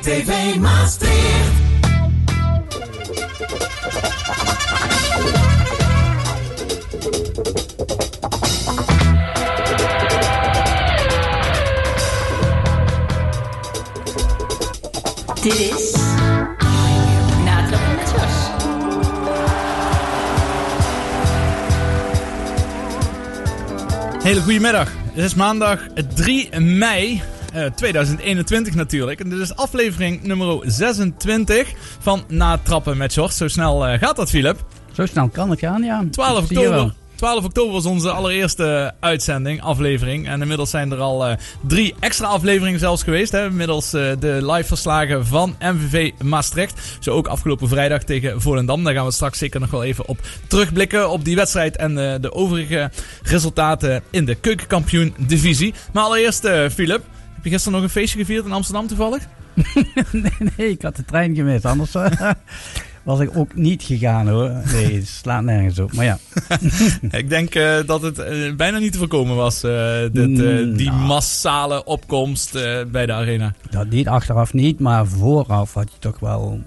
TV 0.00 0.56
Maastricht. 0.56 1.68
Dit 15.42 15.58
is 15.58 15.92
Natrappen 17.44 17.94
met 17.96 18.10
Jos. 18.10 18.50
Hele 24.22 24.40
goedemiddag. 24.40 24.88
Het 25.12 25.24
is 25.24 25.34
maandag 25.34 25.86
3 26.14 26.60
mei 26.60 27.22
eh, 27.52 27.64
2021 27.64 28.74
natuurlijk. 28.74 29.20
En 29.20 29.28
dit 29.28 29.38
is 29.38 29.56
aflevering 29.56 30.22
nummer 30.22 30.58
26 30.62 31.72
van 32.00 32.24
Na 32.28 32.58
Trappen 32.62 32.96
met 32.96 33.12
Sjors. 33.12 33.36
Zo 33.36 33.48
snel 33.48 33.86
eh, 33.86 33.98
gaat 33.98 34.16
dat, 34.16 34.30
Philip. 34.30 34.64
Zo 34.92 35.06
snel 35.06 35.28
kan 35.28 35.50
het 35.50 35.58
gaan, 35.58 35.82
ja. 35.82 36.04
12 36.10 36.46
Zie 36.46 36.58
je 36.58 36.68
wel. 36.68 36.72
oktober. 36.72 36.98
12 37.20 37.44
oktober 37.44 37.72
was 37.72 37.86
onze 37.86 38.10
allereerste 38.10 38.94
uitzending, 39.00 39.62
aflevering. 39.62 40.28
En 40.28 40.40
inmiddels 40.40 40.70
zijn 40.70 40.92
er 40.92 40.98
al 40.98 41.26
eh, 41.26 41.36
drie 41.60 41.94
extra 41.98 42.26
afleveringen 42.26 42.78
zelfs 42.80 43.02
geweest. 43.02 43.32
Hè. 43.32 43.44
Inmiddels 43.46 43.92
eh, 43.92 44.10
de 44.18 44.38
live 44.42 44.68
verslagen 44.68 45.26
van 45.26 45.56
MVV 45.58 46.10
Maastricht. 46.22 46.80
Zo 47.00 47.10
ook 47.10 47.26
afgelopen 47.26 47.68
vrijdag 47.68 48.02
tegen 48.02 48.40
Volendam. 48.40 48.84
Daar 48.84 48.94
gaan 48.94 49.04
we 49.04 49.12
straks 49.12 49.38
zeker 49.38 49.60
nog 49.60 49.70
wel 49.70 49.84
even 49.84 50.06
op 50.06 50.18
terugblikken. 50.46 51.10
Op 51.10 51.24
die 51.24 51.36
wedstrijd 51.36 51.76
en 51.76 52.12
eh, 52.12 52.20
de 52.20 52.32
overige 52.32 52.90
resultaten 53.22 54.02
in 54.10 54.24
de 54.24 54.34
keukenkampioen 54.34 55.14
divisie. 55.18 55.74
Maar 55.92 56.04
allereerst, 56.04 56.44
eh 56.44 56.68
Philip. 56.68 57.02
Heb 57.40 57.48
je 57.48 57.54
gisteren 57.54 57.78
nog 57.80 57.88
een 57.88 57.94
feestje 57.94 58.18
gevierd 58.18 58.44
in 58.44 58.52
Amsterdam 58.52 58.86
toevallig? 58.86 59.26
nee, 60.12 60.50
nee, 60.56 60.70
ik 60.70 60.82
had 60.82 60.96
de 60.96 61.04
trein 61.04 61.34
gemist. 61.34 61.64
Anders 61.64 61.94
eh, 61.94 62.30
was 63.02 63.20
ik 63.20 63.30
ook 63.36 63.54
niet 63.54 63.82
gegaan 63.82 64.28
hoor. 64.28 64.52
Nee, 64.72 64.94
het 64.94 65.08
slaat 65.08 65.42
nergens 65.42 65.78
op. 65.78 65.92
Maar 65.92 66.04
ja, 66.04 66.18
Ik 67.18 67.28
denk 67.28 67.54
eh, 67.54 67.76
dat 67.86 68.02
het 68.02 68.18
eh, 68.18 68.54
bijna 68.54 68.78
niet 68.78 68.92
te 68.92 68.98
voorkomen 68.98 69.36
was, 69.36 69.60
dit, 69.60 70.26
Mm, 70.26 70.76
die 70.76 70.90
nou. 70.90 71.00
massale 71.00 71.84
opkomst 71.84 72.52
bij 72.90 73.06
de 73.06 73.12
arena. 73.12 73.54
dat 73.70 73.90
niet 73.90 74.08
achteraf 74.08 74.52
niet, 74.52 74.80
maar 74.80 75.06
vooraf 75.06 75.74
had 75.74 75.90
je 75.92 75.98
toch 75.98 76.18
wel 76.18 76.60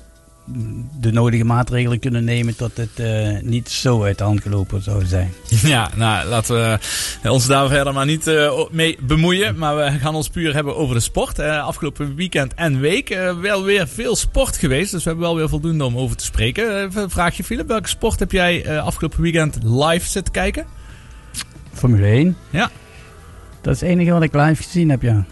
de 1.00 1.12
nodige 1.12 1.44
maatregelen 1.44 2.00
kunnen 2.00 2.24
nemen 2.24 2.56
tot 2.56 2.78
het 2.78 3.00
eh, 3.00 3.42
niet 3.42 3.70
zo 3.70 4.04
uit 4.04 4.18
de 4.18 4.24
hand 4.24 4.42
gelopen 4.42 4.82
zou 4.82 5.06
zijn. 5.06 5.34
Ja, 5.64 5.90
nou 5.96 6.28
laten 6.28 6.80
we 7.22 7.32
ons 7.32 7.48
daar 7.48 7.68
verder 7.68 7.94
maar 7.94 8.06
niet 8.06 8.28
eh, 8.28 8.60
mee 8.72 8.98
bemoeien. 9.02 9.58
Maar 9.58 9.76
we 9.76 10.00
gaan 10.00 10.16
ons 10.16 10.30
puur 10.30 10.54
hebben 10.54 10.76
over 10.76 10.96
de 10.96 11.02
sport. 11.02 11.40
Afgelopen 11.40 12.16
weekend 12.16 12.54
en 12.54 12.80
week 12.80 13.10
eh, 13.10 13.40
wel 13.40 13.64
weer 13.64 13.88
veel 13.88 14.16
sport 14.16 14.58
geweest. 14.58 14.92
Dus 14.92 15.04
we 15.04 15.10
hebben 15.10 15.28
wel 15.28 15.36
weer 15.38 15.50
voldoende 15.50 15.86
om 15.86 15.98
over 15.98 16.18
te 16.18 16.26
spreken. 16.26 16.98
Een 16.98 17.10
vraagje, 17.10 17.44
Philip. 17.44 17.68
Welke 17.68 17.90
sport 17.90 18.20
heb 18.20 18.32
jij 18.32 18.80
afgelopen 18.80 19.22
weekend 19.22 19.58
live 19.64 20.08
zitten 20.10 20.34
kijken? 20.34 20.66
Formule 21.74 22.06
1, 22.06 22.38
Ja. 22.50 22.70
dat 23.62 23.74
is 23.74 23.82
het 23.82 23.90
enige 23.90 24.12
wat 24.12 24.24
ik 24.24 24.34
live 24.34 24.64
gezien 24.64 24.90
heb, 24.90 25.02
ja. 25.02 25.26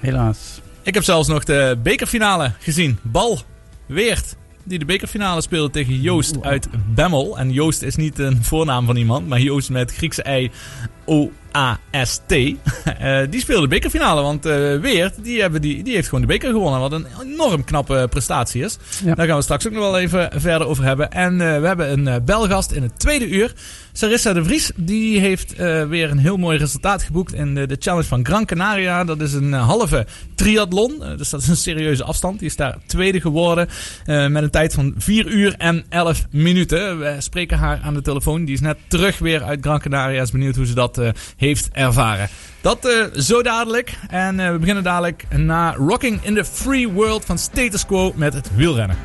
Helaas. 0.00 0.60
Ik 0.82 0.94
heb 0.94 1.02
zelfs 1.02 1.28
nog 1.28 1.44
de 1.44 1.78
bekerfinale 1.82 2.52
gezien. 2.58 2.98
Bal 3.02 3.42
Weert. 3.86 4.36
Die 4.66 4.78
de 4.78 4.84
bekerfinale 4.84 5.40
speelde 5.40 5.70
tegen 5.70 6.00
Joost 6.00 6.42
uit 6.42 6.68
Bemmel. 6.94 7.38
En 7.38 7.52
Joost 7.52 7.82
is 7.82 7.96
niet 7.96 8.18
een 8.18 8.44
voornaam 8.44 8.86
van 8.86 8.96
iemand, 8.96 9.28
maar 9.28 9.40
Joost 9.40 9.70
met 9.70 9.94
Griekse 9.94 10.24
I 10.40 10.50
O-A-S-T. 11.04 12.32
Eh, 12.98 13.20
die 13.30 13.40
speelde 13.40 13.62
de 13.62 13.68
bekerfinale, 13.68 14.22
want 14.22 14.46
eh, 14.46 14.76
Weert 14.80 15.24
die, 15.24 15.40
hebben 15.40 15.60
die, 15.60 15.82
die 15.82 15.94
heeft 15.94 16.08
gewoon 16.08 16.20
de 16.20 16.26
beker 16.26 16.50
gewonnen. 16.50 16.80
Wat 16.80 16.92
een 16.92 17.06
enorm 17.22 17.64
knappe 17.64 18.06
prestatie 18.10 18.62
is. 18.62 18.78
Ja. 19.04 19.14
Daar 19.14 19.26
gaan 19.26 19.36
we 19.36 19.42
straks 19.42 19.66
ook 19.66 19.72
nog 19.72 19.82
wel 19.82 19.98
even 19.98 20.30
verder 20.34 20.66
over 20.66 20.84
hebben. 20.84 21.10
En 21.10 21.32
eh, 21.32 21.60
we 21.60 21.66
hebben 21.66 21.92
een 21.92 22.08
eh, 22.08 22.16
belgast 22.24 22.70
in 22.70 22.82
het 22.82 22.98
tweede 22.98 23.28
uur. 23.28 23.52
Sarissa 23.96 24.32
de 24.32 24.44
Vries, 24.44 24.70
die 24.76 25.18
heeft 25.18 25.54
eh, 25.54 25.86
weer 25.86 26.10
een 26.10 26.18
heel 26.18 26.36
mooi 26.36 26.58
resultaat 26.58 27.02
geboekt 27.02 27.32
in 27.32 27.54
de, 27.54 27.66
de 27.66 27.76
challenge 27.78 28.08
van 28.08 28.26
Gran 28.26 28.44
Canaria. 28.44 29.04
Dat 29.04 29.20
is 29.20 29.32
een 29.32 29.54
eh, 29.54 29.66
halve 29.66 30.06
triathlon, 30.34 31.02
eh, 31.02 31.16
dus 31.16 31.30
dat 31.30 31.40
is 31.40 31.48
een 31.48 31.56
serieuze 31.56 32.04
afstand. 32.04 32.38
Die 32.38 32.48
is 32.48 32.56
daar 32.56 32.78
tweede 32.86 33.20
geworden 33.20 33.68
eh, 34.04 34.26
met 34.26 34.42
een 34.42 34.50
tijd 34.50 34.74
van 34.74 34.94
4 34.98 35.26
uur 35.26 35.54
en 35.58 35.84
11 35.88 36.24
minuten. 36.30 36.98
We 36.98 37.16
spreken 37.18 37.58
haar 37.58 37.80
aan 37.84 37.94
de 37.94 38.02
telefoon. 38.02 38.44
Die 38.44 38.54
is 38.54 38.60
net 38.60 38.78
terug 38.86 39.18
weer 39.18 39.42
uit 39.42 39.58
Gran 39.60 39.80
Canaria. 39.80 40.22
Is 40.22 40.30
benieuwd 40.30 40.56
hoe 40.56 40.66
ze 40.66 40.74
dat 40.74 40.93
eh, 40.98 41.08
heeft 41.36 41.68
ervaren. 41.72 42.28
Dat 42.60 42.86
eh, 42.86 43.20
zo 43.20 43.42
dadelijk. 43.42 43.92
En 44.08 44.40
eh, 44.40 44.50
we 44.50 44.58
beginnen 44.58 44.84
dadelijk 44.84 45.24
na 45.30 45.74
Rocking 45.74 46.18
in 46.22 46.34
the 46.34 46.44
Free 46.44 46.88
World 46.88 47.24
van 47.24 47.38
Status 47.38 47.86
Quo 47.86 48.12
met 48.16 48.34
het 48.34 48.50
wielrennen. 48.56 48.96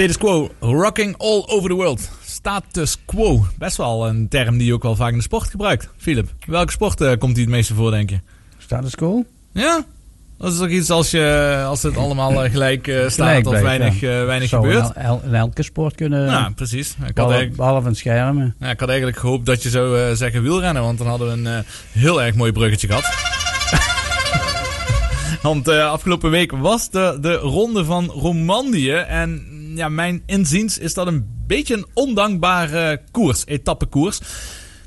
Status 0.00 0.18
quo, 0.18 0.50
rocking 0.60 1.14
all 1.18 1.44
over 1.46 1.68
the 1.68 1.74
world. 1.74 2.10
Status 2.24 2.96
quo, 3.04 3.46
best 3.58 3.76
wel 3.76 4.08
een 4.08 4.28
term 4.28 4.58
die 4.58 4.66
je 4.66 4.72
ook 4.72 4.82
wel 4.82 4.96
vaak 4.96 5.10
in 5.10 5.16
de 5.16 5.22
sport 5.22 5.50
gebruikt. 5.50 5.88
Philip, 5.96 6.28
welke 6.46 6.72
sport 6.72 7.00
eh, 7.00 7.12
komt 7.18 7.34
die 7.34 7.44
het 7.44 7.52
meeste 7.52 7.74
voor, 7.74 7.90
denk 7.90 8.10
je? 8.10 8.18
Status 8.58 8.94
quo? 8.94 9.24
Ja? 9.52 9.84
Dat 10.38 10.52
is 10.52 10.58
toch 10.58 10.68
iets 10.68 10.90
als, 10.90 11.10
je, 11.10 11.62
als 11.66 11.82
het 11.82 11.96
allemaal 11.96 12.44
eh, 12.44 12.50
gelijk 12.50 12.88
eh, 12.88 13.08
staat 13.08 13.12
Gelijk 13.28 13.46
of 13.46 13.60
weinig, 13.60 14.00
ja. 14.00 14.24
weinig 14.24 14.48
Zou 14.48 14.66
gebeurt? 14.66 14.96
in, 14.96 15.02
el- 15.02 15.20
in 15.24 15.34
elke 15.34 15.62
sport 15.62 15.94
kunnen. 15.94 16.26
Ja, 16.26 16.52
precies. 16.54 16.96
Ik 17.06 17.18
had, 17.18 17.56
behalve, 17.56 17.88
een 17.88 17.96
schermen. 17.96 18.54
ja, 18.60 18.70
ik 18.70 18.80
had 18.80 18.88
eigenlijk 18.88 19.18
gehoopt 19.18 19.46
dat 19.46 19.62
je 19.62 19.70
zou 19.70 20.16
zeggen 20.16 20.42
wielrennen, 20.42 20.82
want 20.82 20.98
dan 20.98 21.06
hadden 21.06 21.42
we 21.42 21.50
een 21.50 21.64
heel 21.92 22.22
erg 22.22 22.34
mooi 22.34 22.52
bruggetje 22.52 22.86
gehad. 22.86 23.04
want 25.42 25.68
afgelopen 25.68 26.30
week 26.30 26.52
was 26.52 26.90
de, 26.90 27.18
de 27.20 27.34
ronde 27.34 27.84
van 27.84 28.06
Romandie. 28.06 28.94
En 28.94 29.58
ja, 29.74 29.88
mijn 29.88 30.22
inziens 30.26 30.78
is 30.78 30.94
dat 30.94 31.06
een 31.06 31.26
beetje 31.46 31.74
een 31.74 31.86
ondankbare 31.94 33.02
koers, 33.10 33.42
etappekoers. 33.46 34.20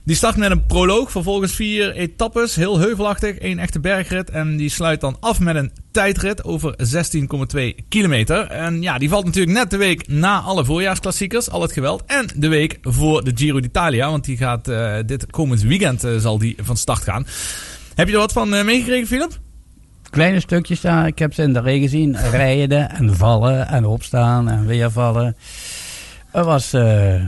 Die 0.06 0.16
start 0.16 0.36
met 0.36 0.52
een 0.52 0.66
proloog, 0.66 1.12
vervolgens 1.12 1.56
vier 1.56 1.92
etappes, 1.96 2.56
heel 2.56 2.80
heuvelachtig, 2.80 3.38
één 3.38 3.60
echte 3.60 3.80
bergrit. 3.80 4.30
En 4.30 4.58
die 4.58 4.70
sluit 4.70 5.02
dan 5.02 5.18
af 5.20 5.40
met 5.40 5.56
een 5.56 5.72
tijdrit 5.92 6.44
over 6.44 6.76
16,2 6.76 7.88
kilometer. 7.90 8.48
En 8.48 8.82
ja, 8.82 8.98
die 8.98 9.10
valt 9.10 9.26
natuurlijk 9.26 9.58
net 9.58 9.70
de 9.70 9.78
week 9.78 10.08
na 10.08 10.40
alle 10.40 10.66
voorjaarsklassiekers, 10.66 11.50
al 11.50 11.62
het 11.62 11.72
geweld. 11.72 12.04
En 12.06 12.30
de 12.36 12.48
week 12.48 12.78
voor 12.82 13.24
de 13.24 13.32
Giro 13.36 13.60
d'Italia, 13.60 14.10
want 14.10 14.26
die 14.26 14.38
gaat 14.38 14.68
eh, 14.68 14.96
dit 15.06 15.26
komend 15.26 15.62
weekend 15.62 16.04
eh, 16.04 16.18
zal 16.18 16.38
die 16.38 16.56
van 16.62 16.78
start 16.78 17.02
gaan. 17.02 17.28
Heb 17.96 18.08
je 18.08 18.14
er 18.14 18.20
wat 18.20 18.32
van 18.34 18.54
eh, 18.54 18.64
meegekregen, 18.64 19.08
Philip? 19.08 19.43
Kleine 20.14 20.40
stukjes 20.40 20.82
daar. 20.82 21.08
Ik 21.08 21.20
heb 21.20 21.34
ze 21.34 21.42
in 21.42 21.54
de 21.54 21.62
regen 21.62 21.90
zien 21.90 22.18
rijden 22.18 22.90
en 22.90 23.16
vallen 23.16 23.68
en 23.68 23.86
opstaan 23.86 24.50
en 24.50 24.66
weer 24.66 24.92
vallen. 24.92 25.36
Het 26.32 26.46
was 26.46 26.74
eh, 26.74 27.22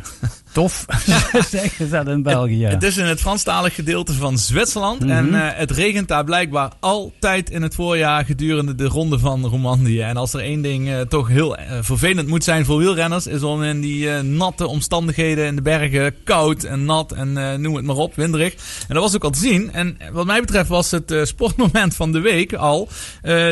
tof, 0.55 0.85
zeggen 1.49 1.87
ze 1.87 1.89
dat 1.89 2.07
in 2.07 2.23
België. 2.23 2.65
Het 2.65 2.83
is 2.83 2.97
in 2.97 3.05
het 3.05 3.19
Franstalig 3.19 3.75
gedeelte 3.75 4.13
van 4.13 4.37
Zwitserland. 4.37 4.99
Mhm. 4.99 5.11
En 5.11 5.33
eh, 5.33 5.57
het 5.57 5.71
regent 5.71 6.07
daar 6.07 6.23
blijkbaar 6.23 6.71
altijd 6.79 7.49
in 7.49 7.61
het 7.61 7.75
voorjaar 7.75 8.25
gedurende 8.25 8.75
de 8.75 8.85
ronde 8.85 9.19
van 9.19 9.45
Romandie. 9.45 10.03
En 10.03 10.17
als 10.17 10.33
er 10.33 10.39
één 10.39 10.61
ding 10.61 10.89
eh, 10.89 11.01
toch 11.01 11.27
heel 11.27 11.57
eh, 11.57 11.77
vervelend 11.81 12.27
moet 12.27 12.43
zijn 12.43 12.65
voor 12.65 12.77
wielrenners, 12.77 13.27
is 13.27 13.43
om 13.43 13.63
in 13.63 13.81
die 13.81 14.09
natte 14.21 14.67
omstandigheden 14.67 15.45
in 15.45 15.55
de 15.55 15.61
bergen, 15.61 16.15
koud 16.23 16.63
en 16.63 16.85
nat 16.85 17.11
en 17.11 17.61
noem 17.61 17.75
het 17.75 17.85
maar 17.85 17.95
op, 17.95 18.15
winderig. 18.15 18.53
En 18.87 18.93
dat 18.93 19.03
was 19.03 19.15
ook 19.15 19.23
al 19.23 19.29
te 19.29 19.39
zien. 19.39 19.73
En 19.73 19.97
wat 20.11 20.25
mij 20.25 20.39
betreft 20.39 20.69
was 20.69 20.91
het 20.91 21.13
sportmoment 21.23 21.95
van 21.95 22.11
de 22.11 22.19
week 22.19 22.53
al. 22.53 22.89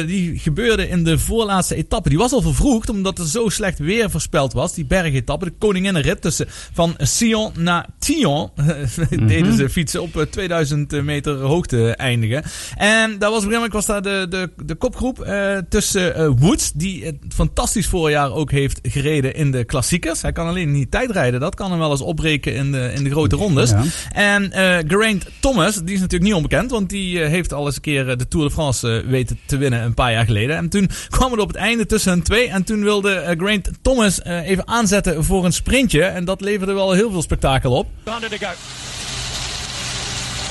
die 0.05 0.39
gebeurde 0.39 0.89
in 0.89 1.03
de 1.03 1.19
voorlaatste 1.19 1.75
etappe. 1.75 2.09
Die 2.09 2.17
was 2.17 2.31
al 2.31 2.41
vervroegd, 2.41 2.89
omdat 2.89 3.19
er 3.19 3.27
zo 3.27 3.49
slecht 3.49 3.79
weer 3.79 4.09
voorspeld 4.09 4.53
was. 4.53 4.73
Die 4.73 4.85
bergetappe, 4.85 5.45
de 5.45 5.53
koninginnenrit 5.57 6.21
tussen 6.21 6.47
van 6.73 6.92
Sion 6.97 7.51
naar 7.57 7.87
Thion. 7.99 8.49
deden 9.27 9.53
ze 9.53 9.69
fietsen 9.69 10.01
op 10.01 10.17
eh, 10.17 10.25
2000 10.25 11.03
meter 11.03 11.35
hoogte 11.35 11.95
eindigen. 11.95 12.43
En 12.75 13.17
daar 13.19 13.31
was 13.31 13.45
op 13.45 13.67
was 13.71 13.85
daar 13.85 14.01
de, 14.01 14.25
de, 14.29 14.49
de 14.65 14.75
kopgroep 14.75 15.19
eh, 15.19 15.57
tussen 15.69 16.15
eh, 16.15 16.29
Woods, 16.37 16.71
die 16.75 17.05
het 17.05 17.17
fantastisch 17.35 17.87
voorjaar 17.87 18.31
ook 18.31 18.51
heeft 18.51 18.79
gereden 18.81 19.35
in 19.35 19.51
de 19.51 19.63
klassiekers. 19.63 20.21
Hij 20.21 20.31
kan 20.31 20.47
alleen 20.47 20.71
niet 20.71 20.91
tijdrijden, 20.91 21.39
dat 21.39 21.55
kan 21.55 21.69
hem 21.69 21.79
wel 21.79 21.91
eens 21.91 22.01
opbreken 22.01 22.55
in 22.55 22.71
de, 22.71 22.91
in 22.95 23.03
de 23.03 23.09
grote 23.09 23.35
rondes. 23.35 23.69
Ja. 23.69 23.83
En 24.11 24.51
eh 24.51 24.77
Geraint 24.87 25.25
Thomas, 25.39 25.75
die 25.75 25.93
is 25.93 25.99
natuurlijk 25.99 26.23
niet 26.23 26.33
onbekend, 26.33 26.71
want 26.71 26.89
die 26.89 27.21
eh, 27.21 27.29
heeft 27.29 27.53
al 27.53 27.65
eens 27.65 27.75
een 27.75 27.81
keer 27.81 28.09
eh, 28.09 28.17
de 28.17 28.27
Tour 28.27 28.45
de 28.47 28.51
France 28.51 28.91
eh, 28.91 29.09
weten 29.09 29.39
te 29.45 29.57
winnen 29.57 29.83
een 29.83 29.93
paar 29.93 30.11
jaar 30.11 30.25
geleden. 30.25 30.57
En 30.57 30.69
toen 30.69 30.89
kwam 31.09 31.31
het 31.31 31.39
op 31.39 31.47
het 31.47 31.57
einde 31.57 31.85
tussen 31.85 32.11
hun 32.11 32.23
twee 32.23 32.49
en 32.49 32.63
toen 32.63 32.83
wilde 32.83 33.13
eh, 33.13 33.37
Geraint 33.37 33.69
Thomas 33.81 34.21
eh, 34.21 34.49
even 34.49 34.67
aanzetten 34.67 35.23
voor 35.23 35.45
een 35.45 35.53
sprintje. 35.53 36.03
En 36.03 36.25
dat 36.25 36.41
leverde 36.41 36.73
wel 36.73 36.82
heel 36.91 37.11
veel 37.11 37.21
spektakel 37.21 37.73
op. 37.73 37.87
Under 38.05 38.29
to 38.29 38.37
go. 38.37 38.51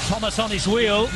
Thomas 0.08 0.38
on 0.38 0.50
his 0.50 0.67
wheel 0.67 1.08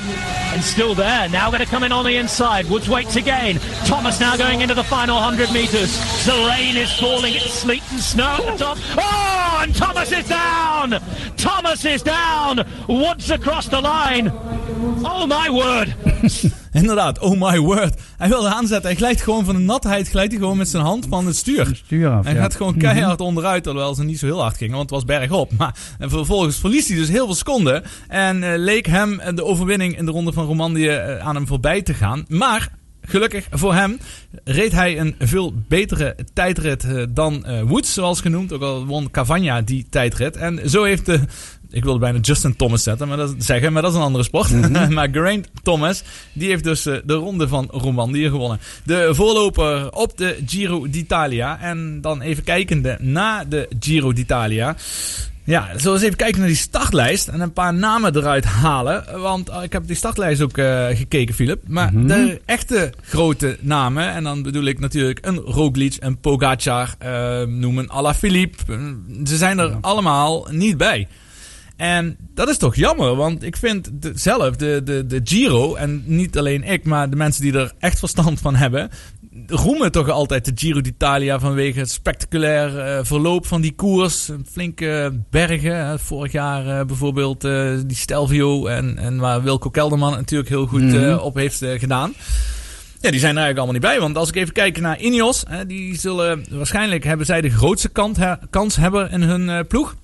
and 0.52 0.62
still 0.62 0.94
there. 0.94 1.28
Now 1.28 1.50
going 1.50 1.62
to 1.62 1.70
come 1.70 1.84
in 1.84 1.92
on 1.92 2.04
the 2.04 2.16
inside. 2.16 2.66
Woods 2.70 2.88
waits 2.88 3.16
again. 3.16 3.58
Thomas 3.84 4.20
now 4.20 4.36
going 4.36 4.62
into 4.62 4.74
the 4.74 4.84
final 4.84 5.16
100 5.16 5.52
meters. 5.52 5.92
The 6.24 6.32
rain 6.48 6.76
is 6.76 6.92
falling. 6.98 7.34
It's 7.34 7.52
sleet 7.52 7.82
and 7.90 8.00
snow 8.00 8.36
at 8.38 8.58
the 8.58 8.64
top. 8.64 8.78
Oh, 8.96 9.58
and 9.62 9.74
Thomas 9.74 10.12
is 10.12 10.26
down. 10.28 10.98
Thomas 11.36 11.84
is 11.84 12.02
down. 12.02 12.64
Woods 12.88 13.30
across 13.30 13.69
the 13.69 13.80
line. 13.80 14.30
Oh 15.04 15.26
my 15.26 15.50
word. 15.50 15.94
Inderdaad, 16.76 17.19
oh 17.19 17.40
my 17.40 17.58
word. 17.58 18.00
Hij 18.17 18.28
wilde 18.28 18.49
aanzetten. 18.49 18.87
Hij 18.87 18.96
glijdt 18.96 19.20
gewoon 19.20 19.44
van 19.44 19.55
de 19.55 19.61
natheid 19.61 20.08
glijdt 20.08 20.31
hij 20.32 20.40
gewoon 20.40 20.56
met 20.56 20.69
zijn 20.69 20.82
hand 20.82 21.06
van 21.08 21.26
het 21.26 21.37
stuur. 21.37 21.81
Stuur 21.84 22.08
af. 22.08 22.25
Hij 22.25 22.34
ja. 22.34 22.40
gaat 22.40 22.55
gewoon 22.55 22.76
keihard 22.76 23.20
onderuit, 23.20 23.62
terwijl 23.62 23.94
ze 23.94 24.05
niet 24.05 24.19
zo 24.19 24.26
heel 24.26 24.40
hard 24.40 24.56
gingen, 24.56 24.76
want 24.76 24.90
het 24.90 24.99
was 24.99 25.19
bergop. 25.19 25.52
Maar 25.58 25.75
en 25.99 26.11
vervolgens 26.11 26.56
verliest 26.56 26.88
hij 26.88 26.96
dus 26.96 27.08
heel 27.08 27.25
veel 27.26 27.34
seconden. 27.34 27.82
En 28.08 28.43
eh, 28.43 28.58
leek 28.58 28.87
hem 28.87 29.20
eh, 29.20 29.34
de 29.34 29.44
overwinning 29.44 29.99
in 29.99 30.05
de 30.05 30.11
ronde 30.11 30.32
van 30.32 30.46
Romandie 30.46 30.90
eh, 30.90 31.26
aan 31.26 31.34
hem 31.34 31.46
voorbij 31.46 31.82
te 31.82 31.94
gaan. 31.94 32.25
Maar 32.28 32.69
gelukkig 33.00 33.46
voor 33.50 33.75
hem 33.75 33.99
reed 34.44 34.72
hij 34.72 34.99
een 34.99 35.14
veel 35.19 35.55
betere 35.69 36.17
tijdrit 36.32 36.86
dan 37.10 37.44
Woods, 37.67 37.93
zoals 37.93 38.20
genoemd. 38.20 38.53
Ook 38.53 38.62
al 38.62 38.86
won 38.86 39.10
Cavagna 39.10 39.62
die 39.62 39.86
tijdrit. 39.91 40.36
En 40.36 40.70
zo 40.70 40.84
heeft 40.84 41.06
de... 41.06 41.20
Ik 41.70 41.85
wilde 41.85 41.99
bijna 41.99 42.19
Justin 42.19 42.56
Thomas 42.56 42.82
zetten, 42.82 43.08
maar 43.08 43.17
dat, 43.17 43.35
zeggen, 43.39 43.73
maar 43.73 43.82
dat 43.82 43.91
is 43.91 43.96
een 43.96 44.05
andere 44.05 44.25
sport. 44.25 44.70
maar 44.91 45.08
Geraint 45.13 45.49
Thomas, 45.63 46.03
die 46.32 46.49
heeft 46.49 46.65
dus 46.65 46.87
eh, 46.87 46.96
de 47.05 47.15
ronde 47.15 47.49
van 47.49 47.69
Romandie 47.70 48.29
gewonnen. 48.31 48.58
De 48.85 49.11
voorloper 49.15 49.93
op 49.93 50.17
de 50.17 50.39
Giro 50.46 50.91
d'Italia. 50.91 51.61
En 51.61 52.01
dan 52.01 52.20
even 52.20 52.44
kijkende 52.44 52.96
naar 53.01 53.49
de 53.49 53.69
Giro 53.81 54.13
d'Italia. 54.13 54.77
Ja, 55.46 55.67
zullen 55.67 55.82
we 55.85 55.91
eens 55.91 56.03
even 56.03 56.17
kijken 56.17 56.39
naar 56.39 56.49
die 56.49 56.56
startlijst 56.56 57.29
en 57.29 57.41
een 57.41 57.53
paar 57.53 57.75
namen 57.75 58.17
eruit 58.17 58.44
halen. 58.44 59.20
Want 59.20 59.49
eh, 59.49 59.63
ik 59.63 59.73
heb 59.73 59.87
die 59.87 59.96
startlijst 59.96 60.43
ook 60.43 60.58
eh, 60.58 60.87
gekeken, 60.93 61.35
Philip. 61.35 61.63
Maar 61.67 61.91
de 61.93 62.41
echte 62.44 62.93
grote 63.03 63.56
namen, 63.61 64.13
en 64.13 64.25
dan 64.25 64.43
bedoel 64.43 64.65
ik 64.65 64.79
natuurlijk 64.79 65.27
een 65.27 65.37
Roglic, 65.37 65.96
een 65.99 66.19
Pogacar, 66.19 66.94
eh, 66.99 67.43
noem 67.43 67.79
een 67.79 67.91
Alaphilippe. 67.91 68.96
Ze 69.25 69.37
zijn 69.37 69.58
er 69.58 69.77
allemaal 69.81 70.46
niet 70.51 70.77
bij. 70.77 71.08
En 71.76 72.16
dat 72.34 72.48
is 72.48 72.56
toch 72.56 72.74
jammer, 72.76 73.16
want 73.16 73.42
ik 73.42 73.56
vind 73.56 73.90
de, 74.02 74.12
zelf 74.14 74.56
de, 74.56 74.80
de, 74.84 75.06
de 75.06 75.20
Giro, 75.24 75.74
en 75.74 76.02
niet 76.06 76.38
alleen 76.38 76.62
ik, 76.64 76.84
maar 76.84 77.10
de 77.10 77.16
mensen 77.16 77.42
die 77.42 77.52
er 77.52 77.72
echt 77.78 77.98
verstand 77.98 78.40
van 78.40 78.54
hebben, 78.54 78.90
roemen 79.46 79.92
toch 79.92 80.08
altijd 80.08 80.44
de 80.44 80.52
Giro 80.54 80.80
d'Italia 80.80 81.38
vanwege 81.38 81.78
het 81.78 81.90
spectaculair 81.90 82.78
eh, 82.78 83.04
verloop 83.04 83.46
van 83.46 83.60
die 83.60 83.72
koers. 83.74 84.30
Flinke 84.52 85.20
bergen. 85.30 85.86
hè. 85.86 85.98
Vorig 85.98 86.32
jaar 86.32 86.78
eh, 86.80 86.86
bijvoorbeeld 86.86 87.44
eh, 87.44 87.72
die 87.86 87.96
Stelvio 87.96 88.66
en, 88.66 88.98
en 88.98 89.18
waar 89.18 89.42
Wilco 89.42 89.70
Kelderman 89.70 90.12
natuurlijk 90.12 90.48
heel 90.50 90.66
goed 90.66 90.94
eh, 90.94 91.24
op 91.24 91.34
heeft 91.34 91.64
gedaan. 91.76 92.12
Ja, 93.00 93.10
die 93.10 93.20
zijn 93.20 93.36
er 93.36 93.42
eigenlijk 93.42 93.56
allemaal 93.56 93.72
niet 93.72 93.82
bij. 93.82 94.00
Want 94.00 94.16
als 94.16 94.28
ik 94.28 94.36
even 94.36 94.52
kijk 94.52 94.80
naar 94.80 95.00
Ineos, 95.00 95.44
hè, 95.48 95.66
die 95.66 95.98
zullen 95.98 96.44
waarschijnlijk 96.50 97.04
hebben 97.04 97.26
zij 97.26 97.40
de 97.40 97.50
grootste 97.50 97.88
kant, 97.88 98.16
he- 98.16 98.34
kans 98.50 98.76
hebben 98.76 99.10
in 99.10 99.22
hun 99.22 99.66
ploeg. 99.66 99.96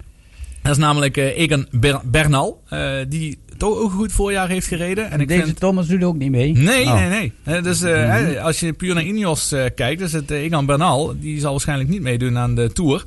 Dat 0.63 0.73
is 0.73 0.79
namelijk 0.79 1.17
eh, 1.17 1.39
Egan 1.39 1.67
Ber- 1.71 2.01
Bernal, 2.05 2.63
eh, 2.69 2.93
die 3.09 3.39
toch 3.57 3.77
ook 3.79 3.91
een 3.91 3.97
goed 3.99 4.13
voorjaar 4.13 4.49
heeft 4.49 4.67
gereden. 4.67 5.11
En 5.11 5.21
ik 5.21 5.29
Deze 5.29 5.45
vind... 5.45 5.61
Thomas 5.61 5.87
doet 5.87 6.03
ook 6.05 6.17
niet 6.17 6.31
mee. 6.31 6.53
Nee, 6.53 6.85
Oh. 6.87 6.95
nee, 6.95 7.09
nee. 7.09 7.33
Eh, 7.57 7.63
Dus 7.63 7.81
hè, 7.81 8.41
als 8.41 8.61
je 8.61 8.73
puur 8.73 8.95
naar 8.95 9.05
Ineos 9.05 9.53
eh, 9.53 9.65
kijkt, 9.75 10.01
dus 10.01 10.13
het 10.13 10.31
Egan 10.31 10.67
Bernal, 10.67 11.15
die 11.21 11.41
zal 11.41 11.51
waarschijnlijk 11.51 11.89
niet 11.89 12.03
meedoen 12.03 12.39
aan 12.39 12.55
de 12.55 12.73
Tour. 12.73 13.05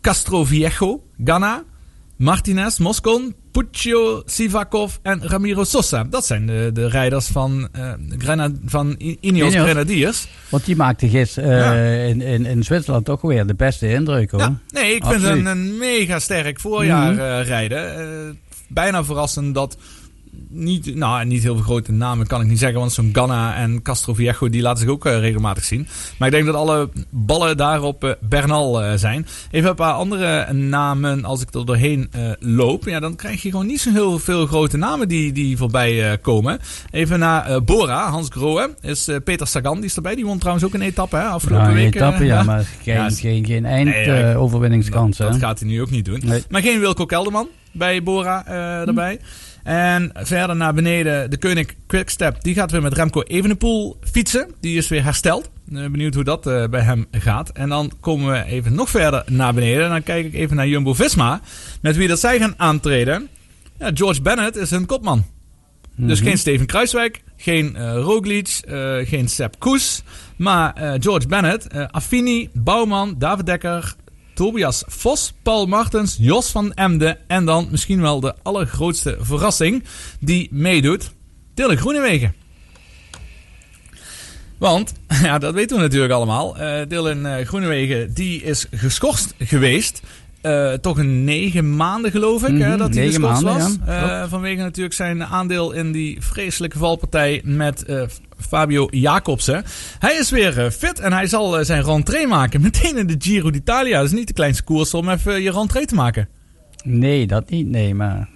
Castro 0.00 0.44
Viejo, 0.44 1.02
Ganna, 1.24 1.62
Martinez, 2.16 2.78
Moscon, 2.78 3.34
Puccio, 3.52 4.22
Sivakov 4.26 4.94
en 5.02 5.20
Ramiro 5.28 5.64
Sosa. 5.64 6.04
Dat 6.04 6.26
zijn 6.26 6.46
de, 6.46 6.70
de 6.72 6.88
rijders 6.88 7.26
van, 7.26 7.68
Grena, 8.18 8.50
van 8.64 8.94
Ineos, 8.98 9.16
Ineos. 9.20 9.54
Grenadiers. 9.54 10.26
Want 10.48 10.64
die 10.64 10.76
maakte 10.76 11.08
gisteren 11.08 11.50
eh, 11.50 11.58
Ja. 11.58 12.08
in, 12.08 12.20
in, 12.20 12.46
in 12.46 12.62
Zwitserland 12.62 13.04
toch 13.04 13.20
weer 13.20 13.46
de 13.46 13.54
beste 13.54 13.88
indruk 13.92 14.30
hoor. 14.30 14.40
Ja, 14.40 14.58
nee, 14.68 14.94
ik 14.94 15.02
vind 15.04 15.14
Absoluut. 15.14 15.38
een, 15.38 15.46
een 15.46 15.78
mega 15.78 16.18
sterk 16.18 16.60
voorjaar 16.60 17.12
Mhm. 17.12 17.20
eh, 17.20 17.46
rijden. 17.46 18.38
Bijna 18.68 19.04
verrassend 19.04 19.54
dat 19.54 19.76
niet, 20.48 20.94
nou, 20.94 21.24
niet 21.24 21.42
heel 21.42 21.54
veel 21.54 21.64
grote 21.64 21.92
namen 21.92 22.26
kan 22.26 22.40
ik 22.40 22.46
niet 22.46 22.58
zeggen. 22.58 22.78
Want 22.78 22.92
zo'n 22.92 23.10
Ganna 23.12 23.54
en 23.56 23.82
Castro 23.82 24.14
Viejo 24.14 24.48
die 24.48 24.62
laten 24.62 24.78
zich 24.82 24.88
ook 24.88 25.06
eh, 25.06 25.18
regelmatig 25.18 25.64
zien. 25.64 25.86
Maar 26.18 26.28
ik 26.28 26.34
denk 26.34 26.46
dat 26.46 26.54
alle 26.54 26.88
ballen 27.10 27.56
daar 27.56 27.82
op 27.82 28.04
eh, 28.04 28.10
Bernal 28.20 28.82
eh, 28.82 28.92
zijn. 28.96 29.26
Even 29.50 29.68
een 29.70 29.74
paar 29.74 29.92
andere 29.92 30.52
namen 30.52 31.24
als 31.24 31.40
ik 31.42 31.54
er 31.54 31.66
doorheen 31.66 32.10
loop. 32.40 32.84
Ja, 32.84 33.00
dan 33.00 33.16
krijg 33.16 33.42
je 33.42 33.50
gewoon 33.50 33.66
niet 33.66 33.80
zo 33.80 33.90
heel 33.90 34.18
veel 34.18 34.46
grote 34.46 34.76
namen 34.76 35.08
die, 35.08 35.32
die 35.32 35.56
voorbij 35.56 36.18
komen. 36.18 36.58
Even 36.90 37.18
naar 37.18 37.64
Bora, 37.64 38.10
Hans 38.10 38.28
Grohe. 38.30 38.74
Is 38.80 39.08
Peter 39.24 39.46
Sagan, 39.46 39.74
die 39.76 39.84
is 39.84 39.96
erbij. 39.96 40.14
Die 40.14 40.24
won 40.26 40.38
trouwens 40.38 40.64
ook 40.66 40.74
een 40.74 40.82
etappe 40.82 41.16
hè, 41.16 41.22
afgelopen 41.24 41.64
Ja, 41.64 41.70
een 41.70 41.76
week. 41.76 41.94
etappe, 41.94 42.24
ja, 42.24 42.42
maar 42.42 42.64
geen, 42.82 42.94
Ja, 42.94 43.10
geen, 43.10 43.44
geen 43.46 43.64
eind 43.66 43.88
Nee, 43.90 44.04
ja, 44.06 44.14
eh, 44.14 44.30
ik- 44.30 44.36
overwinningskans. 44.36 45.16
Dat, 45.16 45.36
gaat 45.36 45.58
hij 45.60 45.68
nu 45.68 45.80
ook 45.82 45.90
niet 45.90 46.04
doen. 46.04 46.20
Nee. 46.24 46.42
Maar 46.48 46.62
geen 46.62 46.80
Wilco 46.80 47.04
Kelderman 47.06 47.48
bij 47.72 48.02
Bora 48.02 48.46
eh, 48.46 48.86
erbij. 48.88 49.20
En 49.64 50.10
verder 50.14 50.56
naar 50.56 50.74
beneden 50.74 51.30
de 51.30 51.38
Koning 51.38 51.68
Quickstep. 51.86 52.42
Die 52.42 52.54
gaat 52.54 52.70
weer 52.70 52.82
met 52.82 52.92
Remco 52.92 53.22
Evenepoel 53.22 53.96
fietsen. 54.00 54.50
Die 54.60 54.76
is 54.76 54.88
weer 54.88 55.02
hersteld. 55.02 55.50
Eh, 55.72 55.86
benieuwd 55.86 56.14
hoe 56.14 56.24
dat 56.24 56.46
eh, 56.46 56.66
bij 56.66 56.80
hem 56.80 57.06
gaat. 57.10 57.50
En 57.50 57.68
dan 57.68 57.92
komen 58.00 58.32
we 58.32 58.44
even 58.44 58.74
nog 58.74 58.90
verder 58.90 59.22
naar 59.26 59.54
beneden. 59.54 59.84
En 59.84 59.90
dan 59.90 60.02
kijk 60.02 60.26
ik 60.26 60.34
even 60.34 60.56
naar 60.56 60.68
Jumbo-Visma. 60.68 61.40
Met 61.80 61.96
wie 61.96 62.08
dat 62.08 62.20
zij 62.20 62.38
gaan 62.38 62.54
aantreden. 62.56 63.28
Ja, 63.78 63.90
George 63.94 64.22
Bennett 64.22 64.56
is 64.56 64.70
hun 64.70 64.86
kopman. 64.86 65.24
Dus 65.96 66.20
geen 66.20 66.38
Steven 66.38 66.66
Kruiswijk, 66.66 67.22
geen 67.36 67.76
eh 67.76 67.94
Roglic, 67.94 68.60
geen 69.04 69.28
Sepp 69.28 69.58
Koes. 69.58 70.02
Maar 70.36 70.98
George 71.00 71.26
Bennett, 71.26 71.66
Affini, 71.90 72.48
Bouwman, 72.52 73.14
David 73.18 73.46
Dekker, 73.46 73.94
Tobias 74.34 74.82
Vos, 74.86 75.32
Paul 75.42 75.66
Martens, 75.66 76.16
Jos 76.20 76.50
van 76.50 76.72
Emden. 76.72 77.18
En 77.26 77.44
dan 77.44 77.68
misschien 77.70 78.00
wel 78.00 78.20
de 78.20 78.34
allergrootste 78.42 79.16
verrassing 79.20 79.84
die 80.20 80.48
meedoet. 80.50 81.10
Dylan 81.54 81.76
Groenewegen. 81.76 82.34
Want, 84.58 84.92
ja, 85.22 85.38
dat 85.38 85.54
weten 85.54 85.76
we 85.76 85.82
natuurlijk 85.82 86.12
allemaal. 86.12 86.56
eh 86.56 86.88
Dylan 86.88 87.26
eh, 87.26 87.46
Groenewegen 87.46 88.14
die 88.14 88.42
is 88.42 88.66
geschorst 88.70 89.34
geweest. 89.38 90.02
Eh, 90.44 90.72
toch 90.72 90.98
een 90.98 91.24
negen 91.24 91.76
maanden 91.76 92.10
geloof 92.10 92.42
ik, 92.42 92.58
hè, 92.58 92.68
Mhm, 92.68 92.78
dat 92.78 92.94
hij 92.94 93.04
negen 93.04 93.28
geschorst 93.28 93.42
was. 93.42 93.76
ja. 93.86 94.22
Eh, 94.22 94.28
vanwege 94.30 94.62
natuurlijk 94.62 94.94
zijn 94.94 95.24
aandeel 95.24 95.72
in 95.72 95.92
die 95.92 96.16
vreselijke 96.20 96.78
valpartij 96.78 97.40
met 97.44 97.84
eh, 97.84 98.02
Fabio 98.48 98.88
Jacobsen. 98.90 99.64
Hij 99.98 100.16
is 100.16 100.30
weer 100.30 100.70
fit 100.70 100.98
en 101.00 101.12
hij 101.12 101.26
zal 101.26 101.64
zijn 101.64 101.82
rentree 101.84 102.26
maken. 102.26 102.60
Meteen 102.70 102.96
in 102.96 103.06
de 103.06 103.14
Giro 103.18 103.50
d'Italia. 103.50 103.96
Dat 103.98 104.06
is 104.06 104.12
niet 104.12 104.26
de 104.26 104.32
kleinste 104.32 104.62
koers 104.62 104.94
om 104.94 105.08
even 105.08 105.42
je 105.42 105.50
rentree 105.50 105.86
te 105.86 105.94
maken. 105.94 106.28
Nee, 106.84 107.26
dat 107.26 107.50
niet. 107.50 107.66
Nee, 107.68 107.94
maar... 107.94 108.28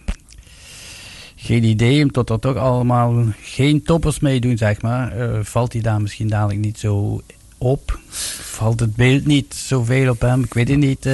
Geen 1.37 1.65
idee, 1.65 2.03
omdat 2.03 2.31
er 2.31 2.39
toch 2.39 2.57
allemaal 2.57 3.25
geen 3.43 3.83
toppers 3.83 4.21
meedoen, 4.21 4.57
zeg 4.59 4.83
maar. 4.83 5.13
Valt 5.43 5.73
hij 5.73 5.83
daar 5.83 6.01
misschien 6.01 6.29
dadelijk 6.29 6.61
niet 6.61 6.79
zo 6.79 7.23
op? 7.59 7.99
Valt 8.41 8.81
het 8.81 8.97
beeld 8.97 9.27
niet 9.27 9.55
zoveel 9.55 10.11
op 10.11 10.21
hem? 10.21 10.43
Ik 10.45 10.55
weet 10.55 10.69
het 10.69 10.79
niet. 10.79 11.09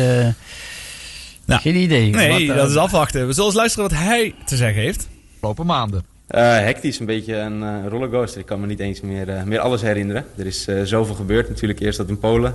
Nou, 1.47 1.61
geen 1.61 1.77
idee. 1.77 2.11
Nee, 2.11 2.29
Wat, 2.47 2.57
eh, 2.57 2.63
dat 2.63 2.71
is 2.71 2.77
afwachten. 2.77 3.27
We 3.27 3.33
zullen 3.33 3.49
eens 3.49 3.59
luisteren 3.59 3.89
wat 3.89 3.99
hij 3.99 4.35
te 4.45 4.57
zeggen 4.57 4.83
heeft. 4.83 5.09
afgelopen 5.33 5.67
maanden. 5.67 6.05
Eh 6.27 6.41
hectisch, 6.43 6.99
een 6.99 7.07
beetje 7.07 7.37
een 7.37 7.63
eh, 7.63 7.89
rollercoaster. 7.89 8.41
Ik 8.41 8.47
kan 8.47 8.61
me 8.61 8.67
niet 8.67 8.81
eens 8.81 9.01
meer, 9.01 9.43
meer 9.45 9.61
alles 9.61 9.83
herinneren. 9.83 10.25
Er 10.37 10.47
is 10.47 10.67
eh, 10.67 10.83
zoveel 10.83 11.15
gebeurd. 11.15 11.49
Natuurlijk 11.49 11.81
eerst 11.81 11.99
dat 11.99 12.09
in 12.09 12.19
Polen. 12.19 12.55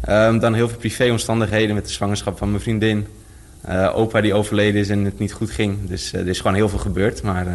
Ehm, 0.00 0.38
dan 0.38 0.54
heel 0.54 0.68
veel 0.68 0.78
privéomstandigheden 0.78 1.74
met 1.74 1.86
de 1.86 1.92
zwangerschap 1.92 2.38
van 2.38 2.50
mijn 2.50 2.62
vriendin. 2.62 3.06
Eh, 3.66 3.96
opa 3.96 4.20
die 4.20 4.34
overleden 4.34 4.80
is 4.80 4.88
en 4.88 5.04
het 5.04 5.18
niet 5.18 5.32
goed 5.32 5.50
ging. 5.50 5.88
Dus 5.88 6.12
eh, 6.12 6.20
er 6.20 6.28
is 6.28 6.36
gewoon 6.38 6.54
heel 6.54 6.68
veel 6.68 6.78
gebeurd. 6.78 7.22
Maar 7.22 7.46
eh, 7.46 7.54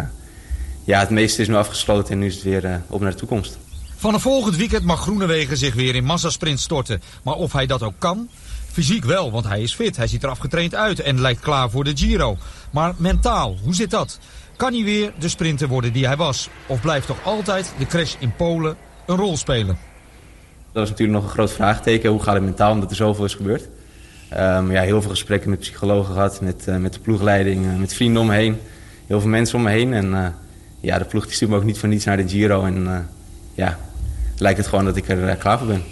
ja, 0.83 0.99
het 0.99 1.09
meeste 1.09 1.41
is 1.41 1.47
nu 1.47 1.55
afgesloten 1.55 2.13
en 2.13 2.19
nu 2.19 2.25
is 2.25 2.33
het 2.33 2.43
weer 2.43 2.81
op 2.87 3.01
naar 3.01 3.11
de 3.11 3.17
toekomst. 3.17 3.57
Vanaf 3.97 4.21
volgend 4.21 4.55
weekend 4.55 4.83
mag 4.83 5.01
Groenewegen 5.01 5.57
zich 5.57 5.73
weer 5.73 5.95
in 5.95 6.03
massasprint 6.03 6.59
storten. 6.59 7.01
Maar 7.23 7.35
of 7.35 7.53
hij 7.53 7.65
dat 7.65 7.83
ook 7.83 7.93
kan? 7.97 8.29
Fysiek 8.71 9.05
wel, 9.05 9.31
want 9.31 9.47
hij 9.47 9.61
is 9.61 9.73
fit. 9.73 9.97
Hij 9.97 10.07
ziet 10.07 10.23
er 10.23 10.29
afgetraind 10.29 10.75
uit 10.75 10.99
en 10.99 11.21
lijkt 11.21 11.41
klaar 11.41 11.69
voor 11.69 11.83
de 11.83 11.97
Giro. 11.97 12.37
Maar 12.71 12.93
mentaal, 12.97 13.57
hoe 13.63 13.75
zit 13.75 13.89
dat? 13.89 14.19
Kan 14.55 14.73
hij 14.73 14.83
weer 14.83 15.13
de 15.19 15.29
sprinter 15.29 15.67
worden 15.67 15.93
die 15.93 16.07
hij 16.07 16.17
was? 16.17 16.49
Of 16.65 16.81
blijft 16.81 17.07
toch 17.07 17.23
altijd 17.23 17.73
de 17.77 17.85
crash 17.85 18.15
in 18.19 18.35
Polen 18.35 18.75
een 19.05 19.15
rol 19.15 19.37
spelen? 19.37 19.77
Dat 20.71 20.83
is 20.83 20.89
natuurlijk 20.89 21.17
nog 21.17 21.27
een 21.27 21.33
groot 21.33 21.51
vraagteken. 21.51 22.09
Hoe 22.09 22.23
gaat 22.23 22.33
het 22.33 22.43
mentaal, 22.43 22.71
omdat 22.71 22.89
er 22.89 22.95
zoveel 22.95 23.25
is 23.25 23.35
gebeurd. 23.35 23.67
Ehm, 24.29 24.71
ja, 24.71 24.81
heel 24.81 25.01
veel 25.01 25.09
gesprekken 25.09 25.49
met 25.49 25.59
psychologen 25.59 26.13
gehad, 26.13 26.41
met, 26.41 26.67
eh, 26.67 26.75
met 26.75 26.93
de 26.93 26.99
ploegleiding, 26.99 27.65
eh, 27.65 27.75
met 27.75 27.93
vrienden 27.93 28.21
om 28.21 28.27
me 28.27 28.33
heen. 28.33 28.57
Heel 29.07 29.19
veel 29.19 29.29
mensen 29.29 29.57
om 29.57 29.63
me 29.63 29.69
heen. 29.69 29.93
En 29.93 30.13
eh, 30.13 30.27
ja, 30.79 30.97
de 30.97 31.05
ploeg 31.05 31.25
die 31.25 31.33
stuurt 31.33 31.51
me 31.51 31.57
ook 31.57 31.63
niet 31.63 31.77
voor 31.77 31.89
niets 31.89 32.05
naar 32.05 32.17
de 32.17 32.29
Giro. 32.29 32.63
En 32.63 33.09
ja, 33.53 33.79
lijkt 34.41 34.57
het 34.57 34.67
gewoon 34.67 34.85
dat 34.85 34.95
ik 34.95 35.09
er 35.09 35.27
eh, 35.27 35.39
klaar 35.39 35.57
voor 35.57 35.67
ben. 35.67 35.83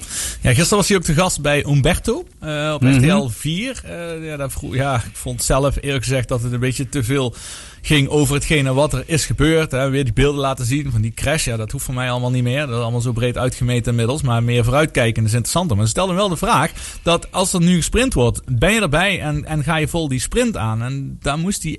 Ja, 0.42 0.54
gisteren 0.54 0.78
was 0.78 0.88
hij 0.88 0.98
ook 0.98 1.04
te 1.04 1.14
gast 1.14 1.42
bij 1.42 1.66
Umberto 1.66 2.26
eh, 2.40 2.72
op 2.74 2.82
Mhm. 2.82 2.94
RTL 2.98 3.28
4. 3.28 3.82
Eh, 3.86 4.26
ja, 4.26 4.38
daar 4.38 4.52
vroeg, 4.52 4.76
ja, 4.76 4.96
ik 4.96 5.16
vond 5.16 5.44
zelf 5.44 5.76
eerlijk 5.82 6.04
gezegd 6.04 6.28
dat 6.28 6.44
het 6.44 6.52
een 6.52 6.60
beetje 6.60 6.90
te 6.90 7.04
veel 7.04 7.34
ging 7.82 8.08
over 8.08 8.36
hetgene 8.36 8.74
wat 8.74 8.94
er 8.94 9.04
is 9.06 9.26
gebeurd. 9.26 9.72
Hè. 9.72 9.90
Weer 9.90 10.04
die 10.04 10.14
beelden 10.14 10.42
laten 10.42 10.66
zien 10.66 10.92
van 10.92 11.02
die 11.02 11.14
crash. 11.14 11.46
Ja, 11.46 11.58
dat 11.58 11.72
hoeft 11.72 11.86
voor 11.86 11.94
mij 11.94 12.12
allemaal 12.12 12.32
niet 12.32 12.44
meer. 12.44 12.60
Dat 12.68 12.76
is 12.76 12.82
allemaal 12.82 13.02
zo 13.02 13.12
breed 13.12 13.38
uitgemeten 13.38 13.92
inmiddels. 13.92 14.22
Maar 14.22 14.44
meer 14.44 14.64
vooruitkijken 14.64 15.24
is 15.26 15.34
interessanter. 15.34 15.76
Maar 15.76 15.86
ze 15.86 15.92
stelden 15.92 16.16
wel 16.16 16.30
de 16.30 16.38
vraag 16.38 16.72
dat 17.04 17.32
als 17.32 17.54
er 17.54 17.62
nu 17.62 17.76
gesprint 17.76 18.14
wordt, 18.14 18.42
ben 18.46 18.74
je 18.74 18.82
erbij 18.82 19.22
en, 19.22 19.46
en 19.46 19.64
ga 19.64 19.76
je 19.76 19.88
vol 19.88 20.08
die 20.08 20.20
sprint 20.20 20.58
aan? 20.58 20.82
En 20.82 21.18
daar 21.22 21.38
moest 21.38 21.64
hij, 21.64 21.78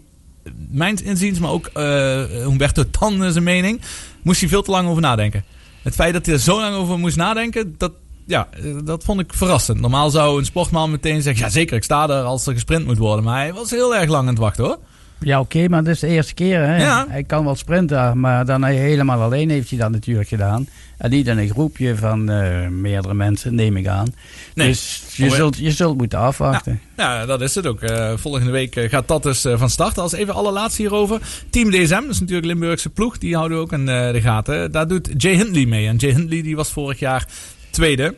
mijns 0.71 1.03
inziens, 1.03 1.39
maar 1.39 1.51
ook 1.51 1.67
eh 1.67 2.25
Humberto 2.25 2.85
Tan 2.91 3.33
zijn 3.33 3.45
mening, 3.45 3.81
moest 4.23 4.41
hij 4.41 4.49
veel 4.49 4.63
te 4.63 4.71
lang 4.71 4.89
over 4.89 5.03
nadenken. 5.03 5.45
Het 5.83 5.95
feit 5.95 6.13
dat 6.13 6.27
hij 6.27 6.35
er 6.35 6.41
zo 6.41 6.61
lang 6.61 6.75
over 6.75 6.99
moest 6.99 7.17
nadenken, 7.17 7.75
dat, 7.79 7.93
ja, 8.27 8.49
eh, 8.51 8.77
dat 8.85 9.05
vond 9.05 9.21
ik 9.21 9.35
verrassend. 9.35 9.81
Normaal 9.81 10.11
zou 10.11 10.39
een 10.39 10.45
sportman 10.45 10.91
meteen 10.91 11.23
zeggen, 11.23 11.45
ja 11.45 11.51
zeker, 11.51 11.77
ik 11.77 11.85
sta 11.85 12.09
er 12.09 12.23
als 12.23 12.47
er 12.47 12.53
gesprint 12.53 12.87
moet 12.87 12.99
worden. 12.99 13.25
Maar 13.25 13.39
hij 13.39 13.53
was 13.53 13.71
heel 13.71 13.95
erg 13.95 14.09
lang 14.09 14.23
aan 14.23 14.35
het 14.35 14.39
wachten 14.39 14.65
hoor. 14.65 14.79
Ja, 15.21 15.41
oké, 15.41 15.69
maar 15.69 15.85
dat 15.85 15.95
is 15.95 16.01
de 16.01 16.07
eerste 16.07 16.35
keer. 16.35 16.61
Hè? 16.61 16.77
Ja. 16.77 17.07
Hij 17.09 17.25
kan 17.25 17.45
wel 17.45 17.55
sprinten, 17.55 18.21
maar 18.21 18.45
dan 18.45 18.63
hij 18.63 18.75
helemaal 18.75 19.23
alleen 19.23 19.51
heeft 19.51 19.71
hij 19.71 19.79
dat 19.79 19.91
natuurlijk 19.91 20.29
gedaan. 20.29 20.67
En 20.99 21.11
niet 21.11 21.27
in 21.27 21.39
een 21.39 21.49
groepje 21.49 21.97
van 21.97 22.31
eh, 22.31 22.69
meerdere 22.69 23.15
mensen, 23.15 23.55
neem 23.55 23.77
ik 23.77 23.87
aan. 23.87 24.15
Nee. 24.55 24.67
Dus 24.69 25.05
je, 25.15 25.25
Oh, 25.25 25.31
ja. 25.31 25.37
zult, 25.37 25.57
je 25.57 25.71
zult 25.71 25.97
moeten 25.97 26.19
afwachten. 26.19 26.81
Ja, 26.97 27.27
dat 27.27 27.41
is 27.41 27.55
het 27.55 27.67
ook. 27.67 27.81
Eh, 27.83 28.13
volgende 28.17 28.51
week 28.51 28.77
eh, 28.77 28.89
gaat 28.91 29.09
dat 29.09 29.23
dus 29.23 29.41
van 29.55 29.71
start. 29.71 29.99
Als 29.99 30.13
even 30.13 30.35
allerlaatste 30.35 30.83
hierover. 30.83 31.21
Team 31.51 31.71
DSM, 31.71 31.89
dat 32.01 32.09
is 32.09 32.21
natuurlijk 32.21 32.47
Limburgse 32.47 32.91
ploeg. 32.91 33.19
Die 33.19 33.35
houden 33.37 33.57
we 33.59 33.63
ook 33.63 33.73
in 33.73 33.87
de 33.87 34.21
gaten. 34.21 34.73
Daar 34.73 34.89
doet 34.89 35.11
Jay 35.17 35.35
Hindley 35.35 35.67
mee. 35.67 35.87
En 35.87 35.97
Jay 35.97 36.11
Hindley 36.13 36.43
die 36.43 36.57
was 36.57 36.71
vorig 36.71 36.99
jaar 36.99 37.27
tweede. 37.71 38.15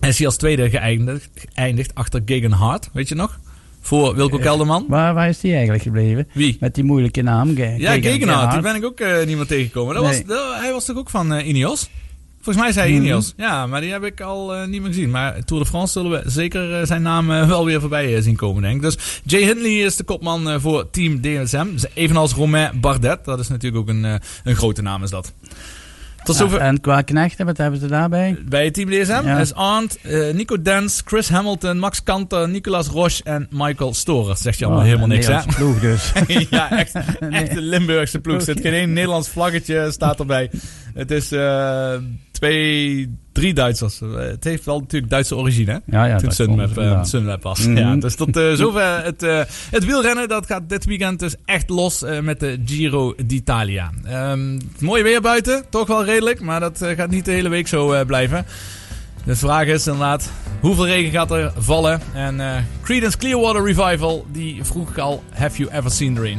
En 0.00 0.08
is 0.08 0.16
hij 0.18 0.26
als 0.26 0.36
tweede 0.36 0.70
geëindigd, 0.70 1.28
geëindigd 1.54 1.94
achter 1.94 2.22
Hart. 2.50 2.88
Weet 2.92 3.08
je 3.08 3.14
nog? 3.14 3.38
Voor 3.80 4.14
Wilco 4.14 4.38
Kelderman. 4.38 4.84
Waar, 4.88 5.14
waar 5.14 5.28
is 5.28 5.40
die 5.40 5.52
eigenlijk 5.52 5.82
gebleven? 5.82 6.28
Wie? 6.32 6.56
Met 6.60 6.74
die 6.74 6.84
moeilijke 6.84 7.22
naam. 7.22 7.54
Ge- 7.56 7.74
Ja, 7.78 7.92
Gegen- 7.92 8.10
Gegen 8.12 8.28
Hart. 8.28 8.52
Die 8.52 8.60
ben 8.60 8.74
ik 8.74 8.84
ook 8.84 9.00
eh, 9.00 9.26
niet 9.26 9.36
meer 9.36 9.46
tegengekomen. 9.46 9.94
Dat 9.94 10.04
Nee. 10.04 10.12
was, 10.12 10.36
dat- 10.36 10.54
hij 10.60 10.72
was 10.72 10.84
toch 10.84 10.96
ook 10.96 11.10
van 11.10 11.32
eh, 11.32 11.48
Ineos? 11.48 11.88
Volgens 12.42 12.64
mij 12.64 12.72
zei 12.74 12.88
hij 12.90 12.96
Mhm. 12.98 13.06
Ineos. 13.06 13.34
Ja, 13.36 13.66
maar 13.66 13.80
die 13.80 13.90
heb 13.92 14.04
ik 14.04 14.20
al 14.20 14.54
eh, 14.54 14.66
niet 14.66 14.80
meer 14.80 14.90
gezien. 14.92 15.10
Maar 15.10 15.44
Tour 15.44 15.62
de 15.62 15.68
France 15.68 15.92
zullen 16.00 16.10
we 16.22 16.30
zeker 16.30 16.86
zijn 16.86 17.02
naam 17.02 17.26
wel 17.26 17.64
weer 17.64 17.80
voorbij 17.80 18.20
zien 18.20 18.36
komen, 18.36 18.62
denk 18.62 18.74
ik. 18.76 18.82
Dus 18.82 19.20
Jay 19.24 19.42
Hindley 19.42 19.70
is 19.78 19.96
de 19.96 20.04
kopman 20.04 20.60
voor 20.60 20.90
Team 20.90 21.20
DSM. 21.20 21.66
Evenals 21.94 22.32
Romain 22.32 22.80
Bardet. 22.80 23.24
Dat 23.24 23.38
is 23.38 23.48
natuurlijk 23.48 23.82
ook 23.82 23.88
een, 23.88 24.04
een 24.44 24.56
grote 24.56 24.82
naam, 24.82 25.02
is 25.02 25.10
dat. 25.10 25.32
Tot 26.24 26.38
Ja, 26.38 26.40
zover. 26.44 26.60
en 26.60 26.80
qua 26.80 27.02
knechten, 27.02 27.46
wat 27.46 27.56
hebben 27.56 27.80
ze 27.80 27.86
daarbij? 27.86 28.36
Bij 28.48 28.70
Team 28.70 28.88
DSM 28.90 29.20
Ja. 29.24 29.38
is 29.38 29.54
Arndt, 29.54 29.98
eh, 30.02 30.30
Nico 30.34 30.62
Dens, 30.62 31.02
Chris 31.04 31.28
Hamilton, 31.28 31.78
Max 31.78 32.02
Kanter, 32.02 32.48
Nicolas 32.48 32.86
Roche 32.88 33.22
en 33.24 33.46
Michael 33.50 33.94
Storer. 33.94 34.36
Zegt 34.36 34.58
je 34.58 34.64
allemaal 34.64 34.82
Oh, 34.82 34.88
helemaal 34.88 35.08
niks, 35.08 35.26
hè? 35.26 35.38
Ploeg 35.56 35.80
dus. 35.80 36.12
ja, 36.50 36.70
echt, 36.70 36.94
echt 37.30 37.56
een 37.56 37.58
Limburgse 37.62 38.18
ploeg. 38.20 38.36
Er 38.36 38.42
zit 38.42 38.60
geen 38.60 38.72
één 38.72 38.92
Nederlands 38.92 39.28
vlaggetje 39.28 39.88
staat 39.90 40.18
erbij. 40.18 40.50
Het 40.94 41.10
is 41.10 41.32
eh, 41.32 41.94
twee, 42.32 43.14
drie 43.40 43.54
Duitsers. 43.54 44.00
Eh, 44.00 44.08
Het 44.14 44.44
heeft 44.44 44.64
wel 44.64 44.78
natuurlijk 44.80 45.10
Duitse 45.10 45.36
origine, 45.36 45.72
hè? 45.72 45.98
Ja, 45.98 46.04
ja, 46.04 46.16
Toen 46.16 46.30
Sunweb, 46.30 46.78
eh. 46.78 47.04
Sunweb 47.04 47.42
was. 47.42 47.66
Mhm. 47.66 47.76
Ja, 47.76 47.96
dus 47.96 48.14
tot 48.14 48.36
eh, 48.36 48.52
zover 48.52 49.04
het, 49.04 49.20
het 49.70 49.84
wielrennen. 49.84 50.28
Dat 50.28 50.46
gaat 50.46 50.68
dit 50.68 50.84
weekend 50.84 51.18
dus 51.18 51.34
echt 51.44 51.68
los 51.68 52.04
met 52.22 52.40
de 52.40 52.58
Giro 52.64 53.14
d'Italia. 53.26 53.90
Ehm, 54.04 54.58
mooi 54.78 55.02
weer 55.02 55.20
buiten, 55.20 55.64
toch 55.70 55.86
wel 55.86 56.04
redelijk. 56.04 56.40
Maar 56.40 56.60
dat 56.60 56.84
gaat 56.96 57.10
niet 57.10 57.24
de 57.24 57.32
hele 57.32 57.48
week 57.48 57.68
zo 57.68 58.04
blijven. 58.04 58.46
De 59.24 59.36
vraag 59.36 59.66
is 59.66 59.86
inderdaad, 59.86 60.30
hoeveel 60.60 60.86
regen 60.86 61.10
gaat 61.10 61.30
er 61.30 61.52
vallen? 61.56 62.00
En 62.14 62.66
Creedence 62.82 63.18
Clearwater 63.18 63.64
Revival, 63.64 64.26
die 64.32 64.64
vroeg 64.64 64.90
ik 64.90 64.98
al, 64.98 65.22
have 65.32 65.56
you 65.56 65.70
ever 65.74 65.90
seen 65.90 66.14
the 66.14 66.20
rain? 66.20 66.38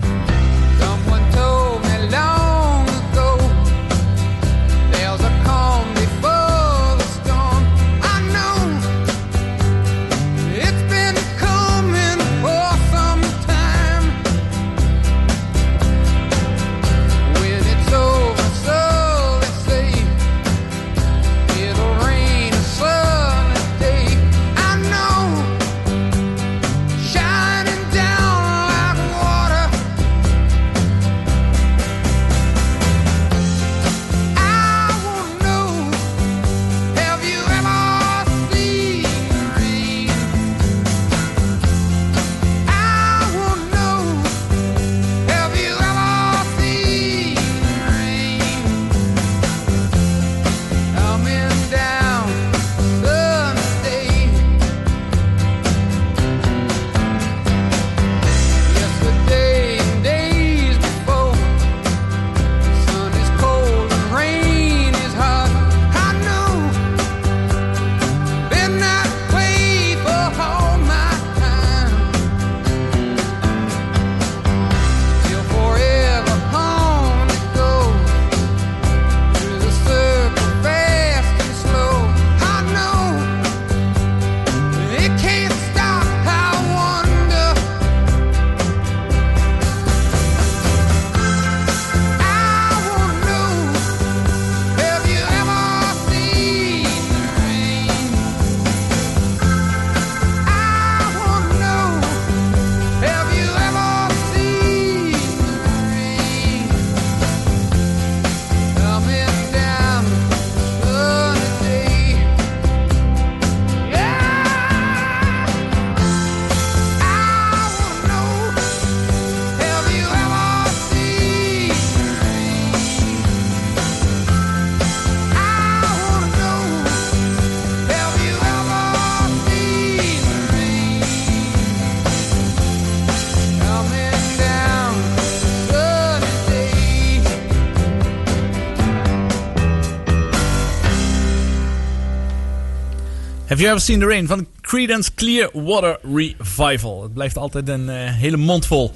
Have 143.52 143.64
you 143.64 143.70
ever 143.76 143.82
seen 143.82 144.00
the 144.00 144.06
rain? 144.08 144.28
Van 144.28 144.48
Creedence 144.62 145.12
Clearwater 145.16 146.00
Revival. 146.14 147.02
Het 147.04 147.14
blijft 147.14 147.38
altijd 147.38 147.68
een 147.70 147.90
eh, 147.90 147.96
hele 148.14 148.38
mond 148.38 148.66
vol. 148.66 148.92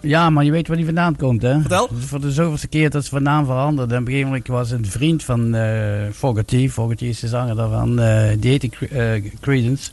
Ja, 0.00 0.30
maar 0.30 0.44
je 0.44 0.50
weet 0.50 0.66
waar 0.68 0.76
die 0.76 0.86
vandaan 0.86 1.16
komt, 1.16 1.42
hè? 1.42 1.60
Vertel. 1.60 1.88
Voor 1.98 2.20
de 2.20 2.32
zoveelste 2.32 2.66
keer 2.68 2.90
dat 2.90 3.04
ze 3.04 3.10
van 3.10 3.22
naam 3.22 3.44
veranderde. 3.44 3.94
En 3.94 4.00
op 4.00 4.06
een 4.06 4.12
gegeven 4.12 4.30
moment 4.32 4.48
was 4.48 4.70
een 4.70 4.86
vriend 4.86 5.24
van 5.24 5.54
eh 5.54 6.02
Fogerty. 6.12 6.68
Fogerty 6.68 7.04
is 7.04 7.20
de 7.20 7.28
zanger 7.28 7.56
daarvan. 7.56 7.98
eh, 8.00 8.28
die 8.38 8.50
heette 8.50 8.68
Cre- 8.68 9.22
Creedence. 9.40 9.90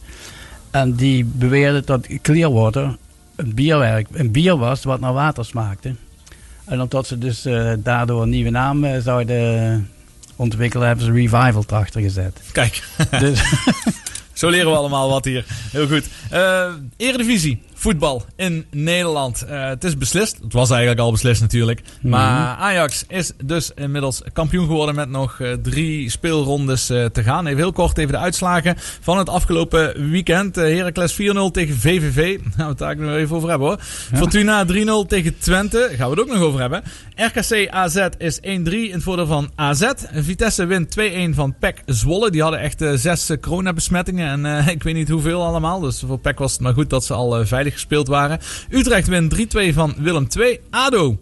En 0.72 0.94
die 0.94 1.26
beweerde 1.26 1.82
dat 1.86 2.08
Clearwater 2.22 2.98
een, 3.36 3.54
bierwerk, 3.54 4.08
een 4.14 4.32
bier 4.32 4.58
was 4.58 4.84
wat 4.84 5.00
naar 5.00 5.14
water 5.14 5.46
smaakte. 5.46 5.96
En 6.66 6.82
omdat 6.82 7.08
ze 7.08 7.18
dus 7.18 7.48
daardoor 7.80 8.22
een 8.22 8.30
nieuwe 8.30 8.50
naam 8.50 9.02
zouden 9.02 9.90
ontwikkelen, 10.42 10.88
hebben 10.88 11.06
ze 11.06 11.12
Revival 11.12 11.64
erachter 11.68 12.02
gezet. 12.02 12.40
Kijk, 12.52 12.84
dus, 13.20 13.42
zo 14.34 14.50
leren 14.50 14.72
we 14.72 14.78
allemaal 14.78 15.10
wat 15.10 15.26
hier. 15.26 15.46
Heel 15.72 15.88
goed. 15.88 16.06
Eh 16.30 16.66
Eredivisie, 16.98 17.62
voetbal 17.82 18.26
in 18.36 18.66
Nederland. 18.72 19.42
Eh, 19.42 19.68
het 19.68 19.84
is 19.84 19.98
beslist. 19.98 20.38
Het 20.44 20.54
was 20.54 20.70
eigenlijk 20.70 21.00
al 21.00 21.12
beslist 21.12 21.42
natuurlijk. 21.42 21.82
Maar 22.02 22.58
Ajax 22.58 23.06
is 23.08 23.32
dus 23.44 23.72
inmiddels 23.76 24.22
kampioen 24.34 24.66
geworden 24.66 24.96
met 24.96 25.10
nog 25.10 25.40
eh, 25.40 25.54
drie 25.54 26.10
speelrondes 26.10 26.90
eh, 26.90 27.06
te 27.06 27.24
gaan. 27.24 27.46
Even 27.48 27.58
heel 27.58 27.72
kort 27.72 27.98
even 27.98 28.12
de 28.12 28.18
uitslagen 28.18 28.76
van 28.78 29.18
het 29.18 29.30
afgelopen 29.30 30.10
weekend. 30.10 30.56
Heracles 30.56 31.14
4-0 31.14 31.16
tegen 31.52 31.76
VVV. 31.76 32.38
Daar 32.38 32.52
gaan 32.56 32.64
we 32.64 32.70
het 32.70 32.78
daar 32.78 32.98
nog 32.98 33.16
even 33.16 33.36
over 33.36 33.50
hebben 33.50 33.68
hoor. 33.68 33.78
Fortuna 34.14 34.66
3-0 34.66 35.08
tegen 35.08 35.38
Twente. 35.40 35.78
Daar 35.78 35.90
gaan 35.90 36.10
we 36.10 36.20
het 36.20 36.30
ook 36.30 36.36
nog 36.36 36.44
over 36.44 36.60
hebben. 36.60 36.84
RKC 37.16 37.70
AZ 37.70 38.08
is 38.18 38.40
1-3 38.40 38.42
in 38.44 38.92
het 38.92 39.04
voordeel 39.04 39.28
van 39.28 39.52
AZ. 39.56 39.92
Vitesse 40.14 40.66
wint 40.66 41.00
2-1 41.00 41.36
van 41.36 41.56
PEC 41.60 41.82
Zwolle. 41.86 42.32
Die 42.32 42.42
hadden 42.42 42.60
echt 42.60 42.84
zes 42.96 43.32
coronabesmettingen. 43.42 44.46
En 44.46 44.68
ik 44.76 44.84
weet 44.84 44.96
niet 44.96 45.10
hoeveel 45.10 45.44
allemaal. 45.46 45.80
Dus 45.80 46.04
voor 46.08 46.20
PEC 46.20 46.40
was 46.40 46.52
het 46.52 46.62
maar 46.62 46.74
goed 46.74 46.90
dat 46.90 47.06
ze 47.06 47.14
al 47.14 47.38
eh, 47.38 47.46
gespeeld 47.72 48.08
waren. 48.08 48.40
Utrecht 48.70 49.08
wint 49.08 49.36
3-2 49.36 49.74
van 49.74 49.94
Willem 49.98 50.28
II. 50.38 50.60
ADO 50.70 51.18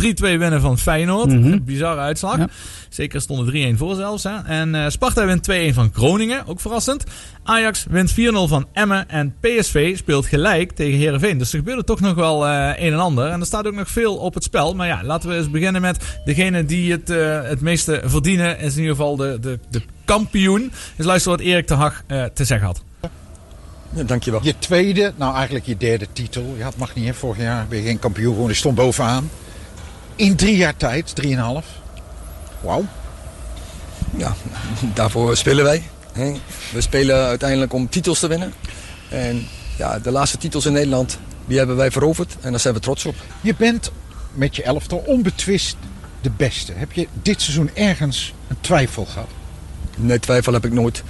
3-2 0.00 0.02
winnen 0.20 0.60
van 0.60 0.78
Feyenoord. 0.78 1.28
Mhm. 1.28 1.58
Bizarre 1.64 2.00
uitslag. 2.00 2.38
Ja. 2.38 2.48
Zeker 2.88 3.20
stonden 3.20 3.74
3-1 3.74 3.78
voor 3.78 3.94
zelfs. 3.94 4.22
Hè. 4.22 4.36
En 4.44 4.74
eh, 4.74 4.88
Sparta 4.88 5.26
wint 5.26 5.50
2-1 5.50 5.74
van 5.74 5.90
Groningen. 5.94 6.46
Ook 6.46 6.60
verrassend. 6.60 7.04
Ajax 7.44 7.86
wint 7.90 8.12
4-0 8.12 8.14
van 8.48 8.66
Emmen. 8.72 9.08
En 9.08 9.34
PSV 9.40 9.96
speelt 9.96 10.26
gelijk 10.26 10.72
tegen 10.72 10.98
Herenveen. 10.98 11.38
Dus 11.38 11.52
er 11.52 11.58
gebeurde 11.58 11.84
toch 11.84 12.00
nog 12.00 12.14
wel 12.14 12.46
eh, 12.46 12.84
een 12.86 12.92
en 12.92 12.98
ander. 12.98 13.26
En 13.26 13.40
er 13.40 13.46
staat 13.46 13.66
ook 13.66 13.74
nog 13.74 13.88
veel 13.88 14.16
op 14.16 14.34
het 14.34 14.44
spel. 14.44 14.74
Maar 14.74 14.86
ja, 14.86 15.04
laten 15.04 15.28
we 15.28 15.36
eens 15.36 15.50
beginnen 15.50 15.80
met 15.80 16.20
degene 16.24 16.64
die 16.64 16.92
het, 16.92 17.10
eh, 17.10 17.42
het 17.42 17.60
meeste 17.60 18.02
verdienen. 18.04 18.58
Is 18.58 18.74
in 18.74 18.80
ieder 18.80 18.96
geval 18.96 19.16
de, 19.16 19.38
de, 19.40 19.58
de 19.70 19.82
kampioen. 20.04 20.72
Dus 20.96 21.06
luister 21.06 21.30
wat 21.30 21.40
Erik 21.40 21.68
de 21.68 21.74
Hag 21.74 22.02
te 22.34 22.44
zeggen 22.44 22.66
had. 22.66 22.82
Ja, 23.92 24.02
dankjewel. 24.02 24.40
Je 24.42 24.58
tweede, 24.58 25.12
nou 25.16 25.34
eigenlijk 25.34 25.66
je 25.66 25.76
derde 25.76 26.06
titel. 26.12 26.54
Ja, 26.58 26.66
het 26.66 26.76
mag 26.76 26.94
niet 26.94 27.04
hè. 27.06 27.14
Vorig 27.14 27.38
jaar 27.42 27.66
ben 27.68 27.78
je 27.78 27.84
geen 27.84 27.98
kampioen 27.98 28.28
geworden. 28.30 28.52
Je 28.52 28.58
stond 28.58 28.74
bovenaan. 28.74 29.30
In 30.16 30.36
drie 30.36 30.56
jaar 30.56 30.76
tijd, 30.76 31.14
drieënhalf. 31.14 31.66
Wauw. 32.60 32.84
Ja, 34.16 34.34
daarvoor 34.94 35.36
spelen 35.36 35.64
wij. 35.64 35.82
hè. 36.12 36.32
We 36.72 36.80
spelen 36.80 37.26
uiteindelijk 37.26 37.72
om 37.72 37.88
titels 37.88 38.18
te 38.18 38.26
winnen. 38.26 38.52
En 39.08 39.46
ja, 39.78 39.98
de 39.98 40.10
laatste 40.10 40.38
titels 40.38 40.66
in 40.66 40.72
Nederland, 40.72 41.18
die 41.46 41.58
hebben 41.58 41.76
wij 41.76 41.90
veroverd. 41.90 42.36
En 42.40 42.50
daar 42.50 42.60
zijn 42.60 42.74
we 42.74 42.80
trots 42.80 43.06
op. 43.06 43.14
Je 43.40 43.54
bent 43.54 43.90
met 44.34 44.56
je 44.56 44.62
elftal 44.62 44.98
onbetwist 44.98 45.76
de 46.20 46.30
beste. 46.30 46.72
Heb 46.76 46.92
je 46.92 47.08
dit 47.22 47.42
seizoen 47.42 47.70
ergens 47.74 48.34
een 48.48 48.56
twijfel 48.60 49.04
gehad? 49.04 49.28
Nee, 49.96 50.18
twijfel 50.20 50.52
heb 50.52 50.64
ik 50.64 50.72
nooit. 50.72 51.02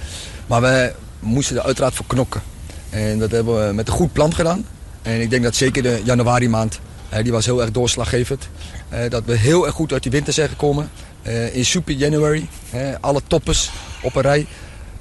Maar 0.47 0.61
wij 0.61 0.95
moesten 1.19 1.55
er 1.57 1.63
uiteraard 1.63 1.93
voor 1.95 2.05
knokken. 2.07 2.41
En 2.91 3.19
dat 3.19 3.31
hebben 3.31 3.67
we 3.67 3.73
met 3.73 3.87
een 3.87 3.93
goed 3.93 4.13
plan 4.13 4.33
gedaan. 4.33 4.65
En 5.01 5.21
ik 5.21 5.29
denk 5.29 5.43
dat 5.43 5.55
zeker 5.55 5.83
de 5.83 6.01
januari 6.03 6.49
maand, 6.49 6.79
die 7.23 7.31
was 7.31 7.45
heel 7.45 7.61
erg 7.61 7.71
doorslaggevend. 7.71 8.49
Eh, 8.89 9.09
dat 9.09 9.25
we 9.25 9.37
heel 9.37 9.65
erg 9.65 9.75
goed 9.75 9.93
uit 9.93 10.03
die 10.03 10.11
winter 10.11 10.33
zijn 10.33 10.49
gekomen. 10.49 10.89
Eh, 11.21 11.55
in 11.55 11.65
Super 11.65 11.93
January, 11.93 12.47
alle 12.99 13.21
toppers 13.27 13.71
op 14.01 14.15
een 14.15 14.21
rij. 14.21 14.47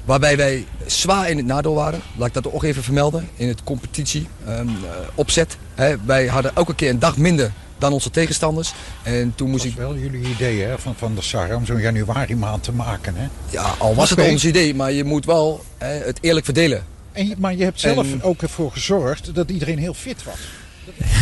Waarbij 0.04 0.36
wij 0.36 0.66
zwaar 0.86 1.30
in 1.30 1.36
het 1.36 1.46
nadeel 1.46 1.74
waren. 1.74 2.00
Laat 2.16 2.28
ik 2.28 2.34
dat 2.34 2.52
ook 2.52 2.62
even 2.62 2.82
vermelden. 2.82 3.28
In 3.34 3.48
het 3.48 3.64
competitie 3.64 4.26
ehm, 4.46 4.68
eh, 4.68 4.74
opzet. 5.14 5.56
Wij 6.04 6.26
hadden 6.26 6.54
elke 6.54 6.74
keer 6.74 6.90
een 6.90 6.98
dag 6.98 7.16
minder 7.16 7.52
dan 7.78 7.92
onze 7.92 8.10
tegenstanders. 8.10 8.72
En 9.02 9.32
toen 9.34 9.50
moest 9.50 9.64
ik 9.64 9.76
wel 9.76 9.96
jullie 9.96 10.28
idee 10.28 10.62
hè, 10.62 10.78
van, 10.78 10.94
van 10.96 11.14
de 11.14 11.22
Sarre 11.22 11.56
om 11.56 11.66
zo'n 11.66 11.80
januari 11.80 12.36
maand 12.36 12.62
te 12.62 12.72
maken. 12.72 13.14
Hè? 13.16 13.28
Ja, 13.50 13.74
al 13.78 13.94
was 13.94 14.10
het 14.10 14.20
ons 14.20 14.44
idee, 14.44 14.74
maar 14.74 14.92
je 14.92 15.04
moet 15.04 15.24
wel 15.24 15.64
hè, 15.78 16.04
het 16.04 16.18
eerlijk 16.20 16.44
verdelen. 16.44 16.84
En, 17.20 17.34
maar 17.38 17.54
je 17.54 17.64
hebt 17.64 17.80
zelf 17.80 18.12
En- 18.12 18.22
ook 18.22 18.42
ervoor 18.42 18.72
gezorgd 18.72 19.34
dat 19.34 19.50
iedereen 19.50 19.78
heel 19.78 19.94
fit 19.94 20.24
was. 20.24 20.38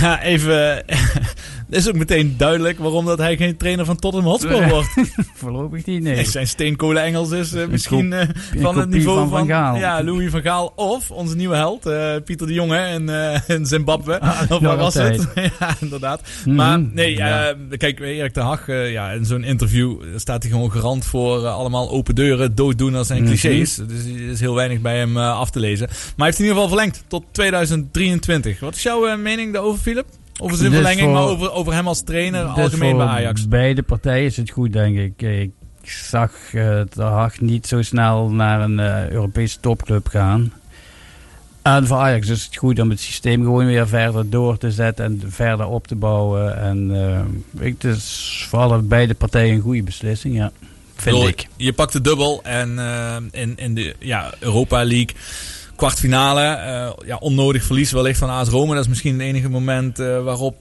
Ja, 0.00 0.22
even. 0.22 0.84
Het 1.68 1.76
is 1.78 1.88
ook 1.88 1.94
meteen 1.96 2.34
duidelijk 2.36 2.78
waarom 2.78 3.04
dat 3.04 3.18
hij 3.18 3.36
geen 3.36 3.56
trainer 3.56 3.84
van 3.84 3.96
Tottenham 3.96 4.30
Hotspur 4.30 4.68
wordt. 4.68 4.88
voorlopig 5.34 5.84
niet, 5.86 6.02
nee. 6.02 6.14
Nee, 6.14 6.24
zijn 6.24 6.48
steenkolen 6.48 7.02
Engels 7.02 7.30
is 7.30 7.52
eh, 7.52 7.66
misschien 7.66 8.12
eh, 8.12 8.28
van 8.58 8.78
het 8.78 8.88
niveau 8.88 9.18
van 9.18 9.28
van, 9.28 9.38
Van 9.38 9.48
Gaal. 9.48 9.76
Ja, 9.76 10.02
Louis 10.02 10.30
van 10.30 10.42
Gaal 10.42 10.72
of 10.76 11.10
onze 11.10 11.36
nieuwe 11.36 11.54
held, 11.56 11.86
eh, 11.86 12.14
Pieter 12.24 12.46
de 12.46 12.52
Jonge 12.52 12.88
in, 12.88 13.08
in 13.56 13.66
Zimbabwe. 13.66 14.20
Ah, 14.20 14.40
of 14.50 14.60
waar 14.60 14.76
was 14.76 14.94
het? 14.94 15.28
ja, 15.60 15.76
inderdaad. 15.80 16.20
Mhm, 16.44 16.54
Maar 16.54 16.80
nee, 16.80 17.16
ja. 17.16 17.54
kijk, 17.76 18.00
Erik 18.00 18.34
de 18.34 18.40
Hag, 18.40 18.66
ja, 18.66 19.10
in 19.10 19.24
zo'n 19.24 19.44
interview 19.44 20.00
staat 20.16 20.42
hij 20.42 20.52
gewoon 20.52 20.72
garant 20.72 21.04
voor 21.04 21.46
allemaal 21.46 21.90
open 21.90 22.14
deuren, 22.14 22.54
dooddoeners 22.54 23.10
en 23.10 23.16
Mhm. 23.16 23.26
clichés. 23.26 23.74
Dus 23.74 24.04
er 24.04 24.28
is 24.30 24.40
heel 24.40 24.54
weinig 24.54 24.80
bij 24.80 24.98
hem 24.98 25.16
af 25.16 25.50
te 25.50 25.60
lezen. 25.60 25.86
Maar 25.88 25.96
hij 26.16 26.26
heeft 26.26 26.38
in 26.38 26.44
ieder 26.44 26.60
geval 26.62 26.76
verlengd 26.76 27.04
tot 27.08 27.24
2023. 27.30 28.60
Wat 28.60 28.74
is 28.74 28.82
jouw 28.82 29.16
mening 29.16 29.52
daarover, 29.52 29.80
Philip? 29.80 30.06
Over 30.38 30.56
zijn 30.56 30.70
Dus 30.70 30.78
verlenging, 30.80 31.04
voor- 31.04 31.14
maar 31.14 31.22
over, 31.22 31.52
over 31.52 31.72
hem 31.72 31.88
als 31.88 32.02
trainer, 32.02 32.46
Dus 32.46 32.56
algemeen 32.56 32.90
voor 32.90 32.98
bij 32.98 33.06
Ajax. 33.08 33.48
Beide 33.48 33.82
partijen 33.82 34.24
is 34.26 34.36
het 34.36 34.50
goed, 34.50 34.72
denk 34.72 34.96
ik. 34.96 35.22
Ik 35.22 35.50
zag 35.82 36.32
uh, 36.52 36.80
de 36.94 37.02
Haag 37.02 37.40
niet 37.40 37.66
zo 37.66 37.82
snel 37.82 38.30
naar 38.30 38.60
een 38.60 38.78
eh, 38.80 39.08
Europese 39.08 39.60
topclub 39.60 40.06
gaan. 40.08 40.52
En 41.62 41.86
voor 41.86 41.96
Ajax 41.96 42.28
is 42.28 42.44
het 42.44 42.56
goed 42.56 42.80
om 42.80 42.90
het 42.90 43.00
systeem 43.00 43.42
gewoon 43.42 43.66
weer 43.66 43.88
verder 43.88 44.30
door 44.30 44.58
te 44.58 44.70
zetten 44.70 45.04
en 45.04 45.22
verder 45.26 45.66
op 45.66 45.86
te 45.86 45.94
bouwen. 45.94 46.56
En 46.58 46.90
eh, 46.94 47.66
ik, 47.66 47.74
het 47.82 47.96
is 47.96 48.46
voor 48.48 48.58
alle 48.58 48.78
beide 48.78 49.14
partijen 49.14 49.54
een 49.54 49.60
goede 49.60 49.82
beslissing, 49.82 50.36
ja. 50.36 50.52
Vind 50.96 51.22
ik. 51.28 51.48
Je 51.56 51.72
pakt 51.72 51.92
de 51.92 52.00
dubbel 52.00 52.40
en 52.42 52.78
eh, 52.78 53.16
in, 53.30 53.52
in 53.56 53.74
de 53.74 53.94
ja, 53.98 54.34
Europa 54.38 54.84
League 54.84 55.10
kwartfinale. 55.78 56.42
eh, 56.42 57.06
ja, 57.06 57.16
onnodig 57.16 57.62
verlies 57.64 57.92
wellicht 57.92 58.18
van 58.18 58.30
AS 58.30 58.48
Rome. 58.48 58.74
Dat 58.74 58.82
is 58.82 58.88
misschien 58.88 59.12
het 59.12 59.22
enige 59.22 59.48
moment 59.48 59.98
eh, 59.98 60.22
waarop 60.24 60.56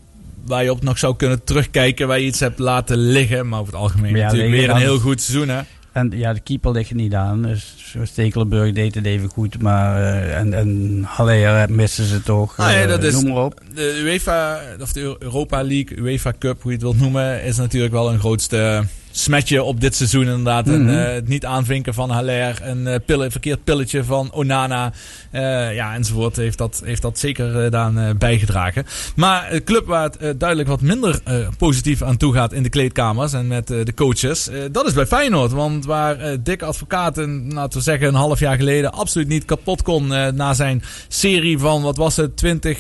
waar 0.45 0.63
je 0.63 0.71
op 0.71 0.84
nog 0.84 0.97
zou 0.97 1.15
kunnen 1.15 1.43
terugkijken. 1.43 2.08
Waar 2.08 2.19
je 2.19 2.25
iets 2.25 2.39
hebt 2.39 2.60
laten 2.60 2.97
liggen. 2.97 3.47
Maar 3.47 3.60
over 3.60 3.73
het 3.73 3.82
algemeen 3.82 4.15
Ja, 4.15 4.23
natuurlijk 4.23 4.51
weer 4.51 4.62
een 4.63 4.67
dan- 4.69 4.77
heel 4.77 4.99
goed 4.99 5.21
seizoen 5.21 5.49
hè. 5.49 5.62
En 5.91 6.12
ja, 6.15 6.34
de 6.34 6.39
keeper 6.39 6.71
ligt 6.71 6.89
er 6.89 6.95
niet 6.95 7.13
aan. 7.13 7.41
Dus 7.41 7.75
Stekelenburg 8.03 8.73
deed 8.73 8.95
het 8.95 9.06
even 9.06 9.30
goed. 9.30 9.62
Maar, 9.62 10.01
eh, 10.01 10.38
en, 10.38 10.53
en 10.53 11.01
Haller 11.08 11.71
missen 11.71 12.06
ze 12.06 12.23
toch. 12.23 12.58
Ah, 12.58 12.71
ja, 12.71 12.86
dat 12.86 13.03
is- 13.03 13.13
Noem 13.13 13.34
maar 13.34 13.43
op. 13.43 13.62
De 13.75 13.99
UEFA, 14.03 14.60
of 14.82 14.91
de 14.93 15.15
Europa 15.19 15.63
League, 15.63 15.97
UEFA 15.97 16.34
Cup, 16.39 16.62
hoe 16.62 16.71
je 16.71 16.77
het 16.77 16.82
wilt 16.88 16.99
noemen, 16.99 17.43
is 17.43 17.58
natuurlijk 17.58 17.93
wel 17.93 18.12
een 18.12 18.19
grootste 18.19 18.84
smetje 19.17 19.63
op 19.63 19.82
dit 19.82 19.95
seizoen 19.95 20.25
inderdaad. 20.25 20.67
En, 20.67 20.84
Mhm. 20.84 20.97
eh, 20.97 21.13
het 21.13 21.27
niet 21.27 21.45
aanvinken 21.45 21.93
van 21.93 22.10
Haller, 22.10 22.60
een 22.62 23.01
pillen, 23.06 23.32
verkeerd 23.32 23.63
pilletje 23.63 24.03
van 24.03 24.32
Onana, 24.34 24.91
eh, 25.32 25.73
ja, 25.75 25.93
enzovoort, 25.93 26.36
heeft 26.36 26.58
dat, 26.58 26.82
heeft 26.86 27.01
dat 27.01 27.19
zeker 27.19 27.73
eh, 27.73 28.10
bijgedragen. 28.17 28.86
Maar 29.15 29.51
een 29.51 29.63
club 29.63 29.86
waar 29.86 30.12
het 30.19 30.39
duidelijk 30.39 30.69
wat 30.69 30.82
minder 30.82 31.21
positief 31.58 32.01
aan 32.01 32.17
toe 32.17 32.34
gaat 32.34 32.53
in 32.53 32.63
de 32.63 32.69
kleedkamers 32.69 33.34
en 33.34 33.47
met 33.47 33.67
de 33.67 33.93
coaches, 33.95 34.49
dat 34.71 34.88
is 34.88 34.93
bij 34.93 35.06
Feyenoord. 35.06 35.51
Want 35.51 35.86
waar 35.86 36.43
Dick 36.43 36.62
Advocaat, 36.62 37.17
een, 37.17 37.53
laten 37.53 37.77
we 37.77 37.84
zeggen 37.84 38.08
een 38.08 38.13
half 38.13 38.39
jaar 38.39 38.56
geleden, 38.56 38.91
absoluut 38.91 39.27
niet 39.27 39.45
kapot 39.45 39.82
kon 39.82 40.08
na 40.36 40.53
zijn 40.53 40.84
serie 41.08 41.58
van, 41.60 41.82
wat 41.82 41.97
was 41.97 42.15
het, 42.15 42.38
20... 42.38 42.77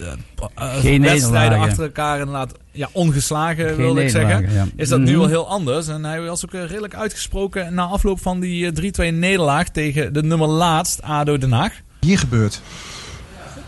eh, 0.00 0.06
eh, 0.54 0.76
eh, 0.76 0.80
Geen 0.80 1.02
wedstrijden 1.02 1.58
achter 1.58 1.82
elkaar 1.82 2.18
inderdaad 2.18 2.52
ja, 2.72 2.88
ongeslagen, 2.92 3.66
Geen 3.68 3.76
wilde 3.76 4.02
ik 4.02 4.10
zeggen. 4.10 4.52
ja. 4.52 4.66
Is 4.76 4.88
dat 4.88 4.98
nu 5.00 5.10
Mhm. 5.10 5.18
wel 5.18 5.28
heel 5.28 5.48
anders. 5.48 5.88
En 5.88 6.04
hij 6.04 6.20
was 6.20 6.44
ook 6.44 6.54
eh, 6.54 6.64
redelijk 6.66 6.94
uitgesproken 6.94 7.74
na 7.74 7.82
afloop 7.84 8.20
van 8.20 8.40
die 8.40 8.66
eh, 8.66 8.72
3-2 8.72 9.12
nederlaag 9.14 9.68
tegen 9.68 10.12
de 10.12 10.22
nummer 10.22 10.48
laatst, 10.48 11.02
ADO 11.02 11.38
Den 11.38 11.52
Haag. 11.52 11.72
hier 12.00 12.18
gebeurt? 12.18 12.60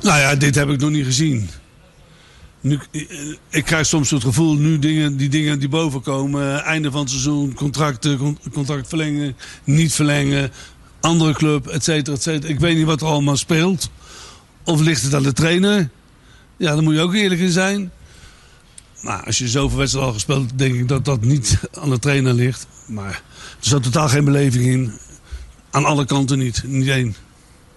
Nou 0.02 0.18
ja, 0.20 0.34
dit 0.34 0.54
heb 0.54 0.68
ik 0.68 0.80
nog 0.80 0.90
niet 0.90 1.04
gezien. 1.04 1.48
Nu, 2.60 2.78
eh, 2.92 3.00
ik 3.50 3.64
krijg 3.64 3.86
soms 3.86 4.10
het 4.10 4.22
gevoel, 4.22 4.54
nu 4.54 4.78
dingen, 4.78 5.16
die 5.16 5.28
dingen 5.28 5.58
die 5.58 5.68
boven 5.68 6.02
komen, 6.02 6.42
eh, 6.58 6.66
einde 6.66 6.90
van 6.90 7.00
het 7.00 7.10
seizoen, 7.10 7.54
contracten, 7.54 8.16
con- 8.18 8.38
contract 8.52 8.88
verlengen, 8.88 9.36
niet 9.64 9.92
verlengen, 9.94 10.50
andere 11.00 11.32
club, 11.32 11.66
et 11.66 11.84
cetera, 11.84 12.16
et 12.16 12.22
cetera. 12.22 12.52
Ik 12.52 12.60
weet 12.60 12.76
niet 12.76 12.86
wat 12.86 13.00
er 13.00 13.06
allemaal 13.06 13.36
speelt. 13.36 13.90
Of 14.64 14.80
ligt 14.80 15.02
het 15.02 15.14
aan 15.14 15.22
de 15.22 15.32
trainer? 15.32 15.88
Ja, 16.62 16.74
daar 16.74 16.82
moet 16.82 16.94
je 16.94 17.00
ook 17.00 17.14
eerlijk 17.14 17.40
in 17.40 17.50
zijn. 17.50 17.92
Maar 19.00 19.24
als 19.24 19.38
je 19.38 19.48
zoveel 19.48 19.78
wedstrijden 19.78 20.10
al 20.10 20.16
gespeeld, 20.16 20.58
denk 20.58 20.74
ik 20.74 20.88
dat 20.88 21.04
dat 21.04 21.20
niet 21.20 21.58
aan 21.80 21.90
de 21.90 21.98
trainer 21.98 22.34
ligt. 22.34 22.66
Maar 22.86 23.22
er 23.60 23.68
zat 23.68 23.82
totaal 23.82 24.08
geen 24.08 24.24
beleving 24.24 24.64
in. 24.64 24.92
Aan 25.70 25.84
alle 25.84 26.04
kanten 26.04 26.38
niet, 26.38 26.62
niet 26.66 26.88
één. 26.88 27.16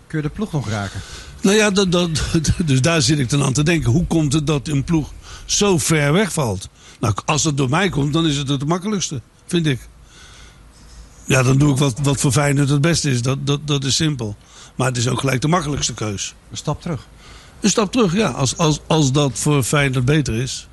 Kun 0.07 0.17
je 0.17 0.27
de 0.27 0.33
ploeg 0.33 0.51
nog 0.51 0.69
raken? 0.69 1.01
Nou 1.41 1.55
ja, 1.55 1.69
dat, 1.69 1.91
dat, 1.91 2.09
dus 2.65 2.81
daar 2.81 3.01
zit 3.01 3.19
ik 3.19 3.29
dan 3.29 3.43
aan 3.43 3.53
te 3.53 3.63
denken. 3.63 3.91
Hoe 3.91 4.05
komt 4.05 4.33
het 4.33 4.47
dat 4.47 4.67
een 4.67 4.83
ploeg 4.83 5.13
zo 5.45 5.77
ver 5.77 6.13
wegvalt? 6.13 6.69
Nou, 6.99 7.13
als 7.25 7.43
het 7.43 7.57
door 7.57 7.69
mij 7.69 7.89
komt, 7.89 8.13
dan 8.13 8.27
is 8.27 8.37
het 8.37 8.49
het 8.49 8.67
makkelijkste, 8.67 9.21
vind 9.45 9.65
ik. 9.65 9.79
Ja, 11.23 11.43
dan 11.43 11.57
doe 11.57 11.71
ik 11.71 11.77
wat, 11.77 11.99
wat 12.03 12.19
voor 12.19 12.31
Feyenoord 12.31 12.69
het 12.69 12.81
beste 12.81 13.11
is. 13.11 13.21
Dat, 13.21 13.47
dat, 13.47 13.67
dat 13.67 13.83
is 13.83 13.95
simpel. 13.95 14.35
Maar 14.75 14.87
het 14.87 14.97
is 14.97 15.07
ook 15.07 15.19
gelijk 15.19 15.41
de 15.41 15.47
makkelijkste 15.47 15.93
keus. 15.93 16.35
Een 16.51 16.57
stap 16.57 16.81
terug. 16.81 17.07
Een 17.59 17.69
stap 17.69 17.91
terug, 17.91 18.13
ja. 18.13 18.29
Als, 18.29 18.57
als, 18.57 18.79
als 18.87 19.11
dat 19.11 19.31
voor 19.33 19.63
Feyenoord 19.63 20.05
beter 20.05 20.33
is. 20.33 20.67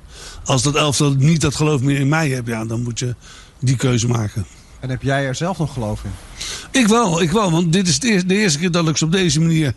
Als 0.45 0.63
dat 0.63 0.75
elftal 0.75 1.13
niet 1.13 1.41
dat 1.41 1.55
geloof 1.55 1.81
meer 1.81 1.99
in 1.99 2.07
mij 2.07 2.29
hebt, 2.29 2.47
ja, 2.47 2.65
dan 2.65 2.81
moet 2.83 2.99
je 2.99 3.15
die 3.59 3.75
keuze 3.75 4.07
maken. 4.07 4.45
En 4.79 4.89
heb 4.89 5.01
jij 5.01 5.25
er 5.25 5.35
zelf 5.35 5.57
nog 5.57 5.73
geloof 5.73 6.01
in? 6.03 6.11
Ik 6.81 6.87
wel, 6.87 7.21
ik 7.21 7.31
wel. 7.31 7.51
Want 7.51 7.73
dit 7.73 7.87
is 7.87 7.99
de 7.99 8.07
eerste, 8.07 8.27
de 8.27 8.35
eerste 8.35 8.59
keer 8.59 8.71
dat 8.71 8.87
ik 8.87 8.97
ze 8.97 9.05
op 9.05 9.11
deze 9.11 9.39
manier 9.39 9.73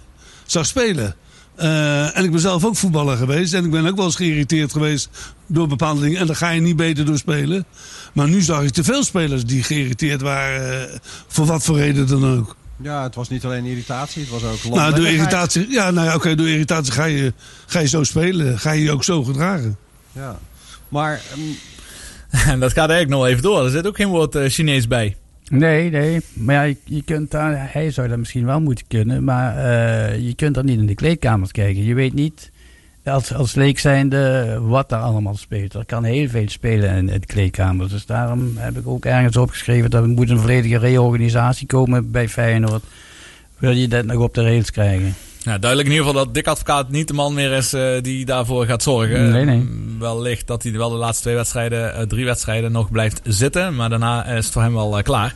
zag 0.47 0.67
spelen. 0.67 1.15
Eh, 1.55 2.17
en 2.17 2.25
ik 2.25 2.31
ben 2.31 2.41
zelf 2.41 2.65
ook 2.65 2.77
voetballer 2.77 3.17
geweest. 3.17 3.53
En 3.55 3.65
ik 3.65 3.71
ben 3.71 3.87
ook 3.87 3.97
wel 3.97 4.05
eens 4.05 4.17
geïrriteerd 4.17 4.73
geweest 4.73 5.09
door 5.47 5.67
bepaalde 5.69 6.01
dingen. 6.01 6.21
En 6.21 6.27
daar 6.27 6.37
ga 6.37 6.51
je 6.51 6.61
niet 6.61 6.77
beter 6.77 7.05
door 7.05 7.19
spelen. 7.19 7.65
Maar 8.13 8.29
nu 8.29 8.41
zag 8.43 8.63
ik 8.63 8.71
te 8.71 8.85
veel 8.85 9.05
spelers 9.05 9.45
die 9.45 9.63
geïrriteerd 9.63 10.21
waren. 10.21 10.93
eh, 10.93 10.99
voor 11.27 11.47
wat 11.47 11.65
voor 11.65 11.77
reden 11.77 12.07
dan 12.07 12.39
ook. 12.39 12.57
Ja, 12.83 13.03
het 13.03 13.15
was 13.15 13.29
niet 13.29 13.45
alleen 13.45 13.65
irritatie, 13.65 14.23
het 14.23 14.31
was 14.31 14.45
ook 14.45 14.75
Nou, 14.75 14.95
door 14.95 15.07
irritatie, 15.07 15.71
ja, 15.71 15.91
nou 15.91 16.07
ja, 16.07 16.15
oké, 16.15 16.35
door 16.35 16.49
irritatie 16.49 16.93
ga 16.93 17.05
je, 17.05 17.33
ga 17.67 17.79
je 17.79 17.89
zo 17.89 18.03
spelen. 18.05 18.59
Ga 18.59 18.71
je 18.73 18.83
je 18.83 18.91
ook 18.91 19.05
zo 19.05 19.25
gedragen. 19.25 19.77
Ja. 20.13 20.39
Maar 20.89 21.21
En 22.53 22.61
dat 22.61 22.73
gaat 22.73 22.91
eigenlijk 22.91 23.21
nog 23.21 23.27
even 23.27 23.43
door. 23.43 23.65
Er 23.65 23.71
zit 23.71 23.87
ook 23.87 23.97
geen 23.97 24.09
woord 24.09 24.35
eh, 24.35 24.49
Chinees 24.49 24.89
bij. 24.89 25.17
Nee, 25.49 25.91
nee. 25.91 26.21
Maar 26.33 26.55
ja, 26.55 26.63
je, 26.63 26.77
je 26.85 27.03
kunt 27.03 27.31
daar, 27.31 27.69
hij 27.73 27.91
zou 27.91 28.09
dat 28.09 28.19
misschien 28.19 28.45
wel 28.45 28.61
moeten 28.61 28.87
kunnen. 28.89 29.25
Maar 29.25 29.57
eh, 29.57 30.27
je 30.27 30.35
kunt 30.35 30.57
er 30.57 30.65
niet 30.65 30.79
in 30.79 30.87
de 30.87 30.95
kleedkamers 30.95 31.53
kijken. 31.53 31.85
Je 31.85 31.95
weet 31.95 32.15
niet, 32.15 32.51
als, 33.13 33.35
als 33.35 33.55
leek 33.55 33.79
zijnde, 33.79 34.59
wat 34.61 34.93
er 34.93 34.99
allemaal 34.99 35.37
speelt. 35.37 35.75
Er 35.75 35.85
kan 35.85 36.05
heel 36.05 36.29
veel 36.29 36.49
spelen 36.49 36.91
in, 36.91 37.09
in 37.09 37.21
de 37.21 37.27
kleedkamers. 37.27 37.91
Dus 37.91 38.07
daarom 38.07 38.53
heb 38.57 38.77
ik 38.77 38.87
ook 38.87 39.05
ergens 39.05 39.37
opgeschreven 39.37 39.91
dat 39.91 40.03
er 40.03 40.09
moet 40.09 40.31
een 40.31 40.39
volledige 40.39 40.79
reorganisatie 40.79 41.67
komen 41.67 42.11
bij 42.11 42.29
Feyenoord. 42.29 42.83
Wil 43.59 43.71
je 43.71 43.89
dat 43.89 44.05
nog 44.05 44.23
op 44.23 44.35
de 44.35 44.43
rails 44.43 44.71
krijgen? 44.71 45.15
Ja, 45.47 45.59
duidelijk 45.59 45.89
in 45.89 45.95
ieder 45.95 46.07
geval 46.07 46.25
dat 46.25 46.35
Dick 46.35 46.47
Advocaat 46.47 46.91
niet 46.91 47.09
de 47.09 47.15
man 47.15 47.35
meer 47.35 47.53
is 47.53 47.73
eh, 47.73 48.03
die 48.03 48.25
daarvoor 48.25 48.67
gaat 48.67 48.83
zorgen. 48.83 49.31
Nee, 49.31 49.45
nee. 49.45 49.59
Mm, 49.59 49.99
Wellicht 49.99 50.47
dat 50.47 50.63
hij 50.63 50.73
wel 50.73 50.91
de 50.91 50.97
laatste 50.97 51.23
twee 51.23 51.35
wedstrijden, 51.35 51.95
eh, 51.95 52.03
drie 52.03 52.25
wedstrijden 52.25 52.73
nog 52.73 52.91
blijft 52.91 53.21
zitten. 53.25 53.75
Maar 53.75 53.89
daarna 53.89 54.27
is 54.27 54.45
het 54.45 54.53
voor 54.53 54.63
hem 54.63 54.75
wel 54.75 54.99
eh, 54.99 55.05
klaar. 55.05 55.35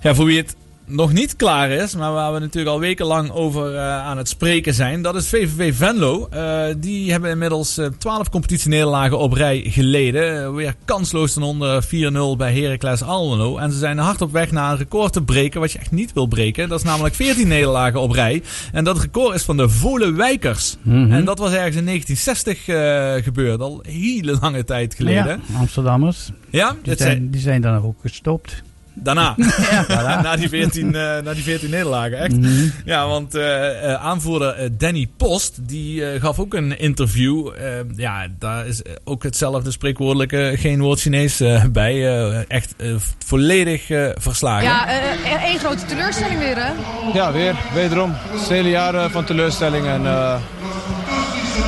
Ja, 0.00 0.14
voor 0.14 0.24
wie 0.24 0.36
het 0.36 0.56
nog 0.86 1.12
niet 1.12 1.36
klaar 1.36 1.70
is, 1.70 1.94
maar 1.94 2.12
waar 2.12 2.32
we 2.32 2.38
natuurlijk 2.38 2.74
al 2.74 2.80
wekenlang 2.80 3.30
over 3.30 3.74
eh, 3.74 3.98
aan 3.98 4.16
het 4.16 4.28
spreken 4.28 4.74
zijn. 4.74 5.02
Dat 5.02 5.14
is 5.14 5.28
VVV 5.28 5.74
Venlo. 5.76 6.28
Eh, 6.30 6.64
die 6.76 7.10
hebben 7.10 7.30
inmiddels 7.30 7.78
eh, 7.78 7.86
12 7.98 8.28
competitienederlagen 8.30 9.18
op 9.18 9.32
rij 9.32 9.62
geleden. 9.66 10.54
Weer 10.54 10.74
kansloos 10.84 11.32
ten 11.32 11.42
onder 11.42 11.84
4-0 11.84 11.88
bij 12.36 12.54
Heracles 12.54 13.02
Almelo. 13.02 13.56
En 13.56 13.72
ze 13.72 13.78
zijn 13.78 13.98
hard 13.98 14.20
op 14.22 14.32
weg 14.32 14.50
naar 14.50 14.70
een 14.70 14.78
record 14.78 15.12
te 15.12 15.22
breken 15.22 15.60
wat 15.60 15.72
je 15.72 15.78
echt 15.78 15.90
niet 15.90 16.12
wil 16.12 16.26
breken. 16.26 16.68
Dat 16.68 16.78
is 16.78 16.84
namelijk 16.84 17.14
14 17.14 17.48
nederlagen 17.48 18.00
op 18.00 18.10
rij. 18.10 18.42
En 18.72 18.84
dat 18.84 19.00
record 19.00 19.34
is 19.34 19.42
van 19.42 19.56
de 19.56 19.68
Volenwijkers. 19.68 20.76
Mhm. 20.82 21.12
En 21.12 21.24
dat 21.24 21.38
was 21.38 21.52
ergens 21.52 21.76
in 21.76 21.84
1960 21.84 22.68
eh, 22.68 23.24
gebeurd. 23.24 23.60
Al 23.60 23.82
hele 23.88 24.38
lange 24.40 24.64
tijd 24.64 24.94
geleden. 24.94 25.40
Ja, 25.52 25.58
Amsterdammers. 25.58 26.30
Ja, 26.50 26.76
Die 26.82 26.96
zijn, 26.96 26.98
zijn, 26.98 27.30
die 27.30 27.40
zijn 27.40 27.60
dan 27.60 27.82
ook 27.82 27.96
gestopt. 28.00 28.62
Daarna. 28.94 29.34
voilà. 29.88 30.22
na, 30.22 30.36
die 30.36 30.48
14, 30.48 30.94
eh, 30.94 31.22
na 31.22 31.34
die 31.34 31.42
14 31.42 31.70
nederlagen, 31.70 32.18
echt. 32.18 32.36
Mhm. 32.36 32.68
Ja, 32.84 33.06
want 33.06 33.34
eh, 33.34 33.92
eh, 33.92 34.04
aanvoerder 34.04 34.54
eh, 34.54 34.70
Danny 34.78 35.08
Post, 35.16 35.68
die 35.68 36.06
eh, 36.10 36.20
gaf 36.20 36.38
ook 36.38 36.54
een 36.54 36.78
interview. 36.78 37.48
Eh, 37.48 37.62
ja, 37.96 38.26
daar 38.38 38.66
is 38.66 38.82
eh, 38.82 38.92
ook 39.04 39.22
hetzelfde 39.22 39.70
spreekwoordelijke, 39.70 40.52
geen 40.56 40.80
woord 40.80 41.00
Chinees 41.00 41.40
eh, 41.40 41.64
bij. 41.64 41.92
Eh, 41.94 42.42
echt 42.48 42.74
eh, 42.76 42.94
volledig 43.26 43.90
eh, 43.90 44.08
verslagen. 44.14 44.64
Ja, 44.64 44.88
eh, 44.88 45.44
één 45.44 45.58
grote 45.58 45.84
teleurstelling 45.84 46.38
weer, 46.38 46.56
hè? 46.56 46.72
Ja, 47.12 47.32
weer. 47.32 47.54
Wederom. 47.74 48.12
Het 48.14 48.48
hele 48.48 48.68
jaar 48.68 48.94
eh, 48.94 49.10
van 49.10 49.24
teleurstelling. 49.24 49.86
En, 49.86 50.06
eh, 50.06 50.36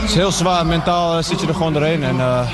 het 0.01 0.09
is 0.09 0.15
heel 0.15 0.33
zwaar. 0.33 0.67
Mentaal 0.67 1.19
eh, 1.19 1.25
zit 1.25 1.41
je 1.41 1.47
er 1.47 1.55
gewoon 1.55 1.73
doorheen. 1.73 2.03
En, 2.03 2.21
eh, 2.21 2.51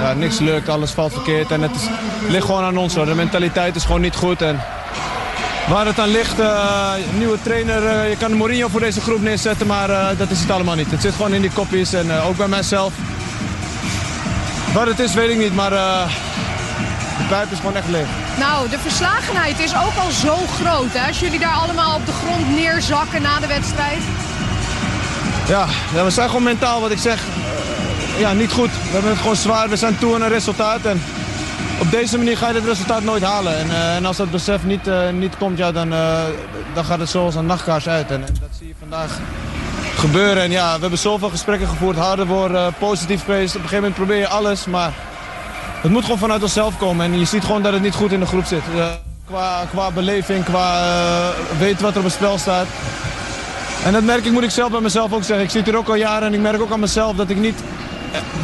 ja, 0.00 0.12
niks 0.14 0.38
lukt, 0.38 0.68
alles 0.68 0.90
valt 0.90 1.12
verkeerd. 1.12 1.50
En 1.50 1.62
het, 1.62 1.74
is, 1.74 1.82
het 1.82 2.07
ligt 2.28 2.44
gewoon 2.46 2.64
aan 2.64 2.76
ons. 2.76 2.94
Hoor. 2.94 3.06
De 3.06 3.14
mentaliteit 3.14 3.76
is 3.76 3.84
gewoon 3.84 4.00
niet 4.00 4.16
goed. 4.16 4.42
En 4.42 4.60
waar 5.68 5.86
het 5.86 5.98
aan 5.98 6.08
ligt, 6.08 6.40
eh, 6.40 6.92
nieuwe 7.16 7.38
trainer. 7.42 7.86
eh, 7.86 8.08
je 8.10 8.16
kan 8.16 8.32
Mourinho 8.32 8.68
voor 8.68 8.80
deze 8.80 9.00
groep 9.00 9.22
neerzetten, 9.22 9.66
maar 9.66 9.90
eh, 9.90 10.06
dat 10.18 10.30
is 10.30 10.40
het 10.40 10.50
allemaal 10.50 10.74
niet. 10.74 10.90
Het 10.90 11.00
zit 11.00 11.14
gewoon 11.14 11.32
in 11.34 11.40
die 11.40 11.50
kopjes 11.50 11.92
en 11.92 12.12
ook 12.12 12.36
bij 12.36 12.48
mijzelf. 12.48 12.92
Wat 14.72 14.86
het 14.86 14.98
is, 14.98 15.14
weet 15.14 15.30
ik 15.30 15.38
niet. 15.38 15.54
Maar 15.54 15.70
de 15.70 17.24
pijp 17.28 17.52
is 17.52 17.58
gewoon 17.58 17.76
echt 17.76 17.88
leeg. 17.88 18.06
Nou, 18.38 18.68
de 18.68 18.78
verslagenheid 18.78 19.58
is 19.58 19.74
ook 19.74 19.96
al 20.04 20.10
zo 20.10 20.36
groot, 20.60 20.92
hè? 20.92 21.06
Als 21.08 21.20
jullie 21.20 21.38
daar 21.38 21.54
allemaal 21.54 21.94
op 21.94 22.06
de 22.06 22.12
grond 22.12 22.56
neerzakken 22.56 23.22
na 23.22 23.40
de 23.40 23.46
wedstrijd. 23.46 23.98
Ja, 25.48 25.66
ja, 25.94 26.04
we 26.04 26.10
zijn 26.10 26.28
gewoon 26.28 26.42
mentaal, 26.42 26.80
wat 26.80 26.90
ik 26.90 26.98
zeg, 26.98 27.20
ja, 28.18 28.32
niet 28.32 28.52
goed. 28.52 28.70
We 28.70 28.92
hebben 28.92 29.10
het 29.10 29.20
gewoon 29.20 29.36
zwaar, 29.36 29.68
we 29.68 29.76
zijn 29.76 29.98
toe 29.98 30.14
aan 30.14 30.22
een 30.22 30.28
resultaat. 30.28 30.84
En 30.84 31.02
op 31.80 31.90
deze 31.90 32.16
manier 32.16 32.36
ga 32.36 32.48
je 32.48 32.54
het 32.54 32.64
resultaat 32.64 33.02
nooit 33.02 33.22
halen. 33.22 33.58
En, 33.58 33.70
eh, 33.70 33.96
en 33.96 34.04
als 34.04 34.16
dat 34.16 34.30
besef 34.30 34.64
niet, 34.64 34.86
eh, 34.86 35.10
niet 35.10 35.36
komt, 35.36 35.58
ja, 35.58 35.72
dan, 35.72 35.92
eh, 35.92 36.18
dan 36.74 36.84
gaat 36.84 36.98
het 36.98 37.08
zoals 37.08 37.34
een 37.34 37.46
nachtkaars 37.46 37.88
uit. 37.88 38.10
En, 38.10 38.26
en 38.26 38.36
dat 38.40 38.48
zie 38.58 38.68
je 38.68 38.74
vandaag 38.78 39.18
gebeuren. 39.96 40.42
En 40.42 40.50
ja, 40.50 40.74
we 40.74 40.80
hebben 40.80 40.98
zoveel 40.98 41.28
gesprekken 41.28 41.68
gevoerd, 41.68 41.96
harder 41.96 42.26
worden, 42.26 42.74
positief 42.78 43.24
geweest. 43.24 43.56
Op 43.56 43.62
een 43.62 43.68
gegeven 43.68 43.82
moment 43.82 43.94
probeer 43.94 44.16
je 44.16 44.28
alles, 44.28 44.64
maar 44.64 44.92
het 45.80 45.90
moet 45.90 46.02
gewoon 46.02 46.18
vanuit 46.18 46.42
onszelf 46.42 46.78
komen. 46.78 47.12
En 47.12 47.18
je 47.18 47.24
ziet 47.24 47.44
gewoon 47.44 47.62
dat 47.62 47.72
het 47.72 47.82
niet 47.82 47.94
goed 47.94 48.12
in 48.12 48.20
de 48.20 48.26
groep 48.26 48.44
zit. 48.44 48.62
Qua, 49.26 49.64
qua 49.70 49.90
beleving, 49.90 50.44
qua 50.44 50.82
weten 51.58 51.82
wat 51.82 51.92
er 51.92 51.98
op 51.98 52.04
het 52.04 52.12
spel 52.12 52.38
staat. 52.38 52.66
En 53.84 53.92
dat 53.92 54.02
merk 54.02 54.24
ik, 54.24 54.32
moet 54.32 54.42
ik 54.42 54.50
zelf 54.50 54.70
bij 54.70 54.80
mezelf 54.80 55.12
ook 55.12 55.24
zeggen. 55.24 55.44
Ik 55.44 55.50
zit 55.50 55.64
hier 55.64 55.76
ook 55.76 55.88
al 55.88 55.94
jaren 55.94 56.26
en 56.26 56.34
ik 56.34 56.40
merk 56.40 56.60
ook 56.60 56.72
aan 56.72 56.80
mezelf 56.80 57.16
dat 57.16 57.30
ik 57.30 57.36
niet 57.36 57.60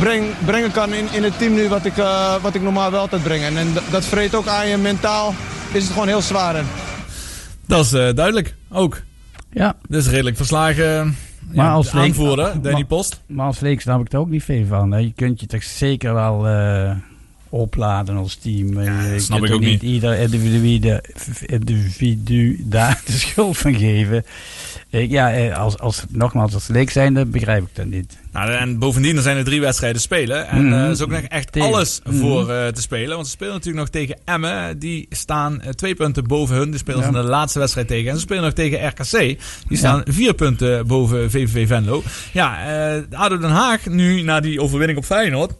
breng, 0.00 0.24
brengen 0.44 0.70
kan 0.72 0.92
in, 0.94 1.06
in 1.12 1.22
het 1.22 1.38
team 1.38 1.54
nu 1.54 1.68
wat 1.68 1.84
ik, 1.84 1.96
eh, 1.96 2.34
wat 2.42 2.54
ik 2.54 2.62
normaal 2.62 2.90
wel 2.90 3.00
altijd 3.00 3.22
breng. 3.22 3.42
En, 3.42 3.56
en 3.56 3.72
dat- 3.90 4.04
vreet 4.04 4.34
ook 4.34 4.46
aan 4.46 4.68
je. 4.68 4.76
Mentaal 4.76 5.34
is 5.72 5.82
het 5.82 5.92
gewoon 5.92 6.08
heel 6.08 6.22
zwaar. 6.22 6.62
Dat 7.66 7.84
is 7.84 7.92
eh, 7.92 8.14
duidelijk, 8.14 8.54
ook. 8.72 9.02
Ja. 9.52 9.76
Dus 9.88 10.08
redelijk 10.08 10.36
verslagen 10.36 11.16
Maar 11.52 11.64
ja, 11.64 11.72
als 11.72 11.90
de 11.90 11.96
leek- 11.96 12.06
aanvoerder, 12.08 12.52
Danny 12.52 12.70
maar- 12.72 12.84
Post. 12.84 13.20
Maar 13.26 13.46
als 13.46 13.60
leek 13.60 13.80
snap 13.80 14.00
ik 14.00 14.12
er 14.12 14.18
ook 14.18 14.28
niet 14.30 14.42
veel 14.44 14.66
van. 14.66 14.92
Hè. 14.92 14.98
Je 14.98 15.12
kunt 15.16 15.40
je 15.40 15.46
toch 15.46 15.62
zeker 15.62 16.14
wel 16.14 16.48
eh, 16.48 16.90
opladen 17.48 18.16
als 18.16 18.34
team. 18.36 18.78
Eh, 18.78 19.12
je 19.12 19.20
snap 19.20 19.38
kunt 19.38 19.50
ik 19.50 19.56
ook 19.56 19.62
niet. 19.62 19.82
ieder 19.82 20.18
individu, 20.18 21.00
individu 21.46 22.60
daar 22.64 23.00
de 23.06 23.12
schuld 23.12 23.58
van 23.58 23.74
geven. 23.74 24.24
Ik, 24.94 25.10
ja, 25.10 25.32
eh, 25.32 25.58
als, 25.58 25.78
als, 25.78 26.02
nogmaals, 26.08 26.54
als 26.54 26.66
leek 26.68 26.90
zijnde 26.90 27.26
begrijp 27.26 27.62
ik 27.62 27.68
dat 27.74 27.86
niet. 27.86 28.18
Nou, 28.32 28.50
en 28.50 28.78
bovendien 28.78 29.16
er 29.16 29.22
zijn 29.22 29.36
er 29.36 29.44
drie 29.44 29.60
wedstrijden 29.60 30.00
spelen. 30.00 30.48
En 30.48 30.72
eh, 30.72 30.84
er 30.84 30.90
is 30.90 31.00
ook 31.02 31.10
nog 31.10 31.20
echt 31.20 31.52
Tegen. 31.52 31.68
alles 31.68 32.00
Mhm. 32.04 32.16
voor 32.16 32.50
eh, 32.50 32.66
te 32.66 32.80
spelen. 32.80 33.14
Want 33.14 33.26
ze 33.26 33.32
spelen 33.32 33.52
natuurlijk 33.52 33.78
nog 33.78 33.88
tegen 33.88 34.18
Emmen. 34.24 34.78
Die 34.78 35.06
staan 35.10 35.60
eh, 35.60 35.70
twee 35.70 35.94
punten 35.94 36.26
boven 36.26 36.56
hun. 36.56 36.70
Die 36.70 36.78
spelen 36.78 37.00
Ja. 37.00 37.06
ze 37.10 37.16
in 37.16 37.22
de 37.22 37.28
laatste 37.28 37.58
wedstrijd 37.58 37.86
tegen. 37.88 38.08
En 38.10 38.14
ze 38.14 38.20
spelen 38.20 38.42
nog 38.42 38.52
tegen 38.52 38.86
RKC. 38.88 39.38
Die 39.68 39.78
staan 39.78 40.02
vier 40.04 40.34
punten 40.34 40.86
boven 40.86 41.30
VVV 41.30 41.66
Venlo. 41.66 42.02
Ja, 42.32 42.66
eh 42.96 43.02
ADO 43.18 43.38
Den 43.38 43.50
Haag 43.50 43.86
nu 43.86 44.22
na 44.22 44.40
die 44.40 44.60
overwinning 44.60 44.98
op 44.98 45.04
Feyenoord. 45.04 45.52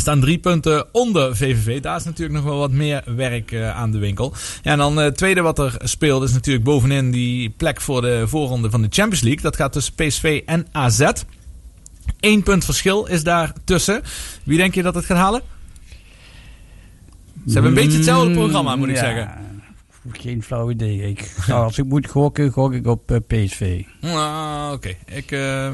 Staan 0.00 0.20
drie 0.20 0.38
punten 0.38 0.86
onder 0.92 1.36
VVV. 1.36 1.80
Daar 1.80 1.96
is 1.96 2.04
natuurlijk 2.04 2.34
nog 2.38 2.44
wel 2.48 2.58
wat 2.58 2.70
meer 2.70 3.02
werk 3.16 3.52
eh, 3.52 3.76
aan 3.76 3.90
de 3.90 3.98
winkel. 3.98 4.34
Ja, 4.62 4.70
en 4.72 4.78
dan 4.78 4.96
het 4.96 5.16
tweede 5.16 5.40
wat 5.40 5.58
er 5.58 5.74
speelt 5.78 6.22
is 6.22 6.32
natuurlijk 6.32 6.64
bovenin 6.64 7.10
die 7.10 7.50
plek 7.50 7.80
voor 7.80 8.00
de 8.00 8.24
voorronde 8.28 8.70
van 8.70 8.82
de 8.82 8.88
Champions 8.90 9.22
League. 9.22 9.42
Dat 9.42 9.56
gaat 9.56 9.72
tussen 9.72 9.94
PSV 9.94 10.42
en 10.46 10.66
AZ. 10.72 11.10
Eén 12.20 12.42
punt 12.42 12.64
verschil 12.64 13.06
is 13.06 13.22
daar 13.22 13.52
tussen. 13.64 14.02
Wie 14.44 14.56
denk 14.56 14.74
je 14.74 14.82
dat 14.82 14.94
het 14.94 15.04
gaat 15.04 15.16
halen? 15.16 15.42
Ze 17.46 17.52
hebben 17.52 17.70
een 17.70 17.74
beetje 17.84 17.96
hetzelfde 17.96 18.32
programma, 18.34 18.76
moet 18.76 18.88
ik 18.88 18.94
Mm, 18.94 19.00
Ja, 19.00 19.14
zeggen. 19.14 19.49
Geen 20.18 20.42
flauw 20.42 20.70
idee. 20.70 21.02
Ik, 21.08 21.34
als 21.52 21.78
ik 21.78 21.84
moet 21.84 22.08
gokken, 22.08 22.50
gok 22.50 22.72
ik 22.72 22.86
op 22.86 23.10
eh, 23.10 23.16
PSV. 23.26 23.82
Nou, 24.00 24.74
oké. 24.74 24.94
Ik 25.06 25.30
eh, 25.30 25.70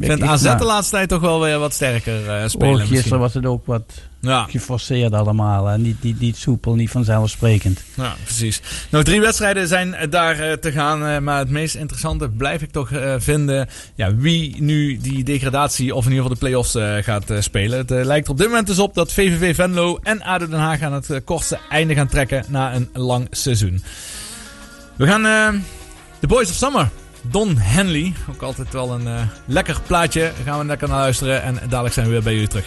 vind 0.00 0.12
ik- 0.12 0.22
AZ 0.22 0.42
nou. 0.42 0.58
de 0.58 0.64
laatste 0.64 0.94
tijd 0.94 1.08
toch 1.08 1.20
wel 1.20 1.40
weer 1.40 1.58
wat 1.58 1.72
sterker 1.72 2.28
eh, 2.30 2.48
spelen. 2.48 2.80
Oh, 2.82 2.86
gisteren 2.88 3.18
was 3.18 3.34
het 3.34 3.46
ook 3.46 3.66
wat 3.66 4.02
ja. 4.20 4.46
Geforceerd 4.50 5.12
allemaal. 5.12 5.76
Niet, 5.76 6.02
niet, 6.02 6.20
niet 6.20 6.36
soepel, 6.36 6.74
niet 6.74 6.90
vanzelfsprekend. 6.90 7.82
Ja, 7.94 8.14
precies. 8.24 8.60
Nog 8.90 9.02
drie 9.02 9.20
wedstrijden 9.20 9.68
zijn 9.68 9.96
daar 10.10 10.38
eh, 10.38 10.52
te 10.52 10.72
gaan. 10.72 11.06
Eh, 11.06 11.18
maar 11.18 11.38
het 11.38 11.50
meest 11.50 11.74
interessante 11.74 12.28
blijf 12.28 12.62
ik 12.62 12.70
toch 12.70 12.90
eh, 12.90 13.14
vinden. 13.18 13.68
Ja, 13.94 14.14
wie 14.14 14.62
nu 14.62 14.98
die 15.00 15.24
degradatie 15.24 15.94
of 15.94 16.04
in 16.04 16.10
ieder 16.10 16.22
geval 16.22 16.38
de 16.38 16.46
play-offs 16.46 17.04
gaat 17.04 17.32
spelen. 17.38 17.78
Het 17.78 17.90
lijkt 17.90 18.26
er 18.26 18.32
op 18.32 18.38
dit 18.38 18.46
moment 18.46 18.66
dus 18.66 18.78
op 18.78 18.94
dat 18.94 19.12
VVV 19.12 19.54
Venlo 19.54 19.98
en 20.02 20.22
ADO 20.22 20.48
Den 20.48 20.58
Haag 20.58 20.82
aan 20.82 20.92
het 20.92 21.20
kortste 21.24 21.58
einde 21.68 21.94
gaan 21.94 22.08
trekken 22.08 22.44
na 22.48 22.74
een 22.74 22.88
lang 22.92 23.26
seizoen. 23.30 23.82
We 24.96 25.06
gaan 25.06 25.22
de 26.20 26.26
Boys 26.26 26.48
of 26.50 26.54
Summer. 26.54 26.88
Don 27.22 27.56
Henley. 27.56 28.12
Ook 28.30 28.42
altijd 28.42 28.72
wel 28.72 28.90
een 28.92 29.28
lekker 29.44 29.80
plaatje. 29.86 30.32
Gaan 30.44 30.58
we 30.58 30.64
lekker 30.64 30.88
naar 30.88 30.98
luisteren. 30.98 31.42
En 31.42 31.58
dadelijk 31.68 31.94
zijn 31.94 32.06
we 32.06 32.12
weer 32.12 32.22
bij 32.22 32.32
jullie 32.32 32.48
terug. 32.48 32.66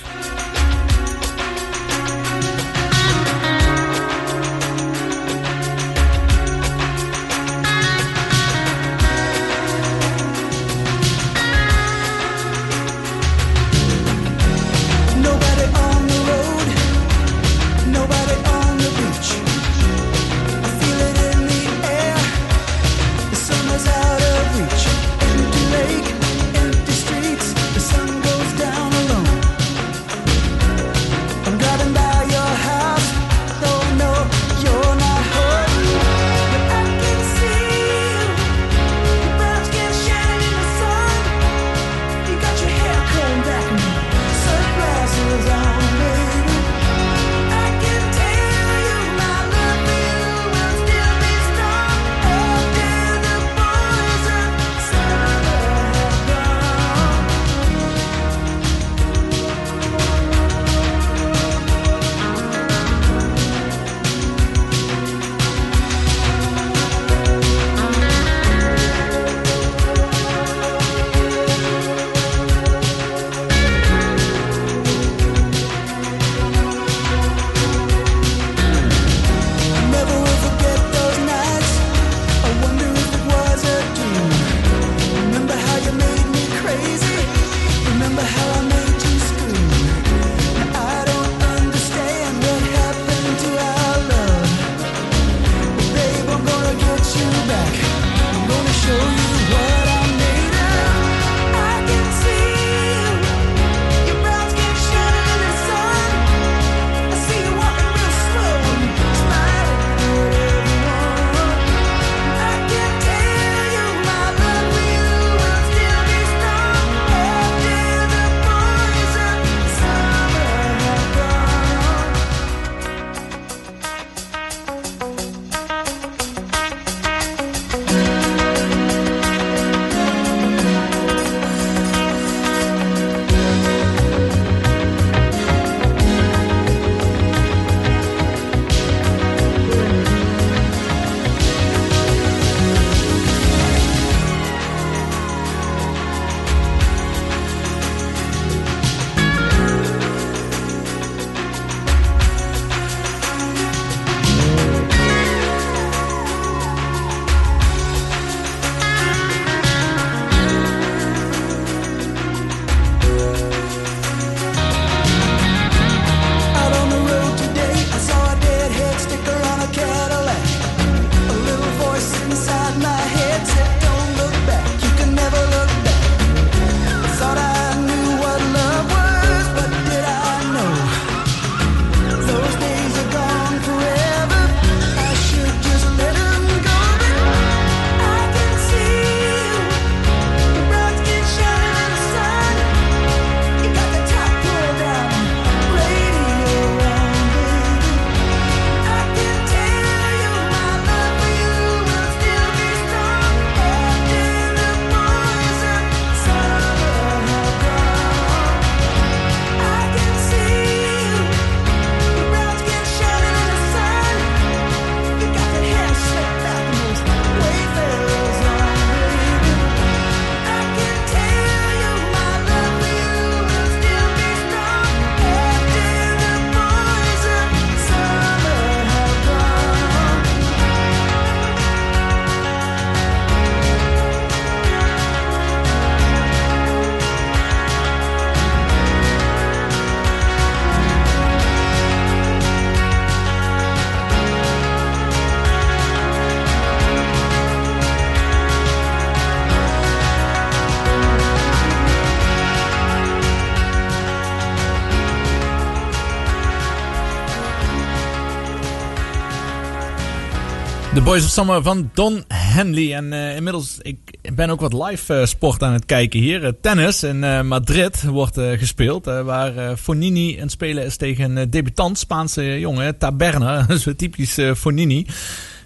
Boys 261.03 261.23
of 261.25 261.29
Summer 261.29 261.61
van 261.61 261.89
Don 261.93 262.23
Henley. 262.27 262.95
En 262.95 263.13
eh, 263.13 263.35
inmiddels, 263.35 263.77
ik 263.81 263.97
ben 264.35 264.49
ook 264.49 264.59
wat 264.59 264.73
live 264.73 265.13
eh, 265.13 265.25
sport 265.25 265.63
aan 265.63 265.73
het 265.73 265.85
kijken 265.85 266.19
hier. 266.19 266.45
Eh, 266.45 266.51
tennis 266.61 267.03
in 267.03 267.47
Madrid 267.47 268.03
wordt 268.03 268.39
gespeeld. 268.39 269.05
waar 269.05 269.77
Fonini 269.77 270.39
een 270.39 270.49
spelen 270.49 270.85
is 270.85 270.97
tegen 270.97 271.37
een 271.37 271.49
debutant 271.49 271.97
Spaanse 271.97 272.59
jongen, 272.59 272.97
Taberna. 272.97 273.65
Zo 273.77 273.95
typisch 273.95 274.37
Fonini. 274.55 275.05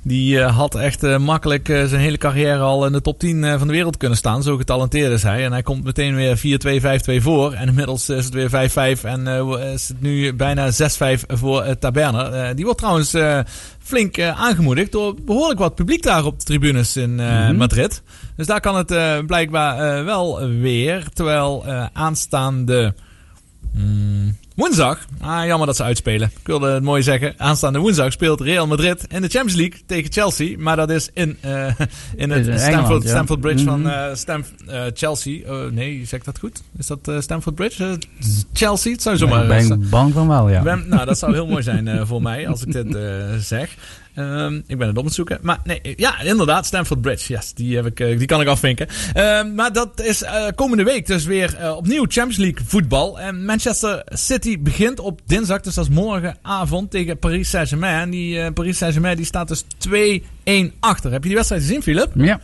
Die 0.08 0.40
eh, 0.40 0.58
had 0.58 0.76
echt 0.76 1.04
eh, 1.04 1.18
makkelijk 1.18 1.70
eh, 1.70 1.86
zijn 1.86 2.02
hele 2.02 2.18
carrière 2.18 2.60
al 2.60 2.86
in 2.86 2.92
de 2.92 3.02
top 3.02 3.20
10 3.20 3.44
eh, 3.44 3.58
van 3.58 3.68
de 3.68 3.74
wereld 3.74 3.98
kunnen 3.98 4.18
staan. 4.18 4.44
Zo 4.44 4.58
getalenteerd 4.58 5.12
is 5.12 5.24
hij. 5.24 5.46
En 5.46 5.52
hij 5.52 5.62
komt 5.64 5.84
meteen 5.84 6.16
weer 6.16 6.38
4-2, 6.38 6.82
5-2 7.20 7.22
voor. 7.22 7.54
En 7.54 7.68
inmiddels 7.68 8.10
is 8.10 8.26
het 8.26 8.34
weer 8.34 8.50
5-5 8.50 9.04
en 9.04 9.28
is 9.74 9.88
het 9.88 10.02
nu 10.02 10.34
bijna 10.34 10.72
6-5 10.72 10.76
voor 11.28 11.78
Taberner. 11.80 12.56
Die 12.56 12.66
wordt 12.66 12.80
trouwens 12.80 13.14
flink 13.86 14.18
eh, 14.18 14.42
aangemoedigd 14.42 14.92
door 14.92 15.16
behoorlijk 15.26 15.60
wat 15.60 15.76
publiek 15.76 16.04
daar 16.04 16.26
op 16.26 16.40
de 16.40 16.46
tribunes 16.46 16.98
in 16.98 17.16
Mhm. 17.16 17.56
Madrid. 17.56 18.02
Dus 18.36 18.48
daar 18.48 18.60
kan 18.62 18.76
het 18.76 18.92
eh, 18.92 19.18
blijkbaar 19.28 20.06
wel 20.06 20.48
weer. 20.48 21.10
Terwijl 21.14 21.66
aanstaande 21.94 22.94
mm, 23.74 24.38
woensdag, 24.56 25.06
ah, 25.22 25.46
jammer 25.46 25.68
dat 25.68 25.76
ze 25.76 25.84
uitspelen. 25.84 26.32
Ik 26.40 26.48
wilde 26.48 26.68
het 26.68 26.84
mooi 26.84 27.04
zeggen. 27.04 27.34
Aanstaande 27.38 27.80
woensdag 27.80 28.12
speelt 28.12 28.42
Real 28.42 28.68
Madrid 28.68 29.06
in 29.08 29.22
de 29.22 29.28
Champions 29.28 29.56
League 29.56 29.80
tegen 29.86 30.12
Chelsea. 30.12 30.56
Maar 30.60 30.76
dat 30.76 30.90
is 30.90 31.10
in, 31.14 31.38
eh, 31.42 31.52
in 32.16 32.30
het 32.30 32.46
In 32.46 32.52
Engeland, 32.52 32.60
Stamford, 32.60 33.04
ja. 33.04 33.10
Stamford 33.10 33.40
Bridge 33.40 33.64
van 33.66 33.90
eh, 33.90 34.82
Chelsea. 34.94 35.54
Oh, 35.54 35.72
nee, 35.72 36.06
zeg 36.06 36.20
ik 36.20 36.26
dat 36.26 36.40
goed? 36.40 36.62
Is 36.78 36.88
dat 36.88 37.12
Stamford 37.20 37.56
Bridge? 37.56 38.00
Chelsea? 38.54 38.92
Het 38.92 39.02
zou 39.02 39.18
zomaar... 39.18 39.48
Daar 39.48 39.68
ben 39.68 39.82
ik 39.82 39.90
bang 39.90 40.14
van 40.14 40.28
wel, 40.28 40.50
ja. 40.50 40.62
Ben- 40.62 40.86
nou, 40.88 41.06
dat 41.06 41.18
zou 41.18 41.34
heel 41.34 41.48
mooi 41.48 41.64
zijn 41.64 42.08
voor 42.08 42.22
mij 42.22 42.48
als 42.48 42.64
ik 42.64 42.72
dit 42.72 42.98
zeg. 43.40 43.76
Ehm, 44.16 44.62
ik 44.68 44.78
ben 44.78 44.88
het 44.88 44.98
op 44.98 45.06
het 45.06 45.14
zoeken. 45.14 45.40
Maar 45.42 45.60
nee, 45.64 45.94
ja, 45.96 46.22
inderdaad, 46.22 46.66
Stamford 46.66 47.02
Bridge. 47.02 47.34
Yes, 47.34 47.54
die, 47.54 47.76
heb 47.76 47.86
ik, 47.86 48.00
eh, 48.00 48.18
die 48.18 48.28
kan 48.28 48.42
ik 48.42 48.48
afvinken. 48.48 48.88
Ehm, 49.14 49.56
maar 49.56 49.74
dat 49.74 50.02
is 50.02 50.24
eh, 50.24 50.46
komende 50.56 50.84
week 50.84 51.08
dus 51.08 51.26
weer 51.26 51.56
eh, 51.56 51.76
opnieuw 51.76 52.06
Champions 52.08 52.38
League 52.38 52.66
voetbal. 52.66 53.20
En 53.20 53.46
Manchester 53.46 54.02
City 54.06 54.60
begint 54.60 55.00
op 55.00 55.22
dinsdag, 55.26 55.62
dus 55.62 55.74
dat 55.74 55.86
is 55.86 55.94
morgenavond, 55.96 56.92
tegen 56.92 57.20
Paris 57.20 57.50
Saint-Germain. 57.50 58.10
Die 58.10 58.52
Paris 58.52 58.78
Saint-Germain 58.78 59.16
die 59.16 59.26
staat 59.26 59.48
dus 59.48 59.64
2-1 59.78 60.74
achter. 60.80 61.12
Heb 61.12 61.22
je 61.22 61.28
die 61.28 61.38
wedstrijd 61.38 61.62
gezien, 61.62 61.82
Philip? 61.82 62.12
Ja. 62.16 62.40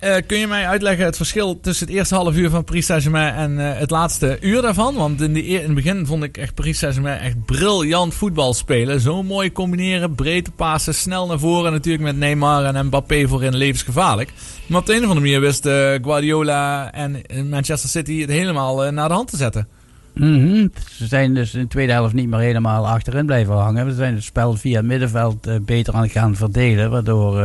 Eh, 0.00 0.16
kun 0.26 0.38
je 0.38 0.46
mij 0.46 0.66
uitleggen 0.66 1.04
het 1.04 1.16
verschil 1.16 1.60
tussen 1.60 1.86
het 1.86 1.96
eerste 1.96 2.14
half 2.14 2.36
uur 2.36 2.50
van 2.50 2.64
Paris 2.64 2.86
Saint-Germain 2.86 3.34
en 3.34 3.58
eh, 3.58 3.78
het 3.78 3.90
laatste 3.90 4.38
uur 4.40 4.62
daarvan? 4.62 4.94
Want 4.94 5.20
in, 5.20 5.32
de, 5.32 5.48
eer- 5.48 5.60
in 5.60 5.64
het 5.66 5.74
begin 5.74 6.06
vond 6.06 6.22
ik 6.22 6.36
echt 6.36 6.54
Paris 6.54 6.78
Saint-Germain 6.78 7.18
echt 7.18 7.44
briljant 7.44 8.14
voetbal 8.14 8.54
spelen. 8.54 9.00
Zo 9.00 9.22
mooi 9.22 9.52
combineren, 9.52 10.14
breedte 10.14 10.50
passen, 10.50 10.94
snel 10.94 11.26
naar 11.26 11.38
voren. 11.38 11.72
Natuurlijk 11.72 12.04
met 12.04 12.16
Neymar 12.16 12.64
en 12.64 12.86
Mbappé 12.86 13.28
voorin 13.28 13.56
levensgevaarlijk. 13.56 14.32
Maar 14.66 14.80
op 14.80 14.86
de 14.86 14.92
een 14.92 14.98
of 14.98 15.04
andere 15.08 15.20
manier 15.20 15.40
wist 15.40 15.66
eh, 15.66 15.92
Guardiola 16.02 16.92
en 16.92 17.22
Manchester 17.48 17.90
City 17.90 18.20
het 18.20 18.30
helemaal 18.30 18.92
naar 18.92 19.08
de 19.08 19.14
hand 19.14 19.30
te 19.30 19.36
zetten. 19.36 19.68
Mhm. 20.14 20.66
Ze 20.90 21.06
zijn 21.06 21.34
dus 21.34 21.54
in 21.54 21.60
de 21.60 21.68
tweede 21.68 21.92
helft 21.92 22.14
niet 22.14 22.28
meer 22.28 22.38
helemaal 22.40 22.88
achterin 22.88 23.26
blijven 23.26 23.54
hangen. 23.54 23.86
We 23.86 23.94
zijn 23.94 24.14
het 24.14 24.24
spel 24.24 24.54
via 24.54 24.76
het 24.76 24.86
middenveld 24.86 25.64
beter 25.66 25.94
aan 25.94 26.02
het 26.02 26.10
gaan 26.12 26.36
verdelen. 26.36 26.90
Waardoor 26.90 27.42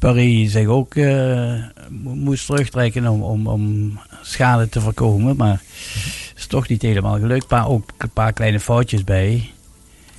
Paris 0.00 0.52
zich 0.52 0.66
ook 0.66 0.94
eh, 0.94 1.54
mo- 1.88 2.14
moest 2.14 2.46
terugtrekken 2.46 3.06
om, 3.06 3.22
om, 3.22 3.46
om 3.46 3.98
schade 4.22 4.68
te 4.68 4.80
voorkomen. 4.80 5.36
Maar 5.36 5.62
is 6.36 6.46
toch 6.46 6.68
niet 6.68 6.82
helemaal 6.82 7.18
gelukt. 7.18 7.50
Maar 7.50 7.68
ook 7.68 7.90
een 7.98 8.10
paar 8.10 8.32
kleine 8.32 8.60
foutjes 8.60 9.04
bij. 9.04 9.50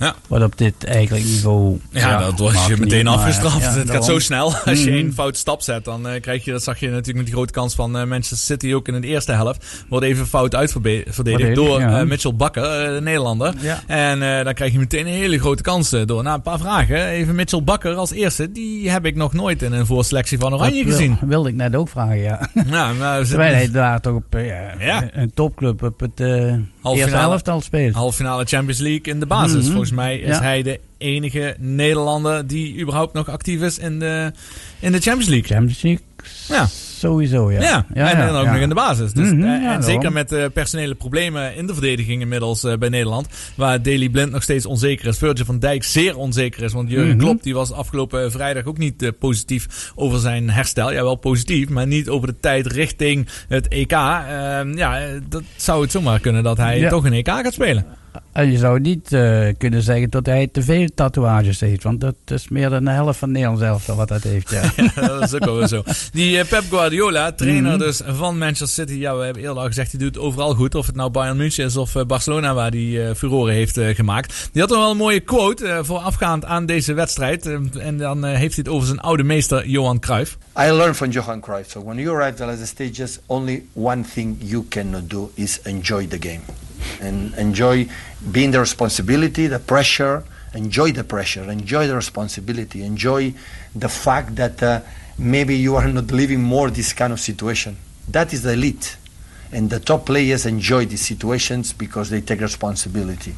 Ja. 0.02 0.14
Wat 0.28 0.42
op 0.42 0.58
dit 0.58 0.84
eigenlijk 0.84 1.24
niveau... 1.26 1.78
Ja, 1.90 2.18
dat 2.18 2.38
mag 2.38 2.68
je 2.68 2.76
meteen 2.76 2.96
niet, 2.96 3.04
maar, 3.04 3.14
afgestraft. 3.14 3.60
ja, 3.60 3.72
het 3.72 3.90
gaat 3.90 4.04
zo 4.04 4.18
snel. 4.18 4.54
Als 4.64 4.78
je 4.84 4.86
Mhm. 4.90 4.98
één 4.98 5.12
fout 5.14 5.36
stap 5.36 5.62
zet, 5.62 5.84
dan 5.84 6.08
eh, 6.08 6.20
krijg 6.20 6.44
je, 6.44 6.50
dat 6.52 6.62
zag 6.62 6.80
je 6.80 6.86
natuurlijk 6.86 7.16
met 7.16 7.24
die 7.26 7.34
grote 7.34 7.52
kans 7.52 7.74
van 7.74 7.96
eh, 7.98 8.04
Manchester 8.04 8.38
City 8.38 8.72
ook 8.72 8.88
in 8.88 9.00
de 9.00 9.06
eerste 9.06 9.32
helft. 9.32 9.84
Wordt 9.88 10.06
even 10.06 10.26
fout 10.26 10.54
uitverdedigd 10.54 11.14
Verdedigd, 11.14 11.54
door 11.54 11.80
eh, 11.80 12.02
Mitchell 12.02 12.34
Bakker, 12.34 12.94
de 12.94 13.00
Nederlander. 13.02 13.54
En 13.86 14.44
dan 14.44 14.54
krijg 14.54 14.72
je 14.72 14.78
meteen 14.78 15.06
een 15.06 15.12
hele 15.12 15.38
grote 15.38 15.62
kans 15.62 15.90
door. 15.90 16.22
Nou, 16.22 16.36
een 16.36 16.42
paar 16.42 16.58
vragen. 16.58 17.06
Even 17.06 17.34
Mitchell 17.34 17.62
Bakker 17.62 17.94
als 17.94 18.10
eerste. 18.12 18.52
Die 18.52 18.90
heb 18.90 19.06
ik 19.06 19.14
nog 19.16 19.32
nooit 19.32 19.62
in 19.62 19.72
een 19.72 19.86
voorselectie 19.86 20.38
van 20.38 20.54
Oranje 20.54 20.74
Dat 20.76 20.84
wil- 20.84 20.92
gezien. 20.96 21.18
wilde 21.20 21.48
ik 21.48 21.54
net 21.54 21.76
ook 21.76 21.88
vragen, 21.88 22.18
ja. 22.18 22.48
Ja, 22.66 22.92
maar 22.92 23.20
we 23.20 23.26
Terwijl 23.32 23.54
hij 23.54 23.70
daar 23.70 24.00
toch 24.00 24.14
op 24.14 24.24
een 24.34 25.30
topclub 25.34 25.82
op 25.82 26.00
het 26.00 26.20
eh 26.82 26.88
Halve 26.88 26.98
eerste 26.98 27.12
finale. 27.14 27.30
helft 27.30 27.48
al 27.48 27.60
speelt. 27.60 27.94
halve 27.94 28.16
finale 28.16 28.44
Champions 28.44 28.78
League 28.80 29.12
in 29.12 29.20
de 29.20 29.26
basis. 29.26 29.62
Mhm. 29.62 29.70
Volgens 29.70 29.90
mij 29.90 30.18
is 30.18 30.26
Ja. 30.36 30.42
hij 30.42 30.62
de 30.62 30.80
enige 30.98 31.54
Nederlander 31.58 32.46
die 32.46 32.78
überhaupt 32.80 33.12
nog 33.14 33.28
actief 33.28 33.60
is 33.60 33.78
in 33.78 33.98
de, 33.98 34.32
in 34.78 34.92
de 34.92 35.00
Champions 35.00 35.28
League. 35.28 35.48
Champions 35.56 35.82
League 35.82 36.04
Ja. 36.48 36.68
Sowieso, 37.08 37.52
ja. 37.52 37.60
Ja, 37.94 38.12
en 38.12 38.26
dan 38.26 38.36
ook 38.36 38.46
nog 38.46 38.56
in 38.56 38.68
de 38.68 38.74
basis. 38.74 39.12
Dus, 39.12 39.26
Mhm, 39.32 39.40
eh, 39.40 39.46
ja, 39.48 39.54
en 39.56 39.62
daarom. 39.62 39.82
zeker 39.82 40.12
met 40.12 40.28
de 40.28 40.50
personele 40.54 40.94
problemen 40.94 41.56
in 41.56 41.66
de 41.66 41.72
verdediging 41.72 42.20
inmiddels 42.22 42.64
eh, 42.64 42.76
bij 42.76 42.88
Nederland. 42.88 43.28
Waar 43.54 43.82
Daley 43.82 44.08
Blind 44.08 44.30
nog 44.30 44.42
steeds 44.42 44.66
onzeker 44.66 45.06
is. 45.06 45.18
Virgil 45.18 45.44
van 45.44 45.58
Dijk 45.58 45.84
zeer 45.84 46.16
onzeker 46.16 46.62
is. 46.62 46.72
Want 46.72 46.90
Jurgen 46.90 47.08
Mhm. 47.16 47.18
Klopp 47.18 47.42
die 47.42 47.54
was 47.54 47.72
afgelopen 47.72 48.30
vrijdag 48.32 48.64
ook 48.64 48.78
niet 48.78 49.02
eh, 49.02 49.08
positief 49.18 49.92
over 49.94 50.18
zijn 50.18 50.50
herstel. 50.50 50.92
Ja, 50.92 51.02
wel 51.02 51.14
positief, 51.14 51.68
maar 51.68 51.86
niet 51.86 52.08
over 52.08 52.26
de 52.28 52.36
tijd 52.40 52.66
richting 52.66 53.28
het 53.48 53.68
EK. 53.68 53.92
Ehm, 53.92 54.76
ja, 54.76 55.00
eh, 55.00 55.08
dat 55.28 55.42
zou 55.56 55.82
het 55.82 55.90
zomaar 55.90 56.20
kunnen 56.20 56.42
dat 56.42 56.56
hij 56.56 56.78
Ja. 56.78 56.88
toch 56.88 57.04
een 57.04 57.12
EK 57.12 57.28
gaat 57.28 57.52
spelen. 57.52 57.84
En 58.32 58.50
je 58.50 58.58
zou 58.58 58.80
niet 58.80 59.12
eh, 59.12 59.48
kunnen 59.58 59.82
zeggen 59.82 60.10
dat 60.10 60.26
hij 60.26 60.46
te 60.52 60.62
veel 60.62 60.88
tatoeages 60.94 61.60
heeft. 61.60 61.82
Want 61.82 62.00
dat 62.00 62.14
is 62.26 62.48
meer 62.48 62.70
dan 62.70 62.84
de 62.84 62.90
helft 62.90 63.18
van 63.18 63.30
Nederland 63.30 63.58
zelf 63.58 63.86
wat 63.86 64.08
dat 64.08 64.22
heeft. 64.22 64.50
Ja. 64.50 64.60
Ja, 64.94 65.06
dat 65.06 65.22
is 65.22 65.34
ook 65.34 65.44
wel 65.44 65.68
zo. 65.68 65.82
Die 66.12 66.38
eh, 66.38 66.48
Pep 66.48 66.64
Guardiola, 66.70 67.32
trainer 67.32 67.70
Mhm. 67.70 67.78
dus 67.78 68.00
van 68.06 68.38
Manchester 68.38 68.86
City. 68.86 68.98
Ja, 69.00 69.16
we 69.16 69.24
hebben 69.24 69.42
eerder 69.42 69.58
al 69.58 69.66
gezegd, 69.66 69.90
hij 69.90 70.00
doet 70.00 70.14
het 70.14 70.24
overal 70.24 70.54
goed. 70.54 70.74
Of 70.74 70.86
het 70.86 70.96
nou 70.96 71.10
Bayern 71.10 71.36
München 71.36 71.64
is 71.64 71.76
of 71.76 71.94
eh, 71.96 72.04
Barcelona 72.04 72.54
waar 72.54 72.70
hij 72.70 73.08
eh 73.08 73.14
furoren 73.14 73.54
heeft 73.54 73.76
eh, 73.76 73.94
gemaakt. 73.94 74.48
Die 74.52 74.60
had 74.60 74.70
nog 74.70 74.78
wel 74.80 74.90
een 74.90 74.96
mooie 74.96 75.20
quote 75.20 75.66
eh, 75.68 75.78
voorafgaand 75.82 76.44
aan 76.44 76.66
deze 76.66 76.92
wedstrijd. 76.92 77.46
Eh, 77.46 77.58
en 77.78 77.98
dan 77.98 78.24
eh, 78.24 78.30
heeft 78.30 78.54
hij 78.54 78.64
het 78.64 78.68
over 78.68 78.86
zijn 78.86 79.00
oude 79.00 79.22
meester 79.22 79.66
Johan 79.68 79.98
Cruijff. 79.98 80.38
I 80.58 80.70
learned 80.70 80.96
from 80.96 81.10
Johan 81.10 81.40
Cruyff. 81.40 81.70
So 81.70 81.84
when 81.84 81.96
you 81.98 82.16
arrive 82.20 82.44
at 82.44 82.58
the 82.58 82.66
stages, 82.66 83.18
only 83.26 83.64
one 83.72 84.02
thing 84.14 84.36
you 84.38 84.64
cannot 84.68 85.10
do 85.10 85.30
is 85.34 85.60
enjoy 85.62 86.06
the 86.06 86.16
game, 86.20 86.40
and 87.00 87.34
enjoy 87.34 87.88
being 88.30 88.50
the 88.50 88.60
responsibility, 88.60 89.46
the 89.46 89.58
pressure. 89.58 90.24
Enjoy 90.54 90.92
the 90.92 91.04
pressure. 91.04 91.50
Enjoy 91.50 91.86
the 91.86 91.96
responsibility. 91.96 92.84
Enjoy 92.84 93.32
the 93.74 93.88
fact 93.88 94.36
that 94.36 94.62
uh, 94.62 94.80
maybe 95.18 95.56
you 95.56 95.76
are 95.76 95.88
not 95.88 96.10
living 96.10 96.42
more 96.42 96.70
this 96.70 96.92
kind 96.92 97.12
of 97.12 97.20
situation. 97.20 97.76
That 98.08 98.32
is 98.32 98.42
the 98.42 98.52
elite, 98.52 98.96
and 99.52 99.70
the 99.70 99.80
top 99.80 100.06
players 100.06 100.44
enjoy 100.44 100.86
these 100.86 101.06
situations 101.06 101.72
because 101.72 102.10
they 102.10 102.20
take 102.20 102.40
responsibility, 102.40 103.34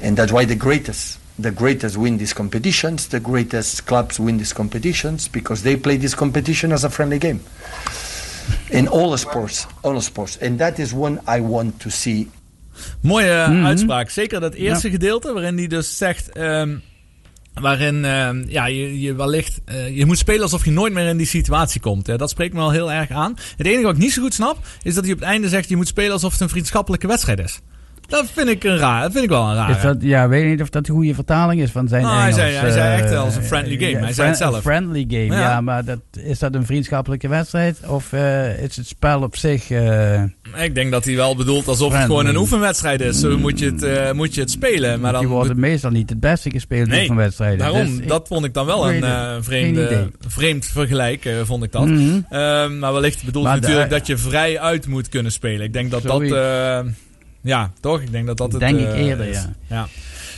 and 0.00 0.16
that's 0.16 0.32
why 0.32 0.44
the 0.44 0.54
greatest 0.54 1.18
the 1.38 1.50
greatest 1.52 1.96
win 1.96 2.18
these 2.18 2.32
competitions, 2.32 3.08
the 3.08 3.20
greatest 3.20 3.86
clubs 3.86 4.18
win 4.18 4.38
these 4.38 4.52
competitions 4.52 5.28
because 5.28 5.62
they 5.62 5.76
play 5.76 5.96
this 5.96 6.14
competition 6.14 6.72
as 6.72 6.82
a 6.82 6.90
friendly 6.90 7.18
game. 7.18 7.40
In 8.70 8.88
all 8.88 9.16
sports, 9.16 9.66
all 9.84 10.00
sports. 10.00 10.36
And 10.38 10.58
that 10.58 10.80
is 10.80 10.92
one 10.92 11.20
I 11.26 11.40
want 11.40 11.80
to 11.80 11.90
see 11.90 12.28
Mooie 13.02 13.30
eh, 13.30 13.48
Mhm. 13.48 13.64
uitspraak. 13.64 14.10
Zeker 14.10 14.40
dat 14.40 14.54
eerste 14.54 14.90
gedeelte 14.90 15.32
waarin 15.32 15.56
hij 15.58 15.66
dus 15.66 15.96
zegt... 15.96 16.32
ehm, 16.32 16.76
waarin 17.54 18.04
ehm, 18.04 18.44
ja, 18.48 18.66
je, 18.66 19.00
je 19.00 19.14
wellicht... 19.14 19.60
eh, 19.64 19.96
je 19.96 20.06
moet 20.06 20.18
spelen 20.18 20.42
alsof 20.42 20.64
je 20.64 20.70
nooit 20.70 20.92
meer 20.92 21.06
in 21.08 21.16
die 21.16 21.26
situatie 21.26 21.80
komt. 21.80 22.06
Hè. 22.06 22.16
Dat 22.16 22.30
spreekt 22.30 22.52
me 22.54 22.58
wel 22.60 22.70
heel 22.70 22.92
erg 22.92 23.10
aan. 23.10 23.36
Het 23.56 23.66
enige 23.66 23.82
wat 23.82 23.94
ik 23.94 24.00
niet 24.00 24.12
zo 24.12 24.22
goed 24.22 24.34
snap... 24.34 24.58
is 24.82 24.94
dat 24.94 25.04
hij 25.04 25.12
op 25.12 25.18
het 25.18 25.28
einde 25.28 25.48
zegt... 25.48 25.68
je 25.68 25.76
moet 25.76 25.88
spelen 25.88 26.12
alsof 26.12 26.32
het 26.32 26.40
een 26.40 26.48
vriendschappelijke 26.48 27.06
wedstrijd 27.06 27.38
is. 27.38 27.60
Dat 28.08 28.26
vind 28.34 28.48
ik, 28.48 28.64
een 28.64 28.76
raar, 28.78 29.02
dat 29.02 29.12
vind 29.12 29.24
ik 29.24 29.30
wel 29.30 29.48
een 29.48 29.54
raar. 29.54 29.70
Is 29.70 29.80
dat, 29.82 29.96
ja, 30.00 30.28
weet 30.28 30.46
niet 30.46 30.62
of 30.62 30.68
dat 30.68 30.86
de 30.86 30.92
goede 30.92 31.14
vertaling 31.14 31.60
is 31.60 31.70
van 31.70 31.88
zijn 31.88 32.02
Nou, 32.02 32.14
hij 32.14 32.22
Engels. 32.24 32.40
zei- 32.40 32.54
hij 32.56 32.70
zei 32.70 33.00
echt 33.02 33.10
eh, 33.12 33.20
als 33.20 33.36
een 33.36 33.42
friendly 33.44 33.76
game. 33.78 33.90
ja, 33.90 33.98
Hij 33.98 34.12
zei 34.12 34.28
het 34.28 34.36
zelf. 34.36 34.54
Een 34.56 34.62
friendly 34.62 35.04
game, 35.08 35.24
Ja. 35.24 35.40
ja. 35.40 35.60
maar 35.60 35.84
dat, 35.84 35.98
is 36.22 36.38
dat 36.38 36.54
een 36.54 36.66
vriendschappelijke 36.66 37.28
wedstrijd? 37.28 37.78
Of 37.86 38.12
eh, 38.12 38.62
is 38.62 38.76
het 38.76 38.86
spel 38.86 39.22
op 39.22 39.36
zich... 39.36 39.70
eh, 39.70 40.22
Ik 40.62 40.74
denk 40.74 40.90
dat 40.90 41.04
hij 41.04 41.16
wel 41.16 41.36
bedoelt 41.36 41.68
alsof 41.68 41.92
het 41.92 42.02
gewoon 42.04 42.26
een 42.26 42.36
oefenwedstrijd 42.36 43.00
is. 43.00 43.20
Zo 43.20 43.38
moet 43.38 43.58
je 43.58 43.66
het, 43.66 43.82
eh, 43.82 44.12
moet 44.12 44.34
je 44.34 44.40
het 44.40 44.50
spelen. 44.50 45.00
Maar 45.00 45.12
dan 45.12 45.20
die 45.20 45.30
worden 45.30 45.60
meestal 45.60 45.90
niet 45.90 46.08
het 46.10 46.20
beste 46.20 46.50
gespeeld 46.50 46.88
Nee, 46.88 47.06
van 47.06 47.16
wedstrijden. 47.16 47.58
daarom. 47.58 47.96
Dus 47.96 48.06
dat 48.06 48.28
vond 48.28 48.44
ik 48.44 48.54
dan 48.54 48.66
wel 48.66 48.88
een 48.88 48.94
het. 48.94 49.04
eh, 49.04 49.36
vreemde, 49.40 50.10
vreemd 50.28 50.66
vergelijk, 50.66 51.24
eh, 51.24 51.34
vond 51.44 51.64
ik 51.64 51.72
dat. 51.72 51.86
Mhm. 51.86 52.20
Ehm, 52.30 52.78
maar 52.78 52.92
wellicht 52.92 53.24
bedoelt 53.24 53.44
Maar 53.44 53.52
hij 53.52 53.60
natuurlijk 53.62 53.90
de- 53.90 53.96
dat 53.96 54.06
je 54.06 54.16
vrij 54.16 54.60
uit 54.60 54.86
moet 54.86 55.08
kunnen 55.08 55.32
spelen. 55.32 55.66
Ik 55.66 55.72
denk 55.72 55.90
dat 55.90 56.02
dat... 56.02 56.22
ja, 57.40 57.72
toch? 57.80 58.00
Ik 58.00 58.12
denk 58.12 58.26
dat 58.26 58.36
dat 58.36 58.52
het 58.52 58.60
Denk 58.60 58.78
ik 58.78 58.86
eh, 58.86 59.06
eerder, 59.06 59.26
is. 59.26 59.46
ja. 59.66 59.88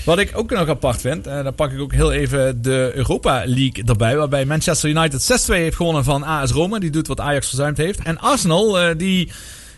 Wat 0.05 0.19
ik 0.19 0.31
ook 0.35 0.51
nog 0.51 0.69
apart 0.69 1.01
vind, 1.01 1.27
eh, 1.27 1.45
dan 1.45 1.55
pak 1.55 1.73
ik 1.73 1.81
ook 1.81 1.93
heel 1.93 2.13
even 2.13 2.63
de 2.63 2.91
Europa 2.95 3.43
League 3.47 3.85
erbij. 3.87 4.17
Waarbij 4.17 4.45
Manchester 4.45 4.89
United 4.89 5.23
6-2 5.23 5.55
heeft 5.55 5.77
gewonnen 5.77 6.05
van 6.05 6.23
AS 6.23 6.51
Roma. 6.51 6.79
Die 6.79 6.91
doet 6.91 7.07
wat 7.07 7.21
Ajax 7.21 7.49
verzuimd 7.49 7.77
heeft. 7.77 8.03
En 8.03 8.19
Arsenal, 8.19 8.81
eh, 8.81 8.97
die... 8.97 9.31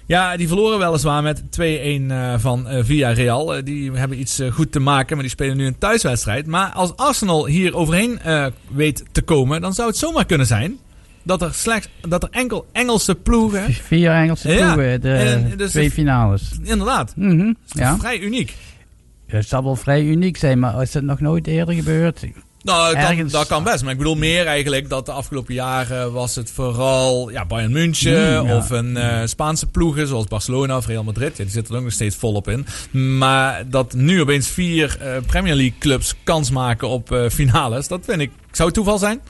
Ja, 0.07 0.37
die 0.37 0.49
verloren 0.49 0.79
weliswaar 0.79 1.23
met 1.23 1.43
2-1 1.51 2.11
eh, 2.11 2.35
van 2.39 2.67
Villarreal. 2.81 3.65
Die 3.65 3.93
hebben 3.93 4.21
iets 4.21 4.41
goed 4.51 4.73
te 4.73 4.81
maken, 4.81 5.15
maar 5.15 5.25
die 5.25 5.35
spelen 5.35 5.57
nu 5.57 5.67
een 5.67 5.79
thuiswedstrijd. 5.79 6.47
Maar 6.47 6.71
als 6.73 6.97
Arsenal 6.97 7.47
hier 7.47 7.77
overheen 7.77 8.21
weet 8.69 9.05
te 9.13 9.23
komen, 9.23 9.61
dan 9.61 9.75
zou 9.75 9.89
het 9.89 9.97
zomaar 9.97 10.25
kunnen 10.25 10.47
zijn 10.47 10.79
dat 11.23 11.43
er 11.43 11.55
slechts 11.55 11.89
dat 12.09 12.23
er 12.23 12.29
enkel 12.31 12.67
Engelse 12.73 13.15
ploegen. 13.15 13.73
Vier 13.73 14.11
Engelse 14.11 14.53
Ja, 14.53 14.73
ploegen, 14.73 15.01
de 15.01 15.13
en 15.13 15.53
dus 15.57 15.71
twee 15.71 15.91
finales. 15.91 16.51
Inderdaad. 16.63 17.13
Dat 17.17 17.27
is 17.29 17.55
ja. 17.73 17.99
vrij 17.99 18.19
uniek. 18.19 18.57
Het 19.27 19.49
zal 19.49 19.65
wel 19.65 19.77
vrij 19.77 20.03
uniek 20.03 20.37
zijn, 20.37 20.59
maar 20.59 20.83
is 20.83 20.95
het 20.95 21.05
nog 21.05 21.21
nooit 21.21 21.47
eerder 21.47 21.75
gebeurd? 21.75 22.21
Nou, 22.63 22.95
dat 22.95 23.17
kan, 23.17 23.29
dat 23.29 23.47
kan 23.47 23.65
best. 23.65 23.83
Maar 23.83 23.93
ik 23.93 23.99
bedoel 23.99 24.15
meer 24.15 24.47
eigenlijk 24.47 24.89
dat 24.89 25.07
de 25.07 25.13
afgelopen 25.13 25.55
jaren 25.55 26.13
was 26.13 26.35
het 26.35 26.51
vooral 26.51 27.31
ja, 27.31 27.45
Bayern 27.45 27.73
München 27.73 28.37
Hmm, 28.39 28.47
ja. 28.47 28.57
of 28.57 28.71
een 28.71 28.97
eh, 28.97 29.27
Spaanse 29.27 29.67
ploegen 29.67 30.07
zoals 30.07 30.27
Barcelona 30.27 30.77
of 30.77 30.87
Real 30.87 31.05
Madrid. 31.05 31.37
Ja, 31.37 31.45
die 31.45 31.53
zitten 31.53 31.73
er 31.73 31.79
ook 31.79 31.85
nog 31.85 31.95
steeds 31.95 32.17
volop 32.17 32.49
in. 32.49 32.67
Maar 33.19 33.65
dat 33.71 33.95
nu 33.95 34.21
opeens 34.21 34.49
vier 34.49 34.97
eh, 35.01 35.17
Premier 35.27 35.55
League 35.55 35.79
clubs 35.79 36.15
kans 36.25 36.51
maken 36.51 36.89
op 36.89 37.13
eh, 37.13 37.29
finales, 37.29 37.89
dat 37.89 38.01
vind 38.05 38.21
ik... 38.21 38.31
Zou 38.51 38.69
het 38.69 38.77
toeval 38.77 38.99
zijn? 38.99 39.21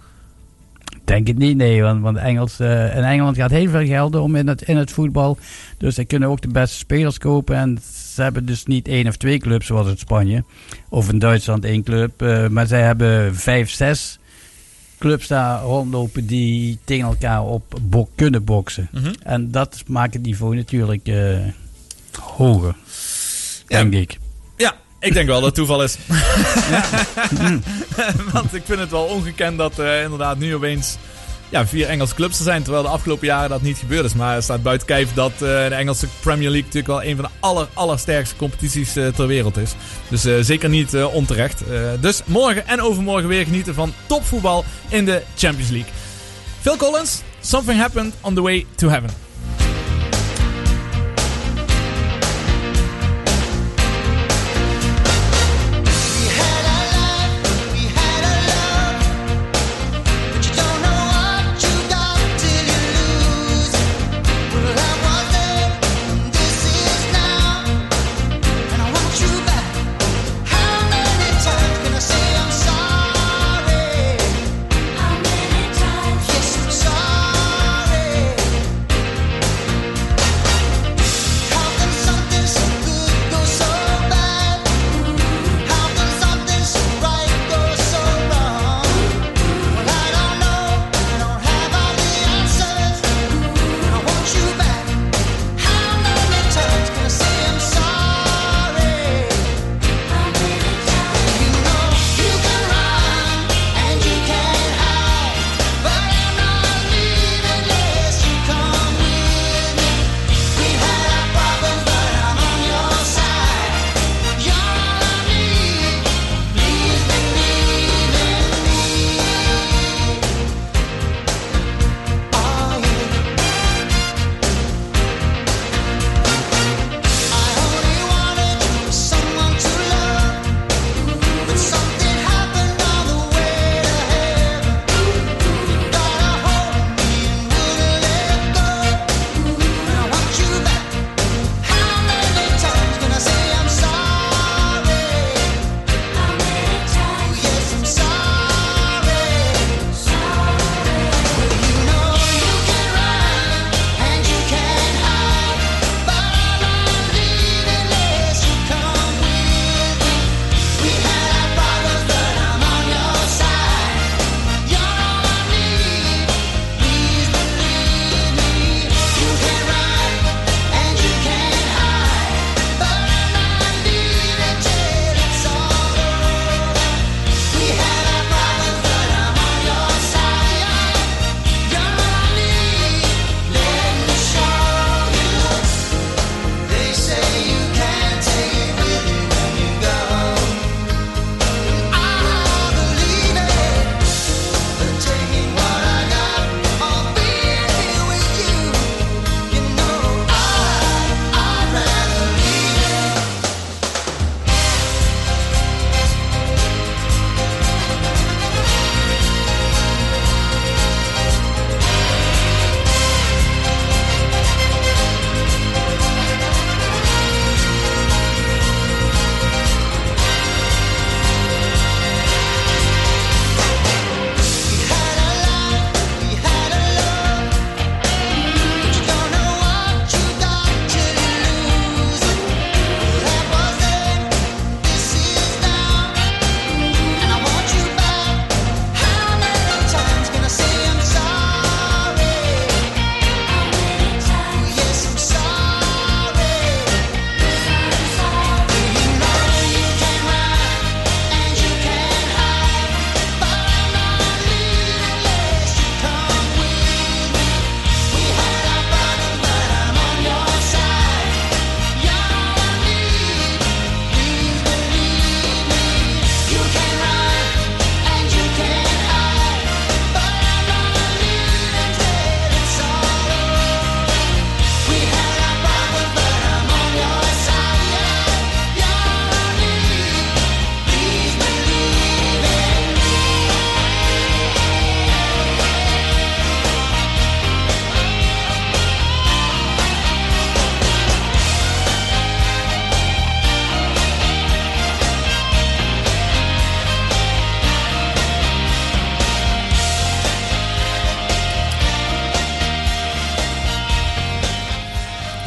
Denk 1.12 1.26
het 1.26 1.38
niet, 1.38 1.56
nee. 1.56 1.82
Want, 1.82 2.02
want 2.02 2.16
Engels, 2.16 2.60
eh, 2.60 2.96
in 2.96 3.02
Engeland 3.02 3.36
gaat 3.36 3.50
heel 3.50 3.70
veel 3.70 3.86
geld 3.86 4.14
om 4.14 4.36
in 4.36 4.48
het, 4.48 4.62
in 4.62 4.76
het 4.76 4.90
voetbal. 4.90 5.38
Dus 5.78 5.94
ze 5.94 6.04
kunnen 6.04 6.28
ook 6.28 6.40
de 6.40 6.48
beste 6.48 6.76
spelers 6.76 7.18
kopen. 7.18 7.56
En 7.56 7.78
ze 8.14 8.22
hebben 8.22 8.46
dus 8.46 8.64
niet 8.64 8.88
één 8.88 9.06
of 9.08 9.16
twee 9.16 9.38
clubs 9.38 9.66
zoals 9.66 9.88
in 9.88 9.98
Spanje. 9.98 10.44
Of 10.88 11.08
in 11.08 11.18
Duitsland 11.18 11.64
één 11.64 11.82
club. 11.82 12.22
eh, 12.22 12.48
maar 12.48 12.66
zij 12.66 12.82
hebben 12.82 13.36
vijf, 13.36 13.70
zes 13.70 14.18
clubs 14.98 15.26
daar 15.26 15.62
rondlopen 15.62 16.26
die 16.26 16.78
tegen 16.84 17.06
elkaar 17.06 17.44
op 17.44 17.78
bok 17.82 18.10
kunnen 18.14 18.44
boksen. 18.44 18.88
Mhm. 18.92 19.12
En 19.22 19.50
dat 19.50 19.82
maakt 19.86 20.14
het 20.14 20.22
niveau 20.22 20.56
natuurlijk 20.56 21.08
eh, 21.08 21.38
hoger. 22.20 22.74
Denk 23.66 23.92
ik. 23.92 24.18
Ja, 24.56 24.74
ik 25.02 25.12
denk 25.12 25.26
wel 25.26 25.36
dat 25.36 25.44
het 25.44 25.54
toeval 25.54 25.82
is. 25.82 25.96
Want 28.32 28.54
ik 28.54 28.62
vind 28.64 28.78
het 28.78 28.90
wel 28.90 29.04
ongekend 29.04 29.58
dat 29.58 29.78
eh, 29.78 30.02
inderdaad 30.02 30.38
nu 30.38 30.54
opeens 30.54 30.96
ja, 31.48 31.66
vier 31.66 31.86
Engelse 31.86 32.14
clubs 32.14 32.38
er 32.38 32.44
zijn. 32.44 32.62
Terwijl 32.62 32.84
de 32.84 32.90
afgelopen 32.90 33.26
jaren 33.26 33.50
dat 33.50 33.62
niet 33.62 33.78
gebeurd 33.78 34.04
is. 34.04 34.14
Maar 34.14 34.36
er 34.36 34.42
staat 34.42 34.62
buiten 34.62 34.86
kijf 34.86 35.14
dat 35.14 35.32
eh, 35.32 35.38
de 35.38 35.74
Engelse 35.74 36.06
Premier 36.20 36.50
League 36.50 36.66
natuurlijk 36.72 36.86
wel 36.86 37.04
een 37.04 37.16
van 37.16 37.24
de 37.24 37.30
aller, 37.40 37.68
allersterkste 37.74 38.36
competities 38.36 38.96
eh, 38.96 39.08
ter 39.08 39.26
wereld 39.26 39.56
is. 39.56 39.74
Dus 40.08 40.46
zeker 40.46 40.68
niet 40.68 41.04
onterecht. 41.04 41.62
Dus 42.00 42.22
morgen 42.24 42.66
en 42.66 42.80
overmorgen 42.80 43.28
weer 43.28 43.44
genieten 43.44 43.74
van 43.74 43.92
topvoetbal 44.06 44.64
in 44.88 45.04
de 45.04 45.22
Champions 45.36 45.70
League. 45.70 45.92
Phil 46.60 46.76
Collins, 46.76 47.22
Something 47.40 47.80
Happened 47.80 48.14
on 48.20 48.34
the 48.34 48.42
Way 48.42 48.66
to 48.74 48.88
Heaven. 48.88 49.21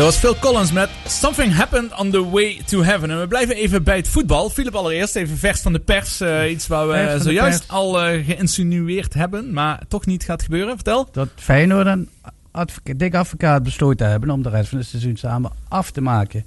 Dat 0.05 0.13
was 0.13 0.23
Phil 0.23 0.39
Collins 0.51 0.71
met 0.71 0.89
Something 1.07 1.53
Happened 1.53 1.99
on 1.99 2.11
the 2.11 2.29
Way 2.29 2.61
to 2.65 2.83
Heaven. 2.83 3.09
En 3.11 3.19
we 3.19 3.27
blijven 3.27 3.55
even 3.55 3.83
bij 3.83 3.95
het 3.95 4.07
voetbal. 4.07 4.49
Philip 4.49 4.75
allereerst 4.75 5.15
even 5.15 5.37
vers 5.37 5.61
van 5.61 5.73
de 5.73 5.79
pers. 5.79 6.19
eh, 6.19 6.51
iets 6.51 6.67
waar 6.67 6.87
we 6.87 7.17
zojuist 7.21 7.67
al 7.67 8.01
eh, 8.01 8.25
geïnsinueerd 8.25 9.13
hebben, 9.13 9.53
maar 9.53 9.81
toch 9.87 10.05
niet 10.05 10.23
gaat 10.23 10.43
gebeuren. 10.43 10.75
Vertel. 10.75 11.09
Dat 11.11 11.29
Feyenoord 11.35 11.85
een 11.87 12.09
advoca- 12.51 12.93
dik 12.93 13.15
advocaat 13.15 13.63
besloten 13.63 14.09
hebben 14.09 14.29
om 14.29 14.41
de 14.41 14.49
rest 14.49 14.69
van 14.69 14.77
het 14.77 14.87
seizoen 14.87 15.17
samen 15.17 15.51
af 15.67 15.91
te 15.91 16.01
maken. 16.01 16.45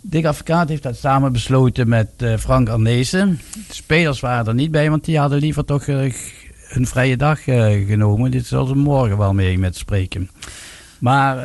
Dik 0.00 0.24
advocaat 0.24 0.68
heeft 0.68 0.82
dat 0.82 0.96
samen 0.96 1.32
besloten 1.32 1.88
met 1.88 2.08
eh, 2.16 2.36
Frank 2.36 2.68
Arnezen. 2.68 3.40
De 3.68 3.74
spelers 3.74 4.20
waren 4.20 4.46
er 4.46 4.54
niet 4.54 4.70
bij, 4.70 4.90
want 4.90 5.04
die 5.04 5.18
hadden 5.18 5.38
liever 5.38 5.64
toch 5.64 5.86
hun 5.86 6.86
vrije 6.86 7.16
dag 7.16 7.42
genomen. 7.42 8.30
Dit 8.30 8.46
zal 8.46 8.66
ze 8.66 8.74
morgen 8.74 9.18
wel 9.18 9.34
mee 9.34 9.58
met 9.58 9.76
spreken. 9.76 10.30
Maar 10.98 11.36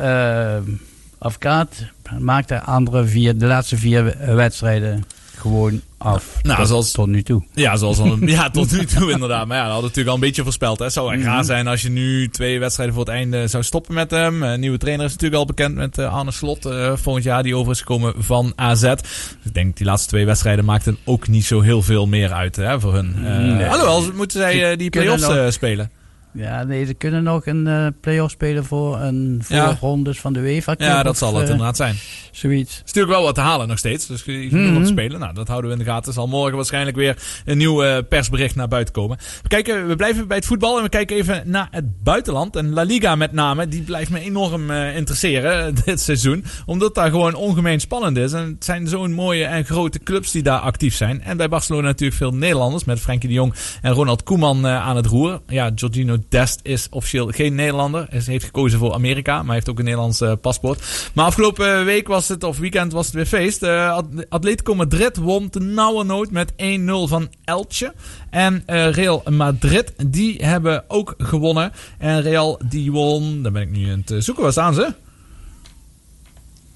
eh, 1.20 1.26
advocaat 1.26 1.84
maakte 2.18 2.60
andere 2.62 3.04
vier, 3.04 3.38
de 3.38 3.46
laatste 3.46 3.76
vier 3.76 4.16
wedstrijden 4.34 5.04
gewoon 5.36 5.80
af. 5.98 6.38
Nou, 6.42 6.58
tot, 6.58 6.68
zoals- 6.68 6.92
tot 6.92 7.06
nu 7.06 7.22
toe. 7.22 7.42
Ja, 7.54 7.76
zoals 7.76 7.98
al, 7.98 8.16
ja, 8.26 8.50
tot 8.50 8.72
nu 8.72 8.84
toe 8.84 9.10
inderdaad. 9.10 9.46
Maar 9.46 9.56
ja, 9.56 9.62
dat 9.62 9.72
hadden 9.72 9.90
we 9.90 9.96
natuurlijk 9.96 10.08
al 10.08 10.14
een 10.14 10.20
beetje 10.20 10.42
voorspeld. 10.42 10.78
Hè. 10.78 10.84
Het 10.84 10.92
zou 10.94 11.12
echt 11.12 11.22
Mhm. 11.22 11.28
raar 11.30 11.44
zijn 11.44 11.66
als 11.66 11.82
je 11.82 11.90
nu 11.90 12.28
twee 12.28 12.58
wedstrijden 12.58 12.94
voor 12.94 13.04
het 13.04 13.14
einde 13.14 13.46
zou 13.46 13.62
stoppen 13.62 13.94
met 13.94 14.10
hem. 14.10 14.42
Eh, 14.42 14.58
nieuwe 14.58 14.78
trainer 14.78 15.04
is 15.06 15.10
natuurlijk 15.12 15.40
al 15.40 15.46
bekend 15.46 15.74
met 15.74 15.98
eh, 15.98 16.14
Arne 16.14 16.30
Slot. 16.30 16.66
eh, 16.66 16.92
volgend 16.96 17.24
jaar 17.24 17.42
die 17.42 17.56
over 17.56 17.72
is 17.72 17.78
gekomen 17.78 18.14
van 18.18 18.52
AZ. 18.56 18.80
Dus 18.82 19.00
ik 19.44 19.54
denk 19.54 19.76
die 19.76 19.86
laatste 19.86 20.08
twee 20.08 20.26
wedstrijden 20.26 20.64
maakten 20.64 20.98
ook 21.04 21.28
niet 21.28 21.44
zo 21.44 21.60
heel 21.60 21.82
veel 21.82 22.06
meer 22.06 22.32
uit 22.32 22.56
hè, 22.56 22.80
voor 22.80 22.94
hun. 22.94 23.14
Nee. 23.56 23.66
Alhoewel, 23.66 24.12
moeten 24.14 24.40
zij 24.40 24.76
die 24.76 24.90
play-offs 24.90 25.54
spelen. 25.54 25.90
Ja, 26.32 26.62
nee, 26.64 26.84
ze 26.86 26.94
kunnen 26.94 27.22
nog 27.22 27.46
een 27.46 27.66
eh 27.66 27.86
play-off 28.00 28.30
spelen 28.32 28.64
voor 28.64 29.00
een 29.00 29.42
Ja. 29.48 29.76
voorrondes 29.76 30.20
van 30.20 30.32
de 30.32 30.40
UEFA 30.40 30.72
Cup 30.72 30.80
Ja, 30.86 31.02
dat 31.02 31.18
zal 31.18 31.34
het 31.34 31.44
eh, 31.44 31.50
inderdaad 31.50 31.76
zijn. 31.76 31.96
Zoiets. 32.30 32.72
is 32.74 32.78
natuurlijk 32.84 33.12
wel 33.14 33.22
wat 33.22 33.34
te 33.34 33.40
halen 33.40 33.68
nog 33.68 33.78
steeds. 33.78 34.06
Dus 34.06 34.24
je 34.24 34.48
nog 34.50 34.82
te 34.82 34.88
spelen. 34.88 35.20
Nou, 35.20 35.34
dat 35.34 35.48
houden 35.48 35.70
we 35.70 35.76
in 35.76 35.82
de 35.84 35.90
gaten. 35.90 36.06
Er 36.08 36.12
zal 36.12 36.26
morgen 36.28 36.56
waarschijnlijk 36.56 36.96
weer 36.96 37.16
een 37.44 37.58
nieuw 37.58 37.82
eh, 37.82 37.98
persbericht 38.08 38.54
naar 38.54 38.68
buiten 38.68 38.94
komen. 38.94 39.18
We, 39.42 39.48
kijken, 39.48 39.88
we 39.88 39.96
blijven 39.96 40.28
bij 40.28 40.36
het 40.36 40.46
voetbal 40.46 40.76
en 40.76 40.82
we 40.82 40.88
kijken 40.88 41.16
even 41.16 41.42
naar 41.44 41.68
het 41.70 42.02
buitenland. 42.02 42.56
En 42.56 42.72
La 42.72 42.82
Liga 42.82 43.14
met 43.14 43.32
name, 43.32 43.68
die 43.68 43.82
blijft 43.82 44.10
me 44.10 44.20
enorm 44.20 44.70
interesseren 44.70 45.74
dit 45.84 46.00
seizoen. 46.00 46.44
Omdat 46.66 46.94
daar 46.94 47.10
gewoon 47.10 47.34
ongemeen 47.34 47.80
spannend 47.80 48.16
is. 48.16 48.32
En 48.32 48.44
het 48.46 48.64
zijn 48.64 48.88
zo'n 48.88 49.12
mooie 49.12 49.44
en 49.44 49.64
grote 49.64 49.98
clubs 49.98 50.30
die 50.30 50.42
daar 50.42 50.60
actief 50.60 50.94
zijn. 50.94 51.22
En 51.22 51.36
bij 51.36 51.48
Barcelona 51.48 51.86
natuurlijk 51.86 52.18
veel 52.18 52.34
Nederlanders. 52.34 52.84
Met 52.84 53.00
Frenkie 53.00 53.28
de 53.28 53.34
Jong 53.34 53.54
en 53.82 53.92
Ronald 53.92 54.22
Koeman 54.22 54.66
aan 54.66 54.96
het 54.96 55.06
roer. 55.06 55.40
Ja, 55.46 55.70
Jorginho 55.74 56.16
Dest 56.28 56.60
is 56.62 56.86
officieel 56.90 57.26
geen 57.28 57.54
Nederlander. 57.54 58.06
Hij 58.10 58.20
heeft 58.24 58.44
gekozen 58.44 58.78
voor 58.78 58.92
Amerika, 58.94 59.42
maar 59.42 59.54
heeft 59.54 59.68
ook 59.70 59.78
een 59.78 59.84
Nederlands 59.84 60.20
eh, 60.20 60.32
paspoort. 60.40 61.10
Maar 61.14 61.24
afgelopen 61.24 61.84
week 61.84 62.08
was 62.08 62.28
het, 62.28 62.44
of 62.44 62.58
weekend 62.58 62.92
was 62.92 63.06
het 63.06 63.14
weer 63.14 63.26
feest. 63.26 63.62
Eh, 63.62 63.92
At- 63.92 64.06
Atletico 64.28 64.74
Madrid 64.74 65.16
won 65.16 65.48
te 65.50 65.60
nauwe 65.60 66.04
nood 66.04 66.30
met 66.30 66.52
1-0 66.52 66.54
van 67.08 67.28
Elche. 67.44 67.94
En 68.30 68.62
eh, 68.66 68.90
Real 68.90 69.22
Madrid, 69.30 69.92
die 70.06 70.44
hebben 70.44 70.84
ook 70.88 71.14
gewonnen. 71.18 71.72
En 71.98 72.22
Real, 72.22 72.60
die 72.68 72.92
won, 72.92 73.42
daar 73.42 73.52
ben 73.52 73.62
ik 73.62 73.70
nu 73.70 73.90
aan 73.90 73.98
het 73.98 74.10
eh, 74.10 74.18
zoeken. 74.20 74.42
Waar 74.42 74.52
staan 74.52 74.74
ze? 74.74 74.92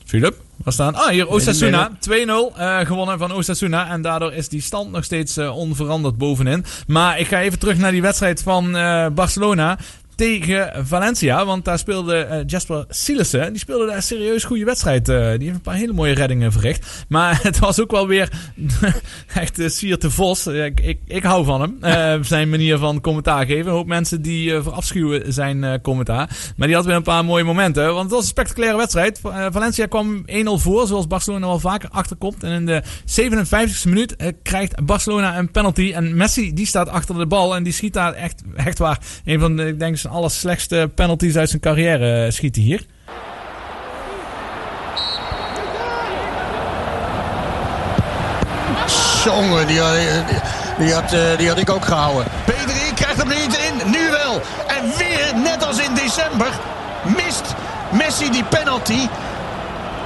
Philip, 0.04 0.40
waar 0.56 0.72
staan? 0.72 0.94
Ah, 0.94 1.08
hier 1.08 1.28
Osasuna. 1.28 1.90
2-0 1.98 2.56
eh, 2.56 2.78
gewonnen 2.78 3.18
van 3.18 3.32
Osasuna. 3.32 3.88
En 3.90 4.02
daardoor 4.02 4.32
is 4.32 4.48
die 4.48 4.62
stand 4.62 4.90
nog 4.90 5.04
steeds 5.04 5.36
eh, 5.36 5.56
onveranderd 5.56 6.18
bovenin. 6.18 6.64
Maar 6.86 7.18
ik 7.18 7.26
ga 7.26 7.40
even 7.40 7.58
terug 7.58 7.78
naar 7.78 7.90
die 7.90 8.02
wedstrijd 8.02 8.42
van 8.42 8.76
eh, 8.76 9.06
Barcelona 9.08 9.78
tegen 10.16 10.86
Valencia. 10.86 11.46
Want 11.46 11.64
daar 11.64 11.78
speelde 11.78 12.16
eh, 12.16 12.38
Jasper 12.46 12.84
Sillissen. 12.88 13.50
Die 13.52 13.60
speelde 13.60 13.86
daar 13.86 14.02
serieus 14.02 14.44
goede 14.44 14.64
wedstrijd. 14.64 15.08
eh. 15.08 15.16
die 15.16 15.42
heeft 15.42 15.54
een 15.54 15.60
paar 15.60 15.74
hele 15.74 15.92
mooie 15.92 16.14
reddingen 16.14 16.52
verricht. 16.52 17.04
Maar 17.08 17.38
het 17.42 17.58
was 17.58 17.80
ook 17.80 17.90
wel 17.90 18.06
weer 18.06 18.28
echt 19.34 19.58
uh, 19.58 19.68
Sier 19.68 19.98
de 19.98 20.10
Vos. 20.10 20.46
Eh, 20.46 20.64
Ik, 20.64 20.80
ik, 20.80 20.98
ik 21.06 21.22
hou 21.22 21.44
van 21.44 21.60
hem. 21.60 21.76
Eh, 21.80 22.14
zijn 22.34 22.48
manier 22.50 22.78
van 22.78 23.00
commentaar 23.00 23.46
geven. 23.46 23.66
Een 23.66 23.72
hoop 23.76 23.86
mensen 23.86 24.22
die 24.22 24.54
eh, 24.54 24.62
verafschuwen 24.62 25.32
zijn 25.32 25.64
eh, 25.64 25.72
commentaar. 25.82 26.52
Maar 26.56 26.66
die 26.66 26.76
had 26.76 26.84
weer 26.86 26.94
een 26.96 27.02
paar 27.02 27.24
mooie 27.24 27.44
momenten. 27.44 27.84
Want 27.86 28.02
het 28.02 28.10
was 28.10 28.20
een 28.22 28.26
spectaculaire 28.28 28.76
wedstrijd. 28.78 29.20
Eh, 29.24 29.46
Valencia 29.50 29.86
kwam 29.86 30.24
1-0 30.26 30.32
voor. 30.44 30.86
Zoals 30.86 31.06
Barcelona 31.06 31.46
wel 31.46 31.58
vaker 31.60 31.88
achterkomt. 31.88 32.42
En 32.42 32.52
in 32.52 32.66
de 32.66 32.82
57e 33.06 33.88
minuut 33.88 34.16
eh, 34.16 34.28
krijgt 34.42 34.84
Barcelona 34.84 35.38
een 35.38 35.50
penalty. 35.50 35.92
En 35.94 36.16
Messi 36.16 36.52
die 36.52 36.66
staat 36.66 36.88
achter 36.88 37.14
de 37.18 37.26
bal. 37.26 37.56
En 37.56 37.62
die 37.62 37.72
schiet 37.72 37.92
daar 37.92 38.12
echt, 38.12 38.42
echt 38.56 38.78
waar. 38.78 38.98
Een 39.24 39.40
van 39.40 39.56
de, 39.56 39.66
ik 39.66 39.78
denk, 39.78 39.96
zijn 40.04 40.16
allerslechtste 40.16 40.90
penalties 40.94 41.36
uit 41.36 41.48
zijn 41.48 41.60
carrière 41.60 42.24
eh, 42.24 42.30
schiet 42.32 42.54
hij 42.56 42.64
hier. 42.64 42.82
Jongen, 49.24 49.66
die, 49.66 49.80
had- 49.80 49.96
had, 50.92 51.12
eh, 51.12 51.20
die 51.38 51.48
had 51.48 51.58
ik 51.58 51.70
ook 51.70 51.84
gehouden. 51.84 52.24
Pedri 52.44 52.92
krijgt 52.94 53.16
hem 53.18 53.28
niet 53.28 53.58
in. 53.68 53.90
Nu 53.90 54.10
wel. 54.10 54.40
En 54.66 54.84
weer, 54.98 55.32
net 55.42 55.66
als 55.66 55.78
in 55.78 55.94
december, 55.94 56.48
mist 57.02 57.54
Messi 57.92 58.30
die 58.30 58.44
penalty. 58.44 59.08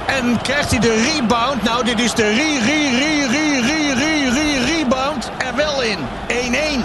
En 0.05 0.41
krijgt 0.41 0.69
hij 0.71 0.79
de 0.79 1.11
rebound. 1.13 1.63
Nou, 1.63 1.83
dit 1.85 1.99
is 1.99 2.13
de 2.13 2.23
re, 2.23 2.59
re, 2.65 2.97
re, 2.99 3.27
re, 3.27 3.93
re, 3.93 4.29
re, 4.33 4.65
rebound. 4.77 5.31
Er 5.37 5.55
wel 5.55 5.81
in. 5.83 5.97
1-1. 6.27 6.83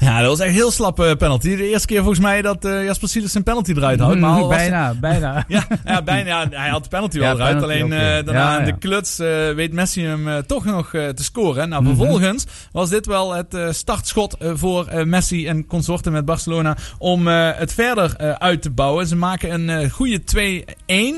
Ja, 0.00 0.18
dat 0.20 0.28
was 0.28 0.38
echt 0.38 0.48
een 0.48 0.54
heel 0.54 0.70
slappe 0.70 1.14
penalty. 1.18 1.56
De 1.56 1.68
eerste 1.68 1.86
keer 1.86 1.98
volgens 1.98 2.18
mij 2.20 2.42
dat 2.42 2.64
eh, 2.64 2.84
Jasper 2.84 3.08
Silas 3.08 3.30
zijn 3.32 3.44
penalty 3.44 3.72
eruit 3.72 4.00
houdt. 4.00 4.20
Maar 4.20 4.30
al 4.40 4.48
was- 4.48 4.56
bijna, 4.56 4.94
bijna. 5.00 5.44
Ja, 5.48 5.66
ja, 5.84 6.02
bijna. 6.02 6.46
Hij 6.50 6.68
had 6.68 6.82
de 6.82 6.88
penalty 6.88 7.18
wel 7.18 7.28
Ja, 7.28 7.34
eruit. 7.34 7.58
penalty 7.58 7.74
Alleen 7.82 7.92
eh, 7.92 7.98
ja. 8.16 8.22
daarna 8.22 8.58
Ja, 8.58 8.64
de 8.64 8.78
kluts 8.78 9.18
eh, 9.18 9.50
weet 9.54 9.72
Messi 9.72 10.02
hem 10.04 10.28
eh, 10.28 10.36
toch 10.38 10.64
nog 10.64 10.94
eh, 10.94 11.08
te 11.08 11.24
scoren. 11.24 11.68
Nou, 11.68 11.82
Mhm. 11.82 11.96
vervolgens 11.96 12.44
was 12.72 12.88
dit 12.88 13.06
wel 13.06 13.32
het 13.32 13.54
eh, 13.54 13.68
startschot 13.70 14.36
eh, 14.36 14.50
voor 14.54 14.86
eh, 14.86 15.04
Messi 15.04 15.46
en 15.46 15.66
consorten 15.66 16.12
met 16.12 16.24
Barcelona 16.24 16.76
om 16.98 17.28
eh, 17.28 17.50
het 17.54 17.72
verder 17.72 18.14
eh, 18.16 18.30
uit 18.30 18.62
te 18.62 18.70
bouwen. 18.70 19.06
Ze 19.06 19.16
maken 19.16 19.52
een 19.54 19.70
eh, 19.70 19.90
goede 19.90 20.20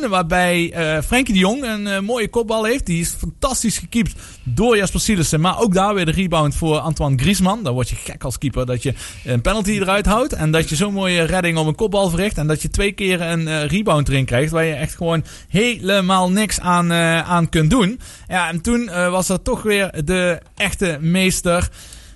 2-1 0.07 0.09
waarbij 0.09 0.73
eh 0.73 1.03
Frenkie 1.03 1.35
de 1.35 1.41
Jong 1.41 1.65
een 1.65 1.87
eh, 1.87 1.99
mooie 2.01 2.29
kopbal 2.29 2.65
heeft. 2.65 2.87
Die 2.87 3.01
is 3.01 3.15
fantastisch 3.19 3.79
gekiept 3.79 4.15
door 4.45 4.77
Jasper 4.77 5.01
Sielissen. 5.01 5.41
Maar 5.41 5.59
ook 5.61 5.75
daar 5.75 5.95
weer 5.95 6.05
de 6.05 6.11
rebound 6.13 6.55
voor 6.55 6.79
Antoine 6.79 7.19
Griezmann. 7.19 7.63
Dan 7.63 7.73
word 7.75 7.89
je 7.89 7.97
gek 7.97 8.25
als 8.25 8.39
keeper 8.39 8.67
dat 8.73 8.83
je 8.83 8.95
een 9.25 9.41
penalty 9.41 9.71
eruit 9.71 10.07
houdt. 10.07 10.33
En 10.33 10.51
dat 10.51 10.69
je 10.69 10.77
zo'n 10.77 10.93
mooie 10.93 11.23
redding 11.23 11.59
op 11.59 11.67
een 11.67 11.75
kopbal 11.75 12.09
verricht. 12.09 12.39
En 12.39 12.47
dat 12.47 12.63
je 12.63 12.71
twee 12.71 12.93
keer 12.93 13.21
een 13.21 13.49
eh, 13.49 13.65
rebound 13.65 14.09
erin 14.09 14.25
krijgt. 14.25 14.53
Waar 14.53 14.65
je 14.65 14.75
echt 14.75 14.97
gewoon 14.97 15.25
helemaal 15.49 16.31
niks 16.31 16.61
aan, 16.61 16.91
eh, 16.91 17.31
aan 17.31 17.49
kunt 17.49 17.71
doen. 17.71 18.01
Ja, 18.29 18.49
en 18.49 18.61
toen 18.61 18.89
eh, 18.89 19.11
was 19.11 19.29
er 19.29 19.43
toch 19.43 19.63
weer 19.63 20.05
de 20.05 20.41
echte 20.57 20.99
meester. 21.01 21.69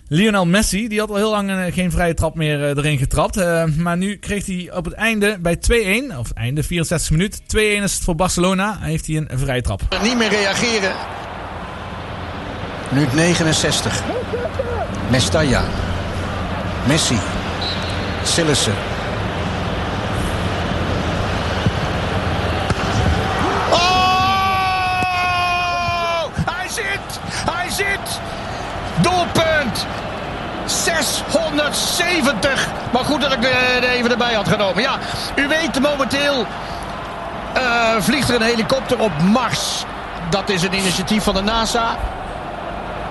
Lionel 0.08 0.46
Messi, 0.46 0.88
die 0.88 0.98
had 0.98 1.10
al 1.10 1.16
heel 1.16 1.30
lang 1.30 1.74
geen 1.74 1.90
vrije 1.90 2.14
trap 2.14 2.34
meer 2.34 2.78
erin 2.78 2.98
getrapt. 2.98 3.36
Maar 3.76 3.96
nu 3.96 4.16
kreeg 4.16 4.46
hij 4.46 4.70
op 4.74 4.84
het 4.84 4.94
einde 4.94 5.38
bij 5.40 5.56
2-1, 6.12 6.18
of 6.18 6.30
einde 6.30 6.62
64 6.62 7.10
minuut, 7.10 7.40
2-1 7.40 7.82
is 7.82 7.94
het 7.94 8.02
voor 8.02 8.14
Barcelona. 8.14 8.78
Heeft 8.80 9.06
hij 9.06 9.16
een 9.16 9.28
vrije 9.34 9.62
trap. 9.62 9.98
Niet 10.02 10.16
meer 10.16 10.28
reageren. 10.28 10.92
Minuut 12.92 13.14
69. 13.14 14.02
Mestalla. 15.10 15.64
Messi. 16.86 17.18
Sillissen. 18.22 18.74
Oh! 23.70 23.78
Hij 26.44 26.68
zit! 26.68 27.20
Hij 27.50 27.70
zit! 27.70 28.20
Doelpunt! 29.00 29.86
670. 30.66 32.68
Maar 32.92 33.04
goed 33.04 33.20
dat 33.20 33.32
ik 33.32 33.44
er 33.44 33.88
even 33.88 34.10
erbij 34.10 34.34
had 34.34 34.48
genomen. 34.48 34.82
Ja, 34.82 34.98
u 35.34 35.48
weet 35.48 35.80
momenteel 35.80 36.46
eh, 37.54 37.62
vliegt 37.98 38.28
er 38.28 38.34
een 38.34 38.42
helikopter 38.42 38.98
op 38.98 39.12
Mars. 39.22 39.84
Dat 40.30 40.48
is 40.48 40.62
een 40.62 40.74
initiatief 40.74 41.22
van 41.22 41.34
de 41.34 41.42
NASA. 41.42 41.96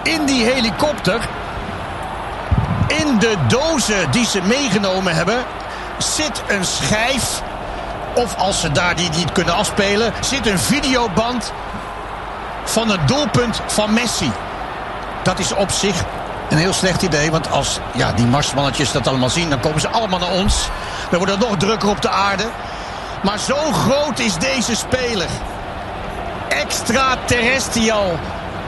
In 0.04 0.26
die 0.26 0.44
helikopter, 0.44 1.20
in 2.88 3.20
de 3.20 3.36
dozen 3.48 4.12
die 4.12 4.26
ze 4.26 4.42
meegenomen 4.42 5.16
hebben, 5.16 5.44
zit 5.98 6.44
een 6.48 6.66
schijf. 6.66 7.42
Of 8.14 8.36
als 8.38 8.60
ze 8.60 8.72
daar 8.72 8.96
die 8.96 9.10
niet 9.10 9.32
kunnen 9.32 9.56
afspelen, 9.56 10.14
zit 10.20 10.48
een 10.48 10.60
videoband 10.60 11.52
van 12.64 12.90
het 12.90 13.08
doelpunt 13.08 13.62
van 13.66 13.94
Messi. 13.94 14.32
Dat 15.24 15.40
is 15.40 15.54
op 15.54 15.72
zich 15.72 16.04
een 16.50 16.58
heel 16.58 16.74
slecht 16.74 17.02
idee. 17.02 17.32
Want 17.32 17.52
als 17.52 17.80
ja, 17.94 18.12
die 18.12 18.26
marsmannetjes 18.26 18.92
dat 18.92 19.08
allemaal 19.08 19.30
zien, 19.30 19.50
dan 19.50 19.60
komen 19.60 19.82
ze 19.82 19.88
allemaal 19.88 20.20
naar 20.20 20.32
ons. 20.32 20.70
Dan 21.10 21.18
wordt 21.18 21.34
het 21.34 21.50
nog 21.50 21.58
drukker 21.58 21.90
op 21.90 22.02
de 22.02 22.10
aarde. 22.10 22.46
Maar 23.24 23.40
zo 23.40 23.72
groot 23.72 24.20
is 24.20 24.38
deze 24.38 24.76
speler. 24.76 25.30
Extraterrestrial. 26.50 28.20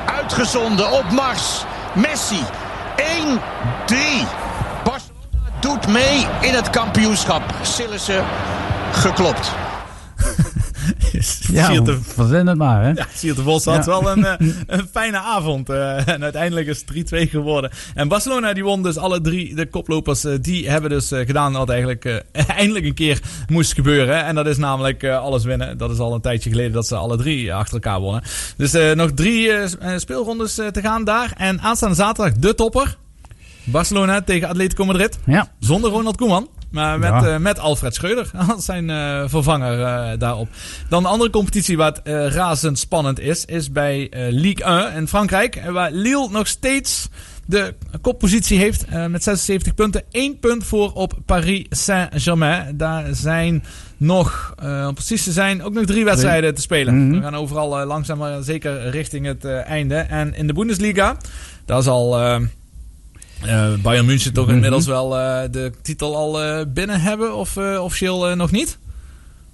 Uitgezonden 0.05 0.91
op 0.91 1.11
Mars. 1.11 1.63
Messi. 1.93 2.43
1-3. 2.97 3.03
Barcelona 4.83 5.49
doet 5.59 5.87
mee 5.87 6.27
in 6.41 6.53
het 6.53 6.69
kampioenschap. 6.69 7.43
Sillissen 7.61 8.25
geklopt. 8.91 9.51
Ja, 11.51 11.65
Sierte, 11.69 11.97
verzin 12.01 12.47
het 12.47 12.57
maar, 12.57 12.83
hè. 12.83 12.89
ja, 12.89 13.05
Sierte 13.15 13.41
Vos 13.41 13.65
had 13.65 13.85
Ja. 13.85 13.91
wel 14.01 14.11
een, 14.11 14.25
eh, 14.25 14.47
een 14.67 14.87
fijne 14.91 15.17
avond. 15.19 15.69
eh, 15.69 16.07
en 16.07 16.23
uiteindelijk 16.23 16.67
is 16.67 16.77
het 16.79 16.87
3-2 16.87 17.29
geworden. 17.29 17.71
En 17.93 18.07
Barcelona 18.07 18.53
die 18.53 18.63
won 18.63 18.83
dus 18.83 18.97
alle 18.97 19.21
drie 19.21 19.55
de 19.55 19.65
koplopers. 19.65 20.23
eh, 20.23 20.33
die 20.41 20.69
hebben 20.69 20.89
dus 20.89 21.07
gedaan 21.07 21.53
wat 21.53 21.69
eigenlijk 21.69 22.23
eindelijk 22.57 22.85
een 22.85 22.93
keer 22.93 23.19
moest 23.47 23.73
gebeuren. 23.73 24.25
En 24.25 24.35
dat 24.35 24.47
is 24.47 24.57
namelijk 24.57 25.03
alles 25.03 25.43
winnen. 25.43 25.77
Dat 25.77 25.91
is 25.91 25.99
al 25.99 26.13
een 26.13 26.21
tijdje 26.21 26.49
geleden 26.49 26.71
dat 26.71 26.87
ze 26.87 26.95
alle 26.95 27.17
drie 27.17 27.53
achter 27.53 27.73
elkaar 27.73 27.99
wonnen. 27.99 28.23
Dus 28.57 28.71
nog 28.95 29.11
drie 29.11 29.51
speelrondes 29.97 30.53
te 30.53 30.81
gaan 30.81 31.03
daar. 31.03 31.33
En 31.37 31.61
aanstaande 31.61 31.95
zaterdag 31.95 32.33
de 32.33 32.55
topper. 32.55 32.97
Barcelona 33.63 34.21
tegen 34.21 34.47
Atletico 34.49 34.85
Madrid. 34.85 35.19
Ja. 35.25 35.51
Zonder 35.59 35.91
Ronald 35.91 36.17
Koeman. 36.17 36.47
Maar 36.71 36.99
met, 36.99 37.09
Ja. 37.09 37.27
eh, 37.27 37.37
met 37.37 37.59
Alfred 37.59 37.95
Schreuder 37.95 38.31
als 38.53 38.65
zijn 38.65 38.89
eh, 38.89 39.23
vervanger 39.25 39.81
eh, 39.81 40.19
daarop. 40.19 40.47
Dan 40.89 41.03
de 41.03 41.09
andere 41.09 41.29
competitie 41.29 41.77
eh, 41.83 42.27
razend 42.27 42.79
spannend 42.79 43.19
is, 43.19 43.45
is 43.45 43.71
bij 43.71 44.11
Ligue 44.29 44.63
1 44.65 44.93
in 44.93 45.07
Frankrijk. 45.07 45.61
Waar 45.71 45.91
Lille 45.91 46.27
nog 46.31 46.47
steeds 46.47 47.09
de 47.45 47.73
koppositie 48.01 48.57
heeft 48.59 48.85
met 48.89 49.23
76 49.23 49.73
punten. 49.73 50.03
Eén 50.11 50.39
punt 50.39 50.63
voor 50.63 50.91
op 50.93 51.13
Paris 51.25 51.65
Saint-Germain. 51.69 52.77
Daar 52.77 53.05
zijn 53.11 53.63
nog, 53.97 54.53
om 54.87 54.93
precies 54.93 55.23
te 55.23 55.31
zijn, 55.31 55.63
ook 55.63 55.73
nog 55.73 55.85
drie 55.85 56.05
wedstrijden 56.05 56.55
te 56.55 56.61
spelen. 56.61 57.07
Mhm. 57.07 57.15
We 57.15 57.21
gaan 57.21 57.35
overal 57.35 57.85
langzaam 57.85 58.17
maar 58.17 58.43
zeker 58.43 58.89
richting 58.89 59.25
het 59.25 59.45
einde. 59.45 59.95
En 59.95 60.35
in 60.35 60.47
de 60.47 60.53
Bundesliga, 60.53 61.17
daar 61.65 61.79
is 61.79 61.87
al... 61.87 62.39
eh, 63.45 63.73
Bayern 63.81 64.05
München 64.05 64.33
toch 64.33 64.45
Mhm. 64.45 64.55
inmiddels 64.55 64.85
wel 64.85 65.17
eh, 65.19 65.49
de 65.51 65.71
titel 65.81 66.15
al 66.15 66.41
eh, 66.43 66.65
binnen 66.67 67.01
hebben 67.01 67.35
of 67.35 67.57
officieel 67.57 68.35
nog 68.35 68.51
niet? 68.51 68.77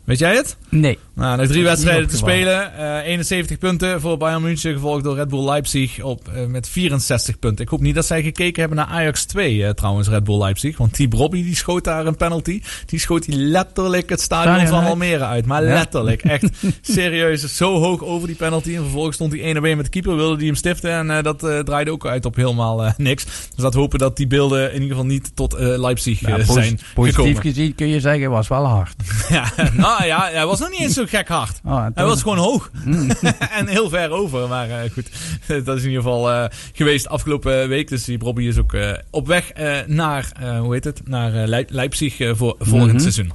Weet 0.03 0.19
jij 0.19 0.35
het? 0.35 0.57
Nee. 0.69 0.97
Nou, 1.15 1.37
nog 1.37 1.47
drie 1.47 1.63
wedstrijden 1.63 2.07
te 2.07 2.17
spelen. 2.17 2.77
Eh 2.77 3.07
71 3.07 3.57
punten 3.57 4.01
voor 4.01 4.17
Bayern 4.17 4.41
München, 4.41 4.73
gevolgd 4.73 5.03
door 5.03 5.15
Red 5.15 5.27
Bull 5.27 5.45
Leipzig 5.45 6.01
op, 6.01 6.27
eh, 6.27 6.45
met 6.45 6.69
64 6.69 7.39
punten. 7.39 7.65
Ik 7.65 7.71
hoop 7.71 7.81
niet 7.81 7.95
dat 7.95 8.05
zij 8.05 8.23
gekeken 8.23 8.59
hebben 8.59 8.77
naar 8.77 8.87
Ajax 8.87 9.25
2 9.25 9.63
eh, 9.65 9.69
trouwens, 9.69 10.07
Red 10.07 10.23
Bull 10.23 10.37
Leipzig. 10.37 10.77
Want 10.77 10.95
die 10.95 11.15
Robbie 11.15 11.43
die 11.43 11.55
schoot 11.55 11.83
daar 11.83 12.05
een 12.05 12.15
penalty. 12.17 12.61
Die 12.85 12.99
schoot 12.99 13.25
hij 13.25 13.35
letterlijk 13.35 14.09
het 14.09 14.21
stadion 14.21 14.67
van. 14.67 14.83
Almere 14.85 15.23
uit. 15.25 15.45
Maar 15.45 15.63
Ja. 15.63 15.73
letterlijk, 15.73 16.21
echt 16.23 16.49
serieus. 16.81 17.55
Zo 17.55 17.79
hoog 17.79 18.03
over 18.03 18.27
die 18.27 18.35
penalty. 18.37 18.75
En 18.75 18.81
vervolgens 18.81 19.15
stond 19.15 19.31
hij 19.31 19.41
1 19.41 19.57
op 19.57 19.63
1 19.63 19.75
met 19.75 19.85
de 19.85 19.91
keeper, 19.91 20.15
wilde 20.15 20.37
die 20.37 20.47
hem 20.47 20.55
stiften. 20.55 20.91
En 20.91 21.11
eh, 21.17 21.23
dat 21.23 21.43
eh, 21.43 21.59
draaide 21.59 21.91
ook 21.91 22.05
uit 22.07 22.25
op 22.25 22.35
helemaal 22.35 22.83
eh, 22.85 22.91
niks. 22.97 23.23
Dus 23.25 23.33
laten 23.55 23.73
we 23.73 23.79
hopen 23.79 23.99
dat 23.99 24.17
die 24.17 24.27
beelden 24.27 24.67
in 24.67 24.73
ieder 24.81 24.89
geval 24.89 25.05
niet 25.05 25.35
tot 25.35 25.53
eh, 25.53 25.67
Leipzig 25.79 26.19
Ja, 26.19 26.27
eh, 26.27 26.33
posi- 26.47 26.61
zijn 26.61 26.79
positief 26.93 27.15
gekomen. 27.23 27.41
gezien 27.41 27.75
kun 27.75 27.87
je 27.87 27.99
zeggen, 27.99 28.29
was 28.29 28.47
wel 28.47 28.65
hard. 28.65 28.95
Ja, 29.29 29.51
nou 29.73 29.92
ja, 30.01 30.29
hij 30.31 30.45
was 30.45 30.59
nog 30.59 30.69
niet 30.69 30.79
eens 30.79 30.93
zo 30.93 31.03
gek 31.07 31.27
hard. 31.27 31.59
Oh, 31.65 31.85
hij 31.93 32.05
was 32.05 32.21
gewoon 32.21 32.37
hoog. 32.37 32.69
en 33.59 33.67
heel 33.67 33.89
ver 33.89 34.09
over. 34.11 34.47
Maar 34.47 34.69
eh, 34.69 34.91
goed, 34.93 35.09
dat 35.65 35.77
is 35.77 35.83
in 35.83 35.89
ieder 35.89 36.03
geval 36.03 36.31
eh, 36.31 36.45
geweest 36.73 37.07
afgelopen 37.07 37.67
week. 37.67 37.87
Dus 37.89 38.03
die 38.03 38.19
Robbie 38.19 38.47
is 38.47 38.57
ook 38.57 38.73
eh, 38.73 38.91
op 39.11 39.27
weg 39.27 39.51
eh, 39.51 39.77
naar, 39.87 40.31
eh, 40.41 40.59
hoe 40.59 40.73
heet 40.73 40.83
het, 40.83 41.01
naar 41.07 41.33
eh, 41.35 41.47
Leip- 41.47 41.69
Leipzig 41.71 42.19
eh, 42.19 42.31
voor 42.35 42.55
volgend 42.59 42.91
Mhm. 42.91 42.99
seizoen. 43.01 43.31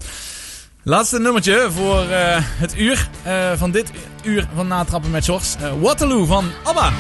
Laatste 0.83 1.19
nummertje 1.21 1.67
voor 1.71 2.01
eh, 2.09 2.37
het 2.41 2.79
uur 2.79 3.09
eh, 3.23 3.53
van 3.57 3.71
dit 3.71 3.91
uur 4.23 4.49
van 4.55 4.67
Natrappen 4.67 5.11
met 5.11 5.25
Sjors. 5.25 5.55
Eh, 5.61 5.73
Waterloo 5.81 6.25
van 6.25 6.45
ABBA. 6.65 6.93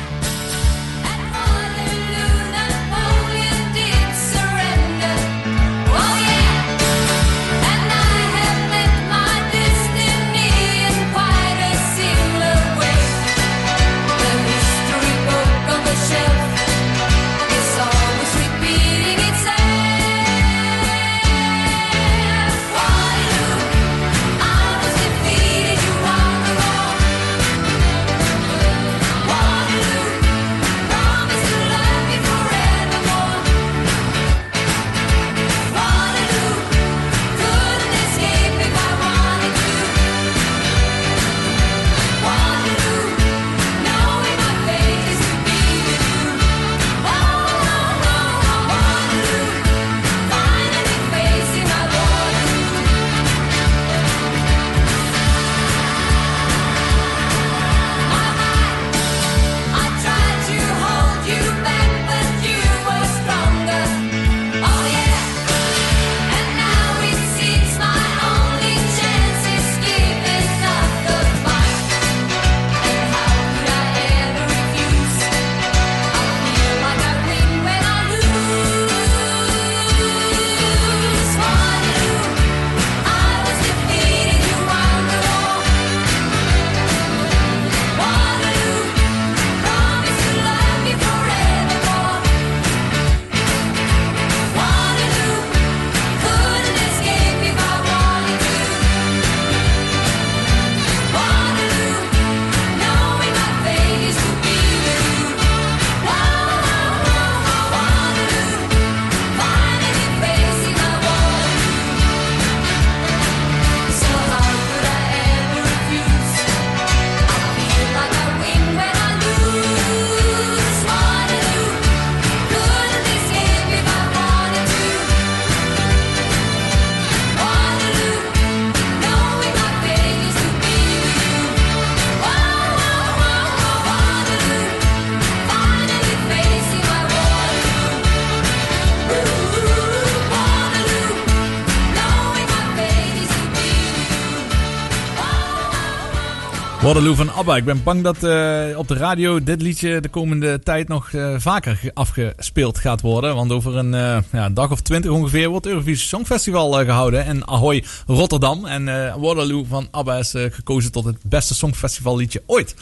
Waterloo 146.98 147.24
van 147.24 147.34
ABBA. 147.34 147.56
Ik 147.56 147.64
ben 147.64 147.82
bang 147.82 148.02
dat 148.02 148.22
eh, 148.24 148.78
op 148.78 148.88
de 148.88 148.94
radio 148.94 149.42
dit 149.42 149.62
liedje 149.62 150.00
de 150.00 150.08
komende 150.08 150.60
tijd 150.62 150.88
nog 150.88 151.12
eh, 151.12 151.34
vaker 151.38 151.76
ge- 151.76 151.90
afgespeeld 151.94 152.78
gaat 152.78 153.00
worden. 153.00 153.34
Want 153.34 153.52
over 153.52 153.76
een 153.76 153.94
eh, 153.94 154.18
ja, 154.32 154.50
dag 154.50 154.70
of 154.70 154.80
twintig 154.80 155.10
ongeveer 155.10 155.48
wordt 155.48 155.66
Eurovisie 155.66 156.06
Songfestival 156.06 156.80
eh, 156.80 156.86
gehouden 156.86 157.26
in 157.26 157.48
Ahoy, 157.48 157.84
Rotterdam. 158.06 158.66
En 158.66 158.84
Waterloo 159.20 159.64
van 159.68 159.88
ABBA 159.90 160.16
is 160.18 160.34
gekozen 160.50 160.92
tot 160.92 161.04
het 161.04 161.16
beste 161.22 161.54
Songfestival 161.54 162.16
liedje 162.16 162.42
ooit. 162.46 162.74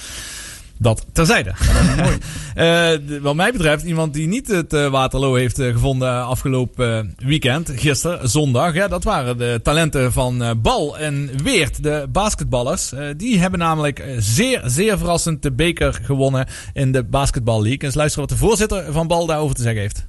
Dat 0.78 1.06
terzijde. 1.12 1.52
Mooi. 2.02 2.18
Eh, 2.54 3.20
wat 3.20 3.34
mij 3.34 3.52
betreft, 3.52 3.84
iemand 3.84 4.14
die 4.14 4.26
niet 4.26 4.48
het 4.48 4.72
eh, 4.72 4.88
Waterloo 4.88 5.34
heeft 5.34 5.58
eh, 5.58 5.72
gevonden 5.72 6.24
afgelopen 6.24 7.14
weekend, 7.16 7.70
gisteren, 7.74 8.28
zondag. 8.28 8.74
Ja, 8.74 8.88
dat 8.88 9.04
waren 9.04 9.38
de 9.38 9.60
talenten 9.62 10.12
van 10.12 10.60
Bal 10.62 10.98
en 10.98 11.30
Weert, 11.42 11.82
de 11.82 12.06
basketballers. 12.12 12.92
Die 13.16 13.38
hebben 13.38 13.58
namelijk 13.58 14.04
zeer, 14.18 14.62
zeer 14.64 14.98
verrassend 14.98 15.42
de 15.42 15.52
beker 15.52 15.98
gewonnen 16.02 16.46
in 16.72 16.92
de 16.92 17.04
Basketball 17.04 17.62
League. 17.62 17.82
Eens 17.82 17.94
luisteren 17.94 18.28
wat 18.28 18.38
de 18.38 18.44
voorzitter 18.44 18.92
van 18.92 19.06
Bal 19.06 19.26
daarover 19.26 19.56
te 19.56 19.62
zeggen 19.62 19.80
heeft. 19.80 20.06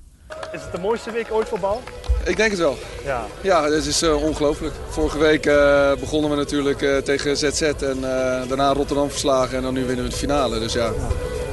Is 0.52 0.62
het 0.62 0.72
de 0.72 0.80
mooiste 0.80 1.12
week 1.12 1.28
ooit 1.32 1.48
voor 1.48 1.60
bal? 1.60 1.82
Ik 2.28 2.38
denk 2.38 2.52
het 2.52 2.60
wel. 2.60 2.78
Ja. 3.06 3.26
Ja, 3.42 3.64
het 3.64 3.86
is 3.86 4.02
eh, 4.02 4.24
ongelooflijk. 4.24 4.74
Vorige 4.90 5.18
week 5.18 5.46
eh, 5.46 5.92
begonnen 6.00 6.30
we 6.30 6.36
natuurlijk 6.36 6.82
eh, 6.82 6.98
tegen 6.98 7.38
ZZ 7.38 7.62
en 7.62 8.02
daarna 8.48 8.74
Rotterdam 8.74 9.10
verslagen 9.10 9.58
en 9.58 9.64
dan 9.64 9.74
nu 9.74 9.86
winnen 9.86 10.06
we 10.06 10.12
de 10.12 10.16
finale. 10.16 10.60
Dus 10.60 10.74
ja, 10.74 10.92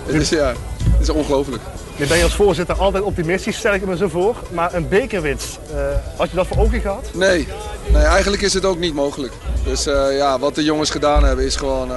het 0.06 0.14
is, 0.14 0.28
ja, 0.28 0.52
het 0.90 1.00
is 1.00 1.08
ongelooflijk. 1.08 1.62
Nu 1.96 2.06
ben 2.06 2.16
je 2.16 2.22
als 2.22 2.34
voorzitter 2.34 2.76
altijd 2.76 3.04
optimistisch, 3.04 3.56
stel 3.56 3.74
ik 3.74 3.86
me 3.86 3.96
zo 3.96 4.08
voor. 4.08 4.36
Maar 4.50 4.74
een 4.74 4.88
bekerwinst, 4.88 5.58
had 6.16 6.30
je 6.30 6.36
dat 6.36 6.46
voor 6.46 6.56
ogen 6.56 6.80
gehad? 6.80 7.10
Nee, 7.12 7.48
nee, 7.92 8.02
eigenlijk 8.02 8.42
is 8.42 8.54
het 8.54 8.64
ook 8.64 8.78
niet 8.78 8.94
mogelijk. 8.94 9.32
Dus 9.64 9.84
ja, 10.10 10.38
wat 10.38 10.54
de 10.54 10.64
jongens 10.64 10.90
gedaan 10.90 11.24
hebben 11.24 11.44
is 11.44 11.56
gewoon 11.56 11.90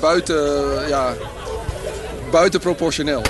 buiten, 0.00 0.88
ja, 0.88 1.14
buitenproportioneel. 2.30 3.22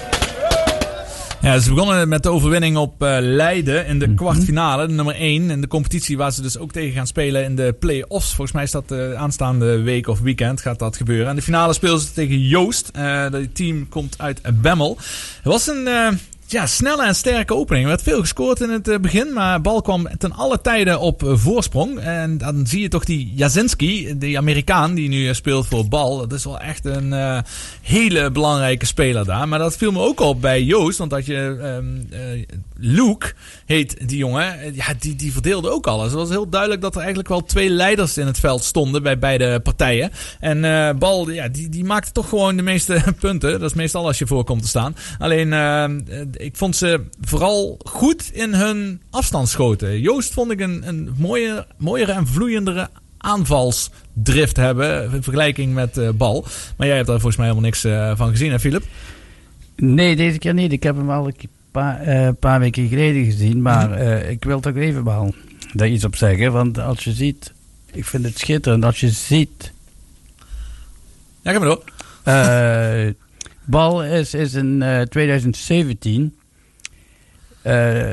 Ja, 1.46 1.58
ze 1.58 1.74
begonnen 1.74 2.08
met 2.08 2.22
de 2.22 2.28
overwinning 2.30 2.76
op 2.76 3.02
eh, 3.02 3.16
Leiden 3.20 3.86
in 3.86 3.98
de 3.98 4.14
kwartfinale, 4.14 4.88
nummer 4.88 5.14
1. 5.14 5.50
In 5.50 5.60
de 5.60 5.66
competitie 5.66 6.16
waar 6.16 6.32
ze 6.32 6.42
dus 6.42 6.58
ook 6.58 6.72
tegen 6.72 6.92
gaan 6.92 7.06
spelen 7.06 7.44
in 7.44 7.56
de 7.56 7.76
play-offs. 7.78 8.26
Volgens 8.26 8.52
mij 8.52 8.62
is 8.62 8.70
dat 8.70 8.88
de 8.88 9.14
aanstaande 9.16 9.82
week 9.82 10.06
of 10.06 10.20
weekend 10.20 10.60
gaat 10.60 10.78
dat 10.78 10.96
gebeuren. 10.96 11.28
En 11.28 11.36
de 11.36 11.42
finale 11.42 11.72
speelden 11.72 12.00
ze 12.00 12.12
tegen 12.12 12.40
Joost. 12.40 12.88
Eh 12.92 13.30
dat 13.30 13.54
team 13.54 13.88
komt 13.88 14.14
uit 14.18 14.40
Bemmel. 14.60 14.96
Het 15.36 15.52
was 15.52 15.66
een 15.66 15.86
eh, 15.86 16.08
ja, 16.48 16.66
snelle 16.66 17.06
en 17.06 17.14
sterke 17.14 17.54
opening. 17.54 17.84
Er 17.84 17.90
werd 17.90 18.02
veel 18.02 18.20
gescoord 18.20 18.60
in 18.60 18.70
het 18.70 18.88
eh, 18.88 18.98
begin, 18.98 19.32
maar 19.32 19.60
bal 19.60 19.82
kwam 19.82 20.08
ten 20.18 20.32
alle 20.32 20.60
tijden 20.60 21.00
op 21.00 21.22
eh, 21.22 21.36
voorsprong. 21.36 21.98
En 21.98 22.38
dan 22.38 22.66
zie 22.66 22.80
je 22.80 22.88
toch 22.88 23.04
die 23.04 23.32
Jasinski, 23.34 24.18
die 24.18 24.38
Amerikaan 24.38 24.94
die 24.94 25.08
nu 25.08 25.28
eh, 25.28 25.34
speelt 25.34 25.66
voor 25.66 25.88
bal. 25.88 26.18
Dat 26.18 26.32
is 26.32 26.44
wel 26.44 26.60
echt 26.60 26.84
een 26.84 27.42
hele 27.82 28.30
belangrijke 28.30 28.86
speler 28.86 29.24
daar. 29.24 29.48
Maar 29.48 29.58
dat 29.58 29.76
viel 29.76 29.92
me 29.92 30.00
ook 30.00 30.20
op 30.20 30.40
bij 30.40 30.62
Joost, 30.62 30.98
want 30.98 31.10
dat 31.10 31.26
je 31.26 31.58
ehm, 31.60 31.84
eh, 32.10 32.44
Luke 32.76 33.32
heet 33.66 34.08
die 34.08 34.18
jongen, 34.18 34.74
ja, 34.74 34.84
die, 34.98 35.16
die 35.16 35.32
verdeelde 35.32 35.70
ook 35.70 35.86
alles. 35.86 36.04
Het 36.04 36.14
was 36.14 36.28
heel 36.28 36.48
duidelijk 36.48 36.80
dat 36.80 36.92
er 36.92 36.98
eigenlijk 36.98 37.28
wel 37.28 37.42
twee 37.42 37.70
leiders 37.70 38.18
in 38.18 38.26
het 38.26 38.38
veld 38.38 38.64
stonden 38.64 39.02
bij 39.02 39.18
beide 39.18 39.60
partijen. 39.60 40.10
En 40.40 40.64
Bal, 40.98 41.30
ja, 41.30 41.48
die, 41.48 41.68
die 41.68 41.84
maakte 41.84 42.12
toch 42.12 42.28
gewoon 42.28 42.56
de 42.56 42.62
meeste 42.62 43.02
punten. 43.20 43.60
Dat 43.60 43.70
is 43.70 43.76
meestal 43.76 44.06
als 44.06 44.18
je 44.18 44.26
voor 44.26 44.44
komt 44.44 44.62
te 44.62 44.68
staan. 44.68 44.96
Alleen, 45.18 45.52
eh, 45.52 46.20
ik 46.36 46.56
vond 46.56 46.76
ze 46.76 47.04
vooral 47.20 47.78
goed 47.84 48.30
in 48.32 48.54
hun 48.54 49.02
afstandsschoten. 49.10 50.00
Joost 50.00 50.32
vond 50.32 50.50
ik 50.50 50.60
een, 50.60 50.88
een 50.88 51.14
mooie, 51.18 51.66
mooiere 51.76 52.12
en 52.12 52.26
vloeiendere 52.26 52.88
aanvalsdrift 53.18 54.56
hebben 54.56 55.12
in 55.12 55.22
vergelijking 55.22 55.74
met 55.74 55.98
eh, 55.98 56.08
Bal. 56.10 56.46
Maar 56.76 56.86
jij 56.86 56.96
hebt 56.96 57.08
daar 57.08 57.20
volgens 57.20 57.36
mij 57.36 57.46
helemaal 57.46 57.68
niks 57.68 57.84
eh, 57.84 58.16
van 58.16 58.30
gezien, 58.30 58.50
hè 58.50 58.60
Philip? 58.60 58.84
Nee, 59.76 60.16
deze 60.16 60.38
keer 60.38 60.54
niet. 60.54 60.72
Ik 60.72 60.82
heb 60.82 60.96
hem 60.96 61.10
al 61.10 61.26
een 61.26 61.34
paar, 61.70 62.00
eh, 62.00 62.28
paar 62.40 62.60
weken 62.60 62.88
geleden 62.88 63.24
gezien. 63.24 63.62
Maar 63.62 63.92
eh, 63.92 64.30
ik 64.30 64.44
wil 64.44 64.60
toch 64.60 64.76
even 64.76 65.04
wel 65.04 65.34
daar 65.72 65.88
iets 65.88 66.04
op 66.04 66.16
zeggen. 66.16 66.52
Want 66.52 66.78
als 66.78 67.04
je 67.04 67.12
ziet, 67.12 67.52
ik 67.92 68.04
vind 68.04 68.24
het 68.24 68.38
schitterend. 68.38 68.84
Als 68.84 69.00
je 69.00 69.08
ziet. 69.08 69.72
Ja, 71.42 71.52
ga 71.52 71.58
maar 71.58 71.68
door. 71.68 71.84
Eh, 73.66 73.72
Bal 73.72 74.04
is, 74.04 74.34
is 74.34 74.54
in 74.54 74.82
eh, 74.82 75.00
2017 75.00 76.34
eh, 77.62 78.04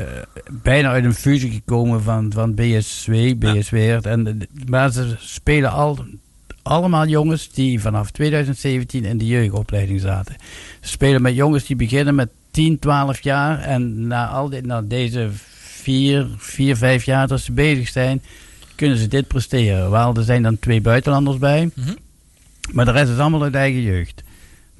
bijna 0.51 0.89
uit 0.89 1.03
een 1.05 1.13
fusie 1.13 1.51
gekomen 1.51 2.03
van, 2.03 2.31
van 2.33 2.53
BSW, 2.55 3.11
BS 3.37 3.69
Weert. 3.69 4.05
En, 4.05 4.23
de- 4.23 4.47
maar 4.67 4.91
ze 4.91 5.15
spelen 5.19 5.71
al, 5.71 6.05
allemaal 6.61 7.07
jongens 7.07 7.51
die 7.51 7.79
vanaf 7.81 8.11
2017 8.11 9.05
in 9.05 9.17
de 9.17 9.25
jeugdopleiding 9.25 9.99
zaten. 10.01 10.35
Ze 10.81 10.89
spelen 10.89 11.21
met 11.21 11.35
jongens 11.35 11.65
die 11.65 11.75
beginnen 11.75 12.15
met 12.15 12.29
10, 12.51 12.79
12 12.79 13.21
jaar. 13.21 13.59
En 13.59 14.07
na, 14.07 14.27
al 14.27 14.49
dit, 14.49 14.65
na 14.65 14.81
deze 14.81 15.29
4, 15.31 16.27
4, 16.37 16.75
5 16.77 17.03
jaar 17.03 17.27
dat 17.27 17.41
ze 17.41 17.51
bezig 17.51 17.87
zijn, 17.87 18.21
kunnen 18.75 18.97
ze 18.97 19.07
dit 19.07 19.27
presteren. 19.27 19.89
Wel, 19.91 20.15
er 20.15 20.23
zijn 20.23 20.43
dan 20.43 20.59
twee 20.59 20.81
buitenlanders 20.81 21.37
bij. 21.37 21.69
Maar 22.71 22.85
de 22.85 22.91
rest 22.91 23.11
is 23.11 23.17
allemaal 23.17 23.43
uit 23.43 23.55
eigen 23.55 23.81
jeugd. 23.81 24.23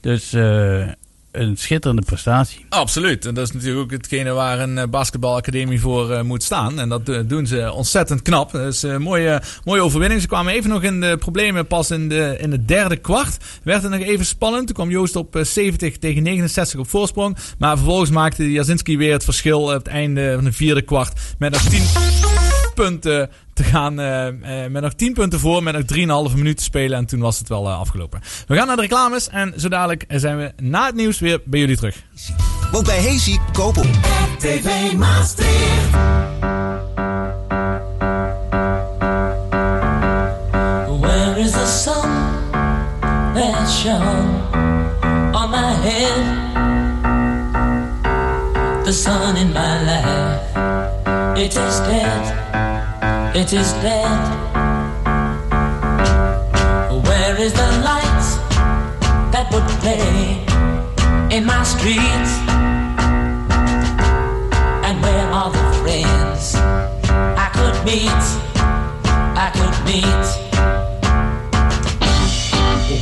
Dus 0.04 0.34
eh, 0.34 0.88
een 1.34 1.58
schitterende 1.58 2.02
prestatie. 2.02 2.66
Absoluut. 2.70 3.26
En 3.26 3.34
dat 3.34 3.48
is 3.48 3.54
natuurlijk 3.54 3.84
ook 3.84 3.92
hetgene 3.92 4.32
waar 4.32 4.60
een 4.60 4.78
eh, 4.78 4.88
basketbalacademie 4.88 5.80
voor 5.80 6.12
eh, 6.12 6.22
moet 6.22 6.44
staan. 6.44 6.80
En 6.80 6.90
dat 6.90 7.06
doen 7.26 7.48
ze 7.48 7.72
ontzettend 7.72 8.22
knap. 8.22 8.52
Dus 8.52 8.84
een 8.84 9.02
mooie, 9.02 9.42
mooie 9.64 9.82
overwinning. 9.82 10.22
Ze 10.22 10.28
kwamen 10.28 10.54
even 10.54 10.70
nog 10.70 10.84
in 10.84 11.02
de 11.02 11.18
problemen 11.18 11.68
pas 11.68 11.92
in, 11.92 12.10
de, 12.10 12.38
in 12.40 12.52
het 12.52 12.68
derde 12.68 12.98
kwart. 12.98 13.38
Werd 13.64 13.82
het 13.82 13.92
nog 13.92 14.02
even 14.02 14.26
spannend. 14.26 14.66
Toen 14.66 14.76
kwam 14.76 14.90
Joost 14.90 15.16
op 15.16 15.36
eh, 15.36 15.44
70 15.44 15.98
tegen 15.98 16.24
69 16.24 16.80
op 16.80 16.90
voorsprong. 16.90 17.38
Maar 17.58 17.78
vervolgens 17.78 18.10
maakte 18.10 18.52
Jasinski 18.52 18.98
weer 18.98 19.14
het 19.14 19.24
verschil 19.24 19.62
op 19.62 19.74
het 19.74 19.88
einde 19.88 20.34
van 20.36 20.44
de 20.44 20.54
vierde 20.54 20.82
kwart. 20.82 21.20
Met 21.38 21.52
nog 21.52 21.62
10 21.62 21.84
punten 22.74 23.30
te 23.54 23.64
gaan. 23.64 24.00
eh, 24.00 24.28
eh, 24.28 24.72
met 24.72 24.82
nog 24.82 24.94
10 24.94 25.14
punten 25.14 25.40
voor. 25.40 25.64
Met 25.64 25.74
nog 25.74 25.84
3,5 26.30 26.36
minuten 26.36 26.56
te 26.58 26.64
spelen. 26.64 26.98
En 26.98 27.06
toen 27.06 27.20
was 27.20 27.40
het 27.40 27.50
wel 27.50 27.68
eh, 27.68 27.80
afgelopen. 27.80 28.22
We 28.48 28.56
gaan 28.56 28.68
naar 28.68 28.76
de 28.76 28.82
reclames. 28.82 29.30
En 29.30 29.54
zo 29.58 29.68
dadelijk 29.70 30.06
zijn 30.08 30.38
we 30.38 30.52
na 30.62 30.86
het 30.86 30.96
nieuws 30.96 31.20
weer 31.20 31.42
bij 31.46 31.60
jullie 31.60 31.76
terug. 31.76 32.04
Want 32.72 32.86
bij 32.86 33.02
Hazy 33.04 33.38
kopen. 33.52 33.90
RTV 34.38 34.94
Maastricht. 34.94 35.92
Where 41.02 41.40
is 41.40 41.52
the 41.52 41.66
sun 41.66 42.10
that 43.34 43.70
shone 43.70 44.42
on 45.34 45.50
my 45.50 45.74
head? 45.86 46.42
The 48.86 48.92
sun 48.94 49.38
in 49.38 49.54
my 49.54 49.84
life, 49.84 50.42
it 51.38 51.56
is 51.56 51.78
dead, 51.88 52.53
it 53.36 53.52
is 53.52 53.74
dead. 53.82 54.10
Where 57.08 57.36
is 57.40 57.54
the 57.54 57.72
light 57.84 58.26
that 59.32 59.50
would 59.52 59.68
play 59.82 60.46
in 61.36 61.46
my 61.46 61.64
street? 61.64 62.28
And 64.86 65.02
where 65.02 65.28
are 65.32 65.52
the 65.52 65.64
friends 65.82 66.56
I 66.56 67.50
could 67.58 67.76
meet? 67.84 68.24
I 69.46 69.50
could 69.58 69.78
meet. 69.90 70.26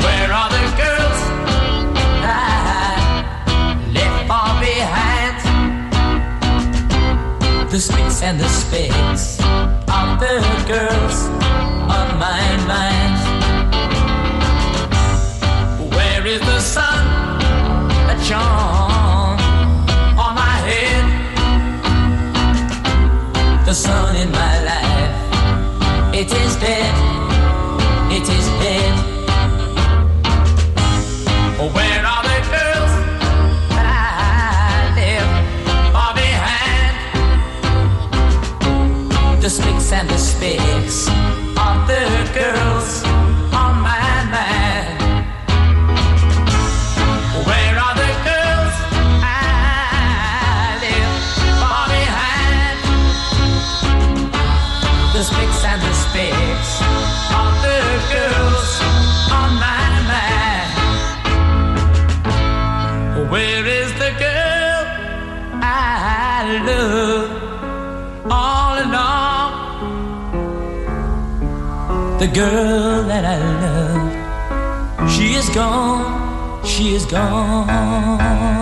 Where 0.01 0.31
are 0.31 0.49
the 0.49 0.65
girls 0.81 1.19
I 2.23 2.35
left 3.91 4.27
far 4.29 4.59
behind? 4.61 5.35
The 7.69 7.79
spits 7.79 8.21
and 8.21 8.39
the 8.39 8.47
spits 8.47 9.30
the 10.21 10.63
girls 10.67 11.17
on 11.97 12.07
my 12.19 12.43
mind. 12.67 13.17
Where 15.95 16.25
is 16.27 16.39
the 16.41 16.59
sun 16.59 17.03
that 18.07 18.19
shone 18.29 19.39
on 20.23 20.35
my 20.35 20.57
head? 20.69 21.05
The 23.65 23.73
sun 23.73 24.15
in 24.15 24.31
my 24.31 24.63
life, 24.71 26.13
it 26.13 26.31
is 26.31 26.55
dead, 26.57 27.10
girl 72.33 73.03
that 73.03 73.25
I 73.25 73.37
love, 73.61 75.11
she 75.11 75.33
is 75.33 75.49
gone, 75.49 76.65
she 76.65 76.95
is 76.95 77.05
gone. 77.05 78.60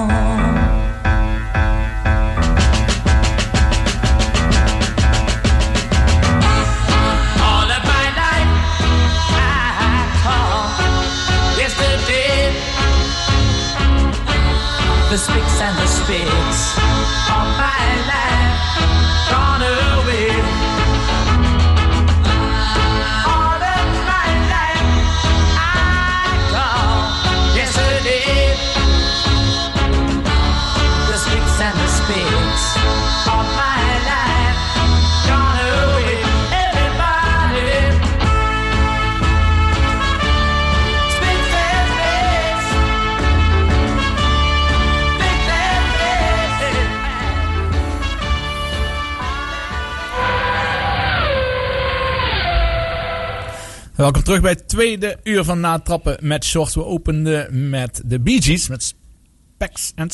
Welkom 54.00 54.24
terug 54.24 54.42
bij 54.42 54.52
het 54.52 54.68
tweede 54.68 55.18
uur 55.24 55.44
van 55.44 55.60
Natrappen 55.60 56.18
met 56.22 56.46
Shorts. 56.46 56.76
We 56.76 56.86
openden 56.86 57.70
met 57.70 58.02
de 58.06 58.20
Bee 58.20 58.42
Gees, 58.42 58.70
met 58.70 58.84
Specs 58.84 59.92
en... 59.96 60.10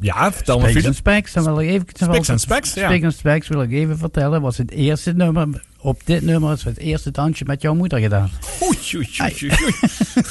Ja, 0.00 0.32
vertel 0.32 0.58
me 0.58 0.68
Specs 0.68 0.84
en 0.84 0.94
Specs, 0.94 1.32
dan 1.32 1.44
wil 1.44 1.60
ik 1.60 1.68
even... 1.68 1.86
Specs 1.92 2.28
en 2.28 2.38
Specs, 2.38 2.74
ja. 2.74 2.88
Specs 2.88 3.02
en 3.02 3.12
Specs 3.12 3.48
wil 3.48 3.62
ik 3.62 3.70
even 3.70 3.98
vertellen. 3.98 4.40
Was 4.40 4.58
het 4.58 4.70
eerste 4.70 5.12
nummer... 5.12 5.62
Op 5.82 6.00
dit 6.04 6.22
nummer 6.22 6.52
is 6.52 6.64
het 6.64 6.78
eerste 6.78 7.10
dansje 7.10 7.44
met 7.46 7.62
jouw 7.62 7.74
moeder 7.74 7.98
gedaan. 7.98 8.30
Oei, 8.62 8.78
oei, 8.94 9.08
oei, 9.20 9.36
oei, 9.42 9.52
oei. 9.62 9.72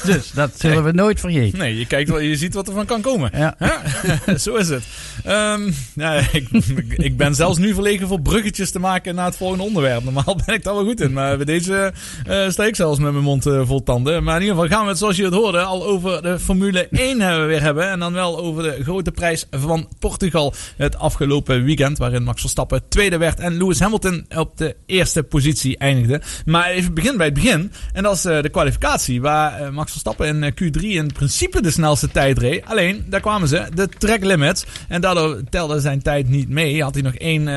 Dus 0.16 0.32
dat 0.32 0.60
zullen 0.60 0.84
we 0.84 0.91
nooit 0.91 1.20
vergeten. 1.20 1.60
Nee, 1.60 1.78
je 1.78 1.86
kijkt 1.86 2.10
wel, 2.10 2.20
je 2.20 2.36
ziet 2.36 2.54
wat 2.54 2.68
er 2.68 2.74
van 2.74 2.86
kan 2.86 3.02
komen. 3.02 3.32
Ja. 3.34 3.56
Zo 4.38 4.56
is 4.56 4.70
het. 4.70 4.84
Ehm, 5.24 5.72
ja, 5.93 6.14
ik, 6.32 6.50
ik 7.08 7.18
ben 7.18 7.36
zelfs 7.36 7.58
nu 7.58 7.74
verlegen 7.74 8.08
voor 8.08 8.22
bruggetjes 8.22 8.72
te 8.72 8.80
maken 8.80 9.16
naar 9.16 9.26
het 9.26 9.36
volgende 9.36 9.64
onderwerp. 9.64 10.04
Normaal 10.04 10.39
ben 10.45 10.56
ik 10.56 10.64
daar 10.64 10.74
wel 10.74 10.86
goed 10.86 11.02
in, 11.02 11.14
maar 11.14 11.36
bij 11.36 11.45
deze 11.45 11.93
eh 12.26 12.50
sta 12.50 12.64
ik 12.64 12.76
zelfs 12.76 13.00
met 13.00 13.12
mijn 13.12 13.24
mond 13.24 13.45
eh, 13.45 13.62
vol 13.66 13.84
tanden. 13.84 14.24
Maar 14.24 14.36
in 14.36 14.41
ieder 14.41 14.56
geval 14.56 14.72
gaan 14.72 14.84
we 14.84 14.89
het, 14.89 15.00
zoals 15.00 15.16
je 15.16 15.24
het 15.24 15.34
hoorde, 15.34 15.62
al 15.62 15.86
over 15.86 16.22
de 16.22 16.39
Formule 16.39 16.88
1 16.91 17.22
hebben 17.22 17.41
we 17.41 17.47
weer 17.47 17.62
hebben. 17.62 17.89
En 17.89 18.00
dan 18.00 18.14
wel 18.14 18.39
over 18.39 18.64
de 18.64 18.84
grote 18.84 19.12
prijs 19.12 19.45
van 19.52 19.88
Portugal 20.00 20.54
het 20.78 20.97
afgelopen 20.97 21.64
weekend. 21.64 21.97
Waarin 21.97 22.24
Max 22.24 22.41
Verstappen 22.41 22.82
tweede 22.89 23.18
werd 23.18 23.39
en 23.39 23.58
Lewis 23.58 23.80
Hamilton 23.80 24.26
op 24.36 24.58
de 24.58 24.76
eerste 24.86 25.24
positie 25.24 25.39
eindigde. 25.78 26.22
Maar 26.46 26.70
even 26.70 26.94
begin 26.94 27.18
bij 27.18 27.26
het 27.26 27.36
begin. 27.36 27.72
En 27.94 28.04
dat 28.04 28.16
is 28.16 28.26
eh, 28.26 28.42
de 28.42 28.50
kwalificatie. 28.50 29.22
Waar 29.22 29.62
eh, 29.62 29.70
Max 29.70 29.92
Verstappen 29.92 30.28
in 30.28 30.44
eh, 30.44 30.52
Q3 30.52 30.82
in 30.82 31.12
principe 31.14 31.62
de 31.62 31.72
snelste 31.72 32.12
tijd 32.12 32.38
reed. 32.38 32.66
Alleen, 32.66 33.06
daar 33.08 33.22
kwamen 33.22 33.48
ze, 33.48 33.68
de 33.74 33.90
track 33.98 34.24
limits. 34.24 34.66
En 34.88 35.02
daardoor 35.02 35.42
telde 35.50 35.80
zijn 35.80 36.02
tijd 36.02 36.30
niet 36.30 36.50
mee. 36.50 36.84
Had 36.84 36.94
hij 36.94 37.04
nog 37.04 37.14
één 37.14 37.48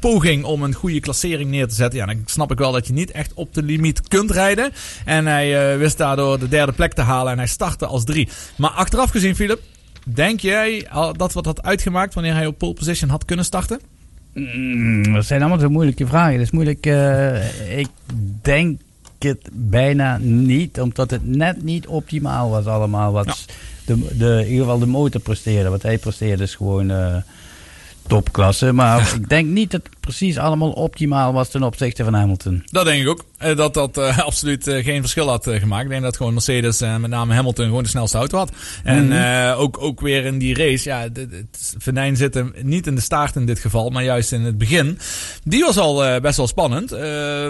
poging 0.00 0.44
om 0.44 0.62
een 0.62 0.74
goede 0.74 1.00
klassering 1.00 1.50
neer 1.50 1.68
te 1.68 1.74
zetten. 1.74 1.98
Ja, 1.98 2.06
dan 2.06 2.22
snap 2.24 2.50
ik 2.50 2.58
wel 2.58 2.72
dat 2.72 2.86
je 2.86 2.92
niet 2.92 3.10
echt 3.10 3.34
op 3.34 3.54
de 3.54 3.62
limiet 3.62 4.08
kunt 4.08 4.30
rijden. 4.30 4.72
En 5.04 5.26
hij 5.26 5.78
wist 5.78 5.98
daardoor 5.98 6.38
de 6.38 6.48
derde 6.48 6.72
plek 6.72 6.92
te 6.92 7.02
halen. 7.02 7.32
En 7.32 7.38
hij 7.38 7.46
startte 7.46 7.86
als 7.86 8.04
drie. 8.04 8.28
Maar 8.56 8.70
achteraf 8.70 9.10
gezien, 9.10 9.36
Philip. 9.36 9.60
Denk 10.04 10.40
jij 10.40 10.88
dat 11.16 11.32
wat 11.32 11.44
had 11.44 11.62
uitgemaakt 11.62 12.14
wanneer 12.14 12.34
hij 12.34 12.46
op 12.46 12.58
pole 12.58 12.74
position 12.74 13.10
had 13.10 13.24
kunnen 13.24 13.44
starten? 13.44 13.80
Mm, 14.38 15.12
dat 15.12 15.24
zijn 15.24 15.40
allemaal 15.40 15.58
zo 15.58 15.68
moeilijke 15.68 16.06
vragen. 16.06 16.32
Dat 16.32 16.42
is 16.42 16.50
moeilijk. 16.50 16.86
eh, 16.86 17.78
ik 17.78 17.88
denk 18.42 18.80
het 19.18 19.48
bijna 19.52 20.18
niet, 20.20 20.80
omdat 20.80 21.10
het 21.10 21.26
net 21.26 21.62
niet 21.62 21.86
optimaal 21.86 22.50
was 22.50 22.66
allemaal. 22.66 23.12
Wat 23.12 23.46
de, 23.84 24.16
de, 24.18 24.38
in 24.40 24.50
ieder 24.50 24.64
geval 24.64 24.78
de 24.78 24.86
motor 24.86 25.20
presteerde. 25.20 25.68
Wat 25.68 25.82
hij 25.82 25.98
presteerde 25.98 26.42
is 26.42 26.54
gewoon 26.54 26.90
eh, 26.90 27.16
topklasse. 28.08 28.72
Maar 28.72 29.12
ik 29.14 29.28
denk 29.28 29.48
niet 29.48 29.70
dat 29.70 29.80
het 29.82 30.00
precies 30.00 30.38
allemaal 30.38 30.70
optimaal 30.70 31.32
was 31.32 31.48
ten 31.50 31.62
opzichte 31.62 32.04
van 32.04 32.14
Hamilton. 32.14 32.62
Dat 32.70 32.84
denk 32.84 33.02
ik 33.02 33.08
ook. 33.08 33.24
Eh, 33.38 33.56
Dat 33.56 33.74
dat 33.74 33.96
eh, 33.98 34.18
absoluut 34.28 34.66
eh, 34.66 34.84
geen 34.84 35.00
verschil 35.00 35.28
had 35.28 35.46
gemaakt. 35.50 35.84
Ik 35.84 35.90
denk 35.90 36.02
dat 36.02 36.16
gewoon 36.16 36.32
Mercedes, 36.32 36.80
en 36.80 37.00
met 37.00 37.10
name 37.10 37.34
Hamilton, 37.34 37.64
gewoon 37.66 37.82
de 37.82 37.88
snelste 37.88 38.16
auto 38.18 38.38
had. 38.38 38.52
En 38.84 39.06
Mhm. 39.08 39.52
ook, 39.58 39.82
ook 39.82 40.00
weer 40.00 40.24
in 40.24 40.38
die 40.38 40.54
race. 40.54 40.88
Ja, 40.88 41.00
het 41.00 41.74
venijn 41.78 42.16
zit 42.16 42.34
hem 42.34 42.52
niet 42.62 42.86
in 42.86 42.94
de 42.94 43.00
staart 43.00 43.36
in 43.36 43.46
dit 43.46 43.58
geval, 43.58 43.90
maar 43.90 44.04
juist 44.04 44.32
in 44.32 44.42
het 44.42 44.58
begin. 44.58 44.98
Die 45.44 45.64
was 45.64 45.76
al 45.78 46.20
best 46.20 46.36
wel 46.36 46.46
spannend. 46.46 46.90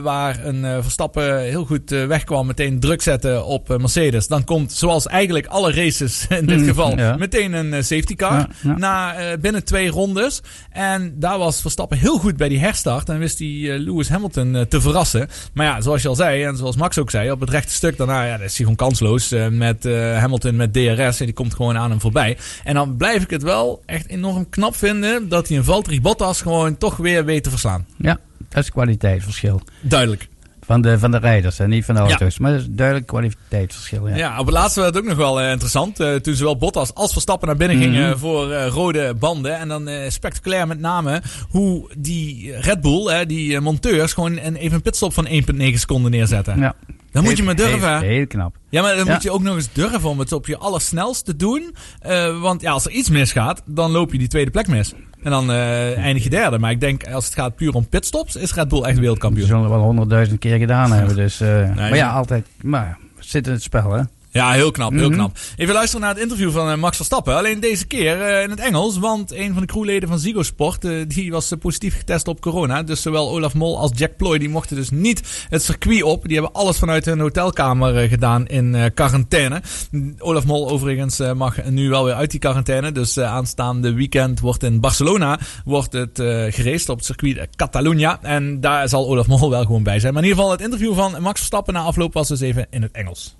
waar 0.02 0.44
een 0.44 0.82
Verstappen 0.82 1.40
heel 1.40 1.64
goed 1.64 1.90
wegkwam, 1.90 2.46
meteen 2.46 2.80
druk 2.80 3.02
zetten 3.02 3.44
op 3.44 3.68
Mercedes. 3.78 4.26
Dan 4.26 4.44
komt, 4.44 4.72
zoals 4.72 5.06
eigenlijk 5.06 5.46
alle 5.46 5.72
races 5.72 6.26
in 6.40 6.46
dit 6.46 6.56
Mhm, 6.58 6.66
geval, 6.68 6.96
ja. 6.98 7.16
meteen 7.16 7.52
een 7.52 7.84
safety 7.84 8.14
car. 8.14 8.32
Ja, 8.38 8.48
ja. 8.62 8.76
Na 8.76 9.14
binnen 9.40 9.64
twee 9.64 9.88
rondes. 9.90 10.40
En 10.70 11.14
daar 11.18 11.38
was 11.38 11.60
Verstappen 11.60 11.98
heel 11.98 12.18
goed 12.18 12.36
bij 12.36 12.48
die 12.48 12.58
herstart. 12.58 13.08
En 13.08 13.18
wist 13.18 13.38
hij 13.38 13.48
eh, 13.48 13.78
Lewis 13.78 14.08
Hamilton 14.08 14.56
eh, 14.56 14.62
te 14.62 14.80
verrassen. 14.80 15.28
Maar 15.52 15.66
ja, 15.66 15.80
zoals 15.80 16.02
je 16.02 16.08
al 16.08 16.14
zei, 16.14 16.42
en 16.42 16.56
zoals 16.56 16.76
Max 16.76 16.98
ook 16.98 17.10
zei, 17.10 17.30
op 17.30 17.40
het 17.40 17.50
rechte 17.50 17.72
stuk 17.72 17.96
daarna 17.96 18.24
ja, 18.24 18.36
dat 18.36 18.46
is 18.46 18.56
hij 18.56 18.56
gewoon 18.56 18.76
kansloos. 18.76 19.32
eh, 19.32 19.48
met 19.48 19.84
Hamilton 20.18 20.56
met 20.56 20.72
DRS. 20.72 21.20
En 21.20 21.24
die 21.26 21.34
komt 21.34 21.54
gewoon 21.54 21.76
aan 21.76 21.90
hem 21.90 22.00
voorbij. 22.00 22.36
En 22.64 22.74
dan 22.74 22.96
blijf 22.96 23.22
ik 23.22 23.30
het 23.30 23.42
wel 23.42 23.82
echt 23.86 24.06
enorm 24.06 24.48
knap 24.48 24.76
vinden 24.76 25.28
dat 25.28 25.48
hij 25.48 25.56
een 25.56 25.64
Valtteri 25.64 26.00
Bottas 26.00 26.42
gewoon 26.42 26.78
toch 26.78 26.96
weer 26.96 27.24
weet 27.24 27.42
te 27.42 27.50
verslaan. 27.50 27.86
Ja, 27.96 28.18
dat 28.48 28.62
is 28.62 28.70
kwaliteitsverschil. 28.70 29.60
Duidelijk. 29.80 30.28
Van 30.68 30.80
de, 30.82 30.98
van 30.98 31.10
de 31.10 31.18
rijders 31.18 31.58
en 31.58 31.68
niet 31.68 31.84
van 31.84 31.94
de 31.94 32.00
auto's. 32.00 32.38
Maar 32.38 32.50
dat 32.52 32.60
is 32.60 32.66
duidelijk 32.70 33.06
kwaliteitsverschil. 33.06 34.08
Ja. 34.08 34.16
Ja. 34.16 34.38
op 34.38 34.46
het 34.46 34.54
laatste 34.54 34.80
werd 34.80 34.94
het 34.94 35.02
ook 35.02 35.08
nog 35.08 35.18
wel 35.18 35.40
eh, 35.40 35.50
interessant. 35.50 36.00
eh, 36.00 36.14
toen 36.14 36.34
zowel 36.34 36.56
Bottas 36.56 36.94
als 36.94 37.12
Verstappen 37.12 37.48
naar 37.48 37.56
binnen 37.56 37.76
Mhm. 37.76 37.86
gingen 37.86 38.18
voor 38.18 38.50
eh, 38.52 38.66
rode 38.66 39.14
banden. 39.18 39.58
En 39.58 39.68
dan 39.68 39.88
spectaculair 40.08 40.66
met 40.66 40.80
name 40.80 41.22
hoe 41.50 41.90
die 41.98 42.56
Red 42.56 42.80
Bull, 42.80 43.26
die 43.26 43.60
monteurs, 43.60 44.12
gewoon 44.12 44.38
een, 44.38 44.56
even 44.56 44.74
een 44.76 44.82
pitstop 44.82 45.12
van 45.12 45.26
1,9 45.26 45.78
seconden 45.78 46.10
neerzetten. 46.10 46.60
Ja. 46.60 46.74
Dan 47.12 47.24
moet 47.24 47.36
je 47.36 47.42
maar 47.42 47.56
durven. 47.56 47.98
Heel, 47.98 48.08
heel 48.08 48.26
knap. 48.26 48.56
Ja, 48.68 48.82
maar 48.82 48.96
dan 48.96 49.04
Ja. 49.06 49.12
moet 49.12 49.22
je 49.22 49.30
ook 49.30 49.42
nog 49.42 49.54
eens 49.54 49.72
durven 49.72 50.08
om 50.08 50.18
het 50.18 50.32
op 50.32 50.46
je 50.46 50.56
allersnelst 50.58 51.24
te 51.24 51.36
doen. 51.36 51.74
Eh, 52.00 52.40
want 52.40 52.60
ja, 52.60 52.70
als 52.72 52.84
er 52.84 52.90
iets 52.90 53.08
misgaat, 53.10 53.62
dan 53.66 53.90
loop 53.90 54.12
je 54.12 54.18
die 54.18 54.28
tweede 54.28 54.50
plek 54.50 54.66
mis. 54.68 54.92
En 55.22 55.30
dan 55.30 55.50
eh, 55.50 55.96
eindig 55.98 56.22
je 56.22 56.30
derde. 56.30 56.58
Maar 56.58 56.70
ik 56.70 56.80
denk, 56.80 57.06
als 57.12 57.24
het 57.24 57.34
gaat 57.34 57.56
puur 57.56 57.74
om 57.74 57.88
pitstops, 57.88 58.36
is 58.36 58.54
Red 58.54 58.68
Bull 58.68 58.82
echt 58.82 58.94
We 58.94 59.00
wereldkampioen. 59.00 59.46
zullen 59.46 59.62
het 59.62 59.70
wel 59.72 59.80
honderdduizend 59.82 60.38
keer 60.38 60.58
gedaan 60.58 60.92
hebben. 60.98 61.16
Dus, 61.16 61.40
eh, 61.40 61.74
maar 61.74 61.96
ja, 61.96 62.10
altijd. 62.10 62.46
Maar 62.62 62.98
zit 63.18 63.46
in 63.46 63.52
het 63.52 63.62
spel, 63.62 63.92
hè? 63.92 64.02
Ja, 64.38 64.52
heel 64.52 64.70
knap, 64.70 64.92
heel 64.92 65.06
Mhm. 65.08 65.12
knap. 65.12 65.36
Even 65.56 65.74
luisteren 65.74 66.00
naar 66.00 66.14
het 66.14 66.22
interview 66.22 66.50
van 66.52 66.70
eh, 66.70 66.76
Max 66.76 66.96
Verstappen. 66.96 67.36
Alleen 67.36 67.60
deze 67.60 67.86
keer 67.86 68.20
eh, 68.22 68.42
in 68.42 68.50
het 68.50 68.60
Engels, 68.60 68.98
want 68.98 69.32
een 69.32 69.52
van 69.52 69.60
de 69.62 69.66
crewleden 69.68 70.08
van 70.08 70.18
Ziggo 70.18 70.42
Sport, 70.42 70.84
eh, 70.84 70.92
die 71.08 71.30
was 71.30 71.52
positief 71.60 71.96
getest 71.96 72.28
op 72.28 72.40
corona. 72.40 72.82
Dus 72.82 73.02
zowel 73.02 73.28
Olaf 73.30 73.54
Mol 73.54 73.78
als 73.78 73.90
Jack 73.94 74.16
Ploy, 74.16 74.38
die 74.38 74.48
mochten 74.48 74.76
dus 74.76 74.90
niet 74.90 75.46
het 75.48 75.62
circuit 75.62 76.02
op. 76.02 76.22
Die 76.24 76.32
hebben 76.36 76.52
alles 76.52 76.78
vanuit 76.78 77.04
hun 77.04 77.20
hotelkamer 77.20 78.08
gedaan 78.08 78.46
in 78.46 78.90
quarantaine. 78.94 79.62
Olaf 80.18 80.44
Mol 80.46 80.68
overigens 80.70 81.18
mag 81.34 81.64
nu 81.64 81.88
wel 81.88 82.04
weer 82.04 82.14
uit 82.14 82.30
die 82.30 82.40
quarantaine. 82.40 82.92
Dus 82.92 83.18
aanstaande 83.18 83.92
weekend 83.92 84.40
wordt 84.40 84.62
in 84.62 84.80
Barcelona 84.80 85.38
wordt 85.64 85.92
het 85.92 86.10
geraced 86.54 86.88
op 86.88 86.96
het 86.96 87.06
circuit 87.06 87.48
Catalunya. 87.56 88.18
En 88.22 88.60
daar 88.60 88.88
zal 88.88 89.06
Olaf 89.08 89.26
Mol 89.26 89.50
wel 89.50 89.62
gewoon 89.64 89.82
bij 89.82 90.00
zijn. 90.00 90.12
Maar 90.12 90.22
in 90.22 90.28
ieder 90.28 90.42
geval 90.44 90.56
het 90.58 90.64
interview 90.66 90.94
van 90.94 91.22
Max 91.22 91.36
Verstappen 91.38 91.74
na 91.74 91.80
afloop 91.80 92.12
was 92.14 92.28
dus 92.28 92.40
even 92.40 92.66
in 92.70 92.82
het 92.82 92.92
Engels. 92.92 93.36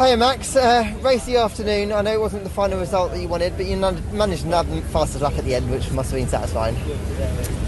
Hiya, 0.00 0.16
Max. 0.16 0.56
Uh, 0.56 0.90
race 1.02 1.20
of 1.22 1.26
the 1.26 1.36
afternoon. 1.36 1.92
I 1.92 2.00
know 2.00 2.14
it 2.14 2.20
wasn't 2.20 2.44
the 2.44 2.48
final 2.48 2.80
result 2.80 3.12
that 3.12 3.20
you 3.20 3.28
wanted, 3.28 3.54
but 3.58 3.66
you 3.66 3.76
managed 3.76 4.44
to 4.44 4.48
nab 4.48 4.66
the 4.68 4.80
fastest 4.80 5.20
lap 5.20 5.34
at 5.34 5.44
the 5.44 5.54
end, 5.54 5.70
which 5.70 5.90
must 5.90 6.10
have 6.10 6.18
been 6.18 6.26
satisfying. 6.26 6.74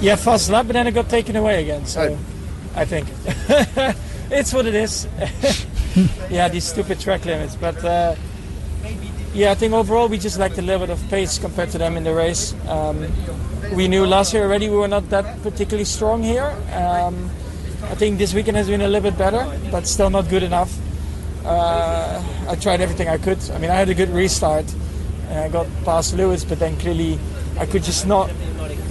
Yeah, 0.01 0.17
fast 0.17 0.49
lap, 0.49 0.67
but 0.67 0.73
then 0.73 0.87
it 0.87 0.93
got 0.93 1.11
taken 1.11 1.37
away 1.37 1.63
again. 1.63 1.85
So 1.85 2.17
Oh. 2.17 2.19
I 2.75 2.87
think 2.87 3.07
it's 4.31 4.55
what 4.55 4.65
it 4.65 4.75
is. 4.75 5.07
yeah, 6.31 6.49
these 6.49 6.65
stupid 6.65 6.99
track 7.01 7.27
limits. 7.27 7.55
But 7.55 7.85
uh, 7.85 8.15
yeah, 9.35 9.51
I 9.51 9.55
think 9.55 9.75
overall 9.75 10.09
we 10.09 10.17
just 10.17 10.39
lacked 10.39 10.57
a 10.57 10.63
little 10.63 10.87
bit 10.87 10.91
of 10.91 11.07
pace 11.11 11.39
compared 11.39 11.69
to 11.73 11.77
them 11.77 11.99
in 11.99 12.05
the 12.05 12.15
race. 12.15 12.55
Um, 12.67 13.13
we 13.75 13.89
knew 13.89 14.07
last 14.07 14.33
year 14.33 14.45
already 14.45 14.71
we 14.71 14.77
were 14.77 14.89
not 14.89 15.07
that 15.11 15.43
particularly 15.43 15.85
strong 15.85 16.23
here. 16.23 16.57
Um, 16.73 17.31
I 17.83 17.95
think 17.95 18.17
this 18.17 18.33
weekend 18.33 18.57
has 18.57 18.69
been 18.69 18.81
a 18.81 18.89
little 18.89 19.11
bit 19.11 19.19
better, 19.19 19.45
but 19.71 19.87
still 19.87 20.09
not 20.09 20.31
good 20.31 20.43
enough. 20.43 20.75
Uh, 21.45 22.23
I 22.49 22.55
tried 22.57 22.81
everything 22.81 23.09
I 23.09 23.19
could. 23.19 23.39
I 23.51 23.59
mean, 23.59 23.71
I 23.71 23.75
had 23.75 23.89
a 23.89 23.95
good 23.95 24.11
restart 24.11 24.65
and 25.29 25.39
I 25.39 25.49
got 25.49 25.67
past 25.85 26.15
Lewis, 26.15 26.45
but 26.45 26.59
then 26.59 26.77
clearly 26.79 27.19
I 27.59 27.67
could 27.67 27.83
just 27.83 28.07
not 28.07 28.31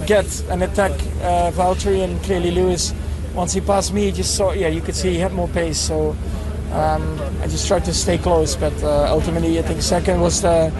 get 0.06 0.26
an 0.50 0.62
attack 0.62 0.90
uh, 1.22 1.50
Valtteri 1.52 2.04
and 2.04 2.22
clearly 2.24 2.50
Lewis. 2.50 2.92
Once 3.34 3.52
he 3.52 3.60
passed 3.60 3.94
me, 3.94 4.04
he 4.06 4.12
just 4.12 4.34
saw, 4.34 4.52
yeah, 4.52 4.68
you 4.68 4.80
could 4.80 4.94
see 4.94 5.10
he 5.10 5.18
had 5.18 5.32
more 5.32 5.48
pace. 5.48 5.78
So 5.78 6.16
um, 6.72 7.20
I 7.40 7.46
just 7.46 7.66
tried 7.66 7.84
to 7.86 7.94
stay 7.94 8.18
close, 8.18 8.56
but 8.56 8.74
uh, 8.82 9.06
ultimately 9.08 9.58
I 9.58 9.62
think 9.62 9.80
second 9.80 10.20
was 10.20 10.42
the, 10.42 10.72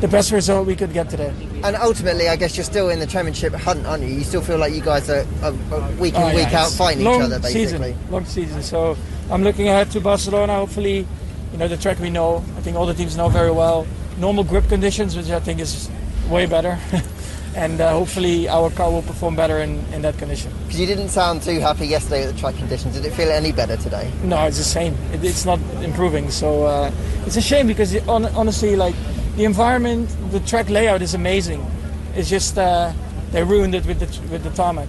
the 0.00 0.08
best 0.08 0.30
result 0.30 0.66
we 0.66 0.76
could 0.76 0.92
get 0.92 1.08
today. 1.10 1.32
And 1.64 1.74
ultimately, 1.76 2.28
I 2.28 2.36
guess 2.36 2.56
you're 2.56 2.64
still 2.64 2.90
in 2.90 3.00
the 3.00 3.06
championship 3.06 3.54
hunt, 3.54 3.86
aren't 3.86 4.02
you? 4.04 4.10
You 4.10 4.24
still 4.24 4.42
feel 4.42 4.58
like 4.58 4.74
you 4.74 4.82
guys 4.82 5.08
are, 5.08 5.26
are, 5.42 5.52
week 5.98 6.14
in, 6.14 6.22
Oh, 6.22 6.28
yeah, 6.28 6.34
week 6.34 6.52
out 6.52 6.70
fighting 6.70 7.02
each 7.02 7.20
other, 7.20 7.40
basically. 7.40 7.92
Season, 7.92 8.10
long 8.10 8.24
season. 8.26 8.62
So 8.62 8.96
I'm 9.30 9.42
looking 9.42 9.68
ahead 9.68 9.90
to 9.92 10.00
Barcelona. 10.00 10.54
Hopefully, 10.54 11.06
you 11.52 11.58
know 11.58 11.66
the 11.68 11.76
track 11.76 11.98
we 11.98 12.10
know. 12.10 12.44
I 12.56 12.60
think 12.60 12.76
all 12.76 12.86
the 12.86 12.94
teams 12.94 13.16
know 13.16 13.28
very 13.28 13.50
well. 13.50 13.86
Normal 14.18 14.44
grip 14.44 14.68
conditions, 14.68 15.16
which 15.16 15.30
I 15.30 15.40
think 15.40 15.60
is 15.60 15.90
way 16.30 16.46
better. 16.46 16.78
and 17.56 17.80
uh, 17.80 17.90
hopefully 17.90 18.48
our 18.48 18.70
car 18.70 18.90
will 18.90 19.02
perform 19.02 19.34
better 19.34 19.58
in, 19.58 19.78
in 19.92 20.02
that 20.02 20.16
condition. 20.18 20.52
Because 20.64 20.78
you 20.78 20.86
didn't 20.86 21.08
sound 21.08 21.42
too 21.42 21.58
happy 21.58 21.86
yesterday 21.86 22.26
with 22.26 22.34
the 22.34 22.40
track 22.40 22.56
conditions. 22.56 22.94
Did 22.94 23.04
it 23.04 23.12
feel 23.14 23.30
any 23.30 23.50
better 23.50 23.76
today? 23.76 24.12
No, 24.22 24.44
it's 24.46 24.58
the 24.58 24.64
same. 24.64 24.94
It, 25.12 25.24
it's 25.24 25.44
not 25.44 25.58
improving. 25.82 26.30
So 26.30 26.64
uh, 26.64 26.92
it's 27.26 27.36
a 27.36 27.42
shame 27.42 27.66
because 27.66 27.94
it, 27.94 28.04
hon- 28.04 28.26
honestly, 28.36 28.76
like 28.76 28.94
the 29.36 29.44
environment, 29.44 30.08
the 30.30 30.40
track 30.40 30.68
layout 30.68 31.02
is 31.02 31.14
amazing. 31.14 31.66
It's 32.14 32.28
just 32.30 32.58
uh, 32.58 32.92
they 33.32 33.42
ruined 33.42 33.74
it 33.74 33.86
with 33.86 33.98
the 33.98 34.30
with 34.30 34.44
the 34.44 34.50
tarmac. 34.50 34.88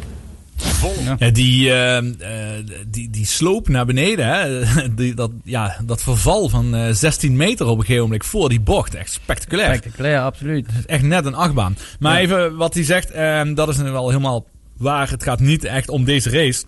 Ja, 1.19 1.29
die, 1.29 1.71
eh, 1.71 1.97
eh, 1.97 2.65
die, 2.87 3.09
die 3.09 3.25
sloop 3.25 3.67
naar 3.67 3.85
beneden, 3.85 4.25
hè, 4.27 4.63
die, 4.95 5.13
dat, 5.13 5.31
ja, 5.43 5.77
dat 5.85 6.03
verval 6.03 6.49
van 6.49 6.75
eh, 6.75 6.91
16 6.91 7.35
meter 7.35 7.65
op 7.65 7.77
een 7.77 7.81
gegeven 7.85 8.03
moment 8.03 8.25
voor 8.25 8.49
die 8.49 8.59
bocht. 8.59 8.95
Echt 8.95 9.11
spectaculair. 9.11 9.75
Spectaculair, 9.75 10.19
absoluut. 10.19 10.67
Echt 10.85 11.03
net 11.03 11.25
een 11.25 11.35
achtbaan. 11.35 11.77
Maar 11.99 12.13
Ja. 12.13 12.19
even 12.19 12.55
wat 12.55 12.73
hij 12.73 12.83
zegt, 12.83 13.11
eh, 13.11 13.41
dat 13.53 13.69
is 13.69 13.77
nu 13.77 13.91
wel 13.91 14.07
helemaal 14.09 14.45
waar. 14.77 15.09
Het 15.09 15.23
gaat 15.23 15.39
niet 15.39 15.63
echt 15.63 15.89
om 15.89 16.03
deze 16.03 16.29
race. 16.29 16.63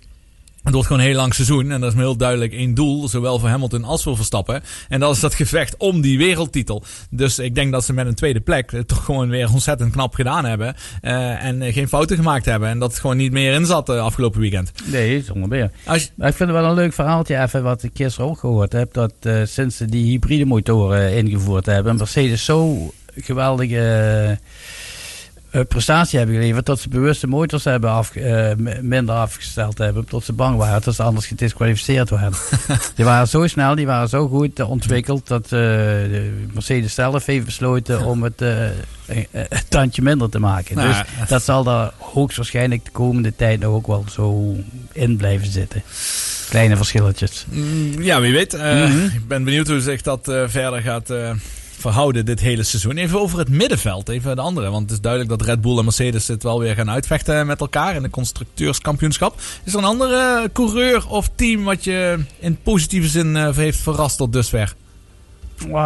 Het 0.63 0.73
wordt 0.73 0.87
gewoon 0.87 1.01
een 1.01 1.09
heel 1.09 1.17
lang 1.17 1.33
seizoen. 1.33 1.71
En 1.71 1.81
dat 1.81 1.93
is 1.93 1.99
heel 1.99 2.17
duidelijk 2.17 2.53
één 2.53 2.73
doel. 2.73 3.07
Zowel 3.07 3.39
voor 3.39 3.49
Hamilton 3.49 3.83
als 3.83 4.03
voor 4.03 4.15
Verstappen. 4.15 4.63
En 4.89 4.99
dat 4.99 5.15
is 5.15 5.19
dat 5.19 5.33
gevecht 5.33 5.77
om 5.77 6.01
die 6.01 6.17
wereldtitel. 6.17 6.83
Dus 7.09 7.39
ik 7.39 7.55
denk 7.55 7.71
dat 7.71 7.85
ze 7.85 7.93
met 7.93 8.07
een 8.07 8.15
tweede 8.15 8.39
plek 8.39 8.71
het 8.71 8.87
toch 8.87 9.05
gewoon 9.05 9.29
weer 9.29 9.51
ontzettend 9.53 9.91
knap 9.91 10.13
gedaan 10.13 10.45
hebben. 10.45 10.75
Eh, 11.01 11.43
en 11.45 11.61
eh, 11.61 11.73
geen 11.73 11.87
fouten 11.87 12.17
gemaakt 12.17 12.45
hebben. 12.45 12.69
En 12.69 12.79
dat 12.79 12.91
het 12.91 12.99
gewoon 12.99 13.17
niet 13.17 13.31
meer 13.31 13.53
in 13.53 13.65
zat 13.65 13.89
eh, 13.89 14.01
afgelopen 14.01 14.39
weekend. 14.39 14.71
Nee, 14.85 15.23
zonder 15.23 15.49
meer. 15.49 15.71
Als 15.85 16.03
ik 16.03 16.11
vind 16.17 16.39
het 16.39 16.51
wel 16.51 16.65
een 16.65 16.73
leuk 16.73 16.93
verhaaltje 16.93 17.41
even 17.41 17.63
wat 17.63 17.83
ik 17.83 17.91
gisteren 17.93 18.29
ook 18.29 18.39
gehoord 18.39 18.71
heb. 18.71 18.93
Dat 18.93 19.13
sinds 19.43 19.77
ze 19.77 19.85
die 19.85 20.05
hybride 20.05 20.45
motoren 20.45 21.13
ingevoerd 21.13 21.65
hebben, 21.65 21.95
Mercedes 21.95 22.45
zo 22.45 22.91
geweldige 23.15 24.39
prestatie 25.67 26.17
hebben 26.17 26.35
geleverd. 26.35 26.65
Dat 26.65 26.79
ze 26.79 26.89
bewust 26.89 27.21
de 27.21 27.27
motors 27.27 27.63
hebben 27.63 27.89
af, 27.89 28.15
eh, 28.15 28.51
minder 28.81 29.15
afgesteld 29.15 29.77
hebben. 29.77 30.05
Tot 30.05 30.23
ze 30.23 30.33
bang 30.33 30.57
waren 30.57 30.81
dat 30.83 30.95
ze 30.95 31.03
anders 31.03 31.25
gedisqualificeerd 31.25 32.09
werden. 32.09 32.33
die 32.95 33.05
waren 33.05 33.27
zo 33.27 33.47
snel, 33.47 33.75
die 33.75 33.85
waren 33.85 34.09
zo 34.09 34.27
goed 34.27 34.59
eh, 34.59 34.69
ontwikkeld. 34.69 35.27
Dat 35.27 35.43
eh, 35.43 35.49
de 35.49 36.45
Mercedes 36.53 36.93
zelf 36.93 37.25
heeft 37.25 37.45
besloten 37.45 38.05
om 38.11 38.23
het 38.23 38.41
eh, 38.41 38.65
een, 39.07 39.27
tandje 39.69 40.01
minder 40.01 40.29
te 40.29 40.39
maken. 40.39 40.75
Nou, 40.75 40.87
dus 40.87 41.01
dat 41.29 41.43
zal 41.43 41.63
daar 41.63 41.91
hoogstwaarschijnlijk 41.97 42.85
de 42.85 42.91
komende 42.91 43.35
tijd 43.35 43.59
nog 43.59 43.73
ook 43.73 43.87
wel 43.87 44.05
zo 44.11 44.55
in 44.91 45.17
blijven 45.17 45.51
zitten. 45.51 45.83
Kleine 46.49 46.75
verschilletjes. 46.75 47.45
Mm, 47.49 48.01
Ja, 48.01 48.21
wie 48.21 48.33
weet. 48.33 48.53
Eh, 48.53 48.73
Mhm. 48.87 49.03
Ik 49.05 49.27
ben 49.27 49.43
benieuwd 49.43 49.67
hoe 49.67 49.81
zich 49.81 50.01
dat 50.01 50.27
eh, 50.27 50.43
verder 50.47 50.81
gaat 50.81 51.09
eh, 51.09 51.31
verhouden 51.79 52.25
dit 52.25 52.39
hele 52.39 52.63
seizoen. 52.63 52.97
Even 52.97 53.19
over 53.19 53.39
het 53.39 53.49
middenveld, 53.49 54.09
even 54.09 54.35
de 54.35 54.41
andere. 54.41 54.69
Want 54.69 54.81
het 54.83 54.91
is 54.91 55.01
duidelijk 55.01 55.31
dat 55.31 55.47
Red 55.47 55.61
Bull 55.61 55.77
en 55.77 55.83
Mercedes 55.83 56.27
het 56.27 56.43
wel 56.43 56.59
weer 56.59 56.75
gaan 56.75 56.89
uitvechten 56.89 57.47
met 57.47 57.59
elkaar 57.59 57.95
in 57.95 58.01
de 58.01 58.09
constructeurskampioenschap. 58.09 59.39
Is 59.63 59.73
er 59.73 59.79
een 59.79 59.85
andere 59.85 60.49
coureur 60.53 61.07
of 61.07 61.29
team 61.35 61.63
wat 61.63 61.83
je 61.83 62.19
in 62.39 62.57
positieve 62.63 63.07
zin 63.07 63.35
eh, 63.35 63.55
heeft 63.55 63.79
verrast 63.79 64.17
tot 64.17 64.33
dusver? 64.33 64.75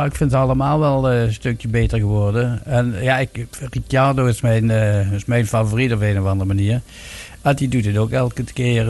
Ik 0.06 0.16
vind 0.16 0.32
ze 0.32 0.38
allemaal 0.38 0.80
wel 0.80 1.10
eh, 1.10 1.22
een 1.22 1.34
stukje 1.34 1.68
beter 1.68 2.00
geworden. 2.00 2.66
En 2.66 2.96
ja, 3.02 3.18
ik, 3.18 3.48
Ricciardo 3.72 4.26
is 4.26 4.41
mijn, 4.41 4.72
eh, 4.72 5.12
is 5.12 5.26
mijn 5.26 5.48
favoriet 5.48 5.94
op 5.94 6.02
een 6.02 6.20
of 6.20 6.26
andere 6.26 6.54
manier. 6.54 6.82
En 7.41 7.56
die 7.56 7.68
doet 7.68 7.86
het 7.86 7.98
ook 7.98 8.12
elke 8.12 8.44
keer 8.44 8.86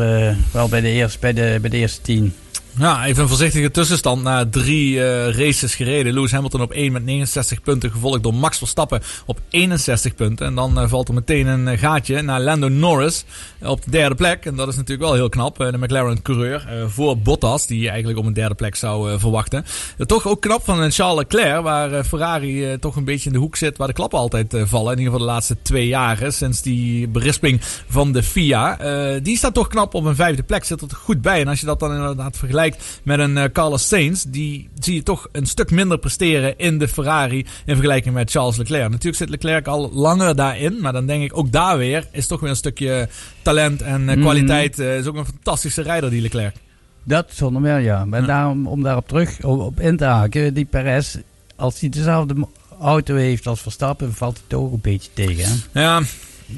wel 0.51 0.69
bij 0.69 0.81
de, 0.81 0.87
eerste, 0.89 1.19
bij, 1.19 1.33
bij 1.33 1.69
de 1.69 1.77
eerste 1.77 2.01
tien. 2.01 2.33
Ja, 2.77 3.05
even 3.05 3.23
een 3.23 3.29
voorzichtige 3.29 3.71
tussenstand 3.71 4.23
na 4.23 4.45
drie 4.49 5.05
eh, 5.05 5.37
races 5.37 5.75
gereden. 5.75 6.13
Lewis 6.13 6.31
Hamilton 6.31 6.61
op 6.61 6.71
1 6.71 6.91
met 6.91 7.05
69 7.05 7.61
punten, 7.61 7.91
gevolgd 7.91 8.23
door 8.23 8.33
Max 8.33 8.57
Verstappen 8.57 9.01
op 9.25 9.39
61 9.49 10.15
punten. 10.15 10.45
En 10.45 10.55
dan 10.55 10.79
eh, 10.79 10.89
valt 10.89 11.07
er 11.07 11.13
meteen 11.13 11.47
een 11.47 11.67
eh, 11.67 11.79
gaatje 11.79 12.21
naar 12.21 12.41
Lando 12.41 12.67
Norris 12.67 13.25
op 13.61 13.83
de 13.83 13.91
derde 13.91 14.15
plek. 14.15 14.45
En 14.45 14.55
dat 14.55 14.67
is 14.67 14.75
natuurlijk 14.75 15.01
wel 15.01 15.13
heel 15.13 15.29
knap. 15.29 15.57
de 15.57 15.77
McLaren-coureur 15.77 16.67
voor 16.87 17.17
Bottas, 17.17 17.67
die 17.67 17.81
je 17.81 17.89
eigenlijk 17.89 18.19
op 18.19 18.25
een 18.25 18.33
derde 18.33 18.55
plek 18.55 18.75
zou 18.75 19.19
verwachten. 19.19 19.65
Toch 19.97 20.27
ook 20.27 20.41
knap 20.41 20.63
van 20.63 20.91
Charles 20.91 21.17
Leclerc, 21.17 21.61
waar 21.61 22.03
Ferrari 22.03 22.79
toch 22.79 22.95
een 22.95 23.03
beetje 23.03 23.27
in 23.27 23.33
de 23.33 23.39
hoek 23.39 23.55
zit 23.55 23.77
waar 23.77 23.87
de 23.87 23.93
klappen 23.93 24.19
altijd 24.19 24.55
vallen. 24.63 24.91
In 24.91 24.97
ieder 24.97 25.11
geval 25.13 25.27
de 25.27 25.33
laatste 25.33 25.57
twee 25.61 25.87
jaren, 25.87 26.33
sinds 26.33 26.61
die 26.61 27.07
berisping 27.07 27.59
van 27.87 28.11
de 28.11 28.23
FIA. 28.23 28.77
Die 29.19 29.37
staat 29.37 29.53
toch 29.53 29.67
knap 29.67 29.93
op 29.93 30.05
een 30.05 30.15
vijfde 30.15 30.43
plek, 30.43 30.63
zit 30.63 30.81
er 30.81 30.87
goed 30.95 31.21
bij. 31.21 31.41
En 31.41 31.47
als 31.47 31.59
je 31.59 31.65
dat 31.65 31.79
dan 31.79 31.93
inderdaad 31.93 32.37
vergelijkt 32.37 32.62
met 33.03 33.19
een 33.19 33.37
eh, 33.37 33.43
Carlos 33.53 33.87
Sainz, 33.87 34.23
die 34.27 34.69
zie 34.79 34.95
je 34.95 35.03
toch 35.03 35.27
een 35.31 35.45
stuk 35.45 35.71
minder 35.71 35.97
presteren 35.97 36.57
in 36.57 36.77
de 36.77 36.87
Ferrari 36.87 37.37
in 37.65 37.75
vergelijking 37.75 38.13
met 38.13 38.31
Charles 38.31 38.57
Leclerc. 38.57 38.89
Natuurlijk 38.89 39.15
zit 39.15 39.29
Leclerc 39.29 39.67
al 39.67 39.91
langer 39.93 40.35
daarin, 40.35 40.77
maar 40.81 40.93
dan 40.93 41.05
denk 41.05 41.23
ik 41.23 41.37
ook 41.37 41.51
daar 41.51 41.77
weer 41.77 42.07
is 42.11 42.27
toch 42.27 42.39
weer 42.39 42.49
een 42.49 42.55
stukje 42.55 43.07
talent 43.41 43.81
en 43.81 44.09
eh, 44.09 44.15
Mhm. 44.15 44.21
kwaliteit. 44.21 44.79
Eh, 44.79 44.97
is 44.97 45.05
ook 45.05 45.15
een 45.15 45.25
fantastische 45.25 45.81
rijder, 45.81 46.09
die 46.09 46.21
Leclerc. 46.21 46.55
Dat 47.03 47.29
zonder 47.33 47.61
meer, 47.61 47.79
ja. 47.79 48.05
Maar 48.05 48.25
daarom, 48.25 48.67
om 48.67 48.83
daarop 48.83 49.07
terug 49.07 49.43
op, 49.43 49.79
in 49.79 49.97
te 49.97 50.05
haken, 50.05 50.53
die 50.53 50.65
Perez, 50.65 51.15
als 51.55 51.79
hij 51.79 51.89
dezelfde 51.89 52.47
auto 52.81 53.15
heeft 53.15 53.47
als 53.47 53.61
Verstappen, 53.61 54.13
valt 54.13 54.41
het 54.43 54.57
ook 54.57 54.73
een 54.73 54.79
beetje 54.81 55.09
tegen. 55.13 55.61
Hè? 55.71 55.81
Ja, 55.81 56.01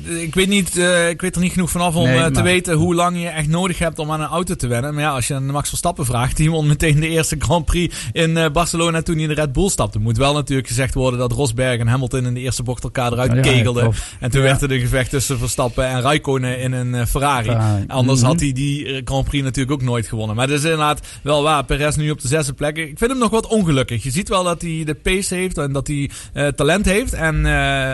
ik 0.04 0.36
weet, 0.36 0.48
niet, 0.48 0.78
eh, 0.78 1.10
ik 1.10 1.22
weet 1.22 1.36
er 1.36 1.42
niet 1.42 1.52
genoeg 1.52 1.70
vanaf 1.72 1.96
om 1.96 2.04
Nee, 2.04 2.18
eh, 2.20 2.26
te 2.26 2.42
weten 2.42 2.74
hoe 2.76 2.96
lang 2.96 3.22
je 3.22 3.28
echt 3.28 3.48
nodig 3.48 3.80
hebt 3.80 4.00
om 4.00 4.12
aan 4.12 4.22
een 4.22 4.28
auto 4.28 4.56
te 4.56 4.68
wennen. 4.68 4.94
Maar 4.94 5.04
ja, 5.04 5.10
als 5.10 5.28
je 5.28 5.34
aan 5.34 5.46
Max 5.46 5.70
Verstappen 5.70 6.06
vraagt, 6.06 6.38
die 6.38 6.52
won 6.52 6.68
meteen 6.68 7.00
de 7.00 7.08
eerste 7.08 7.36
Grand 7.40 7.66
Prix 7.66 7.96
in 8.12 8.38
eh, 8.38 8.52
Barcelona 8.52 9.02
toen 9.02 9.14
hij 9.16 9.24
in 9.24 9.30
de 9.30 9.36
Red 9.36 9.54
Bull 9.54 9.70
stapte. 9.70 10.00
Moet 10.00 10.18
wel 10.18 10.34
natuurlijk 10.34 10.68
gezegd 10.68 10.94
worden 10.94 11.20
dat 11.20 11.32
Rosberg 11.32 11.80
en 11.80 11.88
Hamilton 11.88 12.26
in 12.26 12.34
de 12.34 12.40
eerste 12.40 12.64
bocht 12.64 12.84
elkaar 12.84 13.12
eruit 13.12 13.32
Ja, 13.34 13.42
kegelden. 13.42 13.92
En 14.20 14.30
toen 14.32 14.42
Ja. 14.42 14.48
werd 14.48 14.62
er 14.62 14.72
een 14.72 14.80
gevecht 14.80 15.10
tussen 15.10 15.38
Verstappen 15.38 15.88
en 15.88 16.02
Raikkonen 16.02 16.60
in 16.60 16.72
een 16.72 17.08
Ferrari. 17.08 17.46
Ferrari. 17.50 17.84
Anders 17.88 18.20
Mhm. 18.20 18.28
had 18.30 18.40
hij 18.40 18.52
die 18.52 19.02
Grand 19.06 19.26
Prix 19.26 19.44
natuurlijk 19.44 19.72
ook 19.72 19.82
nooit 19.88 20.08
gewonnen. 20.08 20.36
Maar 20.36 20.48
het 20.48 20.58
is 20.58 20.64
inderdaad 20.64 21.00
wel 21.24 21.44
waar. 21.44 21.64
Perez 21.66 21.96
nu 21.96 22.12
op 22.12 22.22
de 22.22 22.28
zesde 22.28 22.54
plek. 22.54 22.78
Ik 22.78 22.98
vind 22.98 23.12
hem 23.12 23.20
nog 23.20 23.30
wat 23.30 23.48
ongelukkig. 23.48 24.04
Je 24.04 24.12
ziet 24.12 24.30
wel 24.30 24.44
dat 24.44 24.62
hij 24.62 24.82
de 24.86 24.94
pace 24.96 25.36
heeft 25.36 25.58
en 25.58 25.72
dat 25.74 25.88
hij 25.88 26.10
talent 26.56 26.86
heeft. 26.86 27.14
En 27.14 27.36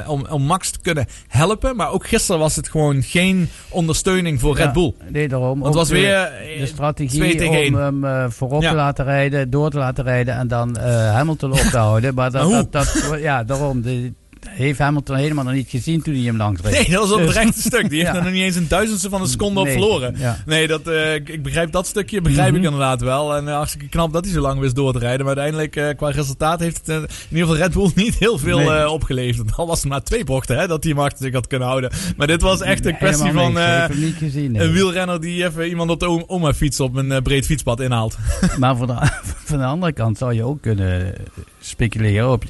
om, 0.08 0.26
om 0.30 0.44
Max 0.44 0.70
te 0.72 0.80
kunnen 0.82 1.06
helpen. 1.28 1.76
Maar 1.76 1.91
ook 1.92 2.08
gisteren 2.08 2.42
was 2.42 2.56
het 2.56 2.70
gewoon 2.70 3.04
geen 3.04 3.50
ondersteuning 3.70 4.40
voor 4.40 4.56
Red 4.58 4.74
Bull. 4.74 4.94
Nee, 5.10 5.28
daarom. 5.28 5.60
Want 5.60 5.66
het 5.66 5.76
was 5.76 5.88
de- 5.88 5.94
weer 5.94 6.30
de 6.58 6.62
eh, 6.62 6.66
strategie 6.66 7.50
om 7.70 7.76
hem 7.76 8.04
eh, 8.06 8.26
voorop 8.30 8.62
te 8.62 8.74
laten 8.74 9.06
rijden, 9.06 9.50
door 9.50 9.70
te 9.70 9.78
laten 9.78 10.04
rijden 10.04 10.36
en 10.36 10.48
dan 10.48 10.78
eh, 10.78 11.14
Hamilton 11.14 11.52
op 11.52 11.58
te 11.58 11.78
houden. 11.78 12.14
Maar 12.14 12.32
dat, 12.42 12.44
hoe? 12.44 12.68
dat, 12.70 13.04
dat, 13.10 13.20
ja, 13.20 13.44
daarom. 13.44 13.82
De, 13.82 14.14
heeft 14.50 14.80
Hamilton 14.80 15.16
helemaal 15.16 15.44
nog 15.44 15.54
niet 15.54 15.70
gezien 15.70 16.02
toen 16.02 16.14
hij 16.14 16.24
hem 16.24 16.38
langs 16.38 16.62
reed. 16.62 16.72
Nee, 16.74 16.90
dat 16.90 17.00
was 17.10 17.12
op 17.20 17.20
het 17.28 17.30
rechte 17.36 17.62
stuk. 17.62 17.90
Die 17.90 18.00
heeft 18.00 18.12
Ja. 18.12 18.18
er 18.18 18.24
nog 18.24 18.34
niet 18.34 18.42
eens 18.44 18.56
een 18.56 18.68
duizendste 18.68 19.10
van 19.10 19.22
een 19.22 19.28
seconde 19.28 19.60
op 19.60 19.66
Nee, 19.66 19.76
verloren. 19.76 20.16
ja. 20.18 20.38
Nee, 20.46 20.68
dat, 20.68 20.88
eh, 20.88 21.14
ik, 21.16 21.44
begrijp 21.44 21.72
dat 21.72 21.88
stukje 21.88 22.22
begrijp 22.22 22.48
ik 22.48 22.56
Mhm. 22.56 22.64
inderdaad 22.64 23.02
wel. 23.02 23.36
En 23.36 23.46
uh, 23.46 23.54
hartstikke 23.54 23.88
knap 23.90 24.14
dat 24.14 24.24
hij 24.26 24.34
zo 24.34 24.42
lang 24.42 24.60
wist 24.60 24.76
door 24.76 24.94
te 24.94 25.00
rijden. 25.00 25.26
Maar 25.26 25.38
uiteindelijk, 25.38 25.76
eh, 25.76 25.98
qua 25.98 26.10
resultaat, 26.10 26.60
heeft 26.60 26.78
het 26.78 26.90
eh, 26.90 26.96
in 26.96 27.02
ieder 27.30 27.48
geval 27.48 27.56
Red 27.56 27.74
Bull 27.74 27.92
niet 28.06 28.16
heel 28.16 28.38
veel 28.38 28.58
Nee. 28.58 28.70
eh, 28.70 28.92
opgeleverd. 28.92 29.56
Al 29.56 29.68
was 29.68 29.80
het 29.82 29.90
maar 29.90 30.04
twee 30.04 30.24
bochten 30.24 30.58
hè, 30.60 30.68
dat 30.68 30.84
hij 30.84 30.92
hem 30.94 31.02
achter 31.02 31.26
zich 31.26 31.34
had 31.34 31.48
kunnen 31.48 31.68
houden. 31.68 31.92
Maar 32.18 32.28
dit 32.28 32.42
was 32.42 32.62
echt 32.62 32.86
een 32.86 32.98
kwestie 32.98 33.32
van 33.32 33.58
eh, 33.60 33.90
niet 33.90 34.16
gezien. 34.16 34.52
nee. 34.52 34.62
een 34.62 34.72
wielrenner 34.72 35.22
die 35.22 35.44
even 35.46 35.68
iemand 35.68 35.90
op 35.90 36.00
de 36.00 36.30
oma 36.30 36.54
fiets 36.54 36.80
op 36.80 36.96
een 36.96 37.12
eh, 37.12 37.22
breed 37.22 37.46
fietspad 37.46 37.80
inhaalt. 37.80 38.18
Maar 38.60 38.76
van 38.76 38.88
de, 38.88 38.96
van 39.24 39.58
de 39.58 39.66
andere 39.66 39.92
kant 39.92 40.18
zou 40.18 40.34
je 40.34 40.44
ook 40.44 40.62
kunnen 40.62 41.14
speculeren 41.60 42.32
op. 42.32 42.44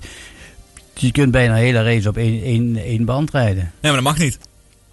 Je 1.01 1.11
kunt 1.11 1.31
bijna 1.31 1.53
een 1.53 1.59
hele 1.59 1.83
race 1.83 2.09
op 2.09 2.17
één, 2.17 2.43
één, 2.43 2.77
één 2.77 3.05
band 3.05 3.31
rijden. 3.31 3.55
Nee, 3.55 3.91
maar 3.91 3.93
dat 3.93 4.03
mag 4.03 4.17
niet. 4.17 4.39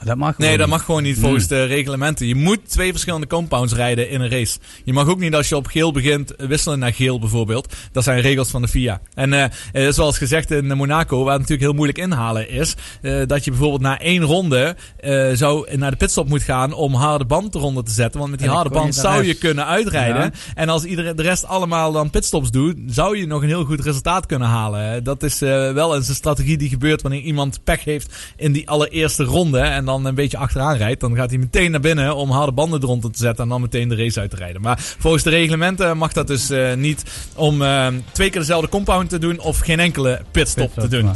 Dat 0.04 0.16
mag 0.16 0.38
Nee, 0.38 0.48
gewoon 0.48 0.58
dat 0.58 0.66
niet. 0.66 0.76
mag 0.76 0.84
gewoon 0.84 1.02
niet 1.02 1.18
volgens 1.18 1.46
Hmm. 1.48 1.56
de 1.56 1.64
reglementen. 1.64 2.26
Je 2.26 2.34
moet 2.34 2.68
twee 2.70 2.90
verschillende 2.90 3.26
compounds 3.26 3.72
rijden 3.74 4.10
in 4.10 4.20
een 4.20 4.30
race. 4.30 4.58
Je 4.84 4.92
mag 4.92 5.08
ook 5.08 5.18
niet 5.18 5.34
als 5.34 5.48
je 5.48 5.56
op 5.56 5.66
geel 5.66 5.92
begint 5.92 6.34
wisselen 6.36 6.78
naar 6.78 6.92
geel 6.92 7.18
bijvoorbeeld. 7.18 7.74
Dat 7.92 8.04
zijn 8.04 8.20
regels 8.20 8.48
van 8.50 8.62
de 8.62 8.68
FIA. 8.68 9.00
En 9.14 9.32
eh, 9.32 9.44
eh, 9.86 9.92
zoals 9.92 10.18
gezegd 10.18 10.50
in 10.50 10.66
Monaco, 10.76 11.16
waar 11.16 11.32
het 11.32 11.40
natuurlijk 11.40 11.60
heel 11.68 11.72
moeilijk 11.72 11.98
inhalen 11.98 12.48
is, 12.50 12.74
eh, 13.02 13.22
dat 13.26 13.44
je 13.44 13.50
bijvoorbeeld 13.50 13.80
na 13.82 13.98
één 14.00 14.22
ronde 14.22 14.76
eh, 15.00 15.30
zou 15.32 15.76
naar 15.76 15.90
de 15.90 15.96
pitstop 15.96 16.28
moet 16.28 16.42
gaan 16.42 16.72
om 16.72 16.94
harde 16.94 17.24
band 17.24 17.54
eronder 17.54 17.84
te 17.84 17.90
zetten. 17.92 18.18
Want 18.18 18.30
met 18.30 18.40
die 18.40 18.48
harde 18.48 18.68
je 18.74 18.80
band 18.80 18.94
zou 18.94 19.24
je 19.24 19.34
kunnen 19.34 19.66
uitrijden. 19.66 20.22
Ja. 20.22 20.30
En 20.54 20.68
als 20.68 20.84
iedereen, 20.84 21.16
de 21.16 21.22
rest 21.22 21.44
allemaal 21.44 21.92
dan 21.92 22.10
pitstops 22.10 22.50
doet, 22.50 22.76
zou 22.86 23.18
je 23.18 23.26
nog 23.26 23.42
een 23.42 23.48
heel 23.48 23.64
goed 23.64 23.80
resultaat 23.80 24.26
kunnen 24.26 24.48
halen. 24.48 25.04
Dat 25.04 25.22
is 25.22 25.38
wel 25.38 25.94
eens 25.96 26.08
een 26.08 26.14
strategie 26.14 26.56
die 26.58 26.68
gebeurt 26.68 27.02
wanneer 27.02 27.20
iemand 27.20 27.60
pech 27.64 27.84
heeft 27.84 28.14
in 28.36 28.52
die 28.52 28.68
allereerste 28.68 29.24
ronde. 29.24 29.58
En 29.58 29.84
dan 29.88 30.04
een 30.04 30.14
beetje 30.14 30.36
achteraan 30.36 30.76
rijdt. 30.76 31.00
Dan 31.00 31.16
gaat 31.16 31.30
hij 31.30 31.38
meteen 31.38 31.70
naar 31.70 31.80
binnen 31.80 32.16
om 32.16 32.30
harde 32.30 32.52
banden 32.52 32.82
eronder 32.82 33.10
te 33.12 33.18
zetten. 33.18 33.44
En 33.44 33.50
dan 33.50 33.60
meteen 33.60 33.88
de 33.88 33.96
race 33.96 34.20
uit 34.20 34.30
te 34.30 34.36
rijden. 34.36 34.60
Maar 34.60 34.76
volgens 34.98 35.22
de 35.22 35.30
reglementen 35.30 35.96
mag 35.96 36.12
dat 36.12 36.26
dus 36.26 36.50
eh, 36.50 36.74
niet 36.74 37.02
om 37.34 37.62
eh, 37.62 37.86
twee 38.12 38.30
keer 38.30 38.40
dezelfde 38.40 38.68
compound 38.68 39.08
te 39.08 39.18
doen. 39.18 39.40
Of 39.40 39.58
geen 39.58 39.80
enkele 39.80 40.20
pitstop, 40.30 40.64
Pitstop 40.74 40.90
te 40.90 40.96
doen. 40.96 41.10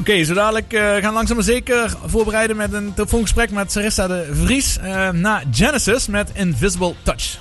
Oké, 0.00 0.24
zo 0.24 0.34
dadelijk 0.34 0.72
eh, 0.72 0.80
gaan 0.80 1.00
we 1.00 1.12
langzaam 1.12 1.36
maar 1.36 1.44
zeker 1.44 1.94
voorbereiden 2.06 2.56
met 2.56 2.72
een 2.72 2.94
telefoongesprek 2.94 3.50
met 3.50 3.72
Sarissa 3.72 4.06
de 4.06 4.28
Vries. 4.32 4.78
eh 4.78 5.10
na 5.10 5.42
Genesis 5.50 6.06
met 6.06 6.30
Invisible 6.34 6.94
Touch. 7.02 7.38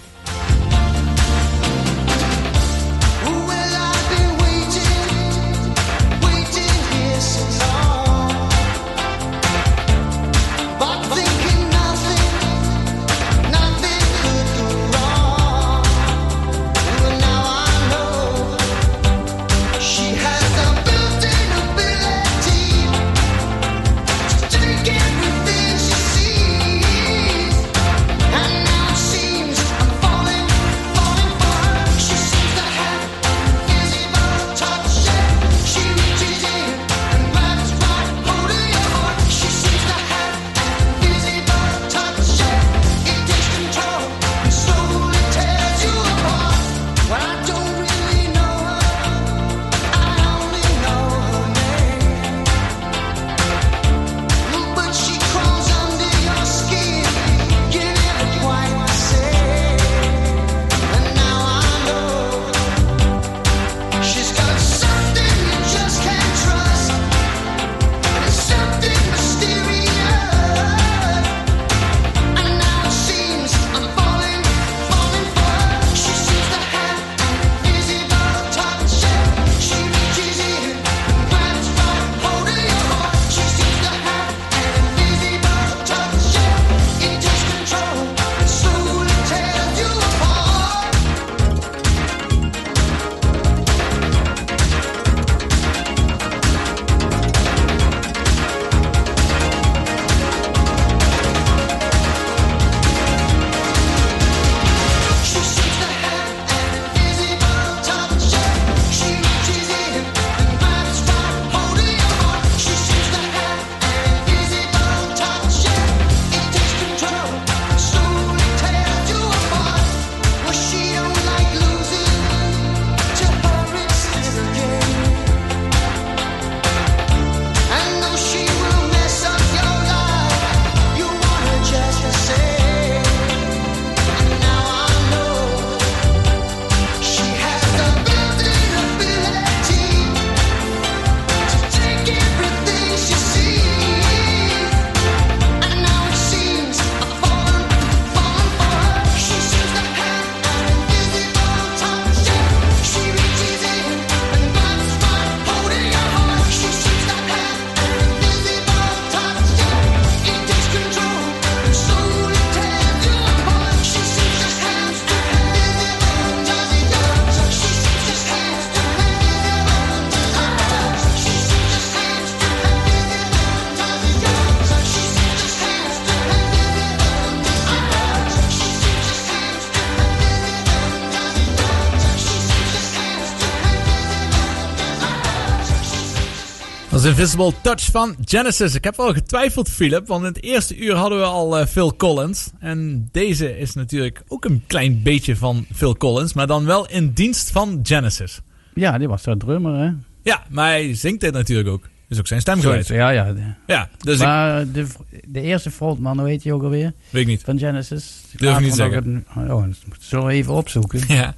Was 187.03 187.11
Invisible 187.11 187.53
Touch 187.61 187.85
van 187.91 188.15
Genesis. 188.25 188.75
Ik 188.75 188.83
heb 188.83 188.95
wel 188.97 189.13
getwijfeld, 189.13 189.69
Philip, 189.69 190.07
want 190.07 190.21
in 190.21 190.27
het 190.27 190.43
eerste 190.43 190.77
uur 190.77 190.95
hadden 190.95 191.19
we 191.19 191.25
al 191.25 191.57
eh, 191.59 191.65
Phil 191.65 191.95
Collins. 191.95 192.49
En 192.59 193.09
deze 193.11 193.57
is 193.59 193.73
natuurlijk 193.73 194.23
ook 194.27 194.45
een 194.45 194.63
klein 194.67 195.01
beetje 195.03 195.35
van 195.35 195.65
Phil 195.75 195.97
Collins, 195.97 196.33
maar 196.33 196.47
dan 196.47 196.65
wel 196.65 196.89
in 196.89 197.11
dienst 197.11 197.51
van 197.51 197.79
Genesis. 197.83 198.41
Ja, 198.73 198.97
die 198.97 199.07
was 199.07 199.23
daar 199.23 199.37
drummer, 199.37 199.79
hè? 199.79 199.91
Ja, 200.21 200.43
maar 200.49 200.67
hij 200.69 200.95
zingt 200.95 201.21
dit 201.21 201.33
natuurlijk 201.33 201.69
ook. 201.69 201.89
Is 202.09 202.19
ook 202.19 202.27
zijn 202.27 202.41
stem 202.41 202.61
Zo, 202.61 202.69
geweest. 202.69 202.89
Ja, 202.89 203.09
ja. 203.09 203.35
Ja, 203.67 203.89
dus 203.97 204.15
ik, 204.19 204.25
maar 204.25 204.71
de, 204.71 204.85
de 205.27 205.41
eerste 205.41 205.71
frontman, 205.71 206.19
hoe 206.19 206.27
heet 206.27 206.43
hij 206.43 206.53
ook 206.53 206.63
alweer? 206.63 206.93
weet 207.09 207.21
ik 207.21 207.27
niet. 207.27 207.41
Van 207.43 207.59
Genesis. 207.59 208.21
Durf 208.37 208.57
ik 208.57 208.63
niet 208.63 208.77
Later 208.77 208.93
zeggen. 208.93 209.25
een- 209.35 209.51
Oh, 209.51 209.63
zullen 209.99 210.25
we 210.25 210.33
even 210.33 210.53
opzoeken. 210.53 210.99
Ja. 211.15 211.33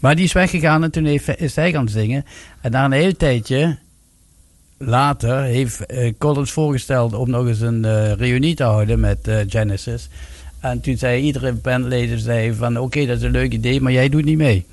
Maar 0.00 0.16
die 0.16 0.24
is 0.24 0.32
weggegaan 0.32 0.82
en 0.82 0.90
toen 0.90 1.04
heeft, 1.04 1.40
is 1.40 1.56
hij 1.56 1.72
gaan 1.72 1.88
zingen. 1.88 2.24
En 2.60 2.70
na 2.70 2.84
een 2.84 2.92
heel 2.92 3.16
tijdje 3.16 3.78
later 4.84 5.42
heeft 5.42 5.86
eh, 5.86 6.12
Collins 6.18 6.50
voorgesteld 6.50 7.14
om 7.14 7.30
nog 7.30 7.46
eens 7.46 7.60
een 7.60 7.84
eh, 7.84 8.12
reunie 8.12 8.54
te 8.54 8.62
houden 8.64 9.00
met 9.00 9.28
eh, 9.28 9.36
Genesis. 9.48 10.08
En 10.60 10.80
toen 10.80 10.96
zei 10.96 11.22
iedere 11.22 11.52
bandleden 11.52 12.18
zei 12.18 12.54
van 12.54 12.76
oké, 12.78 13.06
dat 13.06 13.16
is 13.16 13.22
een 13.22 13.30
leuk 13.30 13.52
idee, 13.52 13.80
maar 13.80 13.92
jij 13.92 14.08
doet 14.08 14.24
niet 14.24 14.36
mee. 14.38 14.66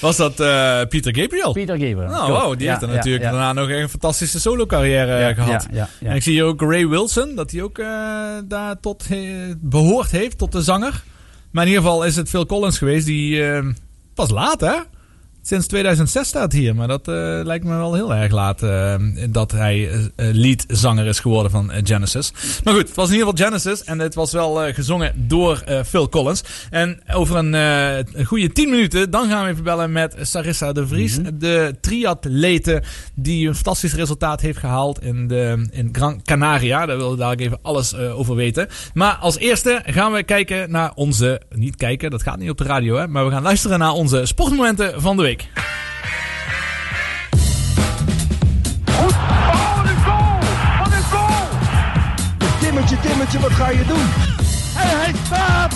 Was 0.00 0.16
dat 0.16 0.40
eh, 0.40 0.80
Peter 0.88 1.16
Gabriel? 1.16 1.52
Peter 1.52 1.78
Gabriel. 1.78 2.08
Wow, 2.08 2.58
die 2.58 2.66
Ja, 2.66 2.70
heeft 2.70 2.80
ja, 2.90 2.96
natuurlijk 2.96 3.24
daarna 3.24 3.52
nog 3.52 3.68
een 3.68 3.88
fantastische 3.88 4.40
solo 4.40 4.66
carrière 4.66 5.34
gehad. 5.34 5.66
En 6.00 6.14
ik 6.14 6.22
zie 6.22 6.32
hier 6.32 6.44
ook 6.44 6.60
Ray 6.60 6.88
Wilson, 6.88 7.34
dat 7.34 7.50
hij 7.50 7.62
ook 7.62 7.78
daar 8.48 8.80
tot 8.80 9.04
eh, 9.10 9.18
behoord 9.60 10.10
heeft, 10.10 10.38
tot 10.38 10.52
de 10.52 10.62
zanger. 10.62 11.02
Maar 11.50 11.64
in 11.64 11.70
ieder 11.70 11.84
geval 11.84 12.04
is 12.04 12.16
het 12.16 12.28
Phil 12.28 12.46
Collins 12.46 12.78
geweest, 12.78 13.06
die 13.06 13.44
eh, 13.46 13.66
pas 14.14 14.30
laat 14.30 14.60
hè? 14.60 14.74
Sinds 15.46 15.66
2006 15.66 16.28
staat 16.28 16.52
hier, 16.52 16.74
maar 16.74 16.88
dat 16.88 17.08
eh, 17.08 17.14
lijkt 17.42 17.64
me 17.64 17.76
wel 17.76 17.94
heel 17.94 18.14
erg 18.14 18.32
laat 18.32 18.62
eh, 18.62 18.94
dat 19.30 19.52
hij 19.52 19.90
eh, 19.90 20.00
leadzanger 20.16 21.06
is 21.06 21.20
geworden 21.20 21.50
van 21.50 21.70
Genesis. 21.82 22.32
Maar 22.64 22.74
goed, 22.74 22.86
het 22.86 22.96
was 22.96 23.08
in 23.08 23.14
ieder 23.14 23.28
geval 23.28 23.46
Genesis 23.46 23.84
en 23.84 23.98
het 23.98 24.14
was 24.14 24.32
wel 24.32 24.72
gezongen 24.72 25.12
door 25.16 25.62
Phil 25.86 26.08
Collins. 26.08 26.44
En 26.70 27.00
over 27.12 27.36
een, 27.36 28.26
goede 28.26 28.52
10 28.52 28.70
minuten, 28.70 29.10
dan 29.10 29.28
gaan 29.28 29.44
we 29.44 29.50
even 29.50 29.64
bellen 29.64 29.92
met 29.92 30.16
Sarissa 30.20 30.72
de 30.72 30.86
Vries, 30.86 31.18
de 31.34 31.74
triatlete 31.80 32.82
die 33.14 33.48
een 33.48 33.54
fantastisch 33.54 33.94
resultaat 33.94 34.40
heeft 34.40 34.58
gehaald 34.58 35.02
in, 35.02 35.28
de, 35.28 35.68
in 35.70 35.88
Gran 35.92 36.22
Canaria. 36.22 36.86
Daar 36.86 36.96
willen 36.96 37.10
we 37.12 37.18
dadelijk 37.18 37.42
even 37.42 37.58
alles 37.62 37.96
over 37.96 38.34
weten. 38.34 38.68
Maar 38.94 39.14
als 39.14 39.38
eerste 39.38 39.82
gaan 39.86 40.12
we 40.12 40.22
kijken 40.22 40.70
naar 40.70 40.92
onze, 40.94 41.40
niet 41.54 41.76
kijken, 41.76 42.10
dat 42.10 42.22
gaat 42.22 42.38
niet 42.38 42.50
op 42.50 42.58
de 42.58 42.64
radio 42.64 42.96
hè, 42.96 43.08
maar 43.08 43.24
we 43.24 43.30
gaan 43.30 43.42
luisteren 43.42 43.78
naar 43.78 43.92
onze 43.92 44.26
sportmomenten 44.26 45.00
van 45.00 45.16
de 45.16 45.22
week. 45.22 45.33
Timmetje, 52.58 53.00
Timmetje, 53.00 53.40
wat 53.40 53.52
ga 53.52 53.68
je 53.68 53.84
doen? 53.86 54.06
En 54.76 54.98
hij 55.00 55.12
staat! 55.26 55.72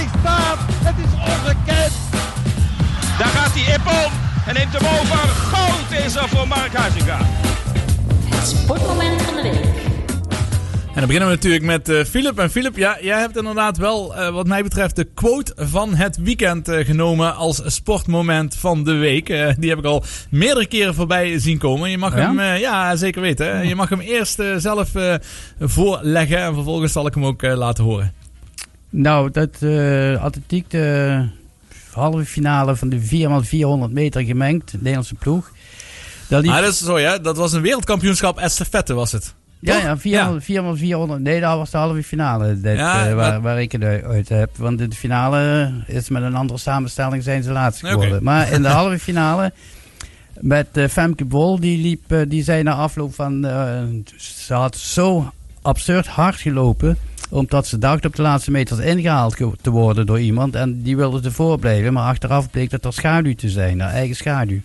Ik 0.00 0.08
staat! 0.20 0.58
Het 0.84 0.94
is 0.98 1.12
ongekend! 1.12 1.92
Daar 3.18 3.28
gaat 3.28 3.50
hij 3.54 3.74
Ippon 3.74 4.12
en 4.46 4.54
neemt 4.54 4.72
hem 4.72 5.00
over. 5.00 5.28
Goud 5.28 6.04
is 6.06 6.14
er 6.14 6.28
voor 6.28 6.48
Mark 6.48 6.74
Huizinga. 6.74 7.18
Sportmoment 8.44 9.22
van 9.22 9.34
de 9.34 9.42
week. 9.42 9.81
En 10.94 10.98
dan 10.98 11.06
beginnen 11.06 11.28
we 11.28 11.34
natuurlijk 11.34 11.64
met 11.64 11.88
eh 11.88 12.04
Philip. 12.04 12.38
En 12.38 12.50
Philip, 12.50 12.76
ja, 12.76 12.98
jij 13.00 13.18
hebt 13.18 13.36
inderdaad 13.36 13.76
wel, 13.76 14.16
eh, 14.16 14.32
wat 14.32 14.46
mij 14.46 14.62
betreft, 14.62 14.96
de 14.96 15.04
quote 15.04 15.52
van 15.56 15.94
het 15.94 16.16
weekend 16.16 16.68
eh, 16.68 16.84
genomen 16.86 17.34
als 17.36 17.62
sportmoment 17.66 18.54
van 18.56 18.84
de 18.84 18.92
week. 18.92 19.26
Die 19.58 19.68
heb 19.68 19.78
ik 19.78 19.84
al 19.84 20.04
meerdere 20.30 20.66
keren 20.66 20.94
voorbij 20.94 21.38
zien 21.38 21.58
komen. 21.58 21.90
Je 21.90 21.98
mag 21.98 22.16
ja? 22.16 22.34
hem, 22.34 22.58
ja, 22.58 22.96
zeker 22.96 23.20
weten. 23.22 23.46
hè. 23.56 23.62
Je 23.62 23.74
mag 23.74 23.88
hem 23.88 24.00
eerst 24.00 24.42
zelf 24.56 24.92
voorleggen 25.60 26.38
en 26.38 26.54
vervolgens 26.54 26.92
zal 26.92 27.06
ik 27.06 27.14
hem 27.14 27.24
ook 27.24 27.42
laten 27.42 27.84
horen. 27.84 28.12
Nou, 28.90 29.30
dat 29.30 29.56
atletiek, 30.20 30.70
de 30.70 31.24
halve 31.92 32.24
finale 32.24 32.76
van 32.76 32.88
de 32.88 33.00
4x400 33.88 33.92
meter 33.92 34.22
gemengd, 34.24 34.72
Nederlandse 34.72 35.14
ploeg. 35.14 35.50
Dat 36.28 36.42
liep- 36.42 36.50
Maar 36.50 36.62
dat 36.62 36.72
is 36.72 36.78
zo, 36.78 36.98
ja, 36.98 37.18
dat 37.18 37.36
was 37.36 37.52
een 37.52 37.62
wereldkampioenschap 37.62 38.38
estafette 38.38 38.94
was 38.94 39.12
het. 39.12 39.34
Ja, 39.64 39.76
ja, 39.78 39.96
400, 39.98 40.44
400, 40.44 40.78
400. 40.78 41.20
Nee, 41.20 41.40
dat 41.40 41.56
was 41.56 41.70
de 41.70 41.76
halve 41.76 42.02
finale 42.02 42.60
dit, 42.60 42.76
Ja, 42.76 43.08
eh, 43.08 43.14
waar, 43.14 43.40
waar 43.40 43.60
ik 43.62 43.72
het 43.72 43.82
uit 44.04 44.28
heb. 44.28 44.50
Want 44.56 44.80
in 44.80 44.88
de 44.88 44.96
finale 44.96 45.70
is 45.86 46.08
met 46.08 46.22
een 46.22 46.34
andere 46.34 46.58
samenstelling 46.58 47.22
zijn 47.22 47.42
ze 47.42 47.52
laatste 47.52 47.86
Oké. 47.86 47.94
geworden. 47.94 48.22
Maar 48.22 48.52
in 48.52 48.62
de 48.62 48.68
halve 48.80 48.98
finale 48.98 49.52
met 50.40 50.66
eh, 50.72 50.88
Femke 50.88 51.24
Bol, 51.24 51.60
die, 51.60 51.78
liep, 51.82 52.12
eh, 52.12 52.18
die 52.28 52.42
zei 52.44 52.62
na 52.62 52.72
afloop 52.74 53.14
van... 53.14 53.44
eh, 53.44 53.82
ze 54.16 54.54
had 54.54 54.76
zo 54.76 55.32
absurd 55.62 56.06
hard 56.06 56.36
gelopen 56.36 56.96
omdat 57.30 57.66
ze 57.66 57.78
dacht 57.78 58.04
op 58.04 58.16
de 58.16 58.22
laatste 58.22 58.50
meters 58.50 58.80
ingehaald 58.80 59.34
ge- 59.36 59.52
te 59.60 59.70
worden 59.70 60.06
door 60.06 60.20
iemand. 60.20 60.54
En 60.54 60.82
die 60.82 60.96
wilde 60.96 61.20
ervoor 61.24 61.58
blijven. 61.58 61.92
Maar 61.92 62.08
achteraf 62.08 62.50
bleek 62.50 62.70
dat 62.70 62.84
er 62.84 62.92
schaduw 62.92 63.34
te 63.34 63.48
zijn, 63.50 63.80
haar 63.80 63.92
eigen 63.92 64.16
schaduw. 64.16 64.60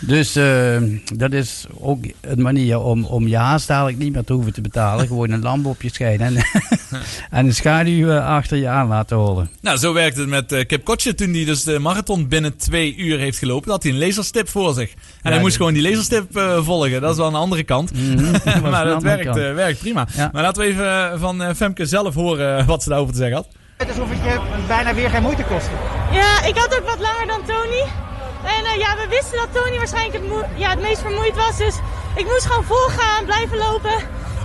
Dus 0.00 0.36
eh, 0.36 0.76
dat 1.14 1.32
is 1.32 1.66
ook 1.80 2.04
een 2.20 2.42
manier 2.42 2.80
om, 2.80 3.04
om 3.04 3.28
je 3.28 3.36
haast 3.36 3.66
dadelijk 3.66 3.98
niet 3.98 4.12
meer 4.12 4.24
te 4.24 4.32
hoeven 4.32 4.52
te 4.52 4.60
betalen. 4.60 5.06
Gewoon 5.10 5.30
een 5.30 5.42
lamp 5.42 5.66
op 5.66 5.82
je 5.82 5.90
schijnen 5.92 6.26
en, 6.26 6.44
en 7.38 7.46
een 7.46 7.54
schaduw 7.54 8.10
eh, 8.10 8.26
achter 8.26 8.56
je 8.56 8.68
aan 8.68 8.88
laten 8.88 9.16
holen. 9.16 9.50
Nou, 9.60 9.78
zo 9.78 9.92
werkt 9.92 10.16
het 10.16 10.28
met 10.28 10.52
eh, 10.52 10.66
Kip 10.66 10.84
Kotje 10.84 11.14
toen 11.14 11.34
hij 11.34 11.44
dus 11.44 11.64
de 11.64 11.78
marathon 11.78 12.28
binnen 12.28 12.56
twee 12.56 12.96
uur 12.96 13.18
heeft 13.18 13.38
gelopen. 13.38 13.64
Dat 13.64 13.72
had 13.72 13.82
hij 13.82 13.92
een 13.92 14.06
laserstip 14.06 14.48
voor 14.48 14.74
zich. 14.74 14.94
En 15.22 15.32
hij 15.32 15.40
moest 15.40 15.56
gewoon 15.56 15.72
die 15.72 15.82
laserstip 15.82 16.36
eh, 16.36 16.64
volgen. 16.64 17.00
Dat 17.00 17.10
is 17.10 17.16
wel 17.16 17.26
een 17.26 17.34
andere 17.34 17.62
kant. 17.62 17.92
dat 18.16 18.42
was 18.44 18.70
maar 18.70 18.84
dat 18.84 19.02
werkt, 19.02 19.34
werkt 19.34 19.78
prima. 19.78 20.06
Ja. 20.16 20.28
Maar 20.32 20.42
laten 20.42 20.62
we 20.62 20.68
even 20.68 21.20
van 21.20 21.54
Femke 21.54 21.86
zelf 21.86 22.14
horen 22.14 22.66
wat 22.66 22.82
ze 22.82 22.88
daarover 22.88 23.12
te 23.12 23.18
zeggen 23.18 23.36
had. 23.36 23.48
Het 23.76 23.88
is 23.88 23.94
alsof 23.94 24.10
het 24.10 24.24
je 24.24 24.66
bijna 24.66 24.94
weer 24.94 25.10
geen 25.10 25.22
moeite 25.22 25.42
kost. 25.42 25.68
Ja, 26.12 26.44
ik 26.44 26.56
had 26.56 26.78
ook 26.78 26.86
wat 26.86 26.98
langer 26.98 27.26
dan 27.26 27.40
Tony. 27.46 28.09
En 28.44 28.64
eh, 28.64 28.76
ja, 28.78 28.96
we 28.96 29.06
wisten 29.08 29.38
dat 29.38 29.48
Tony 29.52 29.76
waarschijnlijk 29.76 30.24
het, 30.24 30.46
ja, 30.56 30.70
het 30.70 30.80
meest 30.80 31.00
vermoeid 31.00 31.36
was. 31.36 31.56
Dus 31.56 31.74
ik 32.14 32.24
moest 32.24 32.46
gewoon 32.46 32.64
volgaan, 32.64 33.24
blijven 33.24 33.56
lopen. 33.56 33.94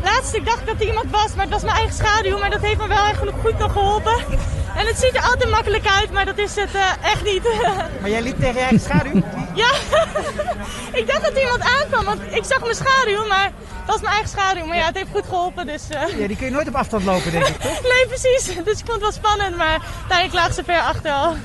Laatst 0.04 0.34
ik 0.34 0.46
dacht 0.46 0.66
dat 0.66 0.76
er 0.80 0.88
iemand 0.88 1.12
was, 1.12 1.34
maar 1.36 1.46
het 1.46 1.54
was 1.54 1.64
mijn 1.64 1.76
eigen 1.76 1.96
schaduw. 1.96 2.38
Maar 2.38 2.50
dat 2.50 2.62
heeft 2.62 2.78
me 2.80 2.88
wel 2.88 3.06
echt 3.06 3.20
goed, 3.42 3.58
nog 3.58 3.72
geholpen. 3.72 4.16
En 4.76 4.86
het 4.88 4.98
ziet 5.00 5.16
er 5.16 5.22
altijd 5.22 5.50
makkelijk 5.50 5.88
uit, 5.88 6.12
maar 6.12 6.26
dat 6.26 6.38
is 6.38 6.56
het 6.56 6.74
eh, 6.76 6.90
echt 7.12 7.24
niet. 7.24 7.44
Maar 8.02 8.10
jij 8.10 8.22
liep 8.22 8.40
tegen 8.40 8.54
je 8.54 8.60
eigen 8.60 8.80
schaduw? 8.80 9.22
ja, 9.54 9.70
ik 11.00 11.08
dacht 11.08 11.22
dat 11.24 11.38
iemand 11.38 11.62
aankwam, 11.62 12.06
want 12.06 12.22
ik 12.30 12.44
zag 12.44 12.60
mijn 12.60 12.76
schaduw, 12.76 13.28
maar 13.28 13.52
dat 13.86 13.86
was 13.86 14.02
mijn 14.02 14.14
eigen 14.14 14.30
schaduw. 14.30 14.66
Maar 14.66 14.78
ja, 14.78 14.86
het 14.86 14.96
heeft 14.96 15.10
goed 15.12 15.26
geholpen, 15.30 15.66
dus... 15.68 15.90
eh. 15.90 16.20
Ja, 16.20 16.28
die 16.28 16.38
kun 16.38 16.46
je 16.46 16.52
nooit 16.52 16.68
op 16.68 16.76
afstand 16.76 17.04
lopen, 17.04 17.32
denk 17.32 17.48
ik, 17.48 17.62
toch? 17.62 17.82
Nee, 17.94 18.08
precies. 18.08 18.46
Dus 18.64 18.80
ik 18.80 18.86
vond 18.86 18.92
het 18.92 19.00
wel 19.02 19.12
spannend, 19.12 19.58
maar 19.58 19.82
uiteindelijk 20.00 20.34
lag 20.34 20.54
ze 20.54 20.64
ver 20.64 20.80
achter 20.80 21.12
al. 21.12 21.36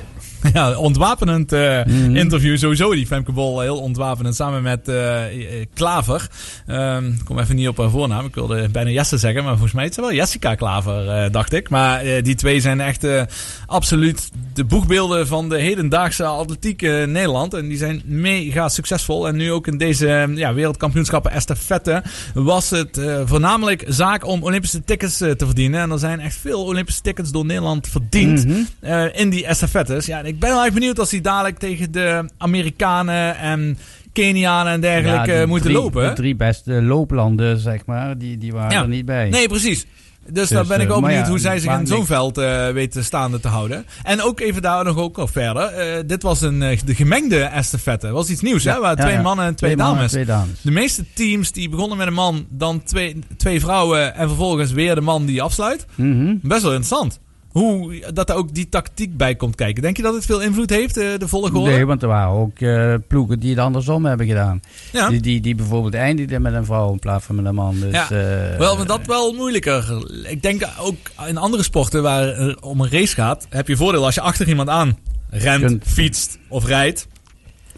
Ja, 0.53 0.77
ontwapenend 0.77 1.51
eh, 1.51 1.85
interview 2.15 2.57
sowieso. 2.57 2.93
Die 2.93 3.05
Femke 3.07 3.31
Bol 3.31 3.59
heel 3.59 3.77
ontwapenend. 3.79 4.35
Samen 4.35 4.61
met 4.63 4.87
eh, 4.87 5.25
eh, 5.25 5.65
Klaver. 5.73 6.27
Ehm, 6.67 7.05
ik 7.07 7.21
kom 7.25 7.39
even 7.39 7.55
niet 7.55 7.67
op 7.67 7.77
haar 7.77 7.89
voornaam. 7.89 8.25
Ik 8.25 8.35
wilde 8.35 8.69
bijna 8.69 8.89
Jesse 8.89 9.17
zeggen. 9.17 9.43
Maar 9.43 9.51
volgens 9.53 9.73
mij 9.73 9.83
is 9.85 9.95
het 9.95 10.05
wel 10.05 10.13
Jessica 10.13 10.55
Klaver, 10.55 11.09
eh, 11.09 11.31
dacht 11.31 11.53
ik. 11.53 11.69
Maar 11.69 12.01
eh, 12.01 12.23
die 12.23 12.35
twee 12.35 12.59
zijn 12.59 12.81
echt 12.81 13.03
eh, 13.03 13.21
absoluut 13.65 14.29
de 14.53 14.63
boegbeelden 14.65 15.27
van 15.27 15.49
de 15.49 15.57
hedendaagse 15.59 16.23
atletiek 16.25 16.81
eh, 16.81 17.01
in 17.01 17.11
Nederland. 17.11 17.53
En 17.53 17.67
die 17.67 17.77
zijn 17.77 18.01
mega 18.05 18.69
succesvol. 18.69 19.27
En 19.27 19.35
nu 19.35 19.51
ook 19.51 19.67
in 19.67 19.77
deze 19.77 20.07
eh, 20.13 20.35
ja, 20.35 20.53
wereldkampioenschappen 20.53 21.31
estafette 21.31 22.03
was 22.33 22.69
het 22.69 22.97
eh, 22.97 23.21
voornamelijk 23.25 23.83
zaak 23.87 24.25
om 24.25 24.43
Olympische 24.43 24.83
tickets 24.83 25.21
eh, 25.21 25.31
te 25.31 25.45
verdienen. 25.45 25.81
En 25.81 25.91
er 25.91 25.99
zijn 25.99 26.19
echt 26.19 26.35
veel 26.35 26.63
Olympische 26.63 27.01
tickets 27.01 27.31
door 27.31 27.45
Nederland 27.45 27.87
verdiend 27.87 28.45
Mhm. 28.45 28.59
eh, 28.79 29.03
in 29.13 29.29
die 29.29 29.45
estafettes. 29.45 30.05
Ja, 30.05 30.21
ik 30.33 30.39
ben 30.39 30.49
wel 30.49 30.63
erg 30.65 30.73
benieuwd 30.73 30.99
als 30.99 31.09
die 31.09 31.21
dadelijk 31.21 31.57
tegen 31.57 31.91
de 31.91 32.25
Amerikanen 32.37 33.37
en 33.37 33.77
Kenianen 34.13 34.73
en 34.73 34.81
dergelijke 34.81 35.31
Ja, 35.31 35.37
die 35.37 35.47
moeten 35.47 35.69
drie- 35.71 35.81
lopen. 35.81 36.07
De 36.09 36.13
drie 36.15 36.35
beste 36.35 36.81
looplanden, 36.81 37.57
zeg 37.59 37.85
maar, 37.85 38.17
die, 38.17 38.37
die 38.37 38.51
waren 38.53 38.71
Ja. 38.71 38.81
er 38.81 38.87
niet 38.87 39.05
bij. 39.05 39.29
Nee, 39.29 39.47
precies. 39.47 39.85
Dus, 40.29 40.49
daar 40.49 40.59
Dus, 40.59 40.67
ben 40.67 40.77
ik 40.77 40.83
eh, 40.83 40.89
wel 40.91 40.99
maar 40.99 41.09
benieuwd 41.09 41.25
ja, 41.25 41.31
hoe 41.31 41.39
zij 41.41 41.59
zich 41.59 41.79
in 41.79 41.87
zo'n 41.87 42.05
veld 42.05 42.37
eh, 42.37 42.69
weten 42.69 43.03
staande 43.03 43.39
te 43.39 43.47
houden. 43.47 43.85
En 44.03 44.21
ook 44.21 44.39
even 44.39 44.61
daar 44.61 44.83
nog 44.83 44.97
ook 44.97 45.17
nog 45.17 45.31
verder. 45.31 45.63
Eh, 45.63 45.99
dit 46.05 46.21
was 46.23 46.41
een, 46.41 46.59
de 46.85 46.95
gemengde 46.95 47.39
estafette. 47.43 48.05
Dat 48.05 48.15
was 48.15 48.29
iets 48.29 48.41
nieuws, 48.41 48.63
Ja, 48.63 48.73
hè? 48.73 48.79
Waar 48.79 48.97
ja, 48.97 49.03
twee 49.03 49.19
mannen 49.19 49.45
en 49.45 49.55
twee, 49.55 49.75
dames. 49.75 50.01
en 50.01 50.07
twee 50.09 50.25
dames. 50.25 50.61
De 50.61 50.71
meeste 50.71 51.03
teams 51.13 51.51
die 51.51 51.69
begonnen 51.69 51.97
met 51.97 52.07
een 52.07 52.13
man, 52.13 52.45
dan 52.49 52.83
twee, 52.83 53.19
twee 53.37 53.59
vrouwen 53.59 54.15
en 54.15 54.27
vervolgens 54.27 54.71
weer 54.71 54.95
de 54.95 55.01
man 55.01 55.25
die 55.25 55.41
afsluit. 55.41 55.85
Mhm. 55.95 56.35
Best 56.41 56.61
wel 56.61 56.73
interessant. 56.73 57.19
Hoe 57.51 58.03
dat 58.13 58.29
er 58.29 58.35
ook 58.35 58.53
die 58.53 58.69
tactiek 58.69 59.17
bij 59.17 59.35
komt 59.35 59.55
kijken. 59.55 59.81
Denk 59.81 59.97
je 59.97 60.03
dat 60.03 60.13
het 60.13 60.25
veel 60.25 60.41
invloed 60.41 60.69
heeft, 60.69 60.97
eh, 60.97 61.07
de 61.17 61.27
volgorde? 61.27 61.69
Nee, 61.69 61.85
want 61.85 62.01
er 62.01 62.07
waren 62.07 62.31
ook 62.31 62.59
eh, 62.59 62.93
ploegen 63.07 63.39
die 63.39 63.49
het 63.49 63.59
andersom 63.59 64.05
hebben 64.05 64.27
gedaan. 64.27 64.61
Ja. 64.91 65.09
Die, 65.09 65.21
die, 65.21 65.41
die 65.41 65.55
bijvoorbeeld 65.55 65.93
eindigden 65.93 66.41
met 66.41 66.53
een 66.53 66.65
vrouw 66.65 66.91
in 66.91 66.99
plaats 66.99 67.25
van 67.25 67.35
met 67.35 67.45
een 67.45 67.55
man. 67.55 67.79
Dus, 67.79 67.91
ja, 67.91 68.03
eh, 68.09 68.57
wel, 68.57 68.77
maar 68.77 68.85
dat 68.85 69.05
wel 69.05 69.33
moeilijker. 69.33 70.05
Ik 70.23 70.41
denk 70.41 70.67
ook 70.79 70.95
in 71.27 71.37
andere 71.37 71.63
sporten 71.63 72.01
waar 72.03 72.23
het 72.37 72.61
om 72.61 72.81
een 72.81 72.89
race 72.91 73.15
gaat, 73.15 73.47
heb 73.49 73.67
je 73.67 73.75
voordeel 73.75 74.05
als 74.05 74.15
je 74.15 74.21
achter 74.21 74.47
iemand 74.47 74.69
aan 74.69 74.97
rent, 75.29 75.63
Kunt- 75.63 75.83
fietst 75.87 76.37
of 76.47 76.65
rijdt. 76.65 77.07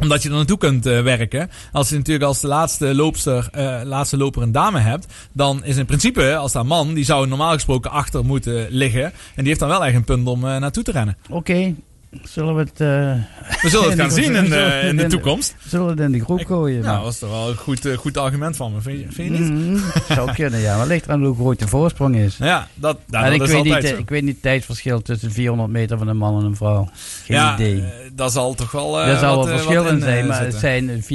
Omdat 0.03 0.23
je 0.23 0.29
er 0.29 0.35
naartoe 0.35 0.57
kunt 0.57 0.85
eh, 0.85 1.01
werken. 1.01 1.49
Als 1.71 1.89
je 1.89 1.95
natuurlijk 1.95 2.25
als 2.25 2.41
de 2.41 2.47
laatste, 2.47 2.95
loopster, 2.95 3.47
eh, 3.51 3.81
laatste 3.83 4.17
loper 4.17 4.41
een 4.41 4.51
dame 4.51 4.79
hebt. 4.79 5.13
Dan 5.33 5.63
is 5.63 5.77
in 5.77 5.85
principe, 5.85 6.35
als 6.35 6.51
daar 6.51 6.65
man, 6.65 6.93
die 6.93 7.05
zou 7.05 7.27
normaal 7.27 7.53
gesproken 7.53 7.91
achter 7.91 8.25
moeten 8.25 8.67
liggen. 8.69 9.03
En 9.03 9.13
die 9.35 9.47
heeft 9.47 9.59
dan 9.59 9.69
wel 9.69 9.85
echt 9.85 9.95
een 9.95 10.03
punt 10.03 10.27
om 10.27 10.47
eh, 10.47 10.57
naartoe 10.57 10.83
te 10.83 10.91
rennen. 10.91 11.17
Oké, 11.29 11.75
zullen 12.23 12.55
we 12.55 12.59
het... 12.61 12.71
eh, 12.81 13.57
We 13.61 13.69
zullen 13.69 13.89
het 13.89 13.99
gaan 14.01 14.11
zien 14.11 14.35
in, 14.43 14.49
de- 14.49 14.55
het 14.55 14.85
in 14.89 14.97
de 14.97 15.07
toekomst. 15.07 15.55
Zullen 15.67 15.85
we 15.85 15.91
het 15.91 15.99
in 16.01 16.11
de 16.11 16.19
groep 16.19 16.45
gooien? 16.45 16.81
Nou, 16.81 17.03
dat 17.03 17.13
is 17.13 17.19
toch 17.19 17.29
wel 17.29 17.49
een 17.49 17.55
goed, 17.55 17.85
eh, 17.85 17.97
goed 17.97 18.17
argument 18.17 18.55
van 18.55 18.73
me, 18.73 18.81
vind 18.81 18.99
je, 18.99 19.05
vind 19.11 19.37
je 19.37 19.43
niet? 19.43 19.51
Mhm, 19.53 19.77
zou 20.15 20.33
kunnen, 20.33 20.59
ja. 20.59 20.77
Maar 20.77 20.87
ligt 20.87 21.05
eraan 21.05 21.23
hoe 21.23 21.35
groot 21.35 21.59
de 21.59 21.67
voorsprong 21.67 22.15
is. 22.15 22.37
Ja, 22.37 22.67
dat, 22.73 22.97
nou, 23.07 23.25
dat 23.25 23.33
ik, 23.33 23.41
is 23.41 23.47
weet 23.47 23.57
altijd 23.57 23.83
niet, 23.83 23.91
zo. 23.91 23.97
ik 23.97 24.09
weet 24.09 24.21
niet 24.23 24.33
het 24.33 24.41
tijdsverschil 24.41 25.01
tussen 25.01 25.31
400 25.31 25.69
meter 25.71 25.97
van 25.97 26.07
een 26.07 26.17
man 26.17 26.39
en 26.39 26.45
een 26.45 26.55
vrouw. 26.55 26.89
Geen 27.25 27.37
ja, 27.37 27.53
idee. 27.53 27.79
eh, 27.81 27.87
dat 28.13 28.31
zal 28.31 28.53
toch 28.53 28.71
wel. 28.71 29.01
eh, 29.01 29.09
er 29.09 29.17
zal 29.19 29.35
wat, 29.35 29.45
wel 29.45 29.53
eh, 29.55 29.59
verschil 29.61 29.87
in 29.87 29.99
zijn, 30.01 30.21
eh, 30.23 30.27
maar 30.29 30.41
het 30.45 30.53
zijn 30.55 31.03
4x4 31.03 31.05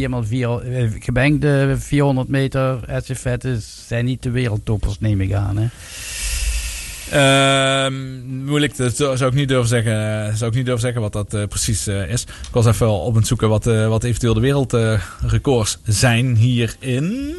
eh, 0.72 0.90
gemengde 0.98 1.74
400 1.78 2.28
meter 2.28 2.78
estafetten 2.86 3.62
zijn 3.86 4.04
niet 4.04 4.22
de 4.22 4.30
wereldtoppers, 4.30 5.00
neem 5.00 5.20
ik 5.20 5.32
aan. 5.32 5.56
Hè? 5.56 5.66
Ehm, 7.10 8.44
moeilijk, 8.44 8.76
dat 8.76 8.96
zou 8.96 9.26
ik 9.26 9.32
niet 9.34 9.48
durven 9.48 9.68
zeggen, 9.68 10.36
zou 10.36 10.50
ik 10.50 10.56
niet 10.56 10.64
durven 10.64 10.82
zeggen 10.82 11.00
wat 11.00 11.12
dat 11.12 11.34
eh, 11.34 11.46
precies 11.48 11.86
eh, 11.86 12.10
is. 12.10 12.22
Ik 12.22 12.52
was 12.52 12.66
even 12.66 12.90
op 12.90 13.14
het 13.14 13.26
zoeken 13.26 13.48
wat, 13.48 13.66
eh, 13.66 13.88
wat 13.88 14.04
eventueel 14.04 14.34
de 14.34 14.40
wereldrecords 14.40 15.78
zijn 15.84 16.36
hierin. 16.36 17.36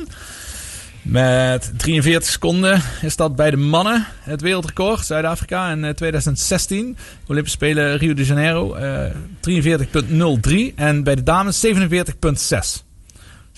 Met 1.02 1.72
43 1.78 2.30
seconden 2.32 2.82
is 3.02 3.16
dat 3.16 3.36
bij 3.36 3.52
de 3.52 3.58
mannen 3.58 4.06
het 4.20 4.42
wereldrecord. 4.42 5.06
Zuid-Afrika 5.06 5.72
in 5.72 5.84
eh, 5.84 5.94
2016. 5.94 6.98
Olympische 7.28 7.58
Spelen 7.58 7.98
Rio 7.98 8.14
de 8.14 8.26
Janeiro. 8.26 8.74
eh 8.74 9.12
43.03. 9.40 10.76
En 10.76 11.04
bij 11.04 11.16
de 11.16 11.24
dames 11.24 11.66
47.6. 11.68 12.89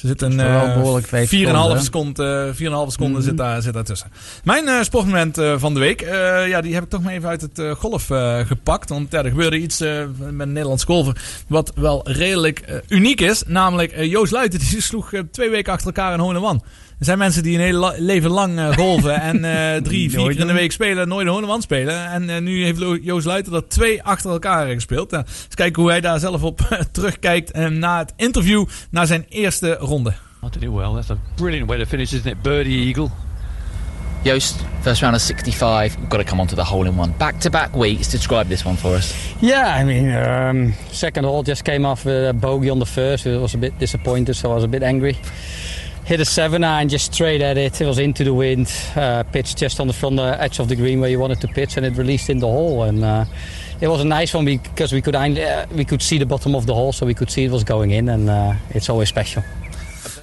Ze 0.02 0.15
wel 0.36 0.65
eh, 0.65 0.73
behoorlijk 0.73 1.07
vijf 1.07 1.30
4,5 1.30 1.36
seconden, 1.36 1.82
seconden, 1.84 2.48
eh, 2.48 2.53
4,5 2.53 2.91
seconden 2.91 3.18
Mhm. 3.18 3.28
zit, 3.30 3.38
daar, 3.38 3.61
zit 3.61 3.73
daar 3.73 3.84
tussen. 3.84 4.11
Mijn 4.44 4.68
eh, 4.68 4.82
sportmoment 4.82 5.38
eh, 5.38 5.53
van 5.57 5.73
de 5.73 5.80
week, 5.80 6.02
ja, 6.48 6.61
die 6.61 6.73
heb 6.73 6.84
ik 6.84 6.90
toch 6.90 7.02
maar 7.02 7.14
even 7.14 7.30
uit 7.30 7.41
het 7.41 7.78
golf 7.78 8.06
gepakt. 8.48 8.90
Want 8.90 9.11
ja, 9.11 9.23
er 9.23 9.30
gebeurde 9.30 9.57
iets 9.57 9.80
met 9.80 10.19
een 10.40 10.52
Nederlands 10.53 10.84
golfer 10.84 11.44
wat 11.48 11.72
wel 11.76 12.10
redelijk 12.10 12.82
uniek 12.88 13.22
is. 13.22 13.44
Namelijk 13.48 14.03
Joost 14.03 14.32
Luiten, 14.32 14.60
die 14.69 14.82
sloeg 14.82 15.11
twee 15.32 15.49
weken 15.49 15.73
achter 15.73 15.88
elkaar 15.88 16.14
een 16.14 16.19
hole-in-one. 16.19 16.61
Er 17.02 17.07
zijn 17.07 17.18
mensen 17.19 17.44
die 17.44 17.56
een 17.56 17.64
hele 17.64 17.78
la- 17.78 17.94
leven 17.98 18.30
lang 18.30 18.60
eh, 18.60 18.72
golven 18.78 19.22
en 19.22 19.45
eh, 19.45 19.82
drie, 19.88 20.10
vier 20.10 20.30
keer 20.30 20.40
in 20.40 20.48
de 20.48 20.53
week 20.53 20.72
spelen, 20.72 21.07
nooit 21.07 21.26
een 21.28 21.32
hole-in-one 21.34 21.61
spelen. 21.61 22.06
En 22.11 22.30
eh, 22.30 22.41
nu 22.41 22.64
heeft 22.64 22.80
Joost 23.02 23.26
Luiten 23.26 23.53
er 23.53 23.68
twee 23.68 24.03
achter 24.03 24.32
elkaar 24.32 24.68
gespeeld. 24.68 25.14
Uh, 25.14 25.19
eens 25.19 25.56
kijken 25.56 25.82
hoe 25.82 25.91
hij 25.91 26.02
daar 26.02 26.19
zelf 26.19 26.44
op 26.44 26.60
terugkijkt 26.91 27.52
en 27.52 27.80
na 27.80 27.98
het 27.98 28.14
interview 28.15 28.65
naar 28.90 29.07
zijn 29.07 29.26
eerste 29.30 29.73
ronde. 29.80 30.10
I 30.10 30.48
did 30.52 30.64
it 30.64 30.69
well. 30.69 30.94
That's 30.94 31.10
a 31.10 31.18
brilliant 31.36 31.68
way 31.68 31.78
to 31.78 31.86
finish, 31.86 32.11
isn't 32.14 32.26
it? 32.32 32.41
Birdie 32.41 32.86
eagle. 32.86 33.10
Joost, 34.23 34.56
first 34.82 35.02
round 35.02 35.15
of 35.15 35.22
65. 35.22 35.95
We've 35.95 36.07
got 36.10 36.19
to 36.19 36.26
come 36.30 36.41
on 36.41 36.48
to 36.48 36.56
the 36.56 36.64
hole 36.64 36.88
in 36.88 36.99
one. 36.99 37.14
Back 37.18 37.40
to 37.40 37.49
back 37.49 37.76
weeks. 37.76 38.07
Describe 38.11 38.48
this 38.48 38.64
one 38.65 38.78
for 38.78 38.95
us. 38.95 39.14
Yeah, 39.40 39.82
I 39.82 39.84
mean, 39.84 40.11
um, 40.15 40.73
second 40.91 41.26
hole 41.26 41.44
just 41.44 41.64
came 41.64 41.88
off 41.88 42.06
with 42.06 42.30
a 42.30 42.34
bogey 42.34 42.69
on 42.69 42.80
the 42.80 42.86
first. 42.86 43.26
I 43.26 43.38
was 43.38 43.53
a 43.53 43.57
bit 43.57 43.80
disappointed, 43.80 44.36
so 44.36 44.52
I 44.52 44.53
was 44.53 44.64
a 44.64 44.68
bit 44.68 44.84
angry. 44.84 45.15
Hit 46.12 46.20
a 46.20 46.26
seven 46.26 46.66
iron 46.66 46.90
just 46.90 47.14
straight 47.14 47.42
at 47.42 47.58
it. 47.58 47.80
It 47.80 47.86
was 47.86 47.98
into 47.98 48.26
the 48.26 48.34
wind. 48.34 48.70
Uh, 48.98 49.24
pitched 49.24 49.58
just 49.58 49.80
on 49.80 49.88
the 49.88 49.94
front 49.94 50.20
uh, 50.20 50.36
edge 50.42 50.60
of 50.60 50.68
the 50.68 50.76
green 50.76 51.00
where 51.00 51.10
you 51.10 51.18
wanted 51.18 51.40
to 51.40 51.48
pitch, 51.48 51.78
and 51.78 51.86
it 51.86 51.96
released 51.96 52.30
in 52.30 52.40
the 52.40 52.48
hole. 52.48 52.84
And 52.84 53.02
uh, 53.02 53.24
it 53.80 53.88
was 53.88 54.02
a 54.02 54.04
nice 54.04 54.34
one 54.34 54.44
because 54.44 54.92
we 54.92 55.02
could 55.02 55.16
uh, 55.16 55.66
we 55.72 55.86
could 55.86 56.02
see 56.02 56.18
the 56.18 56.26
bottom 56.26 56.54
of 56.54 56.66
the 56.66 56.74
hole, 56.74 56.92
so 56.92 57.06
we 57.06 57.14
could 57.14 57.32
see 57.32 57.46
it 57.46 57.52
was 57.52 57.64
going 57.64 57.92
in, 57.92 58.10
and 58.10 58.30
uh, 58.30 58.56
it's 58.72 58.90
always 58.90 59.08
special. 59.08 59.42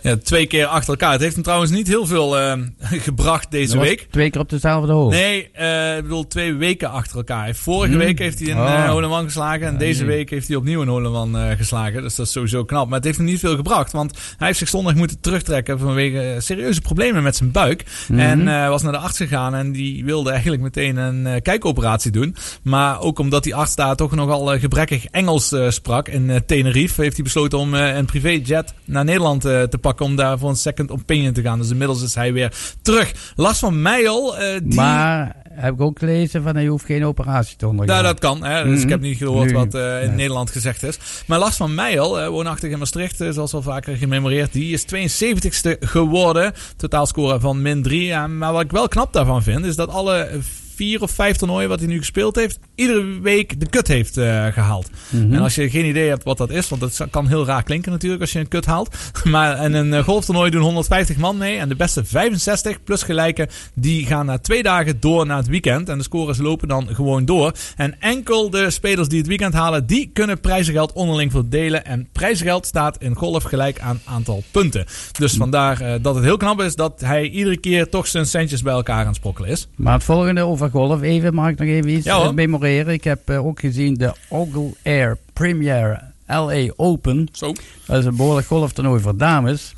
Ja, 0.09 0.16
twee 0.16 0.47
keer 0.47 0.66
achter 0.66 0.89
elkaar. 0.90 1.12
Het 1.12 1.20
heeft 1.20 1.35
hem 1.35 1.43
trouwens 1.43 1.70
niet 1.70 1.86
heel 1.86 2.06
veel 2.06 2.39
eh, 2.39 2.52
gebracht 3.09 3.51
deze 3.51 3.78
week. 3.78 4.06
Twee 4.10 4.30
keer 4.30 4.40
op 4.40 4.48
dezelfde 4.51 4.93
hole. 4.93 5.10
Nee, 5.10 5.51
eh, 5.52 5.97
ik 5.97 6.02
bedoel 6.02 6.26
twee 6.26 6.55
weken 6.55 6.90
achter 6.90 7.16
elkaar. 7.16 7.55
Vorige 7.55 7.93
Hmm. 7.93 7.98
week 8.02 8.18
heeft 8.18 8.39
hij 8.40 8.51
een 8.51 8.59
Oh. 8.59 8.89
hole 8.89 9.06
in 9.06 9.12
one 9.12 9.24
geslagen. 9.24 9.66
En 9.66 9.78
deze 9.78 10.05
week 10.05 10.30
heeft 10.30 10.48
hij 10.48 10.56
opnieuw 10.56 10.82
een 10.82 10.89
hole 10.89 11.09
in 11.09 11.14
one 11.14 11.48
eh, 11.51 11.56
geslagen. 11.56 12.02
Dus 12.02 12.14
dat 12.14 12.26
is 12.26 12.32
sowieso 12.32 12.64
knap. 12.64 12.86
Maar 12.86 12.97
het 12.97 13.05
heeft 13.05 13.16
hem 13.16 13.26
niet 13.26 13.39
veel 13.40 13.56
gebracht. 13.56 13.93
Want 13.93 14.18
hij 14.36 14.47
heeft 14.47 14.59
zich 14.59 14.68
zondag 14.68 14.94
moeten 14.94 15.20
terugtrekken 15.20 15.78
vanwege 15.78 16.35
serieuze 16.39 16.80
problemen 16.80 17.22
met 17.22 17.36
zijn 17.36 17.51
buik. 17.51 17.85
Mhm. 18.09 18.18
En 18.18 18.68
was 18.70 18.82
naar 18.82 18.93
de 18.93 18.98
arts 18.98 19.16
gegaan. 19.16 19.55
En 19.55 19.72
die 19.72 20.05
wilde 20.05 20.30
eigenlijk 20.30 20.62
meteen 20.62 20.97
een 20.97 21.43
kijkoperatie 21.43 22.10
doen. 22.10 22.36
Maar 22.62 23.01
ook 23.01 23.18
omdat 23.18 23.43
die 23.43 23.55
arts 23.55 23.74
daar 23.74 23.97
toch 23.97 24.14
nogal 24.14 24.59
gebrekkig 24.59 25.05
Engels 25.06 25.55
sprak 25.68 26.09
in 26.09 26.43
Tenerife. 26.47 27.02
Heeft 27.02 27.14
hij 27.14 27.24
besloten 27.24 27.59
om 27.59 27.74
een 27.74 28.05
privéjet 28.05 28.74
naar 28.85 29.05
Nederland 29.05 29.40
te 29.40 29.78
pakken. 29.80 29.97
Om 30.00 30.16
daar 30.16 30.38
voor 30.38 30.48
een 30.48 30.56
second 30.56 30.90
opinion 30.90 31.32
te 31.32 31.42
gaan. 31.42 31.58
Dus 31.58 31.70
inmiddels 31.70 32.02
is 32.02 32.14
hij 32.14 32.32
weer 32.32 32.52
terug. 32.82 33.32
Lars 33.36 33.58
van 33.58 33.82
Meijel. 33.82 34.38
eh, 34.38 34.60
die... 34.62 34.74
Maar 34.74 35.36
heb 35.50 35.74
ik 35.74 35.80
ook 35.80 35.98
gelezen 35.98 36.42
van 36.42 36.54
hij 36.54 36.66
hoeft 36.66 36.84
geen 36.84 37.04
operatie 37.04 37.56
te 37.56 37.66
ondergaan. 37.68 37.96
Ja, 37.96 38.02
dat 38.02 38.18
kan. 38.18 38.44
Hè? 38.44 38.64
Dus 38.64 38.72
Mhm. 38.74 38.82
ik 38.82 38.88
heb 38.88 39.00
niet 39.00 39.16
gehoord 39.18 39.46
Nu. 39.48 39.52
wat 39.54 39.74
eh, 39.74 40.02
in 40.02 40.06
Nee. 40.06 40.16
Nederland 40.16 40.50
gezegd 40.50 40.82
is. 40.82 40.98
Maar 41.26 41.38
Lars 41.38 41.56
van 41.56 41.74
Meijel, 41.74 42.20
eh, 42.20 42.28
woonachtig 42.28 42.70
in 42.70 42.78
Maastricht, 42.78 43.16
zoals 43.30 43.54
al 43.54 43.62
vaker 43.62 43.96
gememoreerd, 43.96 44.52
die 44.52 44.72
is 44.72 44.84
72ste 44.84 45.76
geworden. 45.80 46.52
Totaalscore 46.76 47.40
van 47.40 47.62
min 47.62 47.82
3. 47.82 48.16
maar 48.26 48.52
wat 48.52 48.62
ik 48.62 48.70
wel 48.70 48.88
knap 48.88 49.12
daarvan 49.12 49.42
vind, 49.42 49.64
is 49.64 49.76
dat 49.76 49.88
alle 49.88 50.28
vier 50.74 51.02
of 51.02 51.10
vijf 51.10 51.36
toernooien 51.36 51.68
wat 51.68 51.78
hij 51.78 51.88
nu 51.88 51.98
gespeeld 51.98 52.36
heeft, 52.36 52.58
iedere 52.78 53.20
week 53.20 53.60
de 53.60 53.66
kut 53.66 53.88
heeft 53.88 54.16
eh, 54.16 54.46
gehaald. 54.46 54.90
Mhm. 55.10 55.34
En 55.34 55.40
als 55.40 55.55
je 55.55 55.70
geen 55.70 55.84
idee 55.84 56.09
hebt 56.09 56.24
wat 56.24 56.38
dat 56.38 56.50
is, 56.50 56.68
want 56.68 56.80
dat 56.80 57.06
kan 57.10 57.26
heel 57.26 57.46
raar 57.46 57.62
klinken 57.62 57.92
natuurlijk 57.92 58.20
als 58.20 58.32
je 58.32 58.38
een 58.38 58.48
kut 58.48 58.66
haalt. 58.66 58.96
Maar 59.24 59.64
in 59.64 59.74
een 59.74 59.94
eh, 59.94 60.05
golftoernooi 60.05 60.50
doen 60.50 60.62
150 60.62 61.16
man 61.16 61.36
mee. 61.36 61.59
En 61.59 61.68
de 61.68 61.76
beste 61.76 62.05
65 62.05 62.82
plus 62.82 63.02
gelijke, 63.02 63.48
die 63.74 64.06
gaan 64.06 64.26
na 64.26 64.38
twee 64.38 64.62
dagen 64.62 65.00
door 65.00 65.26
naar 65.26 65.36
het 65.36 65.46
weekend. 65.46 65.88
En 65.88 65.98
de 65.98 66.05
scores 66.05 66.38
lopen 66.38 66.68
dan 66.68 66.88
gewoon 66.92 67.24
door. 67.24 67.52
En 67.76 68.00
enkel 68.00 68.50
de 68.50 68.70
spelers 68.70 69.09
die 69.09 69.18
het 69.18 69.26
weekend 69.28 69.55
halen, 69.55 69.86
die 69.86 70.10
kunnen 70.12 70.40
prijzengeld 70.40 70.92
onderling 70.92 71.30
verdelen. 71.30 71.84
En 71.84 72.09
prijzengeld 72.12 72.66
staat 72.66 72.96
in 72.98 73.14
golf 73.14 73.42
gelijk 73.42 73.80
aan 73.80 74.00
aantal 74.05 74.42
punten. 74.50 74.86
Dus 75.18 75.34
vandaar 75.34 75.80
eh, 75.80 75.94
dat 76.02 76.14
het 76.14 76.24
heel 76.24 76.36
knap 76.36 76.60
is 76.60 76.74
dat 76.74 77.00
hij 77.00 77.28
iedere 77.28 77.59
keer 77.59 77.88
toch 77.88 78.06
zijn 78.06 78.26
centjes 78.26 78.62
bij 78.62 78.72
elkaar 78.72 79.00
aan 79.00 79.06
het 79.06 79.16
sprokkelen 79.16 79.50
is. 79.50 79.68
Maar 79.76 79.94
het 79.94 80.05
volgende 80.05 80.42
over 80.42 80.70
golf, 80.70 81.02
even 81.02 81.34
mag 81.34 81.48
ik 81.48 81.59
nog 81.59 81.68
even 81.68 81.90
iets 81.90 82.05
Ja, 82.05 82.16
hoor. 82.16 82.34
Ik 82.76 83.04
heb 83.04 83.28
eh, 83.28 83.46
ook 83.46 83.60
gezien 83.60 83.94
de 83.94 84.12
Ogle 84.28 84.70
Air 84.84 85.18
Premier 85.32 86.02
LA 86.26 86.72
Open. 86.76 87.28
Zo. 87.32 87.52
Dat 87.86 87.98
is 87.98 88.04
een 88.04 88.16
behoorlijk 88.16 88.46
golftoernooi 88.46 89.00
voor 89.02 89.16
dames. 89.16 89.72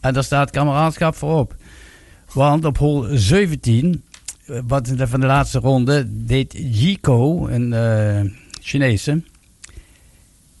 En 0.00 0.14
daar 0.14 0.24
staat 0.24 0.50
kameraadschap 0.50 1.14
voor 1.14 1.38
op. 1.38 1.54
Want 2.32 2.64
op 2.64 2.78
hole 2.78 3.18
17, 3.18 4.02
eh, 4.46 4.58
wat 4.66 4.86
de- 4.86 5.06
van 5.06 5.20
de 5.20 5.26
laatste 5.26 5.58
ronde, 5.58 6.04
deed 6.08 6.52
Jiko, 6.56 7.46
een 7.48 7.72
eh 7.72 8.20
Chinese, 8.60 9.22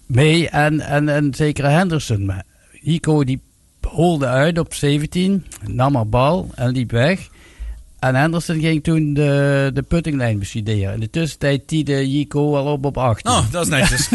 mee 0.06 0.48
en, 0.48 0.80
en 1.08 1.34
zekere 1.34 1.68
Henderson. 1.68 2.32
Jiko 2.80 3.24
die 3.24 3.40
holde 3.88 4.26
uit 4.26 4.58
op 4.58 4.74
17, 4.74 5.44
nam 5.66 5.94
haar 5.94 6.06
bal 6.08 6.50
en 6.54 6.70
liep 6.70 6.90
weg. 6.90 7.28
En 8.04 8.14
Henderson 8.14 8.60
ging 8.60 8.82
toen 8.82 9.14
de, 9.14 9.70
de 9.74 9.82
puttinglijn 9.82 10.38
bestuderen. 10.38 10.94
In 10.94 11.00
de 11.00 11.10
tussentijd 11.10 11.66
tiede 11.66 12.10
Jiko 12.10 12.56
al 12.56 12.72
op 12.72 12.84
op 12.84 12.96
8. 12.98 13.26
Oh, 13.28 13.50
dat 13.50 13.62
is 13.62 13.68
netjes. 13.68 14.08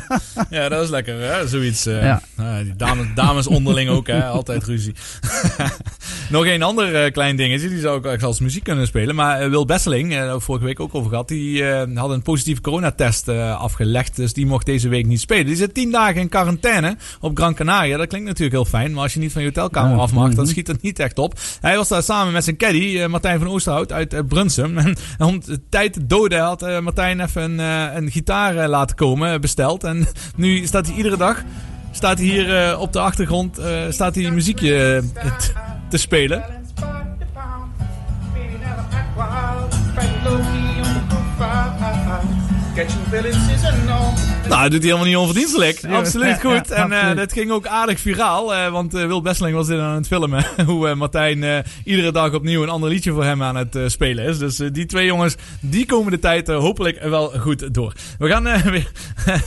ja, 0.50 0.68
dat 0.68 0.82
is 0.84 0.88
lekker, 0.90 1.20
hè? 1.20 1.48
Zoiets. 1.48 1.86
eh, 1.86 2.02
Ja. 2.02 2.22
die 2.62 2.76
dames, 2.76 3.06
dames 3.14 3.46
onderling 3.46 3.90
ook, 3.90 4.06
hè? 4.06 4.24
Altijd 4.26 4.64
ruzie. 4.64 4.94
Nog 6.30 6.46
een 6.46 6.62
ander 6.62 6.94
eh, 7.04 7.12
klein 7.12 7.36
dingetje, 7.36 7.68
die 7.68 7.80
zou 7.80 8.08
ik 8.10 8.22
als 8.22 8.40
muziek 8.40 8.64
kunnen 8.64 8.86
spelen. 8.86 9.14
Maar 9.14 9.40
eh, 9.40 9.48
Wil 9.48 9.64
Besseling, 9.66 10.10
daar 10.12 10.40
vorige 10.40 10.64
week 10.64 10.80
ook 10.80 10.94
over 10.94 11.08
gehad, 11.10 11.28
die 11.28 11.64
had 11.94 12.10
een 12.10 12.22
positieve 12.22 12.60
coronatest 12.60 13.28
afgelegd. 13.28 14.16
Dus 14.16 14.32
die 14.32 14.46
mocht 14.46 14.66
deze 14.66 14.88
week 14.88 15.06
niet 15.06 15.20
spelen. 15.20 15.46
Die 15.46 15.56
zit 15.56 15.74
tien 15.74 15.90
dagen 15.90 16.20
in 16.20 16.28
quarantaine 16.28 16.96
op 17.20 17.36
Gran 17.36 17.54
Canaria. 17.54 17.96
Dat 17.96 18.06
klinkt 18.08 18.26
natuurlijk 18.26 18.54
heel 18.56 18.64
fijn, 18.64 18.92
maar 18.92 19.02
als 19.02 19.14
je 19.14 19.20
niet 19.20 19.32
van 19.32 19.42
je 19.42 19.48
hotelkamer 19.48 19.96
Ja. 19.96 20.02
af 20.02 20.12
mag, 20.12 20.28
dan 20.28 20.42
Mhm. 20.44 20.52
schiet 20.52 20.66
het 20.66 20.82
niet 20.82 20.98
echt 20.98 21.18
op. 21.18 21.38
Hij 21.60 21.76
was 21.76 21.88
daar 21.88 22.02
samen 22.02 22.32
met 22.32 22.44
zijn 22.44 22.56
caddy, 22.56 22.98
eh, 22.98 23.06
Van 23.38 23.48
Oosterhout 23.48 23.92
uit 23.92 24.12
eh, 24.12 24.20
Brunsum. 24.28 24.78
En 25.18 25.26
om 25.26 25.40
de 25.40 25.60
tijd 25.68 25.92
te 25.92 26.06
doden 26.06 26.40
had 26.40 26.62
eh, 26.62 26.78
Martijn 26.80 27.20
even 27.20 27.42
een, 27.42 27.60
eh, 27.60 27.94
een 27.94 28.10
gitaar 28.10 28.68
laten 28.68 28.96
komen, 28.96 29.40
besteld. 29.40 29.84
En 29.84 30.06
nu 30.36 30.66
staat 30.66 30.86
hij 30.86 30.96
iedere 30.96 31.16
dag, 31.16 31.42
staat 31.90 32.18
hij 32.18 32.26
hier 32.26 32.78
op 32.78 32.92
de 32.92 33.00
achtergrond, 33.00 33.60
staat 33.88 34.14
hij 34.14 34.30
muziekje 34.30 35.02
te 35.88 35.98
spelen. 35.98 36.42
Nou, 44.48 44.62
dat 44.62 44.70
doet 44.70 44.80
hij 44.80 44.88
helemaal 44.90 45.06
niet 45.06 45.16
onverdienstelijk. 45.16 45.78
Ja, 45.80 45.96
absoluut 45.96 46.26
ja, 46.28 46.34
goed. 46.50 46.68
ja, 46.68 46.74
en 46.84 46.92
eh, 46.92 46.98
absoluut. 46.98 47.16
dat 47.16 47.32
ging 47.32 47.50
ook 47.50 47.66
aardig 47.66 48.00
viraal. 48.00 48.54
eh, 48.54 48.70
want 48.70 48.94
eh 48.94 49.06
Wil 49.06 49.22
Besseling 49.22 49.56
was 49.56 49.66
dit 49.66 49.78
aan 49.78 49.94
het 49.94 50.06
filmen. 50.06 50.44
Hoe 50.66 50.94
Martijn 50.94 51.64
iedere 51.84 52.12
dag 52.12 52.32
opnieuw 52.32 52.62
een 52.62 52.68
ander 52.68 52.88
liedje 52.90 53.12
voor 53.12 53.24
hem 53.24 53.42
aan 53.42 53.56
het 53.56 53.78
spelen 53.86 54.24
is. 54.24 54.38
Dus 54.38 54.56
die 54.56 54.86
twee 54.86 55.06
jongens, 55.06 55.34
die 55.60 55.86
komen 55.86 56.12
de 56.12 56.18
tijd 56.18 56.48
hopelijk 56.48 57.02
wel 57.02 57.32
goed 57.38 57.74
door. 57.74 57.92
We 58.18 58.28
gaan, 58.28 58.42
weer, 58.70 58.90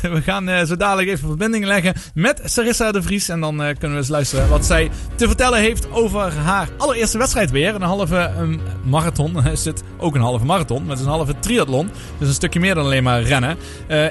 we 0.01 0.21
gaan 0.21 0.67
zo 0.67 0.75
dadelijk 0.75 1.07
even 1.09 1.27
verbindingen 1.27 1.67
leggen 1.67 1.93
met 2.13 2.41
Sarissa 2.45 2.91
de 2.91 3.01
Vries. 3.01 3.29
En 3.29 3.39
dan 3.39 3.57
kunnen 3.57 3.91
we 3.91 3.97
eens 3.97 4.07
luisteren 4.07 4.49
wat 4.49 4.65
zij 4.65 4.89
te 5.15 5.27
vertellen 5.27 5.59
heeft 5.59 5.91
over 5.91 6.33
haar 6.33 6.69
allereerste 6.77 7.17
wedstrijd 7.17 7.51
weer. 7.51 7.75
Een 7.75 7.81
halve 7.81 8.17
ehm, 8.17 8.57
marathon. 8.83 9.45
is 9.47 9.65
het 9.65 9.83
ook 9.97 10.15
een 10.15 10.21
halve 10.21 10.45
marathon. 10.45 10.81
Maar 10.81 10.89
het 10.89 10.99
is 10.99 11.05
een 11.05 11.11
halve 11.11 11.39
triathlon. 11.39 11.89
Dus 12.17 12.27
een 12.27 12.33
stukje 12.33 12.59
meer 12.59 12.75
dan 12.75 12.85
alleen 12.85 13.03
maar 13.03 13.21
rennen. 13.21 13.57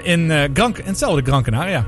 In, 0.02 0.30
eh 0.30 0.44
Gran, 0.76 0.86
in 0.86 0.92
hetzelfde 0.92 1.22
Gran 1.22 1.42
Canaria. 1.42 1.84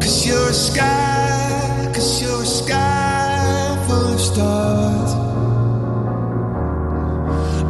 Cause 0.00 0.26
you're 0.26 0.48
a 0.48 0.52
sky, 0.52 1.90
cause 1.94 2.22
you're 2.22 2.42
a 2.42 2.46
sky 2.46 3.76
full 3.86 4.14
of 4.14 4.20
stars. 4.20 5.14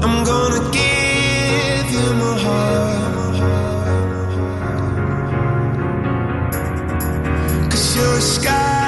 I'm 0.05 0.25
gonna 0.25 0.71
give 0.71 1.91
you 1.95 2.15
my 2.23 2.39
heart. 2.45 3.37
Cause 7.71 7.97
you're 7.97 8.17
a 8.17 8.21
sky, 8.21 8.80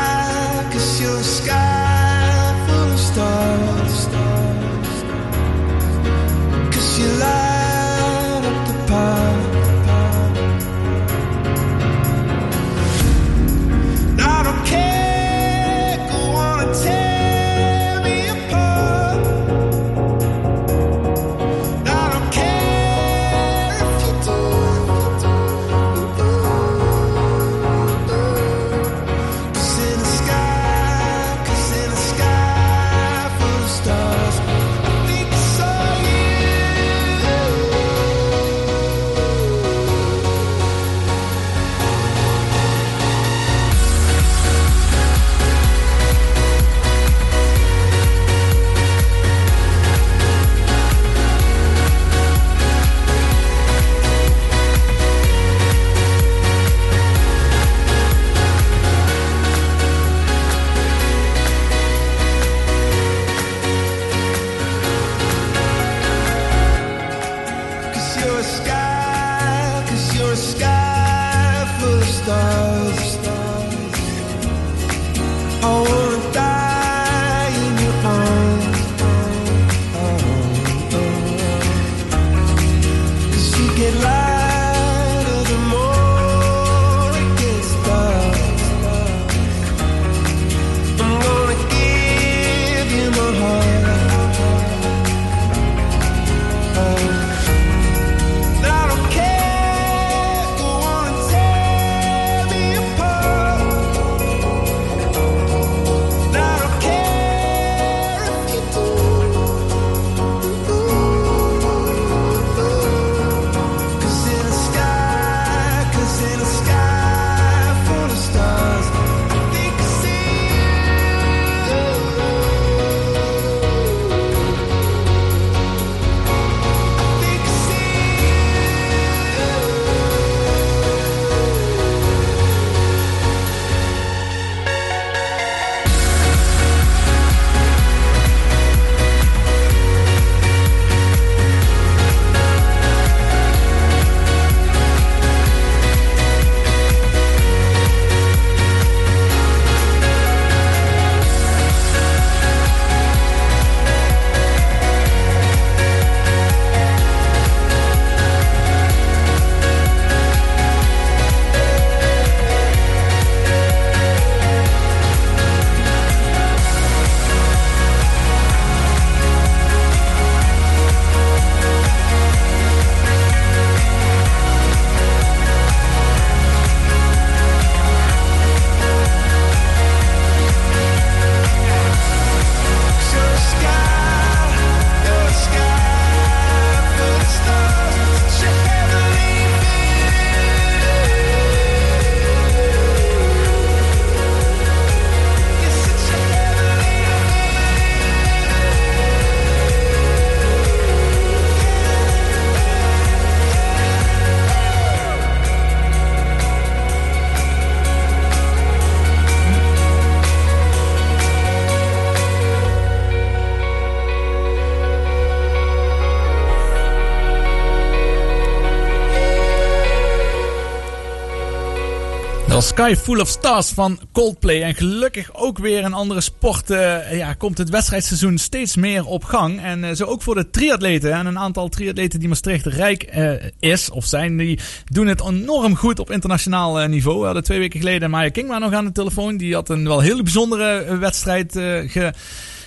Sky 222.73 222.95
Full 222.97 223.21
of 223.21 223.29
Stars 223.29 223.69
van 223.69 223.99
Coldplay. 224.13 224.63
En 224.63 224.75
gelukkig 224.75 225.35
ook 225.35 225.59
weer 225.59 225.83
in 225.83 225.93
andere 225.93 226.21
sporten 226.21 227.17
ja, 227.17 227.35
komt 227.35 227.59
het 227.59 227.71
wedstrijdseizoen 227.71 228.39
steeds 228.39 228.77
meer 228.77 229.07
op 229.07 229.25
gang. 229.25 229.61
En 229.61 229.85
eh, 229.85 229.95
zo 229.95 230.05
ook 230.05 230.23
voor 230.23 230.35
de 230.35 230.51
triatleten. 230.51 231.13
En 231.13 231.27
een 231.27 231.39
aantal 231.39 231.69
triatleten 231.69 232.19
die 232.21 232.29
Maastricht 232.29 232.67
rijk 232.67 233.03
eh, 233.03 233.33
is 233.59 233.91
of 233.91 234.05
zijn, 234.05 234.37
die 234.37 234.59
doen 234.85 235.07
het 235.07 235.25
enorm 235.25 235.77
goed 235.77 235.99
op 235.99 236.11
internationaal 236.11 236.81
eh, 236.81 236.89
niveau. 236.89 237.19
We 237.19 237.25
hadden 237.25 237.45
twee 237.45 237.59
weken 237.59 237.81
geleden 237.81 238.11
Maya 238.11 238.29
Kingma 238.29 238.59
nog 238.59 238.73
aan 238.73 238.85
de 238.85 238.93
telefoon. 238.93 239.37
Die 239.37 239.55
had 239.55 239.69
een 239.69 239.85
wel 239.85 240.01
heel 240.01 240.23
bijzondere 240.23 240.79
eh, 240.79 240.99
wedstrijd 240.99 241.57
eh, 241.57 241.91
ge 241.91 242.13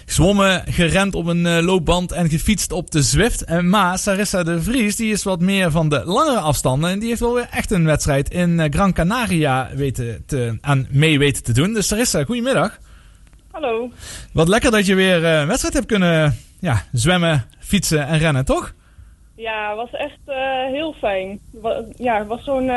zwommen, 0.06 0.64
gerend 0.65 1.15
op 1.15 1.26
een 1.26 1.45
eh, 1.45 1.64
loopband 1.64 2.11
en 2.11 2.30
gefietst 2.30 2.72
op 2.72 2.91
de 2.91 3.02
Zwift. 3.02 3.44
Eh, 3.44 3.60
maar 3.60 3.98
Sarissa 3.98 4.44
de 4.44 4.61
Vries 4.61 4.95
die 4.95 5.11
is 5.11 5.23
wat 5.23 5.40
meer 5.40 5.72
van 5.72 5.90
de 5.90 6.02
langere 6.06 6.40
afstanden. 6.40 6.90
En 6.90 6.99
die 6.99 7.07
heeft 7.07 7.19
wel 7.19 7.34
weer 7.34 7.48
echt 7.52 7.72
een 7.72 7.86
wedstrijd 7.86 8.30
in 8.30 8.60
eh, 8.60 8.72
Gran 8.72 8.94
Canaria 8.94 9.69
weten 9.73 10.23
te, 10.26 10.57
aan 10.61 10.88
mee 10.90 11.19
weten 11.19 11.44
te 11.44 11.53
doen. 11.53 11.73
Dus 11.73 11.88
Sarissa, 11.88 12.23
goedemiddag. 12.23 12.80
Hallo. 13.52 13.91
Wat 14.34 14.48
lekker 14.48 14.72
dat 14.72 14.86
je 14.86 14.95
weer 14.95 15.26
eh, 15.26 15.40
een 15.40 15.48
wedstrijd 15.48 15.73
hebt 15.73 15.88
kunnen 15.88 16.38
ja, 16.60 16.84
zwemmen, 16.91 17.45
fietsen 17.60 18.07
en 18.07 18.18
rennen, 18.18 18.45
toch? 18.45 18.73
Ja, 19.36 19.76
was 19.76 19.91
echt 19.91 20.19
heel 20.72 20.94
fijn. 20.94 21.40
Ja, 21.98 22.18
het 22.18 22.27
was 22.27 22.44
zo'n. 22.44 22.69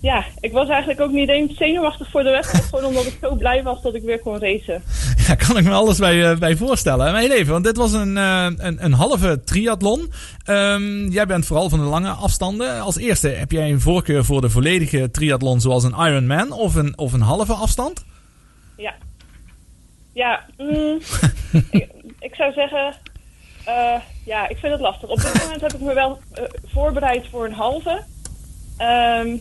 Ja, 0.00 0.24
ik 0.40 0.52
was 0.52 0.68
eigenlijk 0.68 1.00
ook 1.00 1.10
niet 1.10 1.28
eens 1.28 1.56
zenuwachtig 1.56 2.10
voor 2.10 2.22
de 2.22 2.30
wedstrijd. 2.30 2.64
gewoon 2.70 2.84
omdat 2.84 3.06
ik 3.06 3.18
zo 3.20 3.34
blij 3.34 3.62
was 3.62 3.82
dat 3.82 3.94
ik 3.94 4.02
weer 4.02 4.20
kon 4.20 4.38
racen. 4.38 4.82
Ja, 5.26 5.34
kan 5.34 5.56
ik 5.56 5.64
me 5.64 5.72
alles 5.72 5.98
bij, 5.98 6.30
eh, 6.30 6.38
bij 6.38 6.56
voorstellen. 6.56 7.12
Maar 7.12 7.22
even, 7.22 7.52
want 7.52 7.64
dit 7.64 7.76
was 7.76 7.92
een, 7.92 8.16
eh, 8.16 8.46
een, 8.56 8.84
een 8.84 8.92
halve 8.92 9.40
triathlon. 9.44 10.12
Ehm, 10.44 11.08
jij 11.08 11.26
bent 11.26 11.46
vooral 11.46 11.68
van 11.68 11.78
de 11.78 11.84
lange 11.84 12.10
afstanden. 12.10 12.80
Als 12.80 12.96
eerste, 12.96 13.28
heb 13.28 13.50
jij 13.50 13.70
een 13.70 13.80
voorkeur 13.80 14.24
voor 14.24 14.40
de 14.40 14.50
volledige 14.50 15.10
triathlon 15.10 15.60
zoals 15.60 15.84
een 15.84 15.94
Ironman 15.98 16.52
of 16.52 16.74
een, 16.74 16.98
of 16.98 17.12
een 17.12 17.20
halve 17.20 17.52
afstand? 17.52 18.04
Ja. 18.76 18.94
Ja, 20.12 20.44
mm, 20.56 20.98
ik, 21.70 21.88
ik 22.18 22.34
zou 22.34 22.52
zeggen. 22.52 22.94
eh, 23.64 23.94
ja, 24.24 24.48
ik 24.48 24.56
vind 24.56 24.72
het 24.72 24.80
lastig. 24.80 25.08
Op 25.08 25.20
dit 25.20 25.42
moment 25.42 25.60
heb 25.60 25.72
ik 25.72 25.80
me 25.80 25.94
wel 25.94 26.18
voorbereid 26.66 27.26
voor 27.30 27.44
een 27.46 27.52
halve. 27.52 28.04
Ehm, 28.76 29.36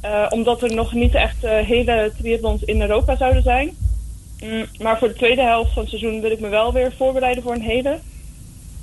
eh, 0.00 0.26
omdat 0.28 0.62
er 0.62 0.74
nog 0.74 0.92
niet 0.92 1.14
echt 1.14 1.44
eh, 1.44 1.58
hele 1.58 2.12
triathlons 2.18 2.62
in 2.62 2.80
Europa 2.80 3.16
zouden 3.16 3.42
zijn. 3.42 3.76
Mm, 4.44 4.66
maar 4.78 4.98
voor 4.98 5.08
de 5.08 5.14
tweede 5.14 5.42
helft 5.42 5.72
van 5.72 5.82
het 5.82 5.90
seizoen 5.90 6.20
wil 6.20 6.30
ik 6.30 6.40
me 6.40 6.48
wel 6.48 6.72
weer 6.72 6.92
voorbereiden 6.96 7.42
voor 7.42 7.54
een 7.54 7.62
hele. 7.62 7.98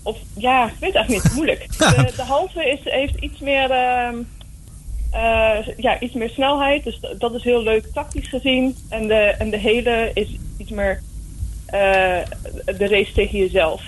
Of 0.04 0.18
ja, 0.34 0.66
ik 0.66 0.74
weet 0.80 0.94
het 0.94 0.96
eigenlijk 0.96 1.24
niet. 1.24 1.34
Moeilijk. 1.40 1.78
De, 1.78 2.14
de 2.16 2.22
halve 2.22 2.70
is, 2.70 2.80
heeft 2.84 3.16
iets 3.20 3.40
meer, 3.40 3.72
ehm, 3.72 4.16
eh, 5.12 5.68
ja, 5.78 6.00
iets 6.00 6.14
meer 6.14 6.30
snelheid. 6.30 6.84
Dus 6.84 7.00
dat 7.18 7.34
is 7.34 7.44
heel 7.44 7.64
leuk 7.64 7.86
tactisch 7.94 8.30
gezien. 8.30 8.76
En 8.90 9.08
de, 9.08 9.14
en 9.14 9.50
de 9.50 9.58
hele 9.58 10.12
is 10.14 10.28
iets 10.58 10.72
meer 10.72 11.02
de 12.66 12.88
race 12.88 13.12
tegen 13.12 13.38
jezelf. 13.38 13.82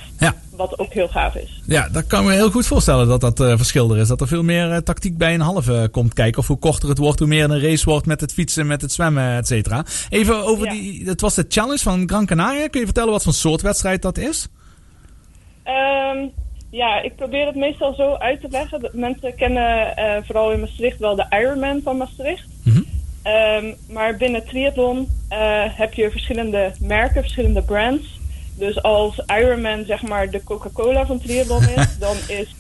Wat 0.60 0.80
ook 0.80 0.94
heel 0.94 1.08
gaaf 1.08 1.36
is. 1.36 1.62
Ja, 1.66 1.90
dat 1.90 2.08
kan 2.08 2.26
me 2.26 2.34
heel 2.34 2.52
goed 2.52 2.68
voorstellen 2.68 3.08
dat 3.08 3.22
dat 3.22 3.40
eh, 3.40 3.58
verschil 3.58 3.92
er 3.92 3.98
is. 3.98 4.08
Dat 4.08 4.22
er 4.22 4.28
veel 4.28 4.44
meer 4.44 4.72
eh, 4.72 4.78
tactiek 4.78 5.18
bij 5.18 5.34
een 5.34 5.42
halve 5.42 5.78
eh, 5.78 5.92
komt 5.92 6.14
kijken. 6.14 6.40
Of 6.40 6.48
hoe 6.48 6.60
korter 6.60 6.90
het 6.90 6.98
wordt, 6.98 7.20
hoe 7.20 7.28
meer 7.28 7.44
een 7.44 7.62
race 7.62 7.86
wordt 7.86 8.06
met 8.06 8.22
het 8.22 8.34
fietsen, 8.34 8.68
met 8.68 8.82
het 8.82 8.92
zwemmen, 8.92 9.38
et 9.38 9.48
cetera. 9.48 9.86
Even 10.10 10.44
over 10.44 10.70
die, 10.70 11.04
het 11.06 11.22
was 11.22 11.36
de 11.36 11.46
challenge 11.48 11.78
van 11.78 12.10
Gran 12.10 12.26
Canaria. 12.26 12.68
Kun 12.68 12.80
je 12.80 12.86
vertellen 12.86 13.12
wat 13.12 13.24
voor 13.24 13.34
soort 13.34 13.62
wedstrijd 13.62 14.02
dat 14.02 14.18
is? 14.18 14.48
Ehm, 15.64 16.18
ja, 16.70 17.02
ik 17.02 17.16
probeer 17.16 17.46
het 17.46 17.56
meestal 17.56 17.94
zo 17.94 18.14
uit 18.14 18.42
te 18.42 18.48
leggen. 18.50 18.82
Dat 18.82 18.94
mensen 18.94 19.36
kennen 19.36 19.94
vooral 20.26 20.52
in 20.52 20.60
Maastricht 20.60 21.00
wel 21.00 21.16
de 21.16 21.26
Ironman 21.30 21.82
van 21.84 21.98
Maastricht. 21.98 22.48
Ehm, 23.24 23.74
maar 23.90 24.18
binnen 24.18 24.46
triathlon 24.46 25.08
heb 25.76 25.94
je 25.94 26.12
verschillende 26.12 26.72
merken, 26.80 27.22
verschillende 27.22 27.62
brands. 27.62 28.19
Dus 28.60 28.82
als 28.82 29.22
Ironman 29.28 29.86
zeg 29.86 30.02
maar 30.02 30.30
de 30.30 30.44
Coca-Cola 30.44 31.06
van 31.06 31.20
triathlon 31.22 31.64
is, 31.70 31.98
dan 32.00 32.16
is 32.28 32.56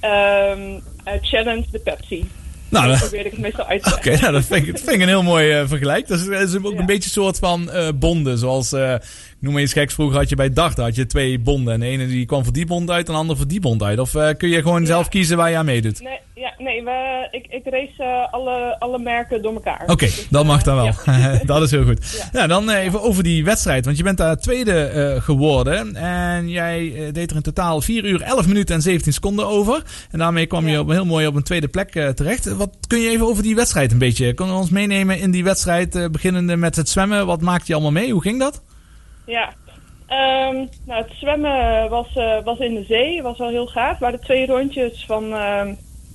ehm, 0.00 0.78
eh, 1.04 1.12
Challenge 1.22 1.64
de 1.70 1.78
Pepsi. 1.78 2.30
Nou, 2.68 2.88
dat- 2.88 2.98
probeer 2.98 3.26
ik 3.26 3.30
het 3.32 3.40
meestal 3.40 3.64
uit 3.66 3.82
te 3.82 3.94
Oké, 3.94 4.16
nou, 4.20 4.32
dat 4.32 4.44
vind 4.44 4.66
ik, 4.66 4.72
dat 4.72 4.80
vind 4.82 4.94
ik 4.96 5.00
een 5.02 5.08
heel 5.08 5.22
mooi 5.22 5.50
eh, 5.50 5.68
vergelijk. 5.68 6.08
Dat 6.08 6.18
is, 6.18 6.26
dat 6.26 6.40
is 6.48 6.56
ook 6.56 6.78
een 6.78 6.86
beetje 6.86 7.04
een 7.04 7.22
soort 7.22 7.38
van 7.38 7.70
eh, 7.70 7.88
bonden. 7.94 8.38
Zoals, 8.38 8.72
eh, 8.72 8.94
noem 9.42 9.52
maar 9.52 9.62
iets 9.62 9.72
geks, 9.72 9.94
vroeger 9.94 10.18
had 10.18 10.28
je 10.28 10.36
bij 10.36 10.50
had 10.54 10.94
je 10.94 11.06
twee 11.06 11.38
bonden. 11.38 11.74
En 11.74 11.80
de 11.80 11.86
ene 11.86 12.06
die 12.06 12.26
kwam 12.26 12.44
voor 12.44 12.52
die 12.52 12.66
bond 12.66 12.90
uit 12.90 13.06
en 13.06 13.12
de 13.12 13.18
andere 13.18 13.38
voor 13.38 13.48
die 13.48 13.60
bond 13.60 13.82
uit. 13.82 13.98
Of 13.98 14.14
eh, 14.14 14.28
kun 14.36 14.48
je 14.48 14.62
gewoon 14.62 14.86
zelf 14.86 15.08
kiezen 15.08 15.36
waar 15.36 15.50
je 15.50 15.56
aan 15.56 15.64
meedoet? 15.64 16.02
Nee, 16.02 16.18
ja, 16.34 16.54
nee 16.58 16.84
we, 16.84 17.28
ik, 17.30 17.46
ik 17.48 17.64
race 17.64 18.02
eh, 18.02 18.32
alle, 18.32 18.76
alle 18.78 18.98
merken 18.98 19.42
door 19.42 19.52
elkaar. 19.54 19.82
Oké, 19.86 20.04
Dus, 20.04 20.26
dat 20.30 20.44
mag 20.44 20.62
dan 20.62 20.76
wel. 20.76 20.84
ja. 21.04 21.40
dat 21.44 21.62
is 21.62 21.70
heel 21.70 21.84
goed. 21.84 22.28
Ja. 22.32 22.46
dan 22.46 22.70
eh, 22.70 22.84
even 22.84 23.02
over 23.02 23.22
die 23.22 23.44
wedstrijd. 23.44 23.84
Want 23.84 23.96
je 23.96 24.02
bent 24.02 24.18
daar 24.18 24.36
tweede 24.38 24.82
eh, 24.84 25.22
geworden. 25.22 25.96
En 25.96 26.48
jij 26.48 26.92
eh, 26.94 27.12
deed 27.12 27.30
er 27.30 27.36
in 27.36 27.42
totaal 27.42 27.80
4 27.80 28.04
uur 28.04 28.22
11 28.22 28.46
minuten 28.46 28.74
en 28.74 28.82
17 28.82 29.12
seconden 29.12 29.46
over. 29.46 29.82
En 30.10 30.18
daarmee 30.18 30.46
kwam 30.46 30.68
je 30.68 30.78
op, 30.80 30.88
heel 30.90 31.04
mooi 31.04 31.26
op 31.26 31.34
een 31.34 31.42
tweede 31.42 31.68
plek 31.68 31.94
eh, 31.94 32.08
terecht. 32.08 32.56
Wat 32.56 32.76
kun 32.86 32.98
je 33.00 33.10
even 33.10 33.26
over 33.26 33.42
die 33.42 33.54
wedstrijd 33.54 33.92
een 33.92 33.98
beetje... 33.98 34.32
Kun 34.32 34.46
je 34.46 34.52
ons 34.52 34.70
meenemen 34.70 35.18
in 35.18 35.30
die 35.30 35.44
wedstrijd, 35.44 35.94
eh, 35.94 36.08
beginnende 36.10 36.56
met 36.56 36.76
het 36.76 36.88
zwemmen? 36.88 37.26
Wat 37.26 37.40
maakte 37.40 37.64
je 37.66 37.72
allemaal 37.72 37.92
mee? 37.92 38.12
Hoe 38.12 38.22
ging 38.22 38.38
dat? 38.38 38.62
Ja, 39.26 39.52
Ehm, 40.12 40.54
nou, 40.86 41.02
het 41.02 41.12
zwemmen 41.14 41.88
was, 41.90 42.14
eh, 42.14 42.42
was 42.44 42.58
in 42.58 42.74
de 42.74 42.84
zee, 42.84 43.22
was 43.22 43.38
wel 43.38 43.48
heel 43.48 43.66
gaaf. 43.66 43.90
Het 43.90 43.98
waren 43.98 44.20
twee 44.20 44.46
rondjes 44.46 45.04
van, 45.06 45.32
ehm, 45.32 45.74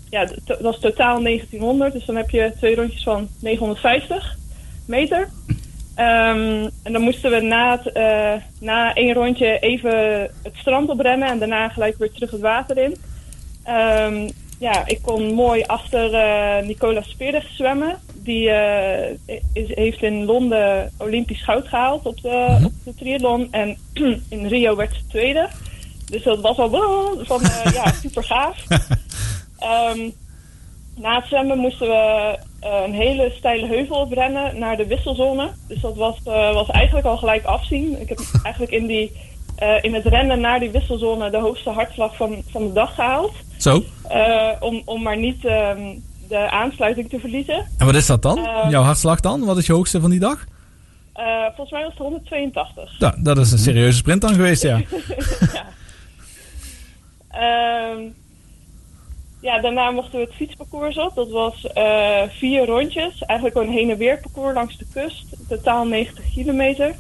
ja, 0.09 0.25
to- 0.45 0.61
was 0.61 0.79
totaal 0.79 1.21
1900, 1.21 1.93
dus 1.93 2.05
dan 2.05 2.15
heb 2.15 2.29
je 2.29 2.53
twee 2.57 2.75
rondjes 2.75 3.03
van 3.03 3.27
950 3.41 4.35
meter. 4.87 5.29
Ehm, 5.95 6.69
en 6.83 6.93
dan 6.93 7.01
moesten 7.01 7.31
we 7.31 7.39
na, 7.41 7.83
eh, 7.83 8.41
na 8.59 8.93
één 8.93 9.13
rondje 9.13 9.59
even 9.59 10.19
het 10.43 10.55
strand 10.55 10.89
oprennen 10.89 11.27
en 11.27 11.39
daarna 11.39 11.69
gelijk 11.69 11.97
weer 11.97 12.11
terug 12.11 12.31
het 12.31 12.41
water 12.41 12.77
in. 12.77 12.95
Ja, 14.57 14.87
ik 14.87 15.01
kon 15.01 15.33
mooi 15.33 15.63
achter 15.63 16.13
eh 16.13 16.65
Nicola 16.65 17.01
Speerder 17.01 17.49
zwemmen. 17.53 17.99
Die 18.13 18.49
eh, 18.49 19.17
is, 19.53 19.75
heeft 19.75 20.01
in 20.01 20.25
Londen 20.25 20.91
Olympisch 20.97 21.43
goud 21.43 21.67
gehaald 21.67 22.05
op 22.05 22.21
de, 22.21 22.59
op 22.65 22.71
de 22.83 22.95
triathlon. 22.95 23.47
En 23.51 23.77
in 24.29 24.47
Rio 24.47 24.75
werd 24.75 24.95
ze 24.95 25.07
tweede. 25.07 25.49
Dus 26.05 26.23
dat 26.23 26.41
was 26.41 26.57
al 26.57 26.69
wow, 26.69 27.25
van, 27.25 27.41
eh, 27.41 27.73
ja, 27.73 27.91
super 28.01 28.23
gaaf. 28.23 28.63
Ehm, 29.57 30.09
na 30.95 31.15
het 31.15 31.27
zwemmen 31.27 31.57
moesten 31.57 31.87
we 31.87 32.37
een 32.59 32.93
hele 32.93 33.33
steile 33.37 33.67
heuvel 33.67 33.95
oprennen 33.95 34.59
naar 34.59 34.77
de 34.77 34.87
wisselzone. 34.87 35.51
Dus 35.67 35.81
dat 35.81 35.95
was, 35.95 36.19
was 36.23 36.69
eigenlijk 36.69 37.07
al 37.07 37.17
gelijk 37.17 37.45
afzien. 37.45 38.01
Ik 38.01 38.09
heb 38.09 38.19
eigenlijk 38.43 38.73
in, 38.73 38.87
die, 38.87 39.11
eh, 39.57 39.83
in 39.83 39.93
het 39.93 40.05
rennen 40.05 40.39
naar 40.39 40.59
die 40.59 40.69
wisselzone 40.71 41.29
de 41.29 41.39
hoogste 41.39 41.69
hartslag 41.69 42.15
van, 42.15 42.43
van 42.49 42.67
de 42.67 42.73
dag 42.73 42.95
gehaald. 42.95 43.33
Zo. 43.57 43.83
Eh, 44.09 44.49
om, 44.59 44.81
om 44.85 45.01
maar 45.01 45.17
niet 45.17 45.45
ehm, 45.45 45.95
de 46.27 46.49
aansluiting 46.49 47.09
te 47.09 47.19
verliezen. 47.19 47.65
En 47.77 47.85
wat 47.85 47.95
is 47.95 48.05
dat 48.05 48.21
dan? 48.21 48.37
Ehm, 48.37 48.69
Jouw 48.69 48.83
hartslag 48.83 49.19
dan? 49.19 49.45
Wat 49.45 49.57
is 49.57 49.65
je 49.65 49.73
hoogste 49.73 50.01
van 50.01 50.09
die 50.09 50.19
dag? 50.19 50.45
Eh, 51.13 51.45
volgens 51.45 51.71
mij 51.71 51.81
was 51.81 51.91
het 51.91 52.01
182. 52.01 52.99
Nou, 52.99 53.13
dat 53.17 53.37
is 53.37 53.51
een 53.51 53.57
serieuze 53.57 53.97
sprint 53.97 54.21
dan 54.21 54.33
geweest, 54.33 54.61
ja. 54.61 54.77
ja. 55.53 55.65
Ehm, 57.29 58.01
ja, 59.41 59.59
daarna 59.61 59.91
mochten 59.91 60.19
we 60.19 60.25
het 60.25 60.35
fietsparcours 60.35 60.97
op. 60.97 61.15
Dat 61.15 61.29
was 61.29 61.67
eh, 61.67 62.21
vier 62.29 62.65
rondjes. 62.65 63.21
Eigenlijk 63.21 63.57
gewoon 63.57 63.73
een 63.73 63.79
heen 63.79 63.89
en 63.89 63.97
weer 63.97 64.19
parcours 64.19 64.53
langs 64.53 64.77
de 64.77 64.85
kust. 64.93 65.25
Totaal 65.47 65.85
90 65.85 66.23
kilometer. 66.33 66.95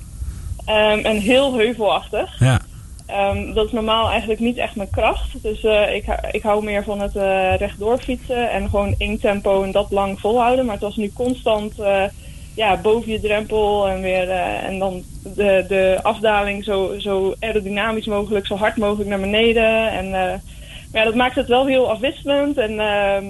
Ehm, 0.67 0.99
en 1.05 1.17
heel 1.17 1.53
heuvelachtig. 1.57 2.39
Ja. 2.39 2.61
Ehm, 3.05 3.53
dat 3.53 3.65
is 3.65 3.71
normaal 3.71 4.09
eigenlijk 4.09 4.39
niet 4.39 4.57
echt 4.57 4.75
mijn 4.75 4.89
kracht. 4.89 5.43
Dus 5.43 5.63
eh, 5.63 5.95
ik, 5.95 6.05
hou- 6.05 6.19
ik 6.31 6.41
hou 6.41 6.63
meer 6.63 6.83
van 6.83 7.01
het 7.01 7.15
eh, 7.15 7.55
rechtdoor 7.57 7.97
fietsen 7.97 8.51
en 8.51 8.69
gewoon 8.69 8.95
één 8.97 9.19
tempo 9.19 9.63
en 9.63 9.71
dat 9.71 9.91
lang 9.91 10.19
volhouden. 10.19 10.65
Maar 10.65 10.73
het 10.73 10.83
was 10.83 10.95
nu 10.95 11.11
constant 11.13 11.79
eh, 11.79 12.03
ja, 12.55 12.77
boven 12.77 13.11
je 13.11 13.19
drempel 13.19 13.87
en 13.87 14.01
weer 14.01 14.29
en 14.29 14.79
dan 14.79 15.03
de, 15.23 15.65
de 15.67 15.99
afdaling 16.01 16.63
zo, 16.63 16.93
zo 16.97 17.33
aerodynamisch 17.39 18.05
mogelijk, 18.05 18.45
zo 18.45 18.55
hard 18.55 18.77
mogelijk 18.77 19.09
naar 19.09 19.19
beneden. 19.19 19.91
En 19.91 20.09
maar 20.91 21.01
ja, 21.01 21.03
dat 21.03 21.15
maakt 21.15 21.35
het 21.35 21.47
wel 21.47 21.65
heel 21.65 21.89
afwisselend. 21.91 22.57
En 22.57 22.79
ehm, 22.79 23.25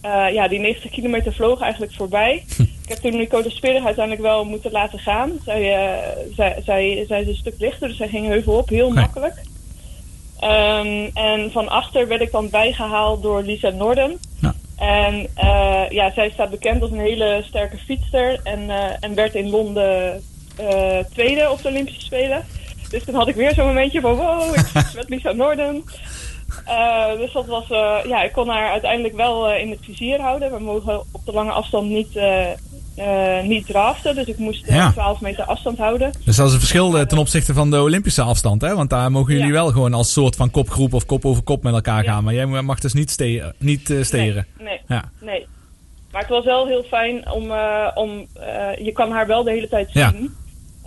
eh, 0.00 0.34
ja, 0.34 0.48
die 0.48 0.58
90 0.58 0.90
kilometer 0.90 1.32
vloog 1.32 1.60
eigenlijk 1.60 1.92
voorbij. 1.92 2.44
Ik 2.86 2.92
heb 2.92 3.00
toen 3.00 3.16
Nico 3.16 3.42
de 3.42 3.50
Sperig 3.50 3.84
uiteindelijk 3.84 4.26
wel 4.26 4.44
moeten 4.44 4.70
laten 4.70 4.98
gaan. 4.98 5.32
Zij, 5.44 5.74
eh, 5.74 6.16
zij, 6.34 6.62
zij, 6.64 7.04
zij 7.08 7.20
is 7.20 7.28
een 7.28 7.36
stuk 7.36 7.54
lichter, 7.58 7.88
dus 7.88 7.96
zij 7.96 8.08
ging 8.08 8.26
heuvel 8.26 8.56
op, 8.56 8.68
heel 8.68 8.90
makkelijk. 8.90 9.34
Ehm, 10.40 11.10
en 11.14 11.50
van 11.52 11.68
achter 11.68 12.08
werd 12.08 12.20
ik 12.20 12.30
dan 12.30 12.50
bijgehaald 12.50 13.22
door 13.22 13.42
Lisa 13.42 13.70
Norden. 13.70 14.18
En 14.76 15.26
eh, 15.34 15.84
ja, 15.88 16.12
zij 16.12 16.30
staat 16.30 16.50
bekend 16.50 16.82
als 16.82 16.90
een 16.90 16.98
hele 16.98 17.42
sterke 17.46 17.76
fietster. 17.76 18.40
En, 18.42 18.70
eh, 18.70 18.96
en 19.00 19.14
werd 19.14 19.34
in 19.34 19.50
Londen 19.50 20.22
tweede 21.12 21.50
op 21.50 21.62
de 21.62 21.68
Olympische 21.68 22.00
Spelen. 22.00 22.44
Dus 22.90 23.04
toen 23.04 23.14
had 23.14 23.28
ik 23.28 23.34
weer 23.34 23.54
zo'n 23.54 23.66
momentje 23.66 24.00
van 24.00 24.14
wow, 24.14 24.54
ik 24.54 24.66
fiets 24.74 24.94
met 24.94 25.08
Lisa 25.08 25.32
Norden. 25.32 25.84
Dus 27.16 27.32
dat 27.32 27.46
was, 27.46 27.68
ja, 28.06 28.22
ik 28.22 28.32
kon 28.32 28.48
haar 28.48 28.70
uiteindelijk 28.70 29.16
wel 29.16 29.52
in 29.52 29.70
het 29.70 29.80
vizier 29.82 30.20
houden. 30.20 30.52
We 30.52 30.58
mogen 30.58 31.00
op 31.12 31.20
de 31.24 31.32
lange 31.32 31.52
afstand 31.52 31.88
niet, 31.88 32.18
eh 32.96 33.38
eh, 33.38 33.44
niet 33.46 33.66
draften, 33.66 34.14
dus 34.14 34.26
ik 34.26 34.38
moest 34.38 34.66
eh, 34.66 34.74
Ja. 34.74 34.92
12 34.92 35.20
meter 35.20 35.44
afstand 35.44 35.78
houden. 35.78 36.12
Dus 36.24 36.36
dat 36.36 36.46
is 36.46 36.52
een 36.52 36.58
verschil 36.58 36.98
eh, 36.98 37.06
ten 37.06 37.18
opzichte 37.18 37.54
van 37.54 37.70
de 37.70 37.80
Olympische 37.82 38.22
afstand, 38.22 38.60
hè? 38.62 38.74
Want 38.74 38.90
daar 38.90 39.10
mogen 39.10 39.34
jullie 39.34 39.52
wel 39.52 39.70
gewoon 39.70 39.94
als 39.94 40.12
soort 40.12 40.36
van 40.36 40.50
kopgroep 40.50 40.94
of 40.94 41.06
kop 41.06 41.24
over 41.24 41.42
kop 41.42 41.62
met 41.62 41.74
elkaar 41.74 42.04
gaan. 42.04 42.24
Maar 42.24 42.34
jij 42.34 42.46
mag 42.46 42.78
dus 42.80 42.92
niet, 42.92 43.10
ste 43.10 43.54
niet 43.58 43.90
eh, 43.90 44.02
steren. 44.02 44.46
Nee, 44.58 44.80
Ja. 44.88 45.04
nee. 45.20 45.46
Maar 46.12 46.20
het 46.20 46.30
was 46.30 46.44
wel 46.44 46.66
heel 46.66 46.82
fijn 46.82 47.30
om, 47.30 47.50
eh, 47.50 47.86
om 47.94 48.26
eh, 48.34 48.84
je 48.84 48.92
kan 48.92 49.10
haar 49.10 49.26
wel 49.26 49.42
de 49.44 49.50
hele 49.50 49.68
tijd 49.68 49.88
zien. 49.92 50.34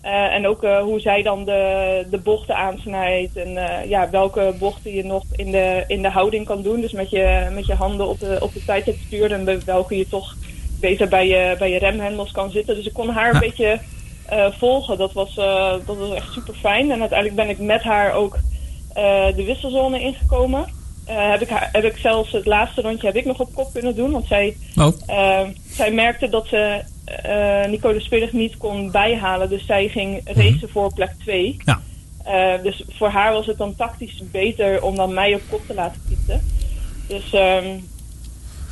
Eh, 0.01 0.11
en 0.35 0.47
ook 0.47 0.63
eh, 0.63 0.79
hoe 0.81 0.99
zij 0.99 1.21
dan 1.21 1.45
de, 1.45 2.05
de 2.11 2.17
bochten 2.17 2.55
aansnijdt. 2.55 3.35
En 3.35 3.57
eh, 3.57 3.89
ja, 3.89 4.09
welke 4.09 4.53
bochten 4.59 4.93
je 4.93 5.03
nog 5.03 5.23
in 5.35 5.51
de, 5.51 5.83
in 5.87 6.01
de 6.01 6.09
houding 6.09 6.45
kan 6.45 6.61
doen. 6.61 6.81
Dus 6.81 6.91
met 6.91 7.09
je, 7.09 7.47
met 7.53 7.65
je 7.65 7.73
handen 7.73 8.07
op 8.07 8.19
de, 8.19 8.37
op 8.39 8.53
de 8.53 8.65
tijd 8.65 8.85
het 8.85 8.95
stuur. 9.05 9.31
En 9.31 9.65
welke 9.65 9.97
je 9.97 10.07
toch 10.07 10.35
beter 10.79 11.07
bij 11.07 11.27
je, 11.27 11.55
bij 11.57 11.71
je 11.71 11.79
remhendels 11.79 12.31
kan 12.31 12.51
zitten. 12.51 12.75
Dus 12.75 12.85
ik 12.85 12.93
kon 12.93 13.09
haar 13.09 13.33
een 13.33 13.39
beetje 13.39 13.79
eh, 14.29 14.45
volgen. 14.57 14.97
Dat 14.97 15.13
was, 15.13 15.37
eh, 15.37 15.73
dat 15.85 15.97
was 15.97 16.13
echt 16.13 16.33
super 16.33 16.53
fijn. 16.53 16.91
En 16.91 16.99
uiteindelijk 16.99 17.39
ben 17.39 17.49
ik 17.49 17.59
met 17.59 17.81
haar 17.81 18.13
ook 18.13 18.37
eh, 18.93 19.25
de 19.35 19.43
wisselzone 19.43 20.01
ingekomen. 20.01 20.77
Heb, 21.05 21.41
ik 21.41 21.49
haar, 21.49 21.69
heb 21.71 21.83
ik 21.83 21.97
zelfs 21.97 22.31
het 22.31 22.45
laatste 22.45 22.81
rondje 22.81 23.07
heb 23.07 23.15
ik 23.15 23.25
nog 23.25 23.39
op 23.39 23.53
kop 23.53 23.73
kunnen 23.73 23.95
doen. 23.95 24.11
Want 24.11 24.27
zij, 24.27 24.57
Oh. 24.75 25.47
zij 25.69 25.91
merkte 25.91 26.29
dat 26.29 26.47
ze 26.47 26.81
Nicole 27.69 27.99
Spillig 27.99 28.31
niet 28.31 28.57
kon 28.57 28.91
bijhalen. 28.91 29.49
Dus 29.49 29.65
zij 29.65 29.87
ging 29.87 30.21
racen 30.25 30.69
voor 30.69 30.93
plek 30.93 31.11
2. 31.23 31.57
Ja. 31.65 31.79
Dus 32.63 32.83
voor 32.89 33.07
haar 33.07 33.33
was 33.33 33.45
het 33.45 33.57
dan 33.57 33.75
tactisch 33.75 34.21
beter 34.31 34.83
om 34.83 34.95
dan 34.95 35.13
mij 35.13 35.33
op 35.33 35.41
kop 35.49 35.61
te 35.67 35.73
laten 35.73 36.01
fietsen. 36.07 36.41
Dus 37.07 37.33
ehm, 37.33 37.65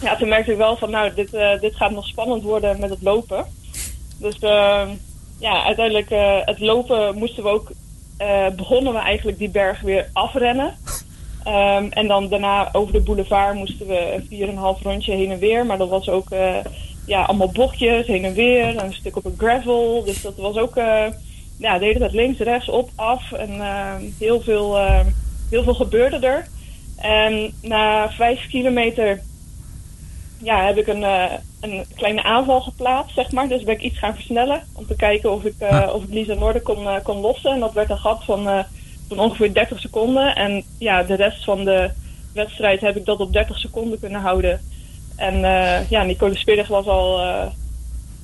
ja, 0.01 0.15
toen 0.15 0.29
merkte 0.29 0.51
ik 0.51 0.57
wel 0.57 0.77
van 0.77 0.89
nou, 0.89 1.13
dit, 1.13 1.33
eh, 1.33 1.59
dit 1.59 1.75
gaat 1.75 1.91
nog 1.91 2.07
spannend 2.07 2.43
worden 2.43 2.79
met 2.79 2.89
het 2.89 3.01
lopen. 3.01 3.45
Dus 4.19 4.39
ehm, 4.39 4.89
ja, 5.39 5.63
uiteindelijk 5.63 6.09
eh, 6.09 6.37
het 6.41 6.59
lopen 6.59 7.17
moesten 7.17 7.43
we 7.43 7.49
ook, 7.49 7.71
eh, 8.17 8.49
begonnen 8.55 8.93
we 8.93 8.99
eigenlijk 8.99 9.37
die 9.37 9.49
berg 9.49 9.81
weer 9.81 10.09
afrennen. 10.13 10.77
Ehm, 11.43 11.87
en 11.89 12.07
dan 12.07 12.29
daarna 12.29 12.69
over 12.73 12.93
de 12.93 13.01
boulevard 13.01 13.55
moesten 13.55 13.87
we 13.87 14.13
een 14.13 14.27
4,5 14.27 14.81
rondje 14.81 15.13
heen 15.13 15.31
en 15.31 15.39
weer. 15.39 15.65
Maar 15.65 15.77
dat 15.77 15.89
was 15.89 16.09
ook 16.09 16.29
ja, 17.05 17.23
allemaal 17.23 17.51
bochtjes 17.51 18.07
heen 18.07 18.25
en 18.25 18.33
weer. 18.33 18.83
Een 18.83 18.93
stuk 18.93 19.15
op 19.15 19.25
een 19.25 19.35
gravel. 19.37 20.03
Dus 20.03 20.21
dat 20.21 20.35
was 20.37 20.57
ook 20.57 20.75
ja, 21.57 21.77
de 21.77 21.85
hele 21.85 21.99
tijd 21.99 22.13
links, 22.13 22.39
rechts, 22.39 22.69
op, 22.69 22.89
af. 22.95 23.31
En 23.31 23.61
ehm, 23.61 24.01
heel, 24.19 24.41
veel, 24.41 24.77
heel 25.49 25.63
veel 25.63 25.73
gebeurde 25.73 26.27
er. 26.27 26.47
En 26.97 27.53
na 27.61 28.11
vijf 28.11 28.47
kilometer 28.47 29.21
ja, 30.37 30.65
heb 30.65 30.77
ik 30.77 30.87
een, 30.87 31.03
eh, 31.03 31.31
een 31.61 31.85
kleine 31.95 32.23
aanval 32.23 32.61
geplaatst, 32.61 33.15
zeg 33.15 33.31
maar. 33.31 33.47
Dus 33.47 33.63
ben 33.63 33.73
ik 33.73 33.81
iets 33.81 33.99
gaan 33.99 34.13
versnellen 34.13 34.63
om 34.73 34.87
te 34.87 34.95
kijken 34.95 35.33
of 35.33 35.43
ik, 35.43 35.55
eh, 35.57 35.89
of 35.93 36.03
ik 36.03 36.09
Lisa 36.09 36.33
Noorden 36.33 36.61
kon, 36.61 36.87
eh, 36.87 37.03
kon 37.03 37.19
lossen. 37.19 37.51
En 37.51 37.59
dat 37.59 37.73
werd 37.73 37.89
een 37.89 37.97
gat 37.97 38.23
van, 38.23 38.65
van 39.07 39.19
ongeveer 39.19 39.53
30 39.53 39.79
seconden. 39.79 40.35
En 40.35 40.63
ja, 40.77 41.03
de 41.03 41.15
rest 41.15 41.43
van 41.43 41.63
de 41.65 41.91
wedstrijd 42.33 42.81
heb 42.81 42.95
ik 42.95 43.05
dat 43.05 43.19
op 43.19 43.33
30 43.33 43.59
seconden 43.59 43.99
kunnen 43.99 44.21
houden. 44.21 44.61
En 45.15 45.39
ja, 45.89 46.03
Nicole 46.03 46.37
Spiddig 46.37 46.67
was 46.67 46.85
al... 46.85 47.19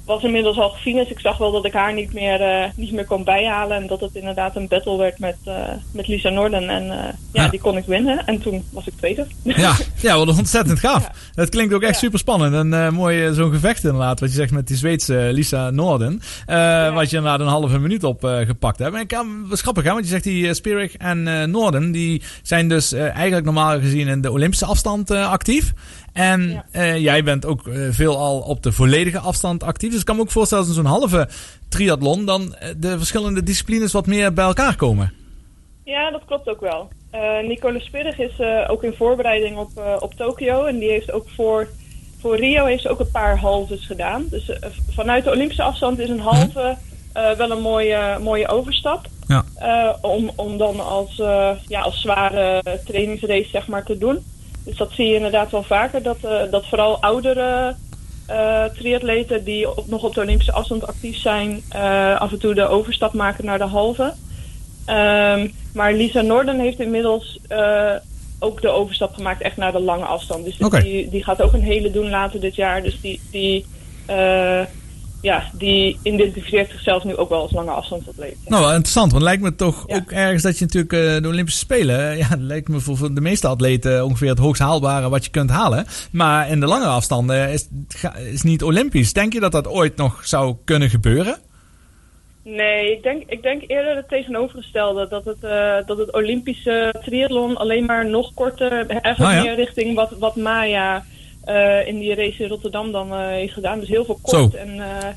was 0.05 0.23
inmiddels 0.23 0.57
al 0.57 0.69
gefinished. 0.69 1.09
Ik 1.11 1.19
zag 1.19 1.37
wel 1.37 1.51
dat 1.51 1.65
ik 1.65 1.73
haar 1.73 1.93
niet 1.93 2.13
meer, 2.13 2.41
eh, 2.41 2.69
niet 2.75 2.91
meer 2.91 3.05
kon 3.05 3.23
bijhalen. 3.23 3.77
En 3.77 3.87
dat 3.87 3.99
het 4.01 4.15
inderdaad 4.15 4.55
een 4.55 4.67
battle 4.67 4.97
werd 4.97 5.19
met, 5.19 5.35
eh, 5.43 5.53
met 5.91 6.07
Lisa 6.07 6.29
Norden. 6.29 6.69
En 6.69 6.91
eh, 6.91 7.13
ja, 7.33 7.47
die 7.47 7.59
kon 7.59 7.77
ik 7.77 7.85
winnen. 7.85 8.25
En 8.25 8.41
toen 8.41 8.63
was 8.69 8.87
ik 8.87 8.93
tweede. 8.97 9.27
Ja, 9.43 9.75
ja 10.01 10.17
wat 10.17 10.37
ontzettend 10.37 10.79
gaaf. 10.79 11.09
Het 11.35 11.49
klinkt 11.49 11.73
ook 11.73 11.81
echt 11.81 11.99
super 11.99 12.19
spannend. 12.19 12.73
En 12.73 12.93
mooi 12.93 13.33
zo'n 13.33 13.51
gevecht 13.51 13.83
inderdaad, 13.83 14.19
wat 14.19 14.29
je 14.29 14.35
zegt 14.35 14.51
met 14.51 14.67
die 14.67 14.77
Zweedse 14.77 15.29
Lisa 15.31 15.69
Noorden. 15.69 16.21
eh, 16.45 16.93
Wat 16.93 17.09
je 17.09 17.15
inderdaad 17.17 17.39
een 17.39 17.47
halve 17.47 17.79
minuut 17.79 18.03
op 18.03 18.23
gepakt 18.45 18.79
hebt. 18.79 18.95
En 18.95 19.01
ik 19.01 19.07
kan, 19.07 19.47
wat 19.49 19.59
grappig 19.59 19.83
hè, 19.83 19.91
want 19.91 20.03
je 20.03 20.09
zegt 20.11 20.23
die 20.23 20.53
Spirig 20.53 20.95
en 20.95 21.49
Noorden, 21.51 21.91
die 21.91 22.21
zijn 22.43 22.67
dus 22.69 22.91
eigenlijk 22.93 23.45
normaal 23.45 23.79
gezien 23.79 24.07
in 24.07 24.21
de 24.21 24.31
Olympische 24.31 24.65
afstand 24.65 25.11
actief. 25.11 25.73
En 26.13 26.65
eh, 26.71 26.97
jij 26.97 27.23
bent 27.23 27.45
ook 27.45 27.67
eh, 27.67 27.87
veelal 27.91 28.39
op 28.39 28.63
de 28.63 28.71
volledige 28.71 29.19
afstand 29.19 29.63
actief. 29.63 29.91
Dus 29.91 29.99
ik 29.99 30.05
kan 30.05 30.15
me 30.15 30.21
ook 30.21 30.31
voorstellen 30.31 30.65
dat 30.65 30.75
in 30.75 30.81
zo'n 30.81 30.91
halve 30.91 31.27
triathlon 31.69 32.25
dan 32.25 32.55
eh, 32.55 32.69
de 32.77 32.97
verschillende 32.97 33.43
disciplines 33.43 33.91
wat 33.91 34.05
meer 34.05 34.33
bij 34.33 34.45
elkaar 34.45 34.75
komen. 34.75 35.13
Ja, 35.83 36.11
dat 36.11 36.21
klopt 36.25 36.49
ook 36.49 36.61
wel. 36.61 36.89
Eh 37.09 37.47
Nicole 37.47 37.79
Spiddig 37.79 38.19
is 38.19 38.31
ook 38.67 38.83
in 38.83 38.93
voorbereiding 38.93 39.57
op, 39.57 39.99
op 39.99 40.13
Tokio. 40.13 40.65
En 40.65 40.79
die 40.79 40.89
heeft 40.89 41.11
ook 41.11 41.29
voor, 41.35 41.67
voor 42.19 42.35
Rio 42.37 42.65
heeft 42.65 42.81
ze 42.81 42.89
ook 42.89 42.99
een 42.99 43.11
paar 43.11 43.37
halves 43.37 43.85
gedaan. 43.85 44.25
Dus 44.29 44.51
vanuit 44.89 45.23
de 45.23 45.31
Olympische 45.31 45.63
afstand 45.63 45.99
is 45.99 46.09
een 46.09 46.19
halve 46.19 46.77
eh, 47.13 47.31
wel 47.31 47.51
een 47.51 47.61
mooie, 47.61 48.17
mooie 48.21 48.47
overstap. 48.47 49.07
Ja. 49.27 49.45
Om, 50.01 50.31
om 50.35 50.57
dan 50.57 50.79
als, 50.79 51.15
ja, 51.67 51.81
als 51.81 52.01
zware 52.01 52.61
trainingsrace 52.85 53.49
zeg 53.49 53.67
maar, 53.67 53.83
te 53.83 53.97
doen. 53.97 54.23
Dus 54.63 54.77
dat 54.77 54.91
zie 54.91 55.07
je 55.07 55.15
inderdaad 55.15 55.51
wel 55.51 55.63
vaker. 55.63 56.03
Dat, 56.03 56.17
eh, 56.21 56.51
dat 56.51 56.65
vooral 56.67 57.01
oudere 57.01 57.75
eh 58.27 58.65
triatleten 58.65 59.43
die 59.43 59.77
op, 59.77 59.87
nog 59.87 60.03
op 60.03 60.13
de 60.13 60.21
Olympische 60.21 60.51
afstand 60.51 60.87
actief 60.87 61.17
zijn... 61.17 61.61
eh, 61.69 62.19
af 62.19 62.31
en 62.31 62.39
toe 62.39 62.53
de 62.53 62.67
overstap 62.67 63.13
maken 63.13 63.45
naar 63.45 63.57
de 63.57 63.63
halve. 63.63 64.13
Ehm, 64.85 65.47
maar 65.73 65.93
Lisa 65.93 66.21
Norden 66.21 66.59
heeft 66.59 66.79
inmiddels 66.79 67.39
ook 68.39 68.61
de 68.61 68.69
overstap 68.69 69.13
gemaakt 69.13 69.41
echt 69.41 69.57
naar 69.57 69.71
de 69.71 69.79
lange 69.79 70.05
afstand. 70.05 70.45
Dus 70.45 70.57
die, 70.57 71.09
die 71.09 71.23
gaat 71.23 71.41
ook 71.41 71.53
een 71.53 71.63
hele 71.63 71.91
doen 71.91 72.09
later 72.09 72.39
dit 72.39 72.55
jaar. 72.55 72.83
Dus 72.83 73.01
die, 73.01 73.21
die, 73.31 73.65
ja, 75.23 75.43
die 75.53 75.99
identificeert 76.03 76.71
zichzelf 76.71 77.03
nu 77.03 77.15
ook 77.15 77.29
wel 77.29 77.41
als 77.41 77.51
lange 77.51 77.71
afstandsatleet. 77.71 78.37
Nou, 78.45 78.61
wel 78.61 78.71
interessant. 78.73 79.11
Want 79.11 79.23
het 79.23 79.31
lijkt 79.31 79.41
me 79.43 79.55
toch 79.55 79.87
ook 79.89 80.11
ergens 80.11 80.43
dat 80.43 80.57
je 80.57 80.65
natuurlijk 80.65 80.93
eh, 80.93 81.21
de 81.21 81.27
Olympische 81.27 81.59
Spelen... 81.59 82.09
eh, 82.09 82.17
Ja, 82.17 82.27
dat 82.29 82.39
lijkt 82.39 82.67
me 82.67 82.79
voor, 82.79 83.13
de 83.13 83.21
meeste 83.21 83.47
atleten 83.47 84.05
ongeveer 84.05 84.29
het 84.29 84.37
hoogst 84.39 84.61
haalbare 84.61 85.09
wat 85.09 85.25
je 85.25 85.31
kunt 85.31 85.49
halen. 85.49 85.85
Maar 86.11 86.49
in 86.49 86.59
de 86.59 86.65
lange 86.65 86.85
afstanden 86.85 87.49
is 87.49 87.67
is 88.31 88.41
niet 88.41 88.63
Olympisch. 88.63 89.13
Denk 89.13 89.33
je 89.33 89.39
dat 89.39 89.51
dat 89.51 89.67
ooit 89.67 89.95
nog 89.95 90.25
zou 90.25 90.55
kunnen 90.65 90.89
gebeuren? 90.89 91.37
Nee, 92.43 92.91
ik 92.91 93.03
denk, 93.03 93.23
ik 93.27 93.41
denk 93.41 93.63
eerder 93.67 93.95
het 93.95 94.07
tegenovergestelde. 94.07 95.07
Dat 95.07 95.25
het, 95.25 95.43
eh, 95.43 95.75
dat 95.85 95.97
het 95.97 96.13
Olympische 96.13 96.93
triathlon 97.03 97.57
alleen 97.57 97.85
maar 97.85 98.09
nog 98.09 98.33
korter, 98.33 98.71
eigenlijk 98.87 99.19
Ah, 99.31 99.35
ja. 99.37 99.41
meer 99.43 99.55
richting 99.55 99.95
wat, 99.95 100.11
wat 100.19 100.35
Maya 100.35 100.95
eh, 100.95 101.01
in 101.87 101.99
die 101.99 102.15
race 102.15 102.43
in 102.43 102.49
Rotterdam 102.49 102.91
dan 102.91 103.11
eh, 103.13 103.27
heeft 103.27 103.53
gedaan. 103.53 103.79
Dus 103.79 103.89
heel 103.89 104.05
veel 104.05 104.19
kort 104.21 104.51
Zo. 104.51 104.57
en, 104.57 104.79
eh, 104.79 105.07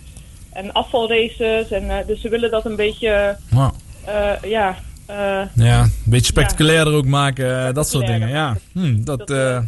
en 0.53 0.73
afvalraces. 0.73 1.71
En, 1.71 1.91
eh, 1.91 2.07
dus 2.07 2.21
ze 2.21 2.29
willen 2.29 2.51
dat 2.51 2.65
een 2.65 2.77
beetje, 2.77 3.37
Wow. 3.51 3.71
eh, 4.05 4.33
ja... 4.51 4.77
eh, 5.07 5.43
Ja, 5.55 5.81
een 5.83 5.93
beetje 6.05 6.27
spectaculairder 6.27 6.95
ook 6.95 7.05
maken. 7.07 7.67
eh, 7.67 7.75
dat 7.75 7.89
soort 7.89 8.07
dingen, 8.07 8.29
ja. 8.29 8.57
Hm, 8.73 9.05
dat, 9.05 9.31
eh, 9.31 9.59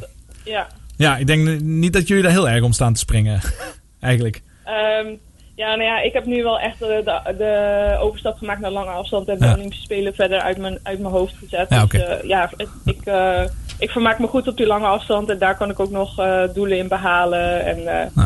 ja. 0.44 0.66
ja, 0.96 1.16
ik 1.16 1.26
denk 1.26 1.60
niet 1.60 1.92
dat 1.92 2.08
jullie 2.08 2.22
daar 2.22 2.32
heel 2.32 2.48
erg 2.48 2.62
om 2.62 2.72
staan 2.72 2.92
te 2.92 2.98
springen. 2.98 3.40
Eigenlijk. 4.00 4.42
Ehm, 4.64 5.06
ja, 5.54 5.68
nou 5.68 5.82
ja, 5.82 6.00
ik 6.00 6.12
heb 6.12 6.24
nu 6.24 6.42
wel 6.42 6.60
echt 6.60 6.78
de, 6.78 7.02
de, 7.38 7.96
overstap 8.00 8.38
gemaakt 8.38 8.60
naar 8.60 8.70
lange 8.70 8.90
afstand 8.90 9.28
en 9.28 9.38
de 9.38 9.44
Ja. 9.44 9.52
Olympische 9.54 9.82
Spelen 9.82 10.14
verder 10.14 10.40
uit 10.40 10.58
mijn, 10.58 10.78
uit 10.82 10.98
mijn 10.98 11.12
hoofd 11.12 11.34
gezet. 11.38 11.66
Ja, 11.68 11.86
dus 11.86 12.00
eh, 12.02 12.22
ja, 12.28 12.50
ik, 12.84 13.04
eh, 13.04 13.42
ik 13.78 13.90
vermaak 13.90 14.18
me 14.18 14.26
goed 14.26 14.48
op 14.48 14.56
die 14.56 14.66
lange 14.66 14.86
afstand 14.86 15.28
en 15.28 15.38
daar 15.38 15.56
kan 15.56 15.70
ik 15.70 15.80
ook 15.80 15.90
nog 15.90 16.18
eh, 16.18 16.42
doelen 16.54 16.78
in 16.78 16.88
behalen. 16.88 17.64
En 17.64 17.86
eh, 17.86 18.24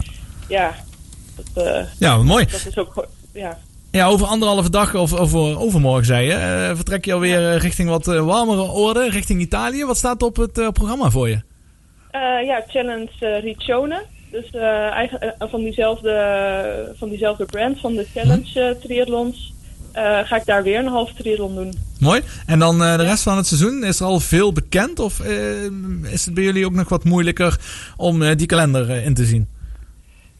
ja, 0.48 0.74
dat, 1.36 1.64
eh, 1.66 1.82
Ja, 1.98 2.16
mooi. 2.16 2.44
dat 2.46 2.66
is 2.68 2.78
ook 2.78 3.06
ja. 3.32 3.58
Ja, 3.90 4.06
over 4.06 4.26
anderhalve 4.26 4.70
dag 4.70 4.94
of 4.94 5.14
over 5.14 5.58
overmorgen, 5.58 6.04
zei 6.04 6.26
je. 6.26 6.72
vertrek 6.74 7.04
je 7.04 7.12
alweer 7.12 7.56
richting 7.56 7.88
wat 7.88 8.04
warmere 8.04 8.62
orde, 8.62 9.10
richting 9.10 9.40
Italië. 9.40 9.84
Wat 9.84 9.96
staat 9.96 10.22
op 10.22 10.36
het 10.36 10.52
programma 10.52 11.10
voor 11.10 11.28
je? 11.28 11.40
Ja, 12.46 12.64
Challenge 12.68 13.40
Riccione. 13.42 14.02
Dus 14.30 14.50
eigen, 14.90 15.34
van, 15.38 15.60
diezelfde, 15.60 16.92
van 16.98 17.08
diezelfde 17.08 17.44
brand, 17.44 17.80
van 17.80 17.94
de 17.94 18.06
Challenge 18.14 18.60
eh, 18.60 18.70
triathlons, 18.82 19.51
ga 20.24 20.36
ik 20.36 20.44
daar 20.44 20.62
weer 20.62 20.78
een 20.78 20.86
half 20.86 21.12
triathlon 21.12 21.54
doen. 21.54 21.72
Mooi. 22.00 22.20
En 22.46 22.58
dan 22.58 22.82
eh, 22.82 22.96
de 22.96 23.02
rest 23.04 23.22
van 23.22 23.36
het 23.36 23.46
seizoen, 23.46 23.84
is 23.84 24.00
er 24.00 24.06
al 24.06 24.20
veel 24.20 24.52
bekend? 24.52 24.98
Of 24.98 25.20
eh, 25.20 25.62
is 26.12 26.24
het 26.24 26.34
bij 26.34 26.44
jullie 26.44 26.66
ook 26.66 26.72
nog 26.72 26.88
wat 26.88 27.04
moeilijker 27.04 27.58
om 27.96 28.22
eh, 28.22 28.36
die 28.36 28.46
kalender 28.46 28.90
eh, 28.90 29.06
in 29.06 29.14
te 29.14 29.24
zien? 29.24 29.48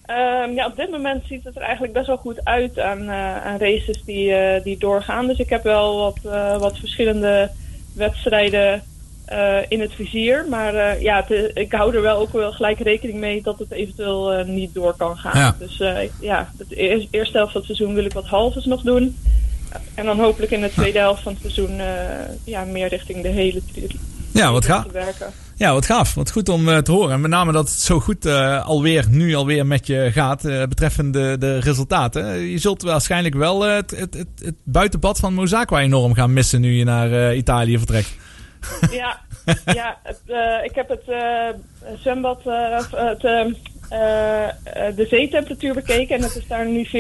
Ehm, 0.06 0.50
ja, 0.54 0.66
op 0.66 0.76
dit 0.76 0.90
moment 0.90 1.22
ziet 1.28 1.44
het 1.44 1.56
er 1.56 1.62
eigenlijk 1.62 1.92
best 1.92 2.06
wel 2.06 2.16
goed 2.16 2.44
uit 2.44 2.78
aan, 2.78 3.00
eh, 3.00 3.44
aan 3.46 3.58
races 3.58 4.02
die, 4.04 4.32
eh, 4.34 4.62
die 4.62 4.78
doorgaan. 4.78 5.26
Dus 5.26 5.38
ik 5.38 5.48
heb 5.48 5.62
wel 5.62 5.96
wat, 5.96 6.32
eh, 6.32 6.58
wat 6.58 6.78
verschillende 6.78 7.50
wedstrijden 7.94 8.82
eh, 9.24 9.56
in 9.68 9.80
het 9.80 9.92
vizier. 9.94 10.46
Maar 10.50 10.74
eh, 10.74 11.00
ja, 11.02 11.24
het 11.26 11.50
ik 11.54 11.72
hou 11.72 11.96
er 11.96 12.02
wel 12.02 12.16
ook 12.18 12.32
wel 12.32 12.52
gelijk 12.52 12.78
rekening 12.80 13.18
mee 13.18 13.42
dat 13.42 13.58
het 13.58 13.70
eventueel 13.70 14.32
eh, 14.32 14.46
niet 14.46 14.74
door 14.74 14.94
kan 14.96 15.16
gaan. 15.16 15.38
Ja. 15.38 15.56
Dus 15.58 15.80
eh, 15.80 15.96
ja, 16.20 16.50
het 16.58 16.66
eer- 16.78 17.06
eerste 17.10 17.36
helft 17.36 17.52
van 17.52 17.60
het 17.60 17.76
seizoen 17.76 17.94
wil 17.94 18.04
ik 18.04 18.12
wat 18.12 18.26
halves 18.26 18.64
nog 18.64 18.82
doen. 18.82 19.16
En 19.94 20.04
dan 20.04 20.20
hopelijk 20.20 20.52
in 20.52 20.60
de 20.60 20.70
tweede 20.70 20.98
helft 20.98 21.22
van 21.22 21.32
het 21.32 21.40
seizoen 21.40 21.80
eh, 21.80 21.86
ja, 22.44 22.64
meer 22.64 22.88
richting 22.88 23.22
de 23.22 23.28
hele 23.28 23.62
Ja, 24.32 24.52
wat 24.52 24.64
gaaf. 24.64 24.84
te 24.84 24.92
werken. 24.92 25.26
Ja, 25.56 25.72
wat 25.72 25.86
gaaf. 25.86 26.14
Wat 26.14 26.30
goed 26.30 26.48
om 26.48 26.68
eh, 26.68 26.78
te 26.78 26.92
horen. 26.92 27.12
En 27.12 27.20
met 27.20 27.30
name 27.30 27.52
dat 27.52 27.68
het 27.68 27.80
zo 27.80 28.00
goed 28.00 28.26
eh, 28.26 28.66
alweer, 28.66 29.06
nu 29.10 29.34
alweer 29.34 29.66
met 29.66 29.86
je 29.86 30.10
gaat, 30.12 30.42
betreffende 30.42 31.38
de 31.38 31.58
resultaten. 31.58 32.38
Je 32.40 32.58
zult 32.58 32.82
waarschijnlijk 32.82 33.34
wel 33.34 33.62
het, 33.62 33.90
het, 33.90 34.14
het, 34.14 34.28
het 34.44 34.54
buitenpad 34.64 35.18
van 35.18 35.34
Mozakwa 35.34 35.80
enorm 35.80 36.14
gaan 36.14 36.32
missen 36.32 36.60
nu 36.60 36.72
je 36.72 36.84
naar 36.84 37.34
Italië 37.34 37.78
vertrekt. 37.78 38.10
Ja, 38.90 39.20
ja 39.64 39.98
het, 40.02 40.20
ik 40.64 40.74
heb 40.74 40.88
het 40.88 41.02
zwembad, 42.00 42.42
de 44.96 45.06
zeetemperatuur 45.10 45.74
bekeken 45.74 46.16
en 46.16 46.22
het 46.22 46.36
is 46.36 46.46
daar 46.48 46.66
nu 46.66 46.86
14,9 46.86 46.90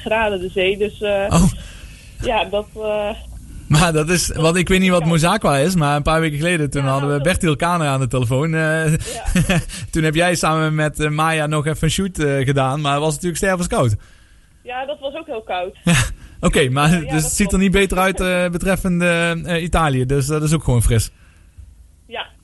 graden 0.00 0.40
de 0.40 0.48
zee. 0.48 0.78
Dus 0.78 1.00
Oh. 1.00 1.44
Ja, 2.20 2.44
dat... 2.44 2.66
eh, 2.76 3.10
Maar 3.68 3.92
dat 3.92 4.08
is, 4.08 4.28
want 4.28 4.56
ik 4.56 4.68
weet 4.68 4.80
niet 4.80 4.90
wat 4.90 5.04
Mozakwa 5.04 5.56
is, 5.56 5.74
maar 5.74 5.96
een 5.96 6.02
paar 6.02 6.20
weken 6.20 6.38
geleden 6.38 6.70
toen 6.70 6.84
hadden 6.84 7.12
we 7.12 7.20
Bertil 7.22 7.56
Kaner 7.56 7.86
aan 7.88 8.00
de 8.00 8.06
telefoon. 8.08 8.54
Eh, 8.54 8.92
toen 9.90 10.02
heb 10.02 10.14
jij 10.14 10.34
samen 10.34 10.74
met 10.74 11.00
eh, 11.00 11.10
Maya 11.10 11.46
nog 11.46 11.66
even 11.66 11.78
een 11.84 11.90
shoot 11.90 12.16
gedaan, 12.44 12.80
maar 12.80 12.92
het 12.92 13.02
was 13.02 13.12
natuurlijk 13.12 13.36
stervenskoud. 13.36 13.94
ja, 14.62 14.86
dat 14.86 15.00
was 15.00 15.14
ook 15.14 15.26
heel 15.26 15.42
koud. 15.42 15.76
Oké, 16.40 16.68
maar 16.68 16.90
Ja, 17.04 17.10
dus 17.12 17.22
het 17.24 17.32
ziet 17.32 17.52
er 17.52 17.58
niet 17.58 17.72
beter 17.72 17.98
uit 17.98 18.16
betreffende 18.52 19.36
Italië, 19.60 20.06
dus 20.06 20.26
dat 20.26 20.42
is 20.42 20.52
ook 20.54 20.64
gewoon 20.64 20.82
fris. 20.82 21.10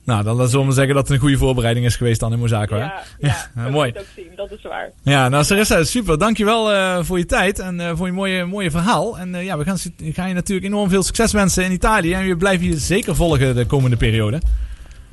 Nou, 0.03 0.23
dan 0.23 0.47
zullen 0.47 0.67
we 0.67 0.73
zeggen 0.73 0.93
dat 0.93 1.03
het 1.03 1.13
een 1.13 1.21
goede 1.21 1.37
voorbereiding 1.37 1.85
is 1.85 1.95
geweest 1.95 2.19
dan 2.19 2.33
in 2.33 2.39
Mozakwa. 2.39 2.77
hè? 2.77 2.83
Ja, 3.27 3.49
ja, 3.55 3.69
mooi. 3.69 3.93
zien, 4.15 4.29
dat 4.35 4.51
is 4.51 4.61
waar. 4.61 4.91
Ja, 5.03 5.29
nou 5.29 5.43
Sarissa, 5.43 5.83
super. 5.83 6.17
Dankjewel 6.17 6.71
eh 6.71 6.99
voor 7.01 7.17
je 7.17 7.25
tijd 7.25 7.59
en 7.59 7.79
eh, 7.79 7.91
voor 7.95 8.05
je 8.05 8.11
mooie, 8.11 8.45
mooie 8.45 8.71
verhaal. 8.71 9.17
En 9.17 9.35
eh, 9.35 9.43
ja, 9.43 9.57
we 9.57 9.63
gaan, 9.63 10.27
je 10.27 10.33
natuurlijk 10.33 10.67
enorm 10.67 10.89
veel 10.89 11.03
succes 11.03 11.31
wensen 11.31 11.63
in 11.63 11.71
Italië. 11.71 12.13
En 12.13 12.27
we 12.27 12.37
blijven 12.37 12.67
je 12.67 12.77
zeker 12.77 13.15
volgen 13.15 13.55
de 13.55 13.65
komende 13.65 13.97
periode. 13.97 14.41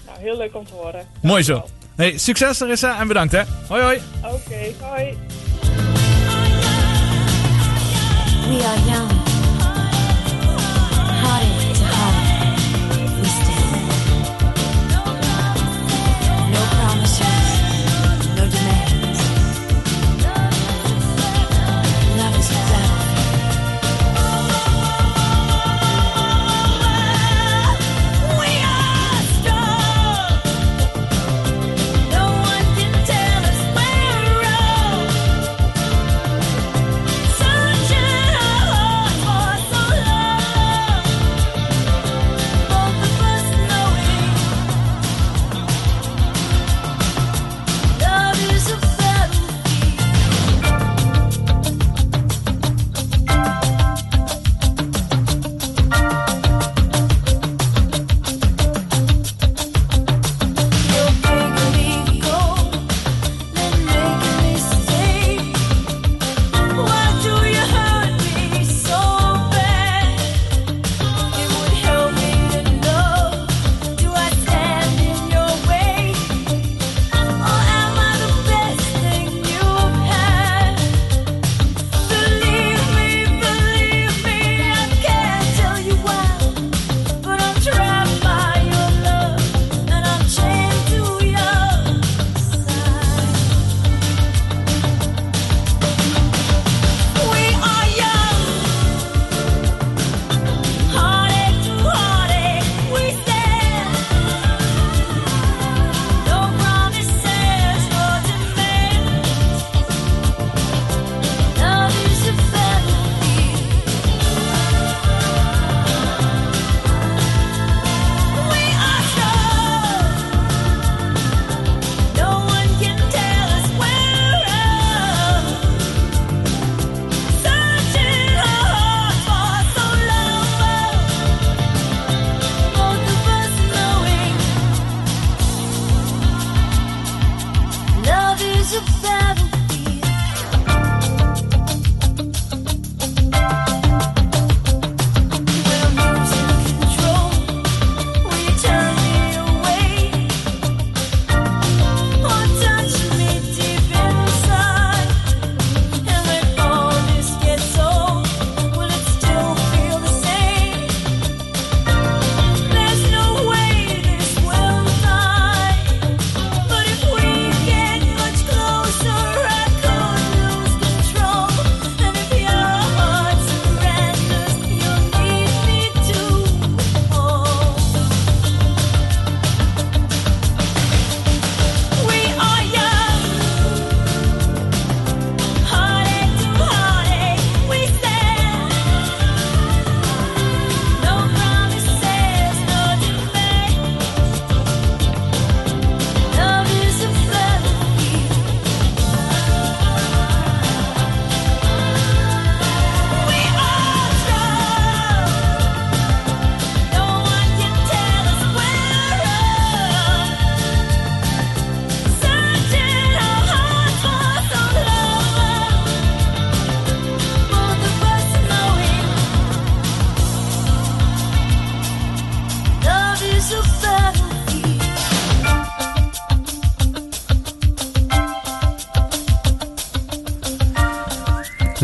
Nou, 0.06 0.18
heel 0.20 0.36
leuk 0.36 0.56
om 0.56 0.64
te 0.64 0.72
horen. 0.72 1.06
Mooi 1.22 1.42
zo. 1.42 1.64
Hey, 1.96 2.18
succes 2.18 2.56
Sarissa 2.56 3.00
en 3.00 3.08
bedankt 3.08 3.32
hè. 3.32 3.42
Hoi 3.68 3.82
hoi. 3.82 3.98
Oké, 4.24 4.72
hoi. 4.80 5.16
We 8.48 8.64
are 8.64 8.80
young, 8.86 9.27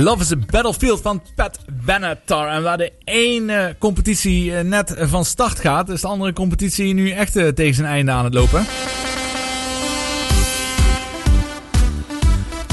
Love 0.04 0.22
is 0.22 0.32
a 0.32 0.36
Battlefield 0.36 1.00
van 1.00 1.22
Pat 1.34 1.58
Benatar. 1.84 2.48
En 2.48 2.62
waar 2.62 2.76
de 2.76 2.92
ene 3.04 3.76
competitie 3.78 4.56
eh, 4.56 4.64
net 4.64 4.94
van 4.98 5.24
start 5.24 5.58
gaat, 5.58 5.88
is 5.88 6.00
de 6.00 6.06
andere 6.06 6.32
competitie 6.32 6.94
nu 6.94 7.10
echt 7.10 7.36
eh, 7.36 7.48
tegen 7.48 7.74
zijn 7.74 7.88
einde 7.88 8.10
aan 8.10 8.24
het 8.24 8.34
lopen. 8.34 8.66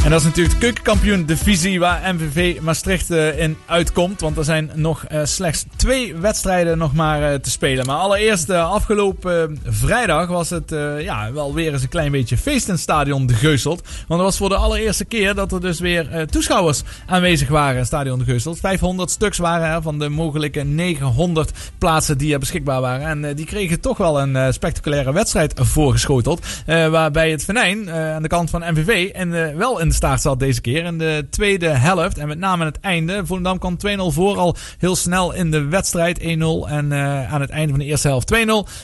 En 0.04 0.10
dat 0.10 0.20
is 0.20 0.26
natuurlijk 0.26 0.54
de 0.56 0.60
keukenkampioen 0.60 1.26
divisie 1.26 1.80
waar 1.80 2.16
MVV 2.16 2.60
Maastricht 2.62 3.12
eh, 3.12 3.40
in 3.40 3.58
uitkomt. 3.66 4.22
Want 4.22 4.38
er 4.38 4.44
zijn 4.44 4.72
nog 4.74 5.04
eh, 5.04 5.20
slechts 5.24 5.66
twee 5.76 6.16
wedstrijden 6.16 6.78
nog 6.78 6.94
maar 6.94 7.32
eh, 7.32 7.40
te 7.40 7.50
spelen. 7.50 7.86
Maar 7.86 7.96
allereerst 7.96 8.50
afgelopen 8.50 9.60
vrijdag 9.66 10.28
was 10.28 10.50
het 10.50 10.76
ja, 11.00 11.34
wel 11.34 11.54
weer 11.54 11.74
eens 11.74 11.82
een 11.82 11.90
klein 11.90 12.12
beetje 12.12 12.38
feest 12.38 12.68
in 12.68 12.74
het 12.74 12.82
stadion 12.82 13.26
De 13.26 13.34
Geuselt. 13.34 13.82
Want 13.82 14.22
het 14.22 14.30
was 14.30 14.38
voor 14.38 14.50
de 14.50 14.56
allereerste 14.56 15.06
keer 15.06 15.36
dat 15.36 15.52
er 15.52 15.62
dus 15.62 15.80
weer 15.80 16.28
toeschouwers 16.28 16.82
aanwezig 17.06 17.48
waren 17.48 17.78
in 17.78 17.86
stadion 17.86 18.20
De 18.20 18.26
Geuselt. 18.26 18.60
500 18.60 19.10
stuks 19.10 19.38
waren 19.38 19.68
er 19.68 19.82
van 19.82 20.00
de 20.00 20.10
mogelijke 20.10 20.64
900 20.64 21.52
plaatsen 21.78 22.18
die 22.18 22.34
er 22.34 22.40
beschikbaar 22.40 22.82
waren. 22.82 23.26
En 23.26 23.36
die 23.36 23.46
kregen 23.46 23.80
toch 23.80 23.98
wel 23.98 24.22
een 24.22 24.54
spectaculaire 24.54 25.14
wedstrijd 25.14 25.54
voorgeschoteld. 25.56 26.46
Waarbij 26.66 27.32
het 27.32 27.44
venijn 27.44 27.92
aan 27.92 28.22
de 28.22 28.28
kant 28.28 28.50
van 28.50 28.64
MVV 28.72 29.10
en, 29.10 29.58
wel 29.58 29.80
in 29.80 29.91
de 29.92 29.98
staart 29.98 30.22
zat 30.22 30.40
deze 30.40 30.62
keer. 30.62 30.84
In 30.84 30.98
de 30.98 31.28
tweede 31.30 31.68
helft 31.68 32.18
en 32.18 32.28
met 32.28 32.40
name 32.40 32.62
aan 32.62 32.68
het 32.68 32.80
einde. 32.80 33.26
Volendam 33.26 33.60
kwam 33.60 33.78
2-0 33.88 34.02
voor 34.08 34.38
al 34.38 34.56
heel 34.78 34.96
snel 34.96 35.34
in 35.34 35.52
de 35.52 35.66
wedstrijd 35.66 36.20
1-0. 36.20 36.24
En 36.24 36.92
eh, 36.92 37.34
aan 37.34 37.42
het 37.42 37.50
einde 37.50 37.70
van 37.70 37.80
de 37.80 37.86
eerste 37.86 38.08
helft 38.08 38.34
2-0. 38.36 38.38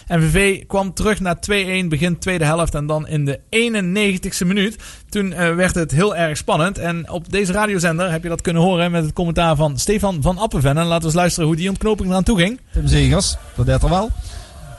MVV 0.07 0.65
kwam 0.65 0.93
terug 0.93 1.19
naar 1.19 1.35
2-1 1.35 1.39
begin 1.87 2.17
tweede 2.19 2.45
helft. 2.45 2.75
En 2.75 2.85
dan 2.85 3.07
in 3.07 3.25
de 3.25 3.39
91ste 3.39 4.47
minuut. 4.47 4.75
Toen 5.09 5.33
eh, 5.33 5.55
werd 5.55 5.75
het 5.75 5.91
heel 5.91 6.15
erg 6.15 6.37
spannend. 6.37 6.77
En 6.77 7.09
op 7.09 7.31
deze 7.31 7.51
radiozender 7.51 8.11
heb 8.11 8.23
je 8.23 8.29
dat 8.29 8.41
kunnen 8.41 8.61
horen 8.61 8.91
met 8.91 9.03
het 9.03 9.13
commentaar 9.13 9.55
van 9.55 9.77
Stefan 9.77 10.21
van 10.21 10.37
Appenven. 10.37 10.77
En 10.77 10.85
laten 10.85 10.99
we 10.99 11.05
eens 11.05 11.15
luisteren 11.15 11.47
hoe 11.47 11.57
die 11.57 11.69
ontknoping 11.69 12.09
eraan 12.09 12.23
toe 12.23 12.39
ging. 12.39 12.59
Tim 12.73 12.87
Zegers, 12.87 13.37
dat 13.55 13.65
deed 13.65 13.83
er 13.83 13.89
wel. 13.89 14.11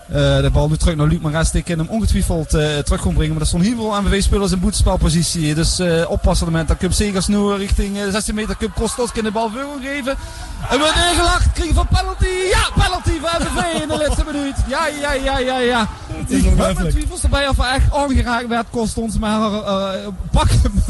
Eh, 0.08 0.40
de 0.40 0.50
bal 0.52 0.68
nu 0.68 0.76
terug 0.76 0.96
naar 0.96 1.06
Luc 1.06 1.20
Maras. 1.20 1.50
Die 1.50 1.62
kan 1.62 1.78
hem 1.78 1.88
ongetwijfeld 1.88 2.54
eh, 2.54 2.78
terug 2.78 3.00
kon 3.00 3.14
brengen. 3.14 3.32
Maar 3.32 3.40
er 3.40 3.46
stonden 3.46 3.68
heel 3.68 3.76
veel 3.76 4.02
MVV-spelers 4.02 4.52
in 4.52 4.60
boetspelpositie. 4.60 5.54
Dus 5.54 5.78
eh 5.78 6.10
oppassen 6.10 6.18
op 6.18 6.28
het 6.28 6.40
moment 6.40 6.68
dat 6.68 6.76
Cup 6.76 6.92
Zegers 6.92 7.26
nu 7.26 7.52
richting 7.52 7.96
eh, 7.98 8.04
de 8.04 8.10
16 8.10 8.34
meter 8.34 8.56
Cup 8.56 8.74
Kostos 8.74 9.12
kan 9.12 9.24
de 9.24 9.30
bal 9.30 9.50
veel 9.50 9.78
geven. 9.82 10.16
En 10.70 10.78
wordt 10.78 10.94
ingelacht. 11.10 11.52
Krijgen 11.52 11.74
van 11.74 11.86
penalty. 11.88 12.26
Ja, 12.50 12.82
penalty 12.82 13.10
voor 13.20 13.40
MVV 13.40 13.82
in 13.82 13.88
de 13.88 13.96
laatste 13.96 14.24
minuut. 14.32 14.54
Ja, 14.68 14.86
ja, 15.00 15.12
ja, 15.12 15.38
ja, 15.38 15.58
ja. 15.58 15.88
Ik 16.26 16.44
heb 16.44 16.90
twijfels 16.90 17.22
erbij 17.22 17.48
of 17.48 17.56
hij 17.56 17.74
echt 17.74 17.94
aangeraakt 17.94 18.48
werd. 18.48 18.66
Kost 18.70 18.96
ons 18.96 19.18
maar 19.18 19.50
uh, 19.50 19.90
pak 20.30 20.48
hem. 20.50 20.82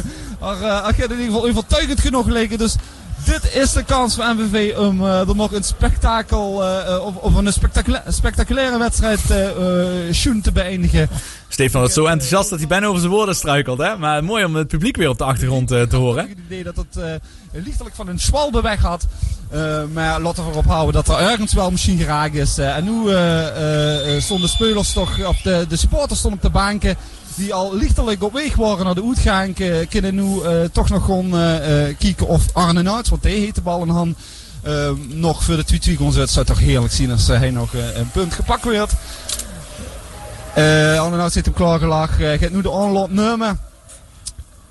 Uh, 0.43 0.85
heeft 0.85 0.99
in 0.99 1.11
ieder 1.11 1.25
geval 1.25 1.49
overtuigend 1.49 2.01
genoeg 2.01 2.25
geleken. 2.25 2.59
Dus 2.59 2.77
dit 3.25 3.55
is 3.55 3.73
de 3.73 3.85
kans 3.85 4.15
voor 4.15 4.25
MVV 4.25 4.77
om 4.77 5.05
er 5.05 5.37
nog 5.37 5.53
een 5.53 5.65
spektakel 5.65 6.63
uh, 6.63 7.05
of, 7.05 7.17
of 7.17 7.35
een 7.35 7.53
spectacula 7.53 8.03
spectaculaire 8.09 8.79
wedstrijd 8.79 9.21
uh, 9.21 10.43
te 10.43 10.53
beëindigen. 10.53 11.09
Stefan 11.49 11.81
was 11.81 11.93
zo 11.93 12.05
enthousiast 12.05 12.51
dat 12.51 12.59
hij 12.59 12.69
bijna 12.69 12.87
over 12.87 13.01
zijn 13.01 13.13
woorden 13.13 13.35
struikelt. 13.35 13.79
Hè? 13.79 13.97
Maar 13.97 14.25
mooi 14.25 14.45
om 14.45 14.55
het 14.55 14.69
publiek 14.69 14.97
weer 14.97 15.09
op 15.09 15.19
de 15.19 15.25
achtergrond 15.25 15.69
te 15.69 15.97
horen. 15.97 16.23
Ik 16.23 16.29
heb 16.29 16.37
het 16.37 16.47
idee 16.47 16.65
dat 16.65 16.77
het 16.77 17.21
lichtelijk 17.53 17.95
van 17.95 18.09
een 18.09 18.19
schwalbe 18.19 18.61
weg 18.61 18.81
had. 18.81 19.07
Uh, 19.55 19.83
maar 19.93 20.21
laten 20.21 20.45
we 20.45 20.51
erop 20.51 20.67
houden 20.67 20.95
dat 20.95 21.09
er 21.09 21.31
ergens 21.31 21.53
wel 21.53 21.71
misschien 21.71 21.99
geraakt 21.99 22.35
is. 22.35 22.59
Uh, 22.59 22.77
en 22.77 22.85
nu 22.85 23.11
uh, 23.11 24.21
stonden 24.21 24.47
de 24.47 24.53
spelers 24.53 24.93
toch, 24.93 25.27
of 25.27 25.41
de, 25.41 25.67
de 25.69 25.77
supporters 25.77 26.19
stonden 26.19 26.39
op 26.39 26.53
de 26.53 26.59
banken. 26.59 26.97
Die 27.39 27.55
al 27.55 27.77
lichtelijk 27.77 28.23
op 28.23 28.33
weg 28.33 28.57
waren 28.57 28.85
naar 28.85 28.95
de 28.95 29.07
uitgang. 29.07 29.55
kunnen 29.89 30.15
nu 30.15 30.41
toch 30.73 30.89
nog 30.89 31.05
gewoon 31.05 31.31
kijken 31.99 32.27
of 32.27 32.45
Arne 32.53 32.83
Nuits, 32.83 33.09
want 33.09 33.23
hij 33.23 33.33
heeft 33.33 33.55
de 33.55 33.61
bal 33.61 33.83
in 33.83 33.89
hand. 33.89 34.17
nog 35.09 35.45
voor 35.45 35.57
de 35.57 35.65
2-2 35.65 35.97
kon 35.97 36.13
zetten. 36.13 36.21
Het 36.21 36.31
zou 36.31 36.47
toch 36.47 36.59
heerlijk 36.59 36.93
zien 36.93 37.11
als 37.11 37.27
hij 37.27 37.51
nog 37.51 37.73
een 37.95 38.11
punt 38.11 38.35
gepakt 38.35 38.65
werd. 38.65 38.93
Uh, 40.59 41.01
Arne 41.01 41.31
zit 41.31 41.45
hem 41.45 41.55
klaargelag. 41.55 42.19
Uh, 42.21 42.39
gaat 42.39 42.51
nu 42.51 42.63
de 42.63 42.71
onloop 42.71 43.11
nemen. 43.11 43.61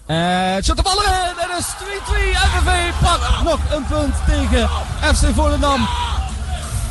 Uh, 0.08 0.56
shot 0.64 0.78
de 0.78 0.84
bal 0.84 1.04
erin. 1.04 1.36
Het 1.36 1.60
is 1.60 1.66
2-2. 1.66 2.38
FNV 2.38 2.92
pakt 3.02 3.44
nog 3.44 3.60
een 3.72 3.86
punt 3.86 4.16
tegen 4.26 4.70
FC 5.02 5.26
Volendam. 5.36 5.88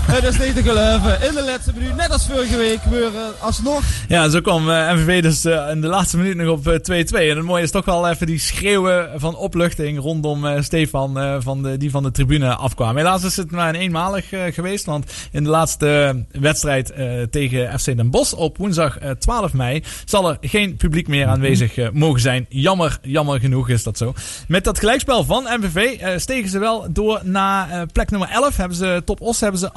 Het 0.07 0.24
is 0.24 0.39
niet 0.39 0.55
te 0.55 0.62
geloven. 0.62 1.28
In 1.28 1.35
de 1.35 1.43
laatste 1.45 1.73
minuut, 1.74 1.97
net 1.97 2.11
als 2.11 2.27
vorige 2.27 2.57
week, 2.57 2.78
weer 2.91 3.12
uh, 3.12 3.20
alsnog. 3.39 3.83
Ja, 4.09 4.28
zo 4.28 4.41
kwam 4.41 4.69
uh, 4.69 4.93
MVV 4.93 5.23
dus 5.23 5.45
in 5.45 5.81
de 5.81 5.87
laatste 5.87 6.16
minuut 6.16 6.37
nog 6.37 6.49
op 6.49 6.65
2-2. 6.65 6.66
en 6.66 7.37
het 7.37 7.43
mooie 7.43 7.62
is 7.62 7.70
toch 7.70 7.85
wel 7.85 8.09
even 8.09 8.27
die 8.27 8.39
schreeuwen 8.39 9.11
van 9.16 9.37
opluchting 9.37 9.99
rondom 9.99 10.62
Stefan, 10.62 11.43
van 11.43 11.62
de, 11.62 11.77
die 11.77 11.91
van 11.91 12.03
de 12.03 12.11
tribune 12.11 12.55
afkwam. 12.55 12.97
Helaas 12.97 13.24
is 13.24 13.37
het 13.37 13.51
maar 13.51 13.69
een 13.69 13.81
eenmalig 13.81 14.28
geweest, 14.28 14.85
want 14.85 15.12
in 15.31 15.45
de 15.45 15.51
laatste 15.51 16.24
wedstrijd 16.31 16.93
tegen 17.31 17.78
FC 17.81 17.85
Den 17.85 18.11
Bosch 18.11 18.33
op 18.33 18.57
woensdag 18.59 18.99
12 19.19 19.53
mei 19.53 19.83
zal 20.05 20.28
er 20.28 20.39
geen 20.41 20.77
publiek 20.77 21.09
meer 21.09 21.27
aanwezig 21.27 21.93
mogen 21.93 22.20
zijn. 22.20 22.47
Jammer, 22.49 22.99
jammer 23.03 23.41
genoeg 23.41 23.69
is 23.69 23.83
dat 23.83 23.99
zo. 23.99 24.15
Met 24.49 24.65
dat 24.65 24.78
gelijkspel 24.78 25.24
van 25.24 25.47
MVV 25.61 26.01
stegen 26.20 26.51
ze 26.51 26.59
wel 26.59 26.87
door 26.91 27.20
naar 27.23 27.87
plek 27.93 28.11
nummer 28.11 28.28
11. 28.28 28.57
Hebben 28.57 28.77
ze 28.77 29.03
Top 29.05 29.20
Os 29.20 29.41
hebben 29.41 29.61
ze 29.61 29.73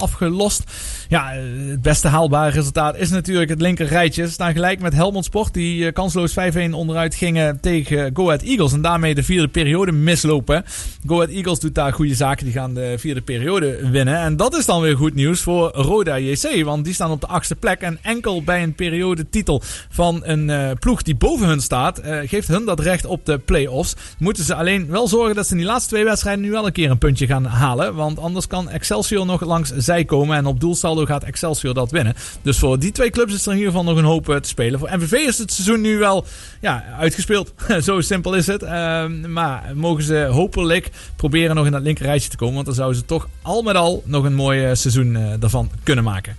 Ja, 1.07 1.31
het 1.69 1.81
beste 1.81 2.07
haalbare 2.07 2.51
resultaat 2.51 2.97
is 2.97 3.09
natuurlijk 3.09 3.49
het 3.49 3.61
linker 3.61 3.85
rijtje. 3.85 4.25
Ze 4.25 4.31
staan 4.31 4.53
gelijk 4.53 4.79
met 4.79 4.93
Helmond 4.93 5.25
Sport, 5.25 5.53
die 5.53 5.83
uh, 5.83 5.91
kansloos 5.93 6.33
5-1 6.33 6.71
onderuit 6.71 7.15
gingen 7.15 7.59
tegen 7.59 8.11
Go 8.13 8.25
Ahead 8.25 8.41
Eagles. 8.41 8.73
En 8.73 8.81
daarmee 8.81 9.15
de 9.15 9.23
vierde 9.23 9.47
periode 9.47 9.91
mislopen. 9.91 10.63
Go 11.07 11.15
Ahead 11.15 11.29
Eagles 11.29 11.59
doet 11.59 11.75
daar 11.75 11.93
goede 11.93 12.15
zaken, 12.15 12.45
die 12.45 12.53
gaan 12.53 12.73
de 12.73 12.95
vierde 12.97 13.21
periode 13.21 13.89
winnen. 13.89 14.17
En 14.19 14.37
dat 14.37 14.55
is 14.55 14.65
dan 14.65 14.81
weer 14.81 14.97
goed 14.97 15.15
nieuws 15.15 15.41
voor 15.41 15.71
Roda 15.71 16.17
JC, 16.17 16.63
want 16.63 16.85
die 16.85 16.93
staan 16.93 17.11
op 17.11 17.21
de 17.21 17.27
achtste 17.27 17.55
plek. 17.55 17.81
En 17.81 17.99
enkel 18.01 18.43
bij 18.43 18.63
een 18.63 18.75
periodetitel 18.75 19.61
van 19.89 20.21
een 20.23 20.49
uh, 20.49 20.71
ploeg 20.79 21.01
die 21.01 21.15
boven 21.15 21.47
hun 21.47 21.61
staat, 21.61 22.05
uh, 22.05 22.17
geeft 22.25 22.47
hun 22.47 22.65
dat 22.65 22.79
recht 22.79 23.05
op 23.05 23.25
de 23.25 23.37
play-offs. 23.37 23.95
Moeten 24.19 24.43
ze 24.43 24.55
alleen 24.55 24.87
wel 24.87 25.07
zorgen 25.07 25.35
dat 25.35 25.45
ze 25.45 25.51
in 25.51 25.57
die 25.57 25.67
laatste 25.67 25.89
twee 25.89 26.03
wedstrijden 26.03 26.43
nu 26.43 26.51
wel 26.51 26.65
een 26.65 26.71
keer 26.71 26.89
een 26.89 26.97
puntje 26.97 27.27
gaan 27.27 27.45
halen. 27.45 27.95
Want 27.95 28.19
anders 28.19 28.47
kan 28.47 28.69
Excelsior 28.69 29.25
nog 29.25 29.41
langs 29.41 29.71
zij 29.77 30.05
komen. 30.10 30.38
En 30.38 30.45
op 30.45 30.60
doelsaldo 30.60 31.06
gaat 31.06 31.23
Excelsior 31.23 31.73
dat 31.73 31.91
winnen. 31.91 32.14
Dus 32.41 32.57
voor 32.57 32.80
die 32.80 32.91
twee 32.91 33.10
clubs 33.10 33.34
is 33.34 33.45
er 33.45 33.52
in 33.52 33.57
ieder 33.57 33.72
geval 33.72 33.88
nog 33.88 33.98
een 33.98 34.03
hoop 34.03 34.26
te 34.26 34.49
spelen. 34.49 34.80
Voor 34.80 34.90
MVV 34.91 35.11
is 35.11 35.38
het 35.38 35.53
seizoen 35.53 35.81
nu 35.81 35.98
wel 35.98 36.26
ja, 36.61 36.84
uitgespeeld. 36.99 37.53
Zo 37.88 38.02
simpel 38.02 38.34
is 38.34 38.48
het. 38.48 38.64
Uh, 38.64 39.06
maar 39.27 39.72
mogen 39.76 40.03
ze 40.03 40.27
hopelijk 40.31 40.90
proberen 41.15 41.56
nog 41.56 41.65
in 41.65 41.72
dat 41.72 41.81
linker 41.81 42.06
rijtje 42.06 42.30
te 42.30 42.38
komen. 42.38 42.53
Want 42.53 42.65
dan 42.65 42.76
zouden 42.76 42.98
ze 42.98 43.06
toch 43.06 43.30
al 43.41 43.61
met 43.61 43.76
al 43.76 44.03
nog 44.06 44.23
een 44.23 44.36
mooi 44.36 44.76
seizoen 44.76 45.15
uh, 45.15 45.34
daarvan 45.40 45.69
kunnen 45.84 46.03
maken. 46.03 46.36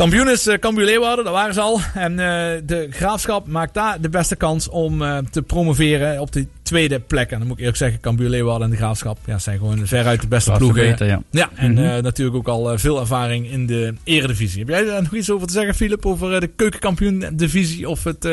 Kampioen 0.00 0.28
is 0.28 0.46
uh, 0.46 0.54
Cambuur 0.54 0.84
Leeuwarden, 0.84 1.24
dat 1.24 1.34
waren 1.34 1.54
ze 1.54 1.60
al. 1.60 1.80
En 1.94 2.12
uh, 2.12 2.18
de 2.64 2.86
Graafschap 2.90 3.46
maakt 3.46 3.74
daar 3.74 4.00
de 4.00 4.08
beste 4.08 4.36
kans 4.36 4.68
om 4.68 5.02
uh, 5.02 5.18
te 5.30 5.42
promoveren 5.42 6.20
op 6.20 6.32
de 6.32 6.46
tweede 6.62 7.00
plek. 7.00 7.30
En 7.30 7.38
dan 7.38 7.46
moet 7.46 7.56
ik 7.56 7.58
eerlijk 7.58 7.78
zeggen, 7.78 8.00
Cambuur 8.00 8.28
Leeuwarden 8.28 8.64
en 8.64 8.70
de 8.70 8.76
Graafschap 8.76 9.18
ja, 9.26 9.38
zijn 9.38 9.58
gewoon 9.58 9.86
veruit 9.86 10.20
de 10.20 10.26
beste 10.26 10.52
ploegen. 10.52 10.82
Beter, 10.82 11.06
ja. 11.06 11.22
ja, 11.30 11.50
en 11.54 11.70
mm 11.70 11.76
-hmm. 11.76 12.02
natuurlijk 12.02 12.36
ook 12.36 12.48
al 12.48 12.78
veel 12.78 13.00
ervaring 13.00 13.50
in 13.50 13.66
de 13.66 13.94
eredivisie. 14.04 14.58
Heb 14.58 14.68
jij 14.68 14.84
daar 14.84 15.02
nog 15.02 15.14
iets 15.14 15.30
over 15.30 15.46
te 15.46 15.52
zeggen, 15.52 15.74
Filip, 15.74 16.06
over 16.06 16.40
de 16.40 16.46
keukenkampioen 16.46 17.24
divisie 17.32 17.88
of 17.88 18.04
het 18.04 18.28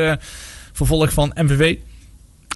vervolg 0.74 1.14
van 1.14 1.32
MVV? 1.36 1.76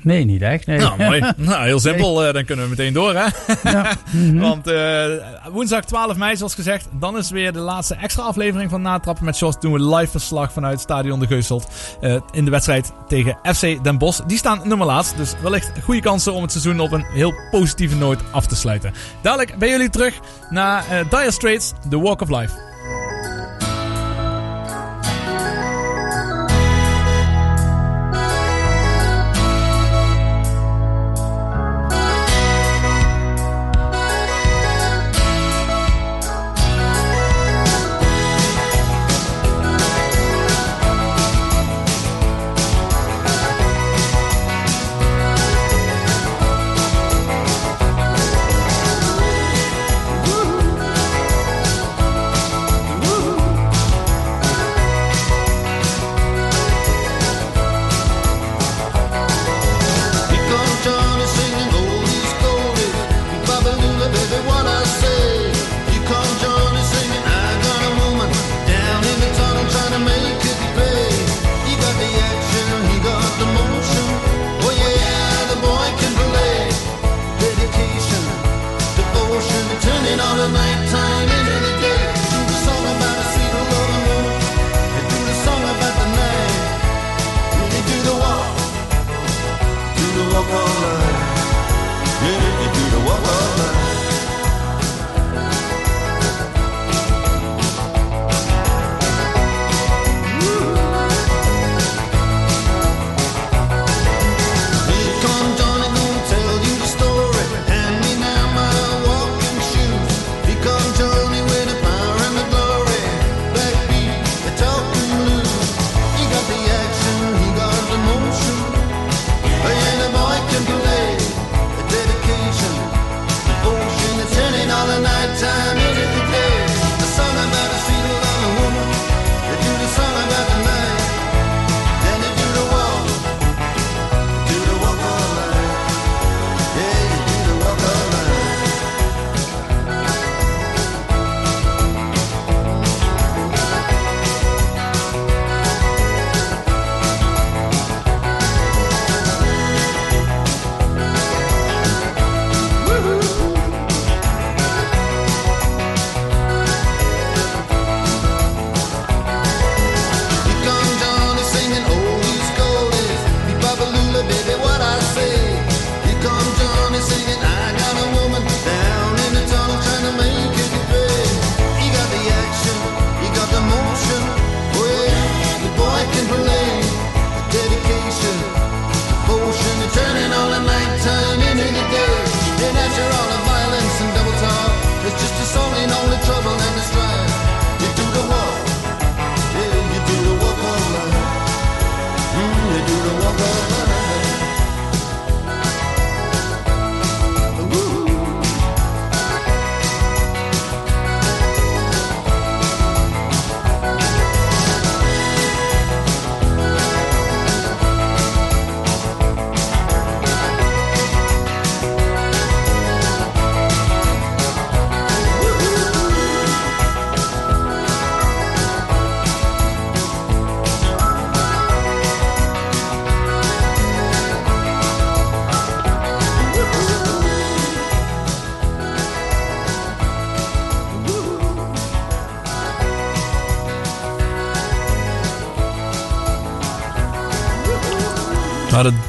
Nee, 0.04 0.26
niet 0.26 0.42
echt. 0.42 0.66
Nee. 0.66 0.78
Nou, 0.78 0.98
mooi. 0.98 1.20
nou, 1.36 1.66
heel 1.66 1.80
simpel. 1.80 2.20
Nee. 2.20 2.28
Uh, 2.28 2.34
dan 2.34 2.46
kunnen 2.46 2.66
we 2.66 2.70
meteen 2.70 2.94
door, 2.94 3.14
hè? 3.16 3.26
Ja. 3.72 3.96
mm 4.12 4.30
-hmm. 4.30 4.40
Want 4.40 4.68
uh, 4.68 5.06
woensdag 5.52 5.86
12 5.86 6.16
mei, 6.16 6.38
zoals 6.38 6.56
gezegd, 6.56 6.88
dan 7.00 7.18
is 7.18 7.30
weer 7.30 7.54
de 7.54 7.60
laatste 7.60 7.96
extra 7.96 8.24
aflevering 8.24 8.70
van 8.70 8.82
Natrappen 8.82 9.26
met 9.26 9.40
Jos. 9.40 9.60
Doen 9.60 9.74
we 9.74 9.96
live 9.96 10.12
verslag 10.12 10.54
vanuit 10.54 10.80
Stadion 10.80 11.20
de 11.20 11.28
Geuselt 11.28 11.68
uh, 12.02 12.20
in 12.32 12.46
de 12.46 12.52
wedstrijd 12.52 12.92
tegen 13.08 13.38
FC 13.44 13.84
Den 13.84 13.98
Bosch. 13.98 14.22
Die 14.28 14.38
staan 14.38 14.62
nummer 14.64 14.88
laatst, 14.88 15.18
dus 15.18 15.34
wellicht 15.42 15.72
goede 15.84 16.02
kansen 16.02 16.34
om 16.34 16.42
het 16.42 16.52
seizoen 16.52 16.80
op 16.80 16.92
een 16.92 17.06
heel 17.14 17.34
positieve 17.52 17.96
noot 17.96 18.20
af 18.32 18.46
te 18.46 18.56
sluiten. 18.56 18.94
Dadelijk 19.22 19.58
ben 19.58 19.70
jullie 19.70 19.90
terug 19.90 20.20
naar 20.50 20.86
Dire 21.10 21.32
Straits, 21.32 21.72
The 21.90 22.00
Walk 22.00 22.22
of 22.22 22.30
Life. 22.30 22.70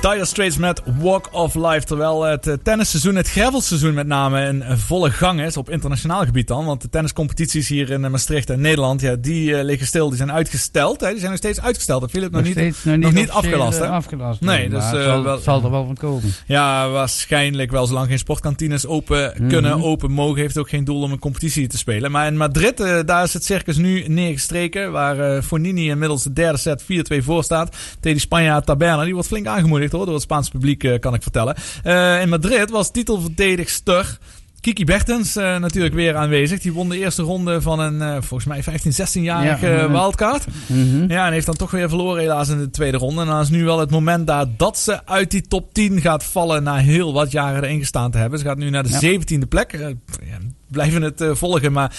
Dire 0.02 0.24
Straits 0.24 0.56
met 0.58 0.81
Walk 1.02 1.28
of 1.32 1.54
Life. 1.54 1.84
Terwijl 1.86 2.22
het 2.22 2.46
eh, 2.46 2.54
tennisseizoen, 2.62 3.14
het 3.14 3.28
gravelseizoen 3.30 3.94
met 3.94 4.06
name, 4.06 4.46
in 4.46 4.64
volle 4.78 5.10
gang 5.10 5.40
is. 5.42 5.56
Op 5.56 5.70
internationaal 5.70 6.24
gebied 6.24 6.48
dan. 6.48 6.64
Want 6.64 6.80
de 6.82 6.88
tenniscompetities 6.88 7.68
hier 7.68 7.90
in 7.90 8.04
eh, 8.04 8.10
Maastricht 8.10 8.50
en 8.50 8.60
Nederland, 8.60 9.00
ja, 9.00 9.16
die 9.16 9.56
eh, 9.56 9.64
liggen 9.64 9.86
stil. 9.86 10.08
Die 10.08 10.16
zijn 10.16 10.32
uitgesteld. 10.32 11.00
Hè. 11.00 11.08
Die 11.08 11.18
zijn 11.18 11.30
nog 11.30 11.38
steeds 11.38 11.60
uitgesteld. 11.60 12.00
Dat 12.00 12.10
Philip 12.10 12.30
nog, 12.30 12.40
Nog 12.44 12.54
niet, 12.54 12.58
steeds 12.58 12.84
nog 12.84 12.96
nog 12.96 13.12
niet 13.12 13.30
afgelast. 13.30 13.78
Hè? 13.78 13.88
afgelast, 13.88 14.40
Nee, 14.40 14.68
dus 14.68 14.88
zal- 14.88 15.22
wel- 15.22 15.38
zal 15.38 15.64
er 15.64 15.70
wel 15.70 15.84
van 15.86 15.94
komen. 15.96 16.34
Ja, 16.46 16.88
waarschijnlijk 16.88 17.70
wel. 17.70 17.86
Zolang 17.86 18.06
geen 18.08 18.18
sportkantines 18.18 18.86
open 18.86 19.32
kunnen, 19.48 19.76
Mhm. 19.78 19.82
open 19.86 20.10
mogen, 20.10 20.40
heeft 20.40 20.58
ook 20.58 20.68
geen 20.68 20.84
doel 20.84 21.02
om 21.02 21.12
een 21.12 21.18
competitie 21.18 21.66
te 21.66 21.78
spelen. 21.78 22.10
Maar 22.10 22.26
in 22.26 22.36
Madrid, 22.36 22.76
daar 23.06 23.24
is 23.24 23.32
het 23.34 23.44
circus 23.44 23.76
nu 23.76 24.04
neergestreken. 24.08 24.92
Waar 24.92 25.18
eh 25.36 25.42
Fornini 25.42 25.88
inmiddels 25.88 26.22
de 26.22 26.32
derde 26.32 26.58
set 26.58 26.82
4-2 26.82 27.22
voor 27.22 27.44
staat. 27.44 27.70
Tegen 27.70 28.00
die 28.00 28.18
Spanjaard 28.18 28.66
Taberna. 28.66 29.04
Die 29.04 29.12
wordt 29.12 29.28
flink 29.28 29.46
aangemoedigd 29.46 29.92
hoor, 29.92 30.04
door 30.04 30.14
het 30.14 30.22
Spaanse 30.22 30.50
publiek, 30.50 30.84
eh, 30.92 31.00
kan 31.00 31.14
ik 31.14 31.22
vertellen. 31.22 31.54
Eh, 31.82 32.20
in 32.20 32.28
Madrid 32.28 32.70
was 32.70 32.90
titelverdedigster. 32.90 34.18
Kiki 34.60 34.84
Bertens 34.84 35.36
eh, 35.36 35.58
natuurlijk 35.58 35.94
weer 35.94 36.16
aanwezig. 36.16 36.60
Die 36.60 36.72
won 36.72 36.88
de 36.88 36.98
eerste 36.98 37.22
ronde 37.22 37.60
van 37.60 37.80
een, 37.80 38.22
volgens 38.22 38.48
mij 38.48 38.62
15, 38.62 38.92
16-jarig 38.92 39.60
Ja, 39.60 39.82
mhm. 39.82 39.92
wildcard. 39.92 40.46
Mhm. 40.66 41.10
Ja, 41.12 41.26
en 41.26 41.32
heeft 41.32 41.46
dan 41.46 41.56
toch 41.56 41.70
weer 41.70 41.88
verloren 41.88 42.20
helaas 42.20 42.48
in 42.48 42.58
de 42.58 42.70
tweede 42.70 42.96
ronde. 42.96 43.20
En 43.20 43.26
dan 43.26 43.40
is 43.40 43.48
nu 43.48 43.64
wel 43.64 43.78
het 43.78 43.90
moment 43.90 44.26
daar 44.26 44.46
dat 44.56 44.78
ze 44.78 45.06
uit 45.06 45.30
die 45.30 45.42
top 45.42 45.74
10 45.74 46.00
gaat 46.00 46.24
vallen 46.24 46.62
na 46.62 46.76
heel 46.76 47.12
wat 47.12 47.30
jaren 47.30 47.64
erin 47.64 47.78
gestaan 47.78 48.10
te 48.10 48.18
hebben. 48.18 48.38
Ze 48.38 48.44
gaat 48.44 48.58
nu 48.58 48.70
naar 48.70 48.82
de 48.82 48.88
Ja. 48.88 49.00
17e 49.00 49.48
plek. 49.48 49.72
Ja, 49.72 50.38
blijven 50.68 51.02
het 51.02 51.24
volgen, 51.30 51.72
maar 51.72 51.96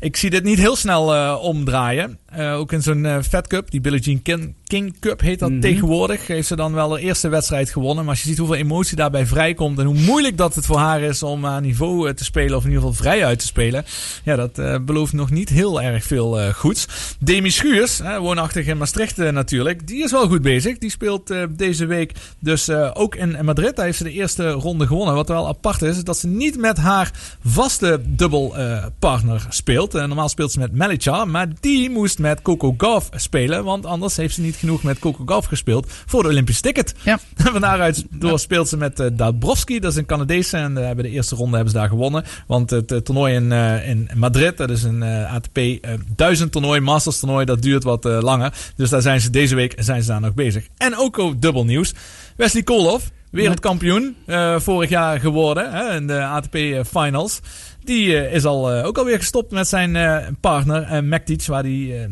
ik 0.00 0.16
zie 0.16 0.30
dit 0.30 0.44
niet 0.44 0.58
heel 0.58 0.76
snel 0.76 1.36
omdraaien. 1.38 2.18
Ook 2.38 2.72
in 2.72 2.82
zo'n 2.82 3.22
Fed 3.28 3.46
Cup, 3.46 3.70
die 3.70 3.80
Billie 3.80 4.00
Jean 4.00 4.22
King, 4.22 4.54
King 4.72 4.94
Cup 5.00 5.20
heet 5.20 5.38
dat 5.38 5.50
Mhm. 5.50 5.60
tegenwoordig, 5.60 6.26
heeft 6.26 6.46
ze 6.46 6.56
dan 6.56 6.72
wel 6.72 6.88
de 6.88 7.00
eerste 7.00 7.28
wedstrijd 7.28 7.70
gewonnen. 7.70 8.04
Maar 8.04 8.12
als 8.14 8.22
je 8.22 8.28
ziet 8.28 8.38
hoeveel 8.38 8.56
emotie 8.56 8.96
daarbij 8.96 9.26
vrijkomt 9.26 9.78
en 9.78 9.84
hoe 9.84 9.94
moeilijk 9.98 10.36
dat 10.36 10.54
het 10.54 10.66
voor 10.66 10.76
haar 10.78 11.00
is 11.00 11.22
om 11.22 11.46
aan 11.46 11.62
niveau 11.62 12.08
eh, 12.08 12.14
te 12.14 12.24
spelen 12.24 12.56
of 12.56 12.64
in 12.64 12.70
ieder 12.70 12.82
geval 12.86 13.02
vrij 13.04 13.24
uit 13.24 13.38
te 13.38 13.46
spelen. 13.46 13.84
Ja, 14.24 14.36
dat 14.36 14.58
eh, 14.58 14.76
belooft 14.84 15.12
nog 15.12 15.30
niet 15.30 15.48
heel 15.48 15.82
erg 15.82 16.04
veel 16.04 16.40
eh, 16.40 16.54
goeds. 16.54 16.86
Demi 17.18 17.50
Schuurs, 17.50 17.98
hè, 17.98 18.20
woonachtig 18.20 18.66
in 18.66 18.76
Maastricht 18.78 19.18
eh, 19.18 19.28
natuurlijk, 19.30 19.86
die 19.86 20.02
is 20.02 20.10
wel 20.10 20.28
goed 20.28 20.42
bezig. 20.42 20.78
Die 20.78 20.90
speelt 20.90 21.30
eh, 21.30 21.42
deze 21.50 21.86
week 21.86 22.12
dus 22.38 22.68
eh, 22.68 22.90
ook 22.94 23.14
in 23.14 23.44
Madrid. 23.44 23.76
Daar 23.76 23.84
heeft 23.84 23.98
ze 23.98 24.04
de 24.04 24.12
eerste 24.12 24.50
ronde 24.50 24.86
gewonnen. 24.86 25.14
Wat 25.14 25.28
wel 25.28 25.48
apart 25.48 25.82
is, 25.82 25.96
is 25.96 26.04
dat 26.04 26.18
ze 26.18 26.26
niet 26.26 26.58
met 26.58 26.76
haar 26.76 27.10
vaste 27.44 28.00
dubbelpartner 28.06 29.46
speelt. 29.48 29.94
Eh, 29.94 30.04
normaal 30.06 30.28
speelt 30.28 30.52
ze 30.52 30.58
met 30.58 30.72
Melicha, 30.72 31.24
maar 31.24 31.48
die 31.60 31.90
moest 31.90 32.18
met 32.18 32.42
Coco 32.42 32.74
Gauff 32.78 33.08
spelen. 33.16 33.64
Want 33.64 33.86
anders 33.86 34.16
heeft 34.16 34.34
ze 34.34 34.40
niet 34.40 34.60
genoeg 34.62 34.82
met 34.82 34.98
Coco 34.98 35.24
Gauff 35.26 35.46
gespeeld 35.46 35.92
voor 36.06 36.22
de 36.22 36.28
Olympisch 36.28 36.60
ticket. 36.60 36.94
Ja. 37.02 37.18
Van 37.52 37.60
daaruit 37.60 38.04
door 38.10 38.38
speelt 38.38 38.68
ze 38.68 38.76
met 38.76 39.00
eh, 39.00 39.06
Dabrowski. 39.12 39.80
Dat 39.80 39.92
is 39.92 39.98
een 39.98 40.06
Canadese. 40.06 40.56
En 40.56 40.76
eh, 40.76 40.84
hebben 40.84 41.04
de 41.04 41.10
eerste 41.10 41.34
ronde 41.34 41.54
hebben 41.54 41.72
ze 41.72 41.78
daar 41.78 41.88
gewonnen. 41.88 42.24
Want 42.46 42.70
het 42.70 42.92
eh, 42.92 42.98
toernooi 42.98 43.34
in, 43.34 43.52
in 43.86 44.10
Madrid, 44.14 44.56
dat 44.56 44.70
is 44.70 44.82
een 44.82 45.02
ATP 45.02 45.56
eh, 45.56 45.92
1000 46.16 46.52
toernooi, 46.52 46.80
Masters 46.80 47.18
toernooi. 47.18 47.44
Dat 47.44 47.62
duurt 47.62 47.84
wat 47.84 48.04
langer. 48.04 48.52
Dus 48.76 48.90
daar 48.90 49.02
zijn 49.02 49.20
ze 49.20 49.30
deze 49.30 49.54
week 49.54 49.74
zijn 49.76 50.02
ze 50.02 50.08
daar 50.08 50.20
nog 50.20 50.34
bezig. 50.34 50.66
En 50.76 50.96
ook 50.96 51.40
dubbel 51.40 51.64
nieuws. 51.64 51.94
Wesley 52.36 52.62
Koolhof, 52.62 53.10
wereldkampioen 53.32 54.16
eh, 54.26 54.58
vorig 54.58 54.90
jaar 54.90 55.20
geworden 55.20 55.72
hè, 55.72 55.96
in 55.96 56.06
de 56.06 56.24
ATP 56.24 56.56
Finals. 56.86 57.40
Die 57.84 58.30
is 58.30 58.44
al, 58.44 58.72
eh, 58.72 58.86
ook 58.86 58.98
alweer 58.98 59.18
gestopt 59.18 59.52
met 59.52 59.68
zijn 59.68 59.96
partner 60.40 60.92
uh, 60.92 61.00
Mektic, 61.00 61.46
waar 61.46 61.62
hij 61.62 62.08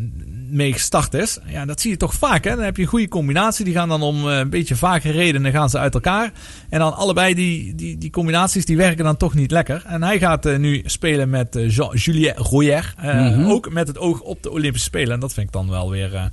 mee 0.51 0.73
gestart 0.73 1.15
is. 1.15 1.39
Ja, 1.47 1.65
dat 1.65 1.81
zie 1.81 1.91
je 1.91 1.97
toch 1.97 2.15
vaak. 2.15 2.45
Hè? 2.45 2.55
Dan 2.55 2.65
heb 2.65 2.77
je 2.77 2.83
een 2.83 2.89
goede 2.89 3.09
combinatie. 3.09 3.65
Die 3.65 3.75
gaan 3.75 3.89
dan 3.89 4.03
om 4.03 4.29
eh, 4.29 4.39
een 4.39 4.51
beetje 4.51 4.77
vage 4.77 5.11
redenen 5.11 5.53
gaan 5.53 5.71
ze 5.71 5.79
uit 5.79 5.95
elkaar. 5.95 6.33
En 6.69 6.79
dan 6.79 6.97
allebei 6.97 7.35
die, 7.35 7.75
die, 7.75 7.99
die 7.99 8.11
combinaties 8.11 8.65
die 8.65 8.77
werken 8.77 9.05
dan 9.05 9.17
toch 9.17 9.35
niet 9.35 9.51
lekker. 9.51 9.83
En 9.87 10.03
hij 10.03 10.19
gaat 10.19 10.47
eh, 10.47 10.59
nu 10.59 10.83
spelen 10.85 11.31
met 11.31 11.57
eh, 11.57 11.71
Jean-Julien 11.71 12.35
Royer. 12.37 12.95
Mhm. 13.03 13.51
Ook 13.51 13.73
met 13.73 13.89
het 13.89 13.99
oog 13.99 14.21
op 14.21 14.43
de 14.43 14.51
Olympische 14.51 14.87
Spelen. 14.87 15.15
En 15.15 15.21
dat 15.21 15.33
vind 15.33 15.47
ik 15.47 15.53
dan 15.53 15.69
wel 15.69 15.91
weer 15.91 16.31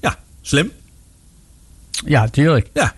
ja, 0.00 0.18
slim. 0.40 0.72
Ja, 1.90 2.28
tuurlijk. 2.28 2.70
Ja, 2.72 2.94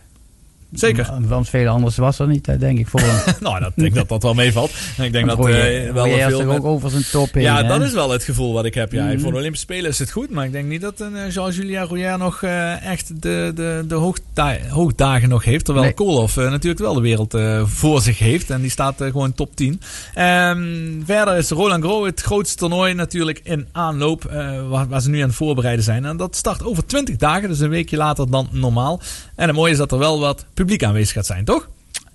zeker. 0.73 1.09
Want 1.21 1.49
veel 1.49 1.69
anders 1.69 1.97
was 1.97 2.19
er 2.19 2.27
niet, 2.27 2.47
hè, 2.47 2.59
denk 2.59 2.79
ik, 2.79 2.87
voor 2.89 3.01
hem. 3.05 3.35
nou, 3.41 3.61
dat, 3.61 3.69
ik 3.69 3.83
denk 3.83 3.95
dat 3.95 4.09
dat 4.09 4.23
wel 4.23 4.35
meevalt. 4.35 4.71
En 4.97 5.05
ik 5.05 5.13
denk 5.13 5.27
dat 5.27 5.39
eh, 5.39 5.93
wel 5.93 6.05
is 6.07 6.25
veel 6.25 6.45
met- 6.45 6.59
ook 6.59 6.65
over 6.65 6.91
zijn 6.91 7.05
top 7.13 7.33
heen, 7.35 7.43
Ja, 7.43 7.57
hè? 7.63 7.69
dat 7.69 7.81
is 7.83 7.93
wel 7.93 8.11
het 8.11 8.23
gevoel 8.25 8.53
wat 8.53 8.65
ik 8.65 8.75
heb. 8.75 8.93
Ja. 8.93 9.05
Mhm. 9.05 9.19
Voor 9.21 9.31
de 9.33 9.37
Olympische 9.39 9.67
Spelen 9.67 9.91
is 9.91 9.99
het 9.99 10.11
goed, 10.11 10.31
maar 10.31 10.45
ik 10.45 10.53
denk 10.53 10.69
niet 10.69 10.81
dat 10.81 11.01
een 11.01 11.17
eh, 11.17 11.31
Jean-Julien 11.31 11.83
Royer 11.85 12.19
nog 12.19 12.43
eh, 12.43 12.87
echt 12.87 13.23
de, 13.23 13.53
de, 13.55 13.85
de 13.89 13.95
hoogda- 13.95 14.59
hoogdagen 14.69 15.29
nog 15.29 15.45
heeft. 15.45 15.65
Terwijl 15.65 15.87
Nee. 15.87 15.95
Koolhof 15.95 16.37
eh, 16.37 16.51
natuurlijk 16.51 16.81
wel 16.81 16.95
de 16.95 17.01
wereld 17.01 17.35
eh, 17.35 17.63
voor 17.67 18.01
zich 18.01 18.19
heeft. 18.19 18.51
En 18.51 18.61
die 18.61 18.71
staat 18.71 19.01
eh, 19.01 19.11
gewoon 19.11 19.35
top 19.35 19.57
10. 19.57 19.81
Ehm, 20.15 20.65
verder 21.05 21.37
is 21.37 21.51
Roland 21.51 21.85
Garros 21.85 22.07
het 22.07 22.21
grootste 22.21 22.57
toernooi 22.57 22.95
natuurlijk 22.95 23.41
in 23.45 23.67
aanloop. 23.73 24.25
eh, 24.25 24.69
waar, 24.69 24.89
waar 24.89 25.01
ze 25.01 25.11
nu 25.11 25.21
aan 25.21 25.27
het 25.29 25.37
voorbereiden 25.37 25.85
zijn. 25.85 26.05
En 26.05 26.17
dat 26.17 26.37
start 26.37 26.65
over 26.65 26.87
20 26.87 27.17
dagen, 27.17 27.49
dus 27.49 27.61
een 27.61 27.69
weekje 27.69 27.97
later 27.97 28.31
dan 28.31 28.49
normaal. 28.53 29.01
En 29.41 29.47
het 29.47 29.57
mooie 29.57 29.73
is 29.73 29.79
dat 29.79 29.93
er 29.93 29.99
wel 29.99 30.21
wat 30.21 30.47
publiek 30.55 30.85
aanwezig 30.85 31.13
gaat 31.13 31.27
zijn, 31.27 31.45
toch? 31.45 31.69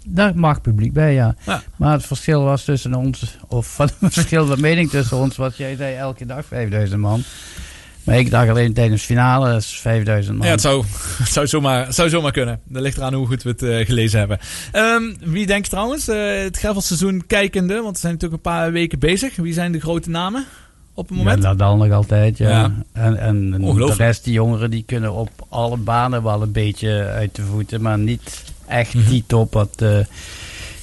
Daar 0.06 0.36
mag 0.36 0.62
publiek 0.62 0.94
bij, 0.94 1.14
ja. 1.14 1.36
Ja. 1.46 1.64
Maar 1.76 1.92
het 1.92 2.06
verschil 2.06 2.44
was 2.44 2.64
tussen 2.64 2.94
ons, 2.94 3.38
of 3.48 3.68
van 3.68 3.90
het 4.00 4.14
verschil 4.14 4.46
van 4.46 4.62
mening 4.62 4.90
tussen 4.90 5.18
ons, 5.18 5.36
wat 5.36 5.58
jij 5.58 5.76
zei, 5.76 5.96
elke 5.96 6.26
dag 6.26 6.46
5000 6.46 7.00
man. 7.00 7.24
Maar 8.04 8.18
ik 8.18 8.32
dacht 8.32 8.50
alleen 8.50 8.74
tijdens 8.74 9.02
de 9.02 9.08
finale, 9.08 9.56
is 9.56 9.80
5000 9.80 10.38
man. 10.38 10.46
Ja, 10.46 10.52
het 10.52 10.62
zou, 10.62 10.84
het 11.24 11.32
zou, 11.32 11.48
zomaar, 11.48 11.86
het 11.86 11.96
zou 11.96 12.10
zomaar 12.10 12.32
kunnen. 12.32 12.60
Dat 12.64 12.82
ligt 12.82 12.98
eraan 12.98 13.14
hoe 13.14 13.28
goed 13.28 13.44
we 13.44 13.50
het 13.50 13.64
eh, 13.64 13.86
gelezen 13.86 14.20
hebben. 14.20 14.40
Ehm, 14.72 15.04
wie 15.20 15.46
denkt 15.46 15.70
trouwens, 15.70 16.08
eh, 16.08 16.44
het 16.44 16.58
gravelseizoen 16.58 17.24
kijkende, 17.28 17.82
want 17.82 17.94
we 17.94 18.00
zijn 18.00 18.14
natuurlijk 18.14 18.46
een 18.46 18.52
paar 18.52 18.72
weken 18.72 19.00
bezig. 19.00 19.36
Wie 19.36 19.54
zijn 19.54 19.72
de 19.72 19.80
grote 19.80 20.10
namen 20.10 20.46
op 20.96 21.08
het 21.10 21.18
moment? 21.18 21.44
Ja, 21.44 21.48
Nadal 21.50 21.78
nog 21.78 21.92
altijd, 21.92 22.38
ja. 22.38 22.50
Ja. 22.50 22.72
En, 22.92 23.18
en 23.18 23.52
de 23.52 23.94
rest, 23.98 24.24
die 24.24 24.34
jongeren, 24.34 24.70
die 24.72 24.84
kunnen 24.86 25.14
op 25.14 25.30
alle 25.50 25.78
banen 25.78 26.24
wel 26.24 26.42
een 26.42 26.52
beetje 26.52 27.06
uit 27.16 27.36
de 27.36 27.42
voeten, 27.42 27.82
maar 27.82 28.00
niet 28.00 28.44
echt 28.68 28.94
Mhm. 28.94 29.10
die 29.10 29.24
top 29.28 29.54
wat 29.54 29.82
eh, 29.82 29.98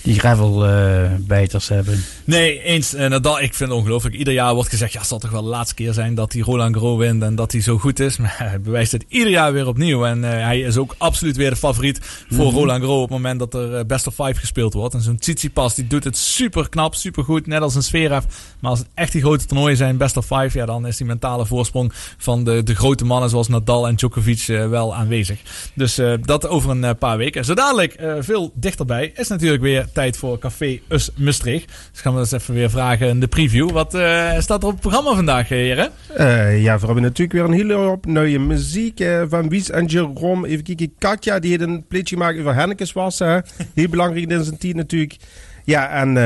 die 0.02 0.18
gravelbijters 0.18 1.68
hebben. 1.68 2.05
Nee, 2.24 2.62
eens. 2.62 2.94
eh, 2.94 3.09
Nadal, 3.09 3.40
ik 3.40 3.55
vind 3.55 3.70
het 3.70 3.78
ongelooflijk. 3.78 4.15
Ieder 4.15 4.32
jaar 4.35 4.55
wordt 4.55 4.69
gezegd, 4.69 4.93
ja, 4.93 4.99
het 4.99 5.09
zal 5.09 5.19
toch 5.19 5.31
wel 5.31 5.43
de 5.43 5.49
laatste 5.49 5.74
keer 5.74 5.93
zijn 5.93 6.15
dat 6.15 6.32
hij 6.32 6.43
Roland 6.43 6.74
Garros 6.77 6.99
wint 6.99 7.23
en 7.23 7.35
dat 7.35 7.53
hij 7.53 7.61
zo 7.61 7.78
goed 7.78 8.01
is. 8.01 8.16
Maar 8.23 8.35
hij 8.39 8.61
bewijst 8.61 8.93
het 8.93 9.05
ieder 9.09 9.31
jaar 9.31 9.53
weer 9.53 9.66
opnieuw. 9.66 10.05
En 10.05 10.24
eh, 10.24 10.31
hij 10.44 10.61
is 10.61 10.77
ook 10.77 10.94
absoluut 10.99 11.36
weer 11.36 11.51
de 11.51 11.57
favoriet 11.57 11.99
voor 12.31 12.47
Mhm. 12.47 12.55
Roland 12.55 12.81
Garros 12.81 12.97
op 13.03 13.09
het 13.09 13.19
moment 13.19 13.39
dat 13.39 13.55
er 13.55 13.74
eh, 13.74 13.85
best 13.85 14.07
of 14.07 14.15
five 14.15 14.35
gespeeld 14.35 14.73
wordt. 14.73 14.94
En 14.94 15.01
zo'n 15.01 15.16
Tsitsipas, 15.19 15.74
die 15.74 15.86
doet 15.86 16.05
het 16.05 16.16
super 16.16 16.69
knap, 16.69 16.94
super 16.94 17.24
goed, 17.24 17.47
net 17.47 17.61
als 17.62 17.74
een 17.74 17.82
Zverev. 17.82 18.24
Maar 18.61 18.70
als 18.70 18.78
het 18.78 18.89
echt 18.94 19.12
die 19.12 19.20
grote 19.23 19.44
toernooien 19.47 19.77
zijn, 19.77 19.97
best 19.97 20.16
of 20.16 20.27
five, 20.27 20.59
ja, 20.59 20.66
dan 20.66 20.86
is 20.86 20.97
die 20.97 21.07
mentale 21.07 21.47
voorsprong 21.47 21.93
van 22.19 22.44
de, 22.44 22.62
de 22.62 22.74
grote 22.74 23.05
mannen 23.05 23.31
zoals 23.31 23.49
Nadal 23.49 23.86
en 23.89 23.94
Djokovic 23.94 24.44
wel 24.47 24.94
aanwezig. 24.94 25.39
Dus 25.74 26.01
dat 26.23 26.47
over 26.47 26.70
een 26.70 26.99
paar 26.99 27.16
weken. 27.16 27.44
Zo 27.44 27.55
dadelijk, 27.55 27.97
veel 28.20 28.53
dichterbij, 28.55 29.12
is 29.15 29.28
natuurlijk 29.28 29.62
weer 29.62 29.89
tijd 29.93 30.16
voor 30.16 30.39
Café 30.39 30.81
Us 30.89 31.11
Maastricht. 31.15 31.73
Dus 31.93 32.01
gaan 32.01 32.11
we 32.14 32.20
eens 32.20 32.32
even 32.32 32.55
weer 32.55 32.70
vragen 32.70 33.09
in 33.09 33.20
de 33.20 33.28
preview. 33.28 33.70
Wat 33.70 33.94
eh, 33.94 34.39
staat 34.39 34.62
er 34.62 34.68
op 34.68 34.72
het 34.72 34.80
programma 34.80 35.14
vandaag, 35.14 35.51
eh, 35.51 35.59
heren? 35.59 35.90
Eh, 36.16 36.62
ja, 36.62 36.78
we 36.78 36.84
hebben 36.84 37.02
natuurlijk 37.02 37.32
weer 37.32 37.44
een 37.44 37.52
hele 37.52 37.74
hoop 37.74 38.06
nieuwe 38.06 38.39
muziek 38.39 39.05
van 39.28 39.48
Wies 39.48 39.70
en 39.70 39.86
Jerome. 39.86 40.48
Even 40.48 40.64
kijken, 40.64 40.94
Katja 40.98 41.39
die 41.39 41.51
heeft 41.51 41.62
een 41.62 41.86
plaatje 41.89 42.16
gemaakt 42.16 42.39
over 42.39 42.55
Hennekes 42.55 42.93
hè. 43.18 43.39
Heel 43.74 43.89
belangrijk 43.89 44.30
in 44.30 44.44
zijn 44.44 44.59
tijd 44.59 44.74
natuurlijk. 44.74 45.16
Ja, 45.64 45.89
en 45.90 46.16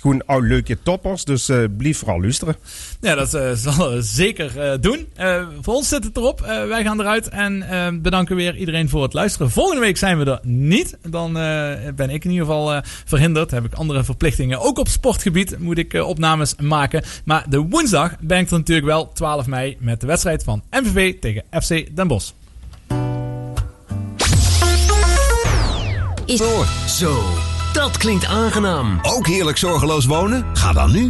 gewoon 0.00 0.26
al 0.26 0.42
leuke 0.42 0.78
toppers, 0.82 1.24
dus 1.24 1.48
eh 1.48 1.64
blijf 1.76 1.98
vooral 1.98 2.20
luisteren. 2.20 2.56
Ja, 3.00 3.14
dat 3.14 3.34
eh, 3.34 3.52
zal 3.66 3.90
we 3.92 4.02
zeker 4.02 4.60
eh, 4.60 4.78
doen. 4.80 5.06
Eh, 5.14 5.46
voor 5.60 5.74
ons 5.74 5.88
zit 5.88 6.04
het 6.04 6.16
erop. 6.16 6.42
Eh, 6.42 6.66
wij 6.66 6.82
gaan 6.82 7.00
eruit 7.00 7.28
en 7.28 7.66
bedanken 8.02 8.36
weer 8.36 8.56
iedereen 8.56 8.88
voor 8.88 9.02
het 9.02 9.12
luisteren. 9.12 9.50
Volgende 9.50 9.80
week 9.80 9.96
zijn 9.96 10.18
we 10.18 10.24
er 10.30 10.40
niet. 10.42 10.96
Dan 11.08 11.38
eh, 11.38 11.92
ben 11.94 12.10
ik 12.10 12.24
in 12.24 12.30
ieder 12.30 12.46
geval 12.46 12.74
eh, 12.74 12.82
verhinderd. 13.04 13.50
Heb 13.50 13.64
ik 13.64 13.74
andere 13.74 14.04
verplichtingen. 14.04 14.60
Ook 14.60 14.78
op 14.78 14.88
sportgebied 14.88 15.58
moet 15.58 15.78
ik 15.78 15.92
opnames 15.94 16.54
maken. 16.60 17.02
Maar 17.24 17.44
de 17.48 17.58
woensdag 17.58 18.18
ben 18.20 18.38
ik 18.38 18.50
er 18.50 18.58
natuurlijk 18.58 18.86
wel 18.86 19.12
12 19.12 19.46
mei 19.46 19.76
met 19.80 20.00
de 20.00 20.06
wedstrijd 20.06 20.44
van 20.44 20.62
MVV 20.70 21.14
tegen 21.20 21.42
FC 21.62 21.96
Den 21.96 22.08
Bosch. 22.08 22.32
Door. 26.36 26.66
Zo, 26.86 27.22
dat 27.78 27.96
klinkt 27.96 28.24
aangenaam. 28.24 28.98
Ook 29.02 29.26
heerlijk 29.26 29.56
zorgeloos 29.56 30.06
wonen? 30.06 30.46
Ga 30.52 30.72
dan 30.72 30.90
nu 30.92 31.06